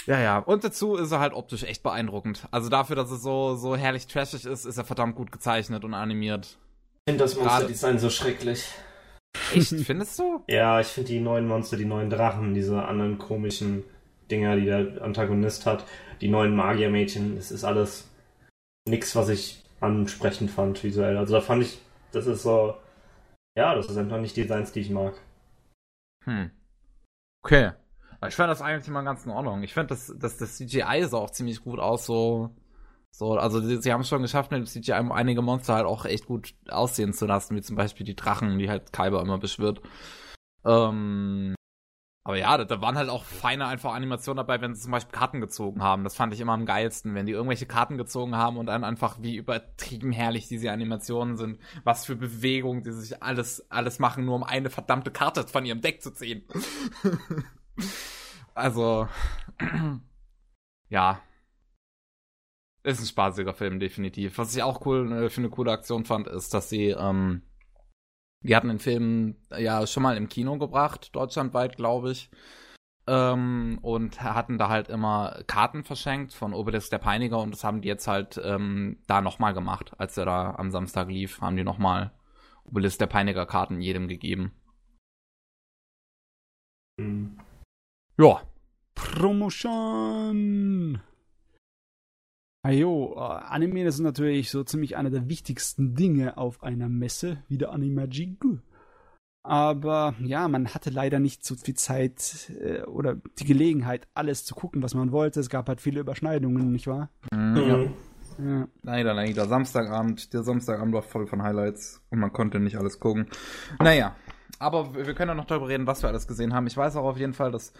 [0.07, 0.37] Ja, ja.
[0.39, 2.47] Und dazu ist er halt optisch echt beeindruckend.
[2.49, 5.93] Also dafür, dass es so, so herrlich trashig ist, ist er verdammt gut gezeichnet und
[5.93, 6.57] animiert.
[7.05, 8.69] Ich finde das Monsterdesign so schrecklich.
[9.53, 10.43] Echt, findest du?
[10.47, 13.83] Ja, ich finde die neuen Monster, die neuen Drachen, diese anderen komischen
[14.29, 15.85] Dinger, die der Antagonist hat,
[16.21, 18.09] die neuen Magiermädchen, das ist alles
[18.87, 21.17] nichts, was ich ansprechend fand visuell.
[21.17, 21.79] Also da fand ich,
[22.11, 22.75] das ist so,
[23.55, 25.13] ja, das ist einfach nicht Designs, die ich mag.
[26.25, 26.51] Hm.
[27.43, 27.71] Okay.
[28.27, 29.61] Ich fand das eigentlich immer ganz in Ordnung.
[29.61, 32.55] Ich finde, dass das, das CGI sah auch ziemlich gut aus, so
[33.11, 36.05] so, also sie, sie haben es schon geschafft, mit dem CGI einige Monster halt auch
[36.05, 39.81] echt gut aussehen zu lassen, wie zum Beispiel die Drachen, die halt Kaiba immer beschwört.
[40.63, 41.55] Ähm,
[42.27, 45.17] aber ja, da, da waren halt auch feine einfach Animationen dabei, wenn sie zum Beispiel
[45.17, 46.03] Karten gezogen haben.
[46.03, 49.21] Das fand ich immer am geilsten, wenn die irgendwelche Karten gezogen haben und dann einfach
[49.21, 51.57] wie übertrieben herrlich diese Animationen sind.
[51.85, 55.79] Was für Bewegungen die sich alles, alles machen, nur um eine verdammte Karte von ihrem
[55.79, 56.43] Deck zu ziehen.
[58.53, 59.07] also,
[60.89, 61.21] ja,
[62.87, 64.37] ist ein spaßiger Film, definitiv.
[64.37, 67.41] Was ich auch cool äh, für eine coole Aktion fand, ist, dass sie, ähm,
[68.41, 72.31] die hatten den Film ja schon mal im Kino gebracht, deutschlandweit, glaube ich.
[73.05, 77.81] Ähm, und hatten da halt immer Karten verschenkt von Obelisk der Peiniger und das haben
[77.81, 81.63] die jetzt halt ähm, da nochmal gemacht, als er da am Samstag lief, haben die
[81.63, 82.11] nochmal
[82.65, 84.53] Obelisk der Peiniger Karten jedem gegeben.
[86.97, 87.39] Mhm.
[88.17, 88.41] Ja.
[88.95, 91.01] Promotion!
[92.67, 96.89] Ajo, ah, äh, Anime, das ist natürlich so ziemlich einer der wichtigsten Dinge auf einer
[96.89, 98.43] Messe, wie der Animagic.
[99.41, 104.53] Aber ja, man hatte leider nicht so viel Zeit äh, oder die Gelegenheit, alles zu
[104.53, 105.39] gucken, was man wollte.
[105.39, 107.09] Es gab halt viele Überschneidungen, nicht wahr?
[107.31, 107.55] Mhm.
[107.55, 108.45] Ja.
[108.45, 108.67] ja.
[108.83, 109.45] Leider, leider.
[109.45, 113.27] Samstagabend, der Samstagabend war voll von Highlights und man konnte nicht alles gucken.
[113.79, 114.13] Naja,
[114.59, 116.67] aber wir können ja noch darüber reden, was wir alles gesehen haben.
[116.67, 117.71] Ich weiß auch auf jeden Fall, dass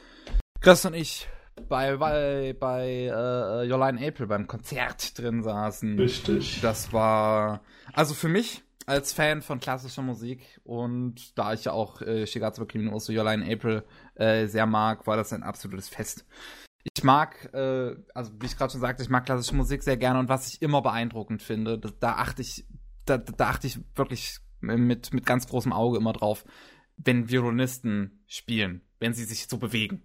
[0.62, 1.28] Chris und ich
[1.68, 6.00] bei, bei, bei äh, Jolene April beim Konzert drin saßen.
[6.00, 6.62] Richtig.
[6.62, 7.62] Das war,
[7.94, 12.66] also für mich als Fan von klassischer Musik und da ich ja auch äh, Shigatsu
[12.66, 13.84] Kimi Jolene April
[14.16, 16.26] äh, sehr mag, war das ein absolutes Fest.
[16.96, 20.20] ich mag, äh, also wie ich gerade schon sagte, ich mag klassische Musik sehr gerne
[20.20, 22.66] und was ich immer beeindruckend finde, da, da achte ich,
[23.06, 26.46] da, da achte ich wirklich mit, mit ganz großem Auge immer drauf,
[26.96, 30.04] wenn Violinisten spielen, wenn sie sich so bewegen.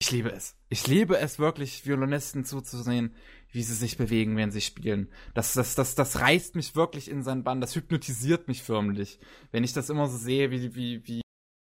[0.00, 0.56] Ich liebe es.
[0.68, 3.14] Ich liebe es wirklich, Violinisten zuzusehen,
[3.50, 5.08] wie sie sich bewegen, wenn sie spielen.
[5.34, 7.60] Das, das, das, das reißt mich wirklich in seinen Bann.
[7.60, 9.18] Das hypnotisiert mich förmlich.
[9.50, 11.22] Wenn ich das immer so sehe, wie, wie, wie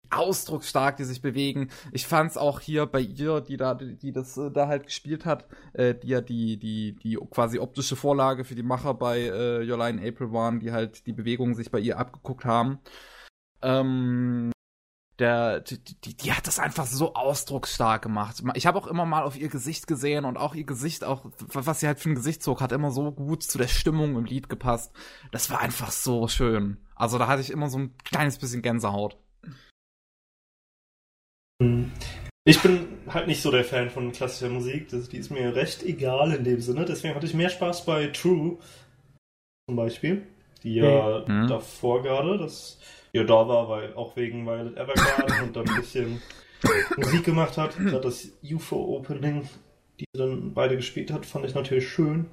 [0.09, 1.69] ausdrucksstark die sich bewegen.
[1.91, 5.47] Ich fand's auch hier bei ihr, die da, die das äh, da halt gespielt hat,
[5.73, 9.83] äh, die ja die, die, die quasi optische Vorlage für die Macher bei äh, Your
[9.83, 12.79] April waren, die halt die Bewegungen sich bei ihr abgeguckt haben.
[13.61, 14.51] Ähm,
[15.19, 18.43] der, die, die, die hat das einfach so ausdrucksstark gemacht.
[18.53, 21.79] Ich habe auch immer mal auf ihr Gesicht gesehen und auch ihr Gesicht, auch was
[21.79, 24.93] sie halt für ein Gesichtszug hat, immer so gut zu der Stimmung im Lied gepasst.
[25.31, 26.77] Das war einfach so schön.
[26.95, 29.17] Also da hatte ich immer so ein kleines bisschen Gänsehaut.
[32.45, 34.89] Ich bin halt nicht so der Fan von klassischer Musik.
[34.89, 36.85] Das, die ist mir recht egal in dem Sinne.
[36.85, 38.57] Deswegen hatte ich mehr Spaß bei True
[39.67, 40.27] zum Beispiel,
[40.63, 41.47] die ja mhm.
[41.47, 42.79] davor gerade, das
[43.23, 46.21] da war, weil auch wegen Violet Evergarden und dann ein bisschen
[46.97, 47.77] Musik gemacht hat.
[47.77, 49.47] Gerade das UFO-Opening,
[49.99, 52.25] die dann beide gespielt hat, fand ich natürlich schön.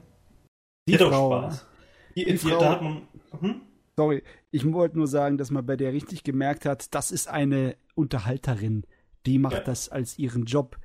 [0.88, 1.66] Die, die hat auch Spaß.
[2.16, 3.08] Die, die, Frau, da hat man.
[3.40, 3.60] Hm?
[3.96, 7.76] Sorry, ich wollte nur sagen, dass man bei der richtig gemerkt hat, das ist eine
[7.94, 8.84] Unterhalterin.
[9.26, 9.60] Die macht ja.
[9.60, 10.76] das als ihren Job.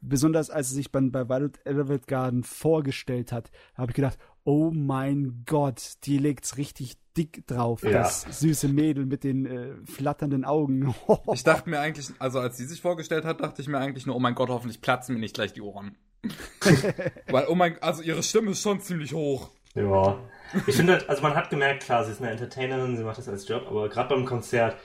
[0.00, 5.42] Besonders als sie sich bei, bei Violet Evergarden vorgestellt hat, habe ich gedacht, oh mein
[5.46, 7.90] Gott, die legt's richtig dick drauf, ja.
[7.90, 10.94] das süße Mädel mit den äh, flatternden Augen.
[11.32, 14.16] ich dachte mir eigentlich, also als sie sich vorgestellt hat, dachte ich mir eigentlich nur,
[14.16, 15.96] oh mein Gott, hoffentlich platzen mir nicht gleich die Ohren.
[17.28, 19.50] Weil, oh mein, also ihre Stimme ist schon ziemlich hoch.
[19.74, 20.18] Ja.
[20.66, 23.28] Ich finde halt, also man hat gemerkt, klar, sie ist eine Entertainerin, sie macht das
[23.28, 24.76] als Job, aber gerade beim Konzert,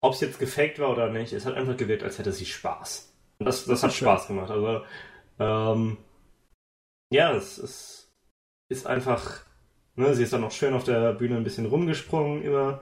[0.00, 3.09] ob es jetzt gefaked war oder nicht, es hat einfach gewirkt, als hätte sie Spaß.
[3.40, 4.50] Und das, das, das hat Spaß gemacht.
[4.50, 4.84] Also,
[5.40, 5.96] ähm,
[7.12, 8.12] ja, es, es
[8.68, 9.44] ist einfach
[10.00, 12.80] Ne, sie ist dann noch schön auf der Bühne ein bisschen rumgesprungen immer.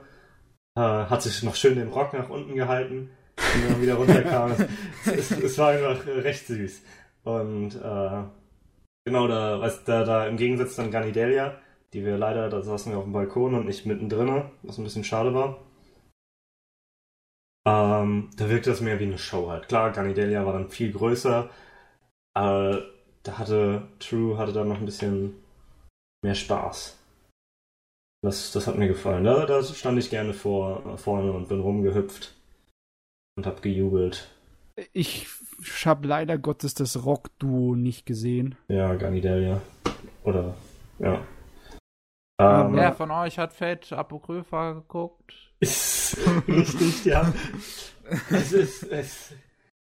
[0.77, 4.51] Äh, hat sich noch schön den Rock nach unten gehalten, wenn er wieder runterkam.
[4.51, 4.67] es,
[5.31, 6.81] es, es, war einfach recht süß.
[7.23, 8.23] Und äh,
[9.05, 11.57] genau, da, was, da, da im Gegensatz dann Ganidelia,
[11.91, 15.03] die wir leider, da saßen wir auf dem Balkon und nicht mittendrin, was ein bisschen
[15.03, 15.57] schade war.
[17.99, 19.67] Ähm, da wirkte das mehr wie eine Show halt.
[19.67, 21.49] Klar, Ganidelia war dann viel größer.
[22.35, 22.77] Äh,
[23.23, 25.35] da hatte True hatte dann noch ein bisschen
[26.23, 26.97] mehr Spaß.
[28.21, 29.23] Das, das hat mir gefallen.
[29.23, 32.35] Da, da stand ich gerne vor, vorne und bin rumgehüpft
[33.37, 34.29] und hab gejubelt.
[34.93, 35.27] Ich
[35.85, 38.55] habe leider Gottes das Rock-Duo nicht gesehen.
[38.67, 39.61] Ja, Ganidelia.
[40.23, 40.55] Oder,
[40.99, 41.21] ja.
[42.39, 45.33] Ähm, Wer von euch hat Fate Apokrypha geguckt?
[46.47, 47.33] Richtig, ja.
[48.31, 49.33] es ist, es,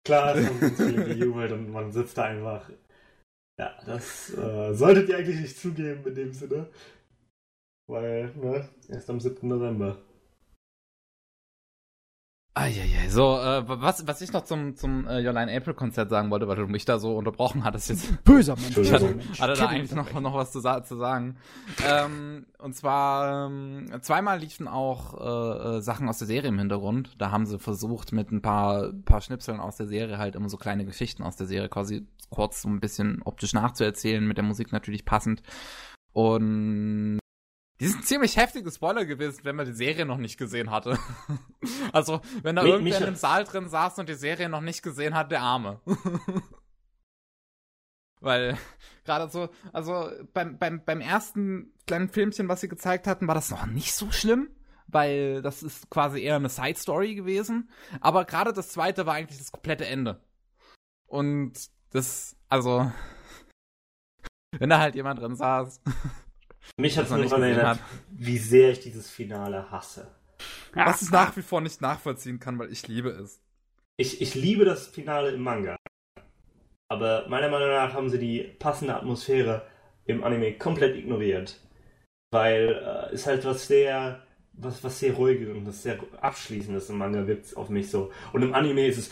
[0.04, 2.70] klar, es uns viele gejubelt und man sitzt da einfach.
[3.60, 6.68] Ja, das äh, solltet ihr eigentlich nicht zugeben in dem Sinne.
[7.86, 9.46] Weil, ne, erst am 7.
[9.46, 9.98] November.
[12.58, 16.28] Eieiei, so, äh, was, was ich noch zum, zum äh, Your Line April Konzert sagen
[16.32, 18.24] wollte, weil du mich da so unterbrochen hattest jetzt.
[18.24, 18.76] Böser Mensch.
[18.76, 21.36] Ich hatte, hatte da eigentlich noch, noch was zu, zu sagen.
[21.86, 27.14] ähm, und zwar, ähm, zweimal liefen auch äh, äh, Sachen aus der Serie im Hintergrund.
[27.18, 30.56] Da haben sie versucht, mit ein paar, paar Schnipseln aus der Serie halt immer so
[30.56, 34.72] kleine Geschichten aus der Serie quasi kurz so ein bisschen optisch nachzuerzählen, mit der Musik
[34.72, 35.42] natürlich passend.
[36.12, 37.20] Und
[37.80, 40.98] die sind ziemlich heftige Spoiler gewesen, wenn man die Serie noch nicht gesehen hatte.
[41.92, 45.30] also, wenn da irgendwer im Saal drin saß und die Serie noch nicht gesehen hat,
[45.30, 45.80] der Arme.
[48.20, 48.58] Weil
[49.04, 53.50] gerade so, also beim, beim, beim ersten kleinen Filmchen, was sie gezeigt hatten, war das
[53.50, 54.50] noch nicht so schlimm,
[54.88, 57.70] weil das ist quasi eher eine Side Story gewesen.
[58.00, 60.20] Aber gerade das zweite war eigentlich das komplette Ende.
[61.06, 61.52] Und
[61.90, 62.90] das, also,
[64.58, 65.80] wenn da halt jemand drin saß
[66.78, 70.06] mich hat es nur daran erinnert, wie sehr ich dieses Finale hasse.
[70.72, 73.40] Was ich nach wie vor nicht nachvollziehen kann, weil ich liebe es.
[73.96, 75.76] Ich, ich liebe das Finale im Manga.
[76.88, 79.66] Aber meiner Meinung nach haben sie die passende Atmosphäre
[80.04, 81.60] im Anime komplett ignoriert.
[82.30, 86.98] Weil äh, es halt was sehr, was, was sehr ruhiges und was sehr abschließendes im
[86.98, 88.12] Manga wirkt auf mich so.
[88.32, 89.10] Und im Anime ist es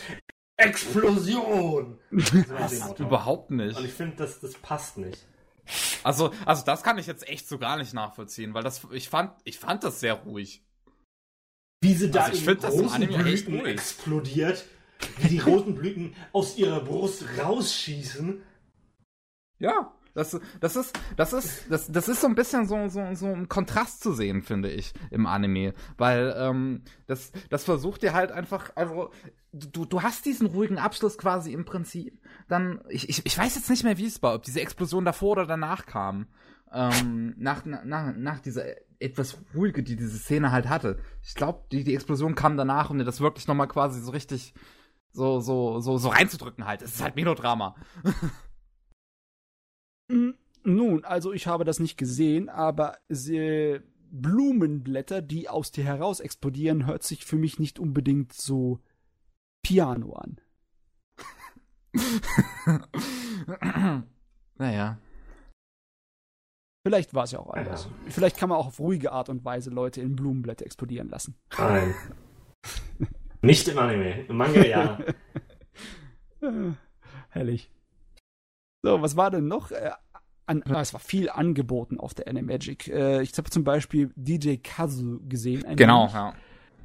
[0.57, 1.99] Explosion!
[2.09, 3.77] So Überhaupt nicht.
[3.77, 5.25] Und ich finde, das, das passt nicht.
[6.03, 9.31] Also, also das kann ich jetzt echt so gar nicht nachvollziehen, weil das, ich fand,
[9.43, 10.63] ich fand das sehr ruhig.
[11.81, 14.65] Wie sie da also in großen Blüten explodiert,
[15.17, 18.41] wie die roten Blüten aus ihrer Brust rausschießen.
[19.59, 23.27] Ja, Das, das ist, das ist, das, das ist so ein bisschen so, so, so
[23.27, 25.75] ein Kontrast zu sehen, finde ich, im Anime.
[25.95, 29.11] Weil, ähm, das, das versucht dir halt einfach, also,
[29.53, 32.19] du, du hast diesen ruhigen Abschluss quasi im Prinzip.
[32.47, 35.33] Dann, ich, ich, ich weiß jetzt nicht mehr, wie es war, ob diese Explosion davor
[35.33, 36.25] oder danach kam.
[36.73, 38.63] Ähm, nach, nach, nach dieser
[38.97, 40.97] etwas ruhige, die diese Szene halt hatte.
[41.21, 44.55] Ich glaube, die, die Explosion kam danach, um dir das wirklich nochmal quasi so richtig
[45.11, 46.81] so, so, so, so reinzudrücken halt.
[46.81, 47.75] Es ist halt Melodrama.
[50.09, 53.79] Nun, also ich habe das nicht gesehen, aber äh,
[54.11, 58.79] Blumenblätter, die aus dir heraus explodieren, hört sich für mich nicht unbedingt so
[59.61, 60.41] Piano an.
[64.57, 64.97] naja.
[66.85, 67.85] Vielleicht war es ja auch anders.
[67.85, 68.11] Ja.
[68.11, 71.35] Vielleicht kann man auch auf ruhige Art und Weise Leute in Blumenblätter explodieren lassen.
[71.57, 71.93] Nein.
[73.41, 74.25] Nicht im Anime.
[74.25, 74.99] Im Manga ja.
[77.29, 77.69] Herrlich.
[78.87, 79.71] So, was war denn noch?
[79.71, 79.91] Äh,
[80.45, 82.87] an, ah, es war viel angeboten auf der Animagic.
[82.87, 85.75] Äh, ich habe zum Beispiel DJ Kazu gesehen.
[85.75, 86.33] Genau, ja.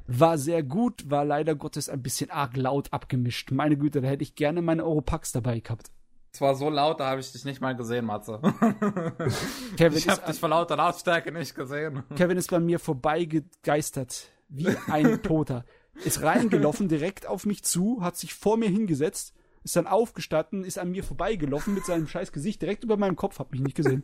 [0.05, 3.51] War sehr gut, war leider Gottes ein bisschen arg laut abgemischt.
[3.51, 5.91] Meine Güte, da hätte ich gerne meine Europax dabei gehabt.
[6.33, 8.41] Es war so laut, da habe ich dich nicht mal gesehen, Matze.
[9.77, 12.03] Kevin ich habe dich vor lauter Lautstärke nicht gesehen.
[12.17, 15.63] Kevin ist bei mir vorbeigegeistert, wie ein Toter.
[16.03, 19.33] Ist reingelaufen, direkt auf mich zu, hat sich vor mir hingesetzt,
[19.63, 23.39] ist dann aufgestanden, ist an mir vorbeigelaufen mit seinem scheiß Gesicht direkt über meinem Kopf,
[23.39, 24.03] hat mich nicht gesehen.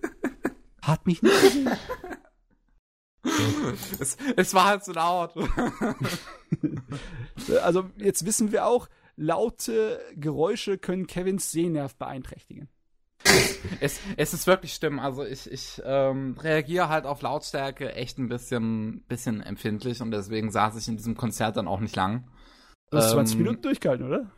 [0.81, 1.69] Hat mich nicht gesehen.
[3.99, 5.33] es, es war halt so laut.
[7.63, 12.69] also jetzt wissen wir auch, laute Geräusche können Kevins Sehnerv beeinträchtigen.
[13.81, 14.99] es, es ist wirklich schlimm.
[14.99, 20.51] Also ich, ich ähm, reagiere halt auf Lautstärke echt ein bisschen, bisschen empfindlich und deswegen
[20.51, 22.29] saß ich in diesem Konzert dann auch nicht lang.
[22.91, 24.31] Du hast ähm, 20 Minuten durchgehalten, oder?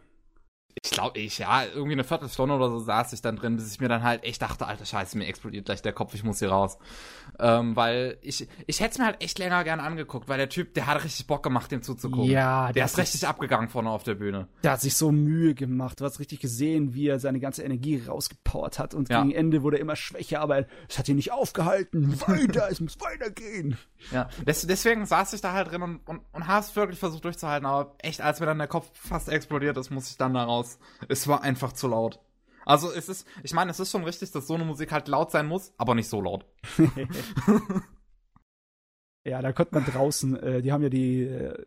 [0.82, 3.80] Ich glaube, ich, ja, irgendwie eine Viertelstunde oder so saß ich dann drin, bis ich
[3.80, 6.50] mir dann halt echt dachte, alter Scheiße, mir explodiert gleich der Kopf, ich muss hier
[6.50, 6.78] raus.
[7.40, 10.74] Ähm, weil ich, ich hätte es mir halt echt länger gern angeguckt, weil der Typ,
[10.74, 12.30] der hat richtig Bock gemacht, dem zuzugucken.
[12.30, 14.48] Ja, der ist richtig abgegangen vorne auf der Bühne.
[14.64, 16.00] Der hat sich so Mühe gemacht.
[16.00, 19.22] Du hast richtig gesehen, wie er seine ganze Energie rausgepowert hat und ja.
[19.22, 22.20] gegen Ende wurde er immer schwächer, aber es hat ihn nicht aufgehalten.
[22.28, 23.78] Weiter, es muss weitergehen.
[24.12, 27.24] Ja, Des, deswegen saß ich da halt drin und, und, und habe es wirklich versucht
[27.26, 30.44] durchzuhalten, aber echt, als mir dann der Kopf fast explodiert ist, muss ich dann da
[30.44, 30.61] raus.
[31.08, 32.20] Es war einfach zu laut.
[32.66, 35.32] Also es ist, ich meine, es ist schon richtig, dass so eine Musik halt laut
[35.32, 36.46] sein muss, aber nicht so laut.
[39.24, 41.66] ja, da konnte man draußen, äh, die haben ja die, äh,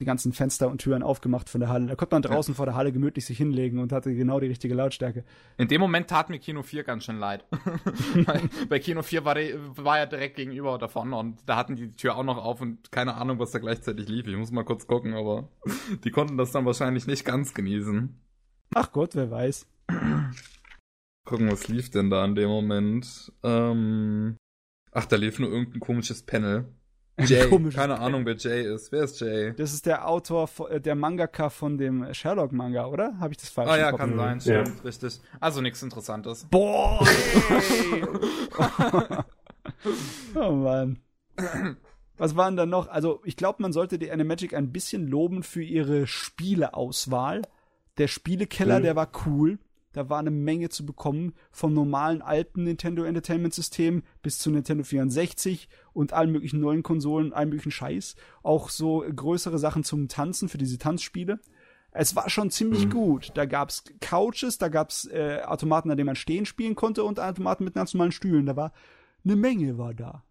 [0.00, 1.86] die ganzen Fenster und Türen aufgemacht von der Halle.
[1.86, 2.56] Da konnte man draußen ja.
[2.56, 5.24] vor der Halle gemütlich sich hinlegen und hatte genau die richtige Lautstärke.
[5.58, 7.44] In dem Moment tat mir Kino 4 ganz schön leid.
[8.68, 11.96] bei Kino 4 war, die, war er direkt gegenüber davon und da hatten die, die
[11.96, 14.26] Tür auch noch auf und keine Ahnung, was da gleichzeitig lief.
[14.26, 15.48] Ich muss mal kurz gucken, aber
[16.04, 18.20] die konnten das dann wahrscheinlich nicht ganz genießen.
[18.74, 19.66] Ach Gott, wer weiß.
[21.24, 23.32] Gucken, was lief denn da in dem Moment?
[23.42, 24.36] Ähm,
[24.92, 26.66] ach, da lief nur irgendein komisches Panel.
[27.24, 28.92] Jay, keine Ahnung, wer Jay ist.
[28.92, 29.54] Wer ist Jay?
[29.56, 33.18] Das ist der Autor, äh, der Mangaka von dem Sherlock-Manga, oder?
[33.18, 34.82] Habe ich das falsch Ah ja, kann sein, stimmt, ja.
[34.84, 35.20] richtig.
[35.40, 36.46] Also nichts Interessantes.
[36.50, 37.00] Boah!
[40.34, 40.98] oh Mann.
[42.18, 42.88] Was waren da noch?
[42.88, 47.42] Also, ich glaube, man sollte die Animagic ein bisschen loben für ihre Spieleauswahl.
[47.98, 48.82] Der Spielekeller, mhm.
[48.82, 49.58] der war cool.
[49.96, 54.84] Da war eine Menge zu bekommen, vom normalen alten Nintendo Entertainment System bis zu Nintendo
[54.84, 58.14] 64 und allen möglichen neuen Konsolen, allen möglichen Scheiß.
[58.42, 61.40] Auch so größere Sachen zum Tanzen für diese Tanzspiele.
[61.92, 62.90] Es war schon ziemlich mhm.
[62.90, 63.32] gut.
[63.36, 67.64] Da gab's Couches, da gab's äh, Automaten, an denen man stehen spielen konnte und Automaten
[67.64, 68.44] mit ganz normalen Stühlen.
[68.44, 68.74] Da war
[69.24, 70.24] eine Menge war da.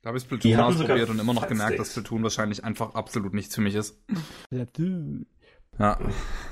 [0.00, 3.54] Da habe ich Splatoon ausprobiert und immer noch gemerkt, dass Splatoon wahrscheinlich einfach absolut nichts
[3.54, 4.00] für mich ist.
[4.46, 5.26] Splatoon.
[5.78, 5.98] Ja.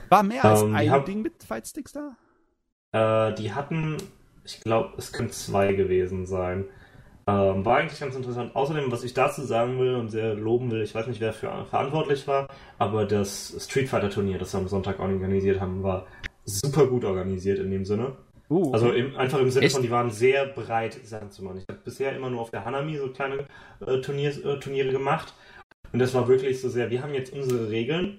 [0.08, 2.16] War mehr als ähm, ein hab, Ding mit Fightsticks da?
[2.92, 3.96] Äh, die hatten,
[4.44, 6.66] ich glaube, es können zwei gewesen sein.
[7.26, 8.54] Ähm, war eigentlich ganz interessant.
[8.54, 11.64] Außerdem, was ich dazu sagen will und sehr loben will, ich weiß nicht, wer für
[11.64, 16.06] verantwortlich war, aber das Street Fighter Turnier, das wir am Sonntag organisiert haben, war
[16.44, 18.12] super gut organisiert in dem Sinne.
[18.50, 19.74] Uh, also im, einfach im Sinne Echt?
[19.74, 21.58] von, die waren sehr breit, sagen zu machen.
[21.58, 23.46] Ich habe bisher immer nur auf der Hanami so kleine
[23.86, 25.32] äh, Turniers, äh, Turniere gemacht.
[25.92, 28.18] Und das war wirklich so sehr, wir haben jetzt unsere Regeln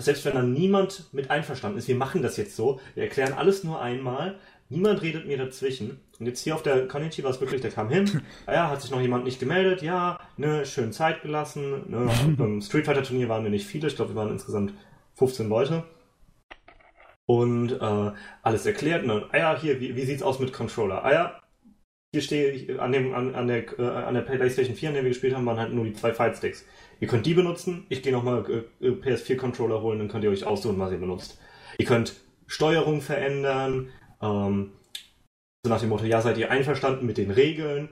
[0.00, 3.62] selbst wenn dann niemand mit einverstanden ist, wir machen das jetzt so, wir erklären alles
[3.62, 4.38] nur einmal,
[4.68, 6.00] niemand redet mir dazwischen.
[6.18, 8.80] Und jetzt hier auf der Konichi war es wirklich, der kam hin, ah ja, hat
[8.80, 13.28] sich noch jemand nicht gemeldet, ja, ne, schön Zeit gelassen, ne, beim Street Fighter Turnier
[13.28, 14.72] waren wir nicht viele, ich glaube, wir waren insgesamt
[15.14, 15.84] 15 Leute.
[17.26, 18.12] Und äh,
[18.42, 21.04] alles erklärt, ne, ah ja, hier, wie, wie sieht's aus mit Controller?
[21.04, 21.42] Ah ja,
[22.12, 25.04] hier stehe ich, an, dem, an, an, der, äh, an der PlayStation 4, an der
[25.04, 26.66] wir gespielt haben, waren halt nur die zwei Fightsticks.
[27.02, 27.84] Ihr könnt die benutzen.
[27.88, 31.36] Ich gehe nochmal äh, äh PS4-Controller holen, dann könnt ihr euch aussuchen, was ihr benutzt.
[31.76, 32.14] Ihr könnt
[32.46, 33.88] Steuerung verändern.
[34.22, 34.70] Ähm,
[35.64, 37.88] So nach dem Motto, ja, seid ihr einverstanden mit den Regeln?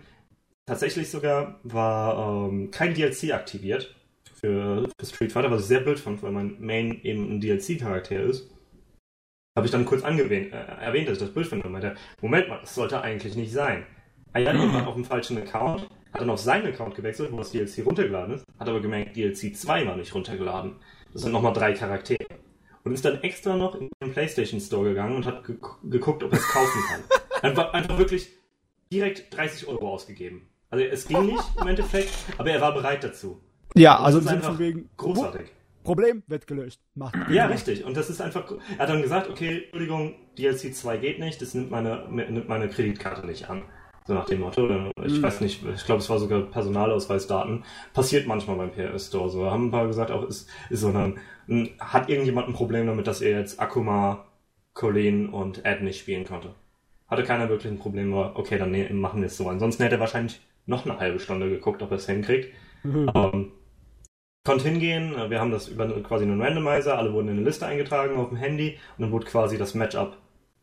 [0.65, 3.97] Tatsächlich sogar war ähm, kein DLC aktiviert
[4.33, 8.21] für, für Street Fighter, was ich sehr blöd fand, weil mein Main eben ein DLC-Charakter
[8.21, 8.49] ist.
[9.57, 12.49] Habe ich dann kurz angewähnt, äh, erwähnt, dass ich das blöd finde und meinte, Moment
[12.49, 13.85] mal, das sollte eigentlich nicht sein.
[14.33, 17.53] Er hat irgendwann auf dem falschen Account, hat dann auf seinen Account gewechselt, wo das
[17.53, 20.77] DLC runtergeladen ist, hat aber gemerkt, DLC 2 war nicht runtergeladen.
[21.13, 22.27] Das sind nochmal drei Charaktere.
[22.83, 26.33] Und ist dann extra noch in den PlayStation Store gegangen und hat ge geguckt, ob
[26.33, 27.01] er es kaufen kann.
[27.43, 28.29] Einfach, einfach wirklich
[28.93, 30.51] direkt 30 Euro ausgegeben.
[30.69, 33.41] Also es ging nicht im Endeffekt, aber er war bereit dazu.
[33.75, 34.91] Ja, also im Sinne von wegen.
[34.99, 35.49] Großartig.
[35.83, 36.81] Problem wird gelöst.
[36.95, 37.17] Macht.
[37.31, 37.85] Ja, richtig.
[37.85, 38.53] Und das ist einfach.
[38.77, 42.69] Er hat dann gesagt, okay, Entschuldigung, DLC 2 geht nicht, das nimmt meine, nimmt meine
[42.69, 43.63] Kreditkarte nicht an.
[44.11, 44.69] So nach dem Motto.
[45.05, 45.23] Ich mhm.
[45.23, 47.63] weiß nicht, ich glaube, es war sogar Personalausweisdaten.
[47.93, 49.49] Passiert manchmal beim PS Store so.
[49.49, 51.15] Haben ein paar gesagt, auch ist, ist so eine,
[51.79, 54.25] hat irgendjemand ein Problem damit, dass er jetzt Akuma,
[54.75, 56.57] Colleen und Ed nicht spielen konnte.
[57.07, 59.49] Hatte keiner wirklich ein Problem, war, okay, dann ne, machen wir es so.
[59.49, 62.53] Ansonsten hätte er wahrscheinlich noch eine halbe Stunde geguckt, ob er es hinkriegt.
[62.83, 63.13] Mhm.
[63.15, 63.53] Ähm,
[64.45, 68.17] konnte hingehen, wir haben das über quasi einen Randomizer, alle wurden in eine Liste eingetragen
[68.17, 70.17] auf dem Handy und dann wurde quasi das Matchup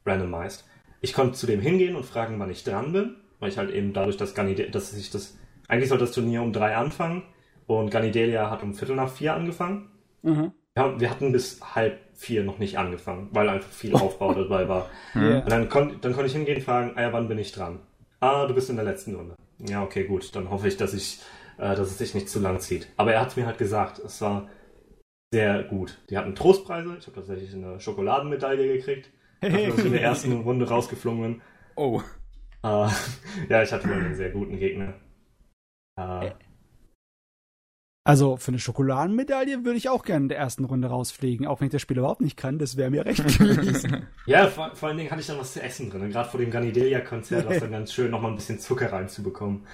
[0.05, 0.65] randomized.
[0.99, 3.93] Ich konnte zu dem hingehen und fragen, wann ich dran bin weil ich halt eben
[3.93, 7.23] dadurch, dass, Ganide dass ich das, eigentlich sollte das Turnier um drei anfangen
[7.67, 9.89] und Ganidelia hat um Viertel nach vier angefangen.
[10.23, 10.51] Mhm.
[10.75, 14.89] Ja, wir hatten bis halb vier noch nicht angefangen, weil einfach viel Aufbau dabei war.
[15.15, 15.39] Yeah.
[15.39, 17.79] Und dann, kon dann konnte ich hingehen und fragen, ah ja, wann bin ich dran?
[18.19, 19.35] Ah, du bist in der letzten Runde.
[19.59, 21.19] Ja, okay, gut, dann hoffe ich, dass ich,
[21.57, 22.87] äh, dass es sich nicht zu lang zieht.
[22.97, 24.49] Aber er hat mir halt gesagt, es war
[25.31, 25.97] sehr gut.
[26.09, 29.09] Die hatten Trostpreise, ich habe tatsächlich eine Schokoladenmedaille gekriegt,
[29.41, 29.67] hey.
[29.67, 31.41] dass ich in der ersten Runde rausgeflogen bin.
[31.75, 32.01] Oh.
[32.67, 32.89] Uh,
[33.49, 34.93] ja, ich hatte mal einen sehr guten Gegner.
[35.99, 36.29] Uh,
[38.07, 41.67] also für eine Schokoladenmedaille würde ich auch gerne in der ersten Runde rausfliegen, auch wenn
[41.67, 44.07] ich das Spiel überhaupt nicht kann, das wäre mir recht gewesen.
[44.25, 46.09] ja, vor, vor, allen Dingen hatte ich dann was zu essen drin.
[46.09, 49.67] Gerade vor dem Ganidelia-Konzert war es dann ganz schön, nochmal ein bisschen Zucker reinzubekommen.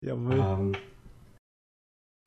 [0.00, 0.38] Jawohl.
[0.38, 0.72] Um,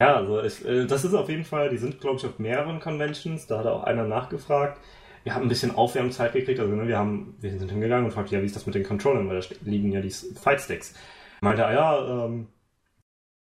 [0.01, 2.81] ja, also ich, äh, das ist auf jeden Fall, die sind glaube ich auf mehreren
[2.81, 4.81] Conventions, da hat auch einer nachgefragt
[5.25, 6.59] wir haben ein bisschen Aufwärmzeit gekriegt.
[6.59, 8.83] Also ne, wir haben, wir sind hingegangen und fragten, ja, wie ist das mit den
[8.83, 10.93] Controllern, weil da liegen ja die Fightsticks.
[11.41, 12.47] Meinte er, ja, ähm,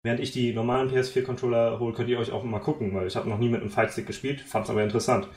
[0.04, 3.28] während ich die normalen PS4-Controller hole, könnt ihr euch auch mal gucken, weil ich habe
[3.28, 5.28] noch nie mit einem Fightstick gespielt, fand es aber interessant.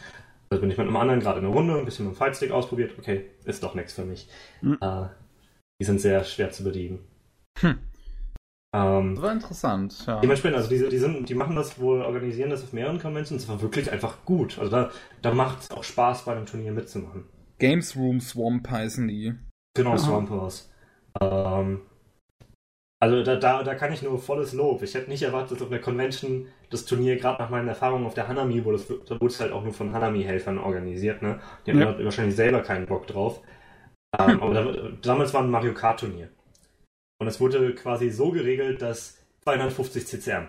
[0.52, 2.52] Also bin ich mit einem anderen gerade in der Runde, ein bisschen mit dem Fightstick
[2.52, 4.30] ausprobiert, okay, ist doch nichts für mich.
[4.62, 4.78] Mhm.
[4.80, 5.08] Äh,
[5.82, 7.00] die sind sehr schwer zu bedienen.
[7.60, 7.80] Hm.
[8.76, 10.20] Ähm, das war interessant, ja.
[10.20, 13.44] Dementsprechend, also die, die, sind, die machen das wohl, organisieren das auf mehreren Conventions.
[13.44, 14.60] Das war wirklich einfach gut.
[14.60, 17.24] Also da, da macht es auch Spaß, bei einem Turnier mitzumachen.
[17.58, 19.34] Games Room Swamp heißen die.
[19.76, 19.98] Genau, Aha.
[19.98, 20.70] Swampers.
[21.22, 21.82] Ähm,
[23.02, 24.84] also da, da, da kann ich nur volles Lob.
[24.84, 28.14] Ich hätte nicht erwartet, dass auf der Convention das Turnier, gerade nach meinen Erfahrungen auf
[28.14, 31.40] der Hanami, wo das, da wurde es halt auch nur von Hanami-Helfern organisiert, ne?
[31.66, 32.04] Die haben ja.
[32.04, 33.42] wahrscheinlich selber keinen Bock drauf.
[34.20, 36.30] Ähm, aber da, damals war ein Mario Kart-Turnier.
[37.18, 40.48] Und es wurde quasi so geregelt, dass 250 CCM.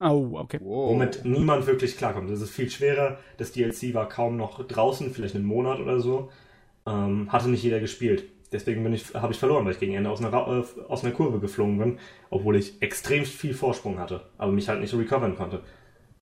[0.00, 0.58] Oh, okay.
[0.60, 0.90] Wow.
[0.90, 2.30] Womit niemand wirklich klarkommt.
[2.30, 3.18] Das ist viel schwerer.
[3.36, 6.30] Das DLC war kaum noch draußen, vielleicht einen Monat oder so.
[6.86, 8.24] Ähm, hatte nicht jeder gespielt.
[8.52, 11.12] Deswegen bin ich, habe ich verloren, weil ich gegen Ende aus einer, äh, aus einer
[11.12, 11.98] Kurve geflogen bin,
[12.30, 15.62] obwohl ich extrem viel Vorsprung hatte, aber mich halt nicht recovern konnte.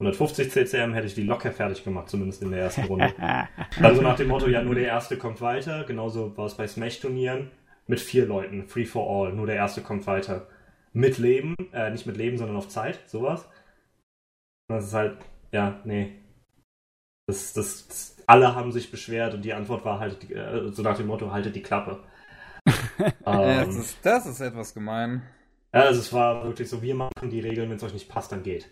[0.00, 3.14] 150 CCM hätte ich die locker fertig gemacht, zumindest in der ersten Runde.
[3.80, 5.84] also nach dem Motto, ja, nur der Erste kommt weiter.
[5.84, 7.50] Genauso war es bei Smash-Turnieren
[7.86, 10.48] mit vier Leuten, free for all, nur der erste kommt weiter.
[10.92, 13.44] Mit Leben, äh, nicht mit Leben, sondern auf Zeit, sowas.
[14.68, 15.18] Und das ist halt,
[15.52, 16.16] ja, nee.
[17.28, 20.96] Das, das, das, alle haben sich beschwert und die Antwort war halt, äh, so nach
[20.96, 22.02] dem Motto, haltet die Klappe.
[22.98, 25.22] ähm, das, ist, das ist etwas gemein.
[25.72, 28.32] Ja, also es war wirklich so, wir machen die Regeln, wenn es euch nicht passt,
[28.32, 28.70] dann geht.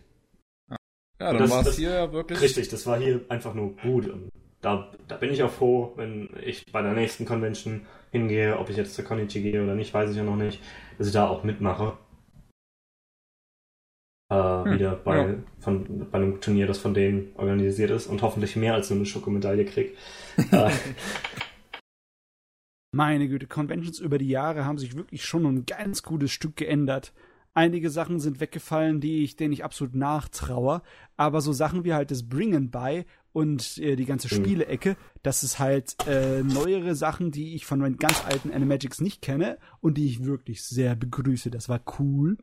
[1.20, 2.40] Ja, dann war es hier ja wirklich.
[2.40, 4.08] Richtig, das war hier einfach nur gut.
[4.08, 4.30] Und
[4.64, 8.58] da, da bin ich auch froh, wenn ich bei der nächsten Convention hingehe.
[8.58, 10.60] Ob ich jetzt zur Konichi gehe oder nicht, weiß ich ja noch nicht.
[10.96, 11.98] Dass ich da auch mitmache.
[14.30, 15.34] Äh, hm, wieder bei, ja.
[15.60, 19.06] von, bei einem Turnier, das von denen organisiert ist und hoffentlich mehr als nur eine
[19.06, 19.96] Schokomedaille krieg.
[20.50, 20.70] Äh.
[22.92, 27.12] Meine Güte, Conventions über die Jahre haben sich wirklich schon ein ganz gutes Stück geändert.
[27.56, 30.82] Einige Sachen sind weggefallen, die ich, denen ich absolut nachtraue.
[31.16, 34.44] Aber so Sachen wie halt das Bringen bei und äh, die ganze mhm.
[34.44, 39.22] Spielecke, das ist halt äh, neuere Sachen, die ich von meinen ganz alten Animagics nicht
[39.22, 41.50] kenne und die ich wirklich sehr begrüße.
[41.50, 42.38] Das war cool.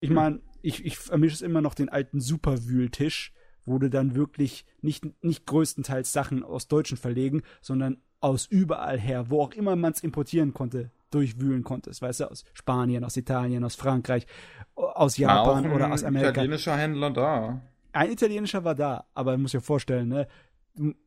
[0.00, 3.32] Ich meine, ich, ich vermische es immer noch den alten Superwühltisch,
[3.64, 9.30] wo du dann wirklich nicht, nicht größtenteils Sachen aus Deutschen verlegen, sondern aus überall her,
[9.30, 12.02] wo auch immer man es importieren konnte, durchwühlen konntest.
[12.02, 14.26] Weißt du, aus Spanien, aus Italien, aus Frankreich,
[14.74, 16.30] aus Japan ja, oder aus Amerika.
[16.30, 17.62] Italienischer Händler da
[17.92, 20.28] ein italienischer war da, aber man muss ja vorstellen, ne?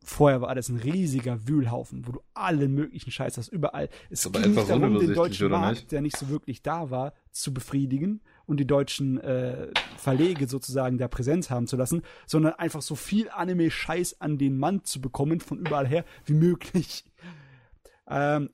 [0.03, 3.87] vorher war das ein riesiger Wühlhaufen, wo du allen möglichen Scheiß hast, überall.
[4.09, 5.91] Es Aber ging nicht darum, den deutschen Markt, nicht?
[5.93, 11.07] der nicht so wirklich da war, zu befriedigen und die deutschen äh, Verlege sozusagen da
[11.07, 15.59] Präsenz haben zu lassen, sondern einfach so viel Anime-Scheiß an den Mann zu bekommen, von
[15.59, 17.05] überall her, wie möglich.
[18.09, 18.49] Ähm,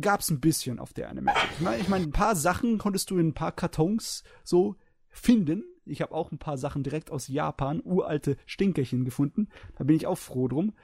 [0.00, 1.32] gab's ein bisschen auf der Anime.
[1.54, 4.76] Ich meine, ich mein, ein paar Sachen konntest du in ein paar Kartons so
[5.10, 5.64] finden.
[5.84, 9.48] Ich habe auch ein paar Sachen direkt aus Japan, uralte Stinkerchen gefunden.
[9.76, 10.74] Da bin ich auch froh drum.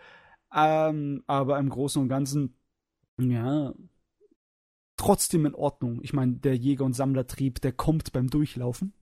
[0.55, 2.57] Ähm, aber im Großen und Ganzen,
[3.21, 3.75] ja,
[4.97, 6.01] trotzdem in Ordnung.
[6.03, 8.95] Ich meine, der Jäger- und Sammlertrieb, der kommt beim Durchlaufen.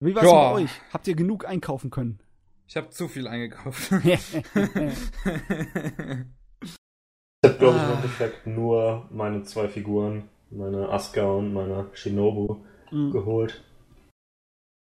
[0.00, 0.32] Wie war's Ja.
[0.32, 0.70] bei euch?
[0.92, 2.20] Habt ihr genug einkaufen können?
[2.66, 3.90] Ich habe zu viel eingekauft.
[7.42, 7.86] Ich habe, glaube ich, Ah.
[7.90, 13.12] im Endeffekt nur meine zwei Figuren, meine Asuka und meine Shinobu, Mhm.
[13.12, 13.62] geholt.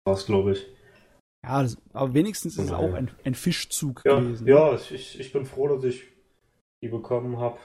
[0.06, 0.66] War's, glaube ich.
[1.44, 4.46] ja, das, aber wenigstens ist es auch ein, ein Fischzug Ja, gewesen.
[4.48, 6.04] ja ich, ich, ich bin froh, dass ich
[6.82, 7.58] die bekommen habe.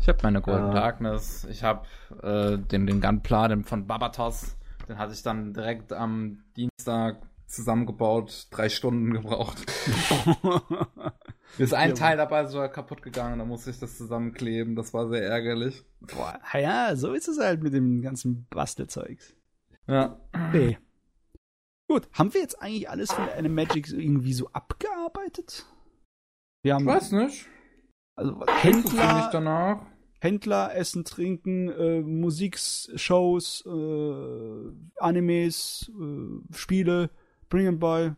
[0.00, 0.74] Ich habe meine Golden Ah.
[0.74, 1.44] Darkness.
[1.50, 1.86] Ich habe
[2.22, 4.56] äh, den, den Gunpla, den von Babatos.
[4.88, 8.46] Den hatte ich dann direkt am Dienstag zusammengebaut.
[8.50, 9.58] Drei Stunden gebraucht.
[11.56, 13.38] Mir ist ein Ja, Teil dabei sogar kaputt gegangen.
[13.38, 14.76] Da musste ich das zusammenkleben.
[14.76, 15.84] Das war sehr ärgerlich.
[16.00, 19.34] Boah, ja, so ist es halt mit dem ganzen Bastelzeugs.
[19.86, 20.20] Ja.
[20.52, 20.78] Nee.
[21.88, 25.64] Gut, haben wir jetzt eigentlich alles von der Animagic irgendwie so abgearbeitet?
[26.62, 27.46] Wir haben Ich weiß nicht.
[28.14, 29.86] also nicht Händler, danach.
[30.20, 37.10] Händler, Essen, Trinken, äh, Musikshows, äh, Animes, äh, Spiele,
[37.48, 38.12] Bring and Buy.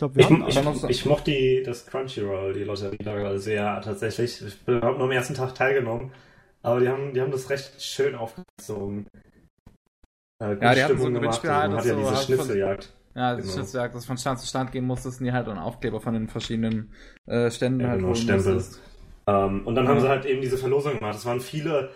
[0.00, 2.96] Ich glaube, wir Ich, haben ich, noch so- ich mochte die, das Crunchyroll, die Lotterie
[3.04, 4.40] da sehr tatsächlich.
[4.42, 6.10] Ich habe nur am ersten Tag teilgenommen,
[6.62, 9.06] aber die haben, die haben das recht schön aufgezogen.
[10.42, 11.42] Äh, Ja, die hatten so Stimmung ein gemacht.
[11.42, 12.92] Gewinnspiel Also halt, hat das ja so diese halt von- Schnitzeljagd.
[13.14, 13.56] Ja, das Genau.
[13.58, 16.28] Schiffswerk, das von Stand zu Stand gehen musstest, und die halt dann Aufkleber von den
[16.28, 16.94] verschiedenen
[17.26, 18.54] äh, Ständen Ja, halt genau, holen Stempel.
[18.54, 18.80] musstest.
[19.26, 19.90] Ähm, und dann Ja.
[19.90, 21.16] haben sie halt eben diese Verlosung gemacht.
[21.16, 21.90] Es waren viele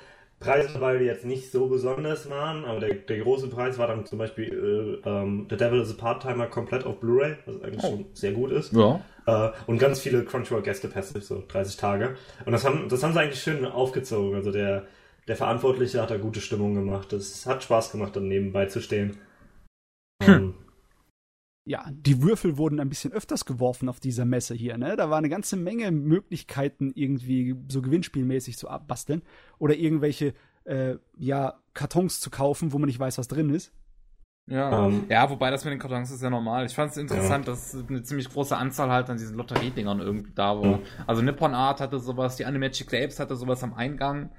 [0.44, 4.05] Preise dabei, die jetzt nicht so besonders waren, aber der, der große Preis war dann
[4.06, 7.90] zum Beispiel äh, ähm, The Devil is a Part-Timer komplett auf Blu-ray, was eigentlich Oh.
[7.90, 8.73] schon sehr gut ist.
[8.73, 9.00] Ja.
[9.26, 12.16] Äh, und ganz viele Crunchyroll-Gästepässe, so 30 Tage.
[12.44, 14.34] Und das haben, das haben sie eigentlich schön aufgezogen.
[14.36, 14.84] Also der,
[15.28, 17.12] der Verantwortliche hat da gute Stimmung gemacht.
[17.12, 19.18] Es hat Spaß gemacht, dann nebenbei zu stehen.
[20.20, 20.55] Ähm,
[21.67, 24.97] ja, die Würfel wurden ein bisschen öfters geworfen auf dieser Messe hier, ne?
[24.97, 29.23] Da war eine ganze Menge Möglichkeiten, irgendwie so gewinnspielmäßig zu abbasteln
[29.59, 30.34] oder irgendwelche,
[30.65, 33.73] äh, ja, Kartons zu kaufen, wo man nicht weiß, was drin ist.
[34.47, 34.86] Ja.
[34.86, 36.67] Ähm, ja, wobei das mit den Kartons ist ja normal.
[36.67, 40.60] Ich fand es interessant, dass eine ziemlich große Anzahl halt an diesen Lotteriedingern irgendwie da
[40.60, 40.67] war.
[40.67, 40.78] Ja.
[41.07, 44.31] Also Nippon Art hatte sowas, die Animagic Labs hatte sowas am Eingang.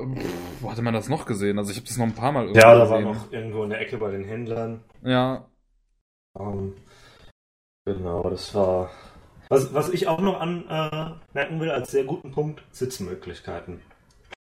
[0.00, 1.58] Pff, wo hatte man das noch gesehen?
[1.58, 3.12] Also ich habe das noch ein paar Mal irgendwie ja, da war gesehen.
[3.12, 4.80] noch irgendwo in der Ecke bei den Händlern.
[5.02, 5.46] Ja,
[6.38, 6.74] Ähm,
[7.86, 8.90] genau, das war.
[9.48, 13.80] Was, was ich auch noch anmerken will als sehr guten Punkt, Sitzmöglichkeiten.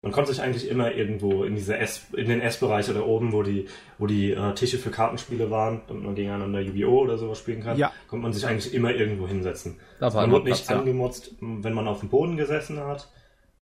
[0.02, 3.42] Man konnte sich eigentlich immer irgendwo in diese S, in den S-Bereich oder oben, wo
[3.42, 3.67] die,
[3.99, 7.00] wo die äh, Tische für Kartenspiele waren, damit man gegeneinander Yu-Gi-Oh!
[7.00, 7.92] oder sowas spielen kann, Ja.
[8.07, 9.81] konnte man sich eigentlich immer irgendwo hinsetzen.
[9.99, 10.78] da war Man wurde nicht Platz, ja.
[10.78, 13.08] angemotzt, wenn man auf dem Boden gesessen hat.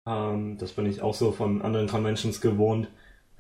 [0.07, 2.89] Ähm, das bin ich auch so von anderen Conventions gewohnt.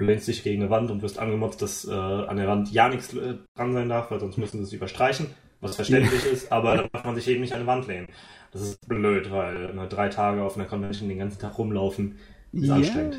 [0.00, 2.88] Du lehnst dich gegen eine Wand und wirst angemotzt, dass äh, an der Wand ja
[2.88, 5.26] nichts äh, dran sein darf, weil sonst müssen sie es überstreichen,
[5.60, 8.06] was verständlich ist, aber dann darf man sich eben nicht an eine Wand lehnen.
[8.50, 12.16] Das ist blöd, weil äh, drei Tage auf einer Convention den ganzen Tag rumlaufen
[12.52, 13.18] ist anstrengend.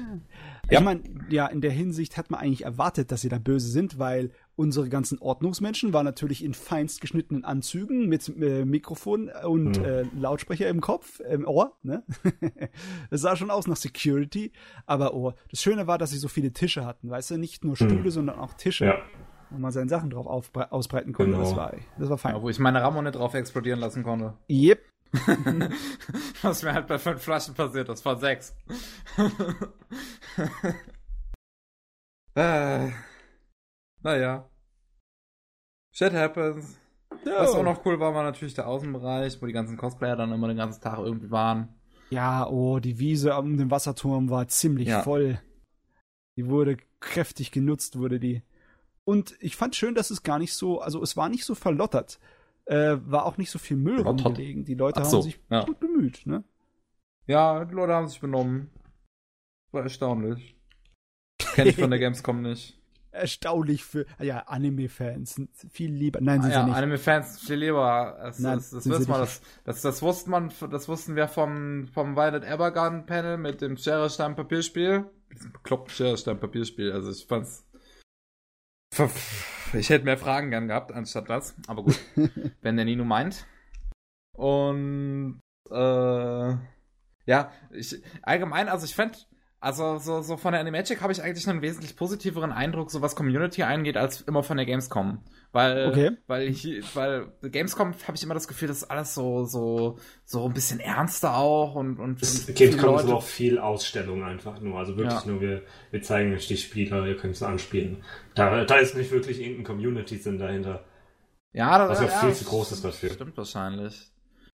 [0.72, 4.00] Ich meine, ja, in der Hinsicht hat man eigentlich erwartet, dass sie da böse sind,
[4.00, 9.84] weil unsere ganzen Ordnungsmenschen waren natürlich in feinst geschnittenen Anzügen mit äh, Mikrofon und Mhm.
[9.84, 12.04] äh, Lautsprecher im Kopf, im Ohr, ne?
[13.10, 14.52] das sah schon aus nach Security,
[14.86, 17.76] aber oh, das Schöne war, dass sie so viele Tische hatten, weißt du, nicht nur
[17.76, 19.02] Stühle, sondern auch Tische, Ja,
[19.50, 21.32] wo man seine Sachen drauf ausbreiten konnte.
[21.32, 21.44] Genau.
[21.44, 22.36] Das war, das war fein.
[22.36, 24.36] Ja, wo ich meine Ramone drauf explodieren lassen konnte.
[24.50, 24.80] Yep.
[26.42, 28.56] Was mir halt bei fünf Flaschen passiert ist, von sechs.
[32.36, 32.90] äh,
[34.04, 34.50] naja.
[35.92, 36.78] Shit happens.
[37.26, 40.48] Was auch noch cool war, war natürlich der Außenbereich, wo die ganzen Cosplayer dann immer
[40.48, 41.70] den ganzen Tag irgendwie waren.
[42.10, 45.04] Ja, oh, die Wiese um den Wasserturm war ziemlich Ja.
[45.04, 45.40] voll.
[46.38, 48.42] Die wurde kräftig genutzt, wurde die.
[49.04, 52.20] Und ich fand schön, dass es gar nicht so, also es war nicht so verlottert.
[52.66, 54.26] Äh, war auch nicht so viel Müll Verlottert?
[54.28, 54.66] rumgelegen.
[54.66, 55.66] Die Leute so, haben sich ja.
[55.66, 56.44] gut bemüht, ne?
[57.28, 58.70] Ja, die Leute haben sich benommen.
[59.72, 60.56] War erstaunlich.
[61.40, 62.81] Kenn ich von der Gamescom nicht.
[63.12, 66.20] Erstaunlich für, ja, Anime-Fans viel lieber.
[66.22, 66.78] Nein, Ah, sind ja, sie nicht.
[66.78, 68.18] Anime-Fans viel lieber.
[68.22, 71.88] Das, Nein, das, das, wissen wir, das, das, das wusste man, das wussten wir vom,
[71.88, 75.10] vom Violet Evergarden Panel mit dem Schere Stein Papierspiel.
[75.34, 76.92] Diesem bekloppten Schere Stein Papierspiel.
[76.92, 77.66] Also ich fand's.
[79.74, 81.98] Ich hätte mehr Fragen gern gehabt anstatt das, aber gut,
[82.62, 83.46] wenn der Nino meint.
[84.38, 86.56] Und äh,
[87.26, 89.18] ja, ich allgemein, also ich fände
[89.62, 93.16] also so, so von der Animagic habe ich eigentlich einen wesentlich positiveren Eindruck, so was
[93.16, 95.20] Community angeht, als immer von der Gamescom.
[95.52, 96.12] Weil, okay.
[96.26, 100.46] weil ich, weil Gamescom habe ich immer das Gefühl, das ist alles so, so, so
[100.46, 104.60] ein bisschen ernster auch und, und, es, und Gamescom ist aber auch viel Ausstellung einfach
[104.62, 104.80] nur.
[104.80, 105.28] Also wirklich Ja.
[105.28, 108.04] nur, wir, wir zeigen euch die Spieler, ihr könnt es anspielen.
[108.34, 110.86] Da, da ist nicht wirklich irgendein Community-Sinn dahinter.
[111.54, 113.12] Ja, das Was ja ja, viel zu groß ist dafür.
[113.12, 114.11] Stimmt wahrscheinlich.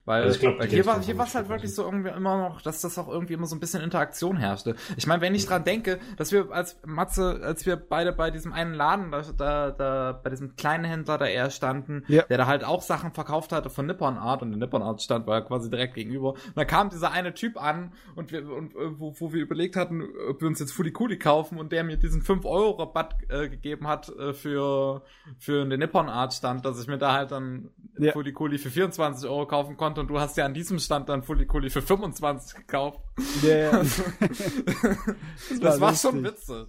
[0.08, 2.62] Weil, Also ich glaub, hier war hier war es halt wirklich so irgendwie immer noch,
[2.62, 4.78] dass das auch irgendwie immer so ein bisschen Interaktion herrschte.
[4.96, 8.54] Ich meine, wenn ich dran denke, dass wir als Matze, als wir beide bei diesem
[8.54, 12.24] einen Laden, da, da, da bei diesem kleinen Händler da eher standen, Ja.
[12.24, 15.28] der da halt auch Sachen verkauft hatte von Nippon Art und der Nippon Art stand
[15.28, 16.30] war ja quasi direkt gegenüber.
[16.36, 19.76] Und da kam dieser eine Typ an und wir und äh, wo, wo wir überlegt
[19.76, 23.50] hatten, ob wir uns jetzt Fulikuli kaufen und der mir diesen 5 Euro Rabatt äh,
[23.50, 25.02] gegeben hat äh, für
[25.38, 28.14] für den Nippon Art Stand, dass ich mir da halt dann Ja.
[28.14, 31.70] Fulikuli für 24 Euro kaufen konnte und du hast ja an diesem Stand dann Fulikuli
[31.70, 33.00] für 25 gekauft.
[33.42, 36.68] Ja, das war, war schon witzig.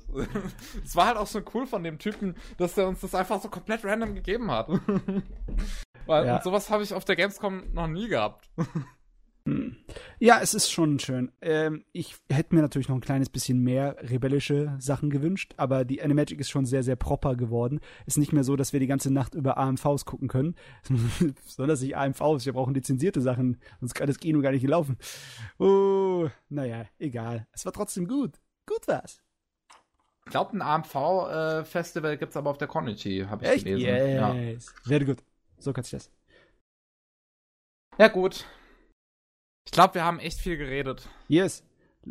[0.85, 3.49] Es war halt auch schon cool von dem Typen, dass er uns das einfach so
[3.49, 4.69] komplett random gegeben hat.
[6.07, 6.43] Weil Ja.
[6.43, 8.49] sowas habe ich auf der Gamescom noch nie gehabt.
[10.19, 11.31] Ja, es ist schon schön.
[11.41, 16.03] Ähm, ich hätte mir natürlich noch ein kleines bisschen mehr rebellische Sachen gewünscht, aber die
[16.03, 17.81] Animagic ist schon sehr, sehr proper geworden.
[18.07, 20.55] Ist nicht mehr so, dass wir die ganze Nacht über AMVs gucken können.
[21.57, 22.47] Das nicht AMVs?
[22.47, 24.97] Wir brauchen lizenzierte Sachen, sonst kann das Kino gar nicht laufen.
[25.59, 27.47] Oh, naja, egal.
[27.53, 28.41] Es war trotzdem gut.
[28.67, 29.23] Gut war's.
[30.25, 33.65] Ich glaube, ein AMV-Festival gibt's aber auf der Konichi, habe ich Echt?
[33.65, 33.87] gelesen.
[33.87, 34.67] Yes.
[34.67, 34.83] Ja.
[34.85, 35.19] Sehr gut.
[35.59, 36.11] So kann ich das.
[37.99, 38.47] ja, gut.
[39.69, 41.07] Ich glaube, wir haben echt viel geredet.
[41.29, 41.63] Yes.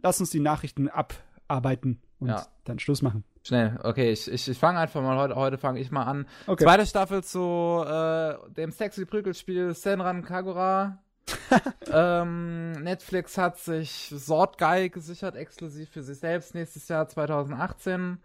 [0.03, 2.45] Lass uns die Nachrichten abarbeiten und Ja.
[2.66, 3.24] dann Schluss machen.
[3.42, 6.27] Schnell, okay, ich, ich, ich fange einfach mal heute, heute fange ich mal an.
[6.45, 6.66] Okay.
[6.66, 11.00] Zweite Staffel zu äh, dem sexy Prügelspiel Senran Kagura.
[11.92, 18.19] ähm, Netflix hat sich Sword Guy gesichert, exklusiv für sich selbst nächstes Jahr 2018.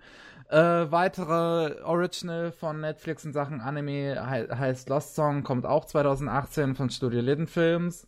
[0.51, 0.59] Äh,
[0.91, 6.91] weitere Original von Netflix in Sachen Anime hei heißt Lost Song, kommt auch 2018 von
[6.91, 8.07] Studio Liden Films.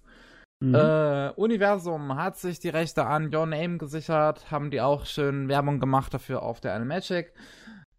[0.61, 0.75] Mhm.
[0.75, 5.81] Äh, Universum hat sich die Rechte an Your Name gesichert, haben die auch schön Werbung
[5.81, 7.33] gemacht dafür auf der Animagic.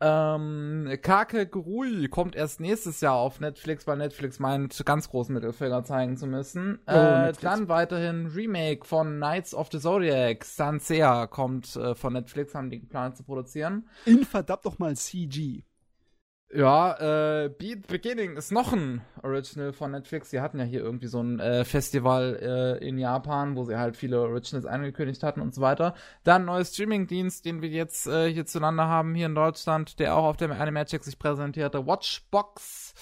[0.01, 5.83] Ähm, Kake Gurui kommt erst nächstes Jahr auf Netflix, weil Netflix meint, ganz großen Mittelfinger
[5.83, 6.79] zeigen zu müssen.
[6.85, 10.43] Oh, äh, dann weiterhin Remake von Knights of the Zodiac.
[10.43, 13.87] Sansea kommt äh, von Netflix, haben die geplant zu produzieren.
[14.05, 15.63] In verdammt doch mal CG.
[16.53, 20.29] Ja, äh, Beat Beginning ist noch ein Original von Netflix.
[20.29, 22.39] Sie hatten ja hier irgendwie so ein äh, Festival
[22.81, 25.95] äh, in Japan, wo sie halt viele Originals angekündigt hatten und so weiter.
[26.23, 30.37] Dann neues Streaming-Dienst, den wir jetzt äh, hierzulande haben, hier in Deutschland, der auch auf
[30.37, 31.85] der Animagic sich präsentierte.
[31.87, 32.93] Watchbox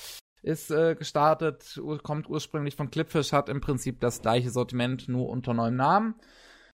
[0.42, 5.54] ist äh, gestartet, kommt ursprünglich von Clipfish, hat im Prinzip das gleiche Sortiment, nur unter
[5.54, 6.16] neuem Namen.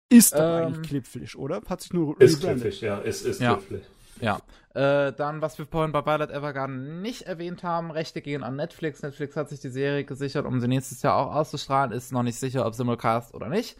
[0.09, 1.61] Ist aber Ähm, eigentlich Klippfisch, oder?
[1.67, 3.55] Hat sich nur Ist glücklich, ja, ist, ist Ja.
[3.55, 3.83] glücklich.
[4.21, 4.39] Ja.
[4.73, 9.01] Äh, dann, was wir vorhin bei Violet Evergarden nicht erwähnt haben, Rechte gehen an Netflix.
[9.01, 11.91] Netflix hat sich die Serie gesichert, um sie nächstes Jahr auch auszustrahlen.
[11.91, 13.77] Ist noch nicht sicher, ob Simulcast oder nicht.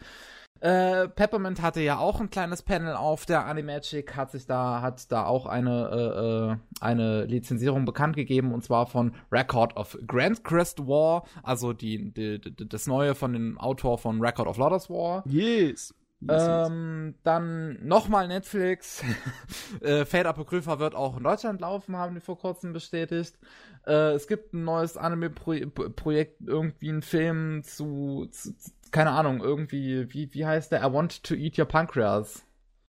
[0.60, 5.10] Äh, Peppermint hatte ja auch ein kleines Panel auf der Animagic, hat sich da, hat
[5.10, 10.44] da auch eine, äh, äh, eine Lizenzierung bekannt gegeben, und zwar von Record of Grand
[10.44, 14.90] Crest War, also die, die, die, das neue von dem Autor von Record of Lotus
[14.90, 15.22] War.
[15.26, 15.94] Yes.
[16.28, 19.02] Ähm, dann nochmal Netflix.
[19.80, 23.38] äh, Fate Apocrypha wird auch in Deutschland laufen, haben die vor kurzem bestätigt.
[23.86, 30.12] Äh, es gibt ein neues Anime-Projekt, irgendwie ein Film zu, zu, zu, keine Ahnung, irgendwie,
[30.12, 30.82] wie, wie heißt der?
[30.82, 32.44] I Want to Eat Your Pancreas.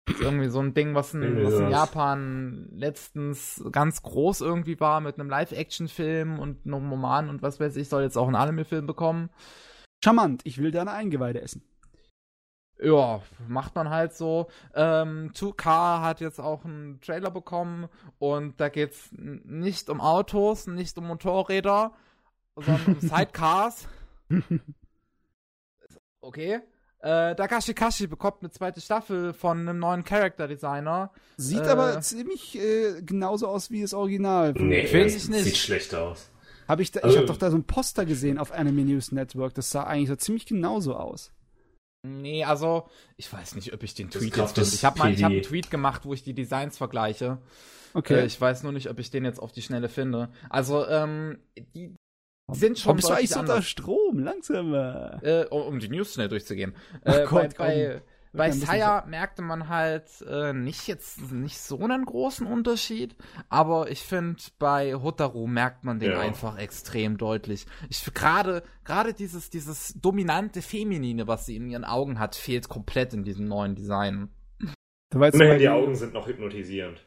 [0.06, 1.70] Das ist irgendwie so ein Ding, was in, was in.
[1.70, 7.78] Japan letztens ganz groß irgendwie war, mit einem Live-Action-Film und einem Roman und was weiß
[7.78, 9.30] ich, soll jetzt auch einen Anime-Film bekommen.
[10.04, 11.64] Charmant, ich will deine Eingeweide essen.
[12.84, 14.48] Ja, macht man halt so.
[14.76, 17.88] Ähm, 2K hat jetzt auch einen Trailer bekommen
[18.20, 21.94] und da geht's nicht um Autos, nicht um Motorräder,
[22.56, 23.88] sondern um Sidecars.
[26.22, 26.60] Okay.
[27.00, 31.12] Äh, Dakashi Kashi bekommt eine zweite Staffel von einem neuen Character Designer.
[31.36, 31.70] Sieht Äh.
[31.70, 34.54] aber ziemlich äh, genauso aus wie das Original.
[34.54, 35.44] Nee, Finde ich nicht.
[35.44, 36.30] sieht schlecht aus.
[36.66, 39.12] Hab ich da, ich Also- habe doch da so ein Poster gesehen auf Anime News
[39.12, 39.54] Network.
[39.54, 41.34] Das sah eigentlich so ziemlich genauso aus.
[42.06, 44.70] Nee, also, ich weiß nicht, ob ich den Tweet jetzt finde.
[44.74, 45.42] Ich habe mal, ich hab einen.
[45.42, 47.38] Tweet gemacht, wo ich die Designs vergleiche.
[47.94, 48.20] Okay.
[48.22, 50.30] Äh, ich weiß nur nicht, ob ich den jetzt auf die Schnelle finde.
[50.50, 51.40] Also, ähm,
[51.76, 51.96] die
[52.52, 53.68] sind schon Warum bist du eigentlich so unter anders.
[53.70, 54.20] Strom?
[54.20, 55.24] Langsamer.
[55.24, 56.76] Äh, um um die News schnell durchzugehen.
[57.06, 58.02] Ach Äh, Gott, bei, bei,
[58.36, 63.16] Bei Saya merkte man halt äh, nicht jetzt nicht so einen großen Unterschied,
[63.50, 66.20] aber ich finde bei Hotaru merkt man den ja.
[66.20, 67.68] einfach extrem deutlich.
[67.90, 73.14] Ich gerade gerade dieses dieses dominante Feminine, was sie in ihren Augen hat, fehlt komplett
[73.14, 74.30] in diesem neuen Design.
[75.12, 77.06] Du weißt, Immerhin, die Augen sind noch hypnotisierend.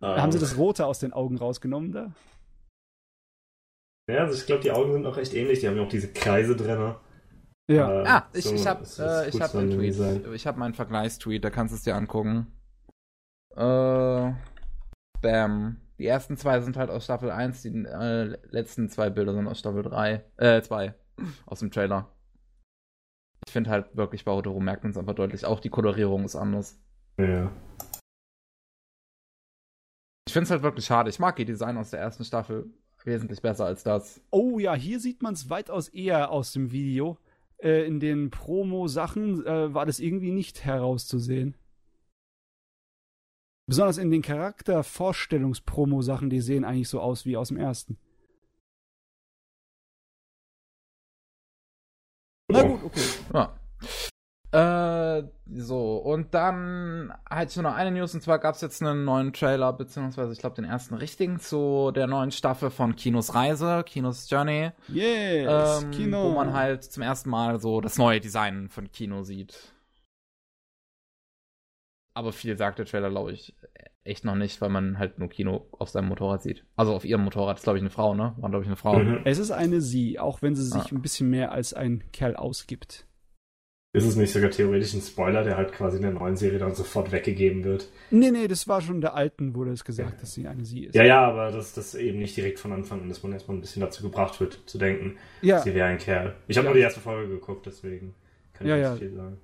[0.00, 2.12] Haben sie das Rote aus den Augen rausgenommen da?
[4.10, 5.60] Ja, also ich glaube, die Augen sind noch recht ähnlich.
[5.60, 6.94] Die haben ja auch diese Kreise drin.
[7.68, 8.02] Ja.
[8.02, 10.26] Äh, ah, ich, so, ich habe äh, ich hab einen Tweet.
[10.34, 12.52] Ich habe meinen Vergleichstweet, da kannst du es dir angucken.
[13.56, 14.32] Äh,
[15.22, 15.80] bam.
[15.98, 19.58] Die ersten zwei sind halt aus Staffel 1, die äh, letzten zwei Bilder sind aus
[19.58, 20.24] Staffel 3.
[20.36, 20.94] Äh, 2.
[21.46, 22.10] Aus dem Trailer.
[23.46, 25.44] Ich finde halt wirklich bei Otoro merkt man es einfach deutlich.
[25.44, 26.80] Auch die Kolorierung ist anders.
[27.18, 27.52] Ja.
[30.26, 31.10] Ich finde es halt wirklich schade.
[31.10, 32.66] Ich mag die Design aus der ersten Staffel
[33.04, 34.20] wesentlich besser als das.
[34.30, 37.18] Oh ja, hier sieht man es weitaus eher aus dem Video.
[37.58, 41.56] Äh, in den Promo-Sachen äh, war das irgendwie nicht herauszusehen.
[43.66, 47.98] Besonders in den Charaktervorstellungs-Promo-Sachen, die sehen eigentlich so aus wie aus dem ersten.
[52.50, 53.00] Na gut, okay.
[53.32, 53.58] Ja.
[54.54, 55.24] Äh,
[55.56, 59.04] so, und dann hatte ich nur noch eine News, und zwar gab es jetzt einen
[59.04, 63.82] neuen Trailer, beziehungsweise ich glaube den ersten richtigen zu der neuen Staffel von Kinos Reise,
[63.84, 64.70] Kinos Journey.
[64.86, 66.30] Yes, ähm, Kino.
[66.30, 69.58] Wo man halt zum ersten Mal so das neue Design von Kino sieht.
[72.16, 73.56] Aber viel sagt der Trailer, glaube ich,
[74.04, 76.64] echt noch nicht, weil man halt nur Kino auf seinem Motorrad sieht.
[76.76, 78.34] Also auf ihrem Motorrad ist, glaube ich, eine Frau, ne?
[78.36, 79.00] War, glaube ich, eine Frau.
[79.00, 79.22] Mhm.
[79.24, 80.88] Es ist eine Sie, auch wenn sie sich ah.
[80.92, 83.06] ein bisschen mehr als ein Kerl ausgibt.
[83.94, 86.74] Ist es nicht sogar theoretisch ein Spoiler, der halt quasi in der neuen Serie dann
[86.74, 87.88] sofort weggegeben wird?
[88.10, 90.20] Nee, nee, das war schon in der alten, wurde es gesagt, ja.
[90.20, 90.96] dass sie eine sie ist.
[90.96, 93.60] Ja, ja, aber dass das eben nicht direkt von Anfang an, dass man erstmal ein
[93.60, 95.60] bisschen dazu gebracht wird, zu denken, ja.
[95.60, 96.34] sie wäre ein Kerl.
[96.48, 96.72] Ich habe ja.
[96.72, 98.16] nur die erste Folge geguckt, deswegen
[98.52, 99.38] kann ich nicht viel sagen.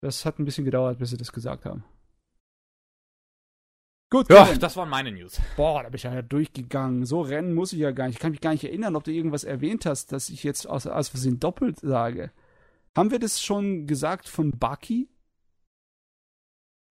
[0.00, 1.84] Das hat ein bisschen gedauert, bis sie das gesagt haben.
[4.10, 4.60] Gut, ja, Kevin.
[4.60, 5.42] das waren meine News.
[5.58, 7.04] Boah, da bin ich ja durchgegangen.
[7.04, 8.16] So rennen muss ich ja gar nicht.
[8.16, 10.86] Ich kann mich gar nicht erinnern, ob du irgendwas erwähnt hast, dass ich jetzt aus,
[10.86, 12.30] aus Versehen doppelt sage.
[12.98, 15.08] Haben wir das schon gesagt von Baki?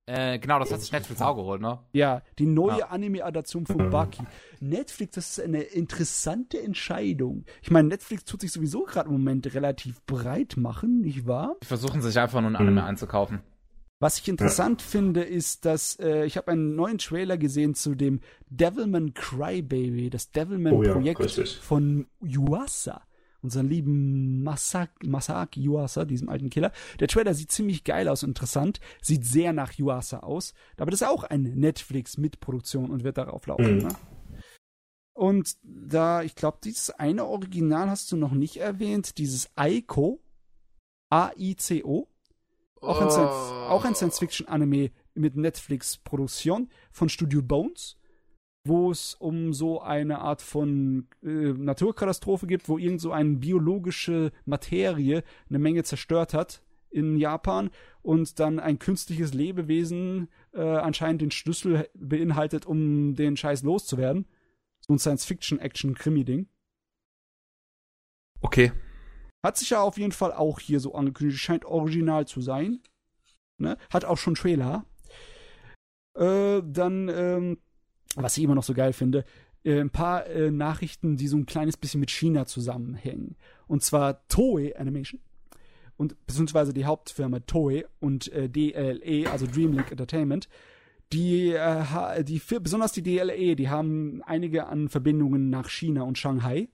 [0.06, 1.80] Äh, genau, das hat sich Netflix auch geholt, ne?
[1.92, 2.88] Ja, die neue ja.
[2.88, 4.24] Anime-Adaption von Baki.
[4.62, 7.44] Netflix, das ist eine interessante Entscheidung.
[7.62, 11.58] Ich meine, Netflix tut sich sowieso gerade im Moment relativ breit machen, nicht wahr?
[11.62, 12.88] Die versuchen sich einfach nur ein Anime mhm.
[12.88, 13.42] einzukaufen.
[14.00, 14.88] Was ich interessant ja.
[14.88, 20.32] finde, ist, dass äh, ich habe einen neuen Trailer gesehen zu dem Devilman Crybaby, das
[20.32, 23.07] Devilman-Projekt oh ja, von Yuasa
[23.48, 26.74] unseren lieben Masaki, Masaki Yuasa, diesem alten Killer.
[27.00, 31.08] Der Trailer sieht ziemlich geil aus, interessant, sieht sehr nach Yuasa aus, aber das ist
[31.08, 33.78] auch eine Netflix-Mitproduktion und wird darauf laufen.
[33.78, 33.84] Mhm.
[33.84, 33.96] Ne?
[35.14, 40.20] Und da, ich glaube, dieses eine Original hast du noch nicht erwähnt, dieses Aiko,
[41.10, 42.08] A-I-C-O,
[42.82, 43.88] auch ein, oh.
[43.88, 47.98] ein Science-Fiction-Anime mit Netflix-Produktion von Studio Bones
[48.68, 54.32] wo es um so eine Art von äh, Naturkatastrophe gibt, wo irgend so eine biologische
[54.46, 57.70] Materie eine Menge zerstört hat in Japan
[58.02, 64.26] und dann ein künstliches Lebewesen äh, anscheinend den Schlüssel beinhaltet, um den Scheiß loszuwerden.
[64.82, 66.48] So ein Science-Fiction-Action-Krimi-Ding.
[68.42, 68.72] Okay.
[69.44, 71.40] Hat sich ja auf jeden Fall auch hier so angekündigt.
[71.40, 72.80] Scheint original zu sein.
[73.58, 73.78] Ne?
[73.92, 74.86] Hat auch schon Trailer.
[76.16, 77.58] Äh, dann ähm,
[78.24, 79.26] was ich immer noch so geil finde,
[79.64, 83.36] äh, ein paar äh, Nachrichten, die so ein kleines bisschen mit China zusammenhängen.
[83.68, 85.22] Und zwar Toei Animation
[85.98, 90.48] und beziehungsweise die Hauptfirma Toei und äh, DLE, also Dreamlink Entertainment.
[91.14, 96.70] Die, äh, die besonders die DLE, die haben einige an Verbindungen nach China und Shanghai.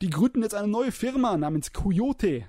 [0.00, 2.44] Die gründen jetzt eine neue Firma namens Coyote.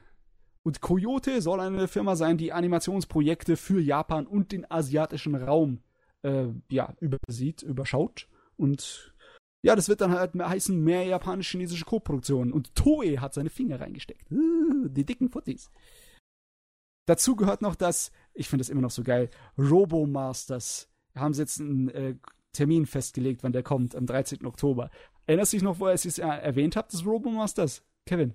[0.64, 5.80] Und Coyote soll eine Firma sein, die Animationsprojekte für Japan und den asiatischen Raum
[6.24, 8.28] äh, ja, übersieht, überschaut.
[8.58, 9.14] Und
[9.64, 12.54] ja, das wird dann halt heißen, mehr japanisch-chinesische Co-Produktionen.
[12.54, 14.32] Und Toei hat seine Finger reingesteckt.
[14.32, 15.72] Uh, die dicken Futtis.
[17.08, 20.90] Dazu gehört noch das, ich finde das immer noch so geil, Robo-Masters.
[21.16, 22.16] Haben sie jetzt einen äh,
[22.52, 24.46] Termin festgelegt, wann der kommt, am 13.
[24.46, 24.92] Oktober.
[25.26, 27.84] Erinnerst du dich noch, wo ihr es erwähnt habt, das Robo-Masters?
[28.06, 28.34] Kevin?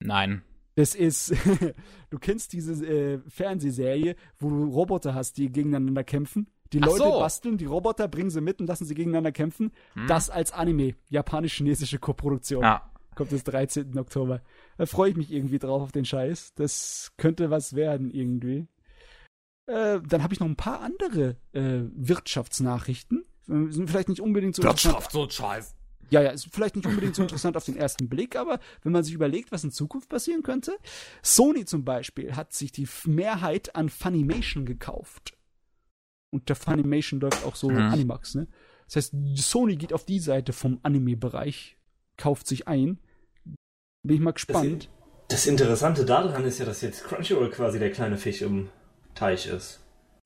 [0.00, 0.42] Nein.
[0.76, 1.34] Das ist,
[2.10, 6.48] du kennst diese äh, Fernsehserie, wo du Roboter hast, die gegeneinander kämpfen?
[6.74, 7.20] Die Leute so.
[7.20, 9.70] basteln die Roboter, bringen sie mit und lassen sie gegeneinander kämpfen.
[9.94, 10.06] Hm.
[10.08, 10.94] Das als Anime.
[11.08, 12.62] Japanisch-chinesische Koproduktion.
[12.62, 12.90] Ja.
[13.14, 13.96] Kommt das 13.
[13.96, 14.42] Oktober.
[14.76, 16.54] Da freue ich mich irgendwie drauf auf den Scheiß.
[16.54, 18.66] Das könnte was werden irgendwie.
[19.66, 23.24] Äh, dann habe ich noch ein paar andere äh, Wirtschaftsnachrichten.
[23.46, 24.62] Sind vielleicht nicht unbedingt so.
[24.64, 25.76] Wirtschaft, so Scheiß.
[26.10, 29.04] Ja, ja, ist vielleicht nicht unbedingt so interessant auf den ersten Blick, aber wenn man
[29.04, 30.76] sich überlegt, was in Zukunft passieren könnte.
[31.22, 35.34] Sony zum Beispiel hat sich die Mehrheit an Funimation gekauft.
[36.34, 37.78] Und der Funimation läuft auch so mhm.
[37.78, 38.48] Animax, ne?
[38.86, 41.78] Das heißt, Sony geht auf die Seite vom Anime-Bereich,
[42.16, 42.98] kauft sich ein.
[44.02, 44.90] Bin ich mal gespannt.
[45.28, 48.68] Das, das, Interessante daran ist ja, dass jetzt Crunchyroll quasi der kleine Fisch im
[49.14, 49.80] Teich ist.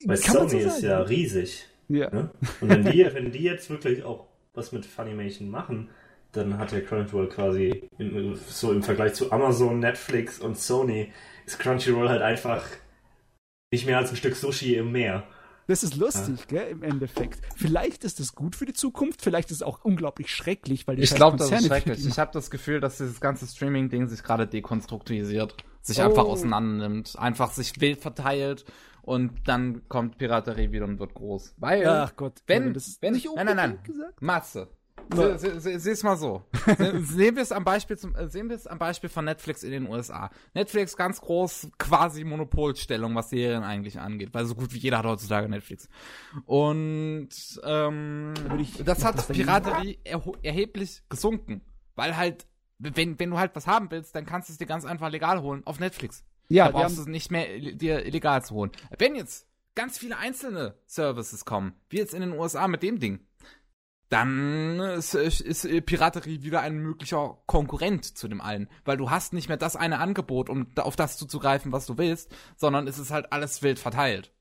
[0.04, 1.66] Weil Kann Sony so ist ja riesig.
[1.88, 2.10] Ja.
[2.10, 2.30] Ne?
[2.62, 5.90] Und wenn die, wenn die jetzt wirklich auch was mit Funimation machen,
[6.32, 11.12] dann hat der Crunchyroll quasi in, so im Vergleich zu Amazon, Netflix und Sony
[11.46, 12.64] ist Crunchyroll halt einfach
[13.70, 15.24] nicht mehr als ein Stück Sushi im Meer.
[15.68, 16.62] Das ist lustig, ja.
[16.62, 17.40] gell, im Endeffekt.
[17.54, 21.02] Vielleicht ist es gut für die Zukunft, vielleicht ist es auch unglaublich schrecklich, weil die
[21.02, 22.06] Ich glaube, das ist schrecklich.
[22.06, 26.04] Ich habe das Gefühl, dass dieses ganze Streaming-Ding sich gerade dekonstrukturisiert, sich oh.
[26.04, 28.64] einfach auseinander nimmt, einfach sich wild verteilt
[29.02, 31.54] und dann kommt Piraterie wieder und wird groß.
[31.58, 33.78] Weil, Ach Gott, wenn, das wenn, nicht nein, nein, nein,
[35.08, 35.42] gesagt?
[35.42, 35.80] Masse.
[35.80, 36.42] Sieh es mal so.
[37.00, 39.70] sehen wir es am Beispiel zum, äh, sehen wir es am Beispiel von Netflix in
[39.70, 40.30] den USA.
[40.54, 45.06] Netflix ganz groß, quasi Monopolstellung, was Serien eigentlich angeht, weil so gut wie jeder hat
[45.06, 45.88] heutzutage Netflix.
[46.46, 47.30] Und
[47.64, 48.34] ähm,
[48.84, 51.62] das hat Piraterie er erheblich gesunken,
[51.94, 52.46] weil halt
[52.78, 55.42] wenn wenn du halt was haben willst, dann kannst du es dir ganz einfach legal
[55.42, 56.24] holen auf Netflix.
[56.48, 58.70] Ja, da brauchst du es nicht mehr dir illegal zu holen.
[58.96, 63.20] Wenn jetzt ganz viele einzelne Services kommen, wie jetzt in den USA mit dem Ding,
[64.08, 69.48] dann ist, ist, Piraterie wieder ein möglicher Konkurrent zu dem allen, weil du hast nicht
[69.48, 73.32] mehr das eine Angebot, um auf das zuzugreifen, was du willst, sondern es ist halt
[73.32, 74.32] alles wild verteilt.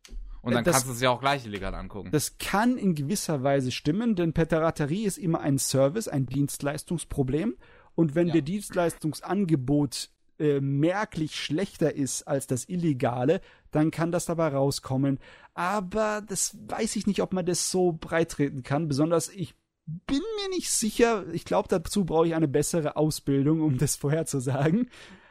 [0.42, 2.10] Und dann das, kannst du es ja auch gleich illegal angucken.
[2.12, 7.58] Das kann in gewisser Weise stimmen, denn Piraterie ist immer ein Service, ein Dienstleistungsproblem.
[7.96, 8.34] Und wenn ja.
[8.34, 13.42] der Dienstleistungsangebot äh, merklich schlechter ist als das Illegale,
[13.72, 15.20] dann kann das dabei rauskommen.
[15.54, 18.88] Aber das weiß ich nicht, ob man das so breit treten kann.
[18.88, 21.26] Besonders ich bin mir nicht sicher.
[21.34, 24.90] Ich glaube, dazu brauche ich eine bessere Ausbildung, um das vorherzusagen.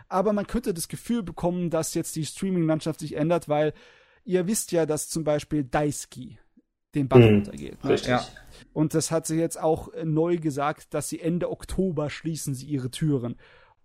[0.09, 3.75] Aber man könnte das Gefühl bekommen, dass jetzt die Streaming-Landschaft sich ändert, weil
[4.25, 6.39] ihr wisst ja, dass zum Beispiel Daisuke
[6.95, 7.83] den Bach mhm, runtergeht.
[7.85, 7.91] Ne?
[7.91, 8.11] Richtig.
[8.11, 8.27] Ja.
[8.73, 12.91] Und das hat sie jetzt auch neu gesagt, dass sie Ende Oktober schließen sie ihre
[12.91, 13.37] Türen.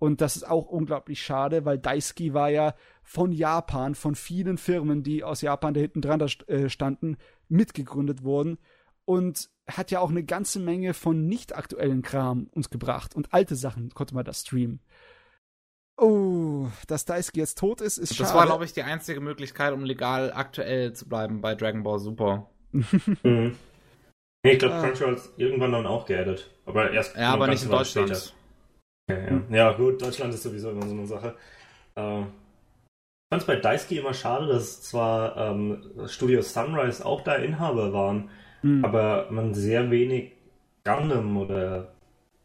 [0.02, 2.74] Und das ist auch unglaublich schade, weil Daisuke war ja
[3.04, 7.18] von Japan, von vielen Firmen, die aus Japan da hinten dran äh, standen,
[7.50, 8.58] mitgegründet worden
[9.06, 13.56] und hat ja auch eine ganze Menge von nicht aktuellen Kram uns gebracht und alte
[13.56, 14.80] Sachen konnte man da streamen.
[15.98, 18.30] Oh, dass Daisuke jetzt tot ist, ist das schade.
[18.30, 22.00] Das war, glaube ich, die einzige Möglichkeit, um legal aktuell zu bleiben bei Dragon Ball
[22.00, 22.50] Super.
[22.72, 23.56] mhm.
[24.44, 24.82] Nee, ich glaube, ah.
[24.82, 26.50] Crunchyroll ist irgendwann dann auch geaddet.
[26.66, 28.10] Aber erst ja, aber nicht in Deutschland.
[28.10, 28.41] Später.
[29.10, 29.72] Ja, ja.
[29.74, 31.36] gut, Deutschland ist sowieso immer so eine Sache.
[31.96, 37.36] Äh, ich fand es bei Daisuke immer schade, dass zwar ähm, Studio Sunrise auch da
[37.36, 38.30] Inhaber waren,
[38.62, 38.84] mhm.
[38.84, 40.34] aber man sehr wenig
[40.84, 41.94] Gundam oder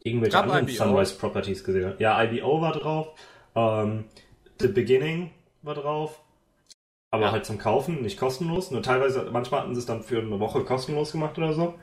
[0.03, 1.99] irgendwelche Gab anderen Sunrise Properties gesehen hat.
[1.99, 3.09] Ja, IBO war drauf,
[3.55, 4.05] ähm,
[4.59, 6.21] The Beginning war drauf,
[7.11, 7.31] aber ja.
[7.31, 8.71] halt zum Kaufen, nicht kostenlos.
[8.71, 11.75] Nur teilweise, manchmal hatten sie es dann für eine Woche kostenlos gemacht oder so.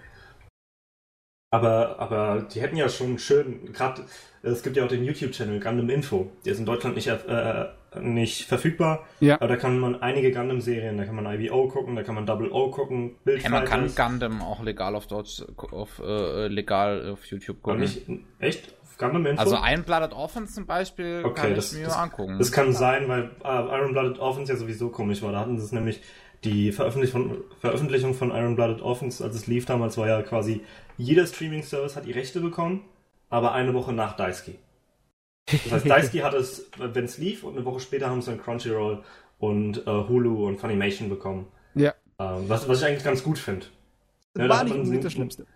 [1.55, 4.03] Aber, aber die hätten ja schon schön, gerade,
[4.43, 7.67] es gibt ja auch den YouTube-Channel Gundam Info, der ist in Deutschland nicht, äh,
[8.01, 9.07] nicht verfügbar.
[9.21, 9.37] Ja.
[9.37, 12.51] Aber da kann man einige Gundam-Serien, da kann man IBO gucken, da kann man Double
[12.51, 17.25] O gucken, Bild ja, Man kann Gundam auch legal auf Deutsch, auf, äh, legal auf
[17.27, 17.83] YouTube gucken.
[17.83, 18.03] Nicht,
[18.41, 18.75] echt?
[18.99, 19.41] Gundam Info?
[19.41, 22.39] Also Iron Blooded Orphans zum Beispiel okay, kann das, ich mir das, angucken.
[22.39, 25.31] Das kann sein, weil äh, Iron Blooded Orphans ja sowieso komisch war.
[25.31, 26.01] Da hatten sie es nämlich
[26.45, 30.61] die Veröffentlichung, Veröffentlichung von Iron Blooded Orphans, als es lief damals, war ja quasi,
[30.97, 32.83] jeder Streaming-Service hat die Rechte bekommen,
[33.31, 34.59] aber eine Woche nach Daisuke.
[35.47, 38.41] Das heißt, Daisuke hat es, wenn es lief, und eine Woche später haben sie dann
[38.41, 39.03] Crunchyroll
[39.39, 41.47] und äh, Hulu und Funimation bekommen.
[41.75, 41.95] Ja.
[42.19, 43.67] Ähm, was, was ich eigentlich ganz gut finde.
[44.37, 45.47] Ja, war nicht unbedingt das Schlimmste.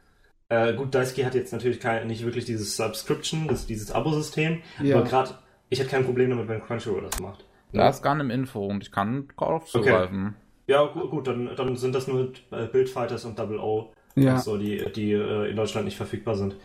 [0.49, 4.97] Äh, gut, Daisuke hat jetzt natürlich kein, nicht wirklich dieses Subscription, das, dieses Abo-System, ja.
[4.97, 5.35] aber gerade,
[5.69, 7.45] ich hätte kein Problem damit, wenn Crunchyroll das macht.
[7.73, 7.89] Da ja.
[7.91, 10.29] ist gar im Info und ich kann drauf zugreifen.
[10.29, 10.48] Okay.
[10.69, 14.39] Ja, gut, dann, dann sind das nur äh, Bildfighters und Double O, ja.
[14.39, 16.57] so, die, die äh, in Deutschland nicht verfügbar sind.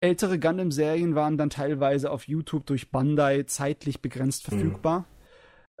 [0.00, 4.56] Ältere Gundam-Serien waren dann teilweise auf YouTube durch Bandai zeitlich begrenzt mhm.
[4.56, 5.06] verfügbar.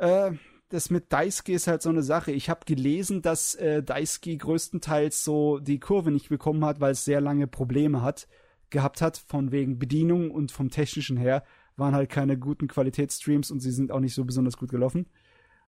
[0.00, 0.06] Mhm.
[0.06, 0.30] Äh,
[0.70, 2.32] das mit Daisuke ist halt so eine Sache.
[2.32, 7.04] Ich habe gelesen, dass äh, Daisuke größtenteils so die Kurve nicht bekommen hat, weil es
[7.04, 8.26] sehr lange Probleme hat,
[8.70, 11.44] gehabt hat, von wegen Bedienung und vom technischen her.
[11.76, 15.06] Waren halt keine guten Qualitätsstreams und sie sind auch nicht so besonders gut gelaufen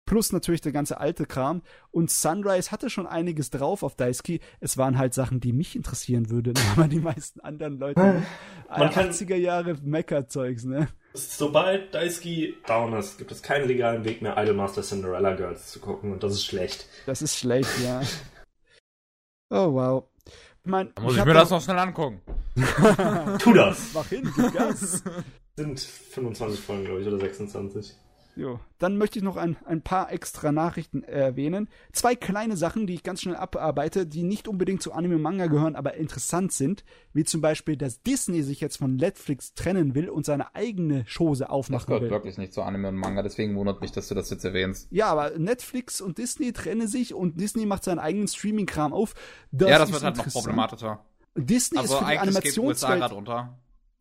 [0.09, 1.61] plus natürlich der ganze alte Kram.
[1.91, 4.39] Und Sunrise hatte schon einiges drauf auf Daisuke.
[4.59, 8.23] Es waren halt Sachen, die mich interessieren würden, aber die meisten anderen Leute.
[8.67, 10.89] Man 80er Jahre Mecha-Zeugs, ne?
[11.13, 16.11] Sobald Daisuke down ist, gibt es keinen legalen Weg mehr, Idolmaster Cinderella Girls zu gucken
[16.11, 16.87] und das ist schlecht.
[17.05, 18.01] Das ist schlecht, ja.
[19.51, 20.03] oh wow.
[20.63, 22.21] Ich mein, da muss ich, ich mir das noch schnell angucken.
[23.39, 23.89] tu das!
[23.93, 25.03] Mach hin, gib Gas.
[25.55, 27.95] Sind 25 Folgen, glaube ich, oder 26.
[28.39, 28.61] Jo.
[28.77, 31.67] Dann möchte ich noch ein, ein paar extra Nachrichten erwähnen.
[31.91, 35.47] Zwei kleine Sachen, die ich ganz schnell abarbeite, die nicht unbedingt zu Anime und Manga
[35.47, 36.85] gehören, aber interessant sind.
[37.11, 41.43] Wie zum Beispiel, dass Disney sich jetzt von Netflix trennen will und seine eigene Chose
[41.43, 42.11] Das aufmachen gehört will.
[42.11, 44.87] wirklich nicht zu Anime und Manga, deswegen wundert mich, dass du das jetzt erwähnst.
[44.89, 49.15] Ja, aber Netflix und Disney trennen sich und Disney macht seinen eigenen Streaming-Kram auf.
[49.51, 51.03] Das ja, das ist wird halt noch problematischer.
[51.35, 53.11] Disney Also ist für die Animationswelt.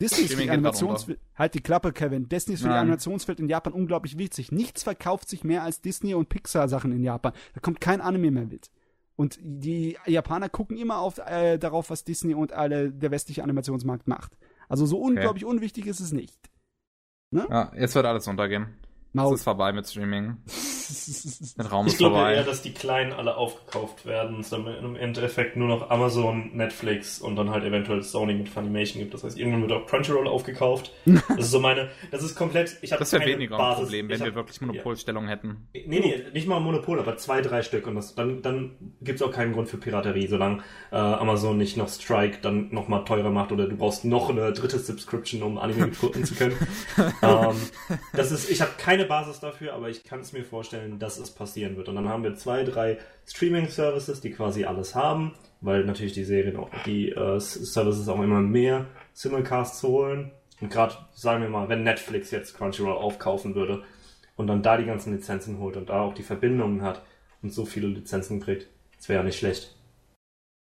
[0.01, 1.18] Disney ist für die Animationswelt.
[1.35, 2.28] Halt die Klappe, Kevin.
[2.28, 2.83] Disney ist für die Nein.
[2.83, 4.52] Animationswelt in Japan unglaublich wichtig.
[4.52, 7.33] Nichts verkauft sich mehr als Disney und Pixar-Sachen in Japan.
[7.55, 8.70] Da kommt kein Anime mehr mit.
[9.17, 14.07] Und die Japaner gucken immer auf, äh, darauf, was Disney und alle, der westliche Animationsmarkt
[14.07, 14.39] macht.
[14.68, 16.39] Also so unglaublich unwichtig ist es nicht.
[17.33, 18.68] Ja, jetzt wird alles untergehen.
[19.10, 19.34] Es Maus.
[19.40, 20.36] ist vorbei mit Streaming.
[21.56, 22.34] Mit Raum ist Ich glaube vorbei.
[22.34, 27.18] eher, dass die Kleinen alle aufgekauft werden, es dann im Endeffekt nur noch Amazon, Netflix
[27.18, 29.12] und dann halt eventuell Sony mit Funimation gibt.
[29.12, 30.92] Das heißt, irgendwann wird auch Crunchyroll aufgekauft.
[31.28, 33.82] Das ist so meine, das ist komplett, ich habe das wäre keine weniger ein Basis.
[33.84, 35.68] Problem, wenn ich wir hab- wirklich Monopolstellung hätten.
[35.74, 37.86] Nee, nee, nicht mal Monopol, aber zwei, drei Stück.
[37.86, 41.88] Und das, dann, dann gibt's auch keinen Grund für Piraterie, solange äh, Amazon nicht noch
[41.88, 46.24] Strike dann nochmal teurer macht oder du brauchst noch eine dritte Subscription, um Anime gucken
[46.24, 46.56] zu können.
[47.22, 47.56] ähm,
[48.14, 51.31] das ist, ich habe keine Basis dafür, aber ich kann es mir vorstellen, dass es
[51.31, 51.89] passieren wird.
[51.89, 56.57] Und dann haben wir zwei, drei Streaming-Services, die quasi alles haben, weil natürlich die Serien
[56.57, 60.31] auch, die äh, Services auch immer mehr Simulcasts holen.
[60.60, 63.85] Und gerade, sagen wir mal, wenn Netflix jetzt Crunchyroll aufkaufen würde,
[64.39, 67.02] und dann da die ganzen Lizenzen holt und da auch die Verbindungen hat
[67.43, 69.77] und so viele Lizenzen kriegt, das wäre ja nicht schlecht.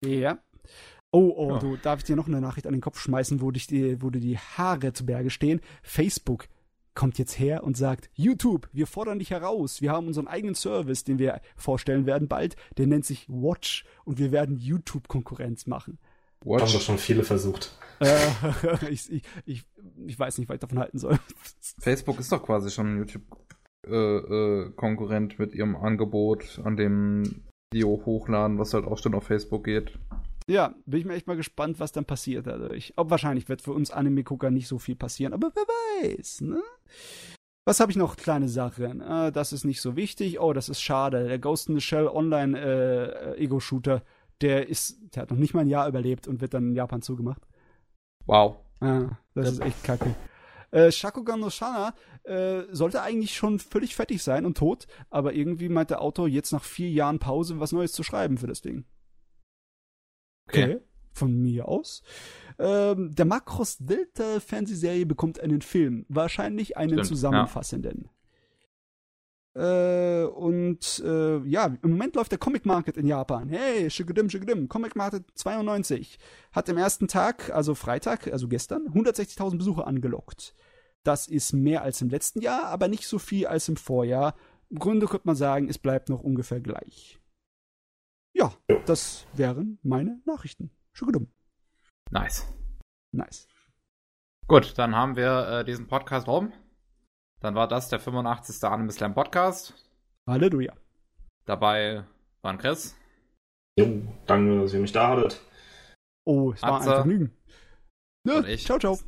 [0.04, 0.38] Ja.
[1.12, 1.58] Oh, oh, Ja.
[1.58, 4.10] du, darf ich dir noch eine Nachricht an den Kopf schmeißen, wo, dich die, wo
[4.10, 5.60] dir die Haare zu Berge stehen?
[5.82, 6.46] Facebook
[6.94, 9.80] kommt jetzt her und sagt, YouTube, wir fordern dich heraus.
[9.80, 12.56] Wir haben unseren eigenen Service, den wir vorstellen werden bald.
[12.78, 15.98] Der nennt sich Watch und wir werden YouTube-Konkurrenz machen.
[16.44, 16.84] Haben doch Watch.
[16.84, 17.76] schon viele versucht.
[18.00, 18.16] Äh,
[18.90, 19.64] ich, ich, ich,
[20.06, 21.18] ich weiß nicht, was ich davon halten soll.
[21.80, 22.98] Facebook ist doch quasi schon ein
[23.86, 29.98] YouTube-Konkurrent mit ihrem Angebot an dem Video hochladen, was halt auch schon auf Facebook geht.
[30.50, 32.92] Ja, bin ich mir echt mal gespannt, was dann passiert dadurch.
[32.96, 36.60] Ob wahrscheinlich wird für uns Anime-Gucker nicht so viel passieren, aber wer weiß, ne?
[37.64, 38.16] Was habe ich noch?
[38.16, 39.00] Kleine Sachen.
[39.00, 40.40] Äh, das ist nicht so wichtig.
[40.40, 41.28] Oh, das ist schade.
[41.28, 44.02] Der Ghost in the Shell Online äh, Ego-Shooter,
[44.40, 47.00] der ist, der hat noch nicht mal ein Jahr überlebt und wird dann in Japan
[47.00, 47.42] zugemacht.
[48.26, 48.56] Wow.
[48.80, 50.16] Ah, das ist echt kacke.
[50.72, 55.68] Äh, Shakugan no Shana äh, sollte eigentlich schon völlig fertig sein und tot, aber irgendwie
[55.68, 58.84] meint der Autor jetzt nach vier Jahren Pause was Neues zu schreiben für das Ding.
[60.50, 60.80] Okay.
[61.12, 62.02] Von mir aus.
[62.58, 66.06] Ähm, der Macross Delta Fernsehserie bekommt einen Film.
[66.08, 68.08] Wahrscheinlich einen Stimmt, zusammenfassenden.
[69.54, 73.48] Äh, und äh, ja, im Moment läuft der Comic Market in Japan.
[73.48, 74.68] Hey, schigedim, schigedim.
[74.68, 76.18] Comic Market 92
[76.52, 80.54] hat im ersten Tag, also Freitag, also gestern, 160.000 Besucher angelockt.
[81.02, 84.34] Das ist mehr als im letzten Jahr, aber nicht so viel als im Vorjahr.
[84.68, 87.19] Im Grunde könnte man sagen, es bleibt noch ungefähr gleich.
[88.34, 88.78] Ja, Ja.
[88.86, 90.70] das wären meine Nachrichten.
[90.92, 91.32] Schigedim.
[92.10, 92.46] Nice.
[93.12, 93.46] Nice.
[94.46, 96.52] Gut, dann haben wir äh, diesen Podcast rum.
[97.40, 98.62] Dann war das der 85.
[98.64, 99.74] Anime Slam Podcast.
[100.28, 100.74] Halleluja.
[101.46, 102.04] Dabei
[102.42, 102.96] waren Chris,
[103.78, 105.40] Jo, danke, dass ihr mich da hattet.
[106.26, 106.90] Oh, es war Atze.
[106.90, 107.36] ein Vergnügen.
[108.26, 108.64] Ja, Und ich.
[108.64, 108.98] ciao, ciao.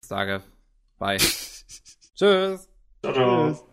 [0.00, 0.42] sage
[0.98, 1.16] bye.
[2.14, 2.68] Tschüss.
[3.02, 3.48] Ciao, ciao.
[3.52, 3.64] Tschüss.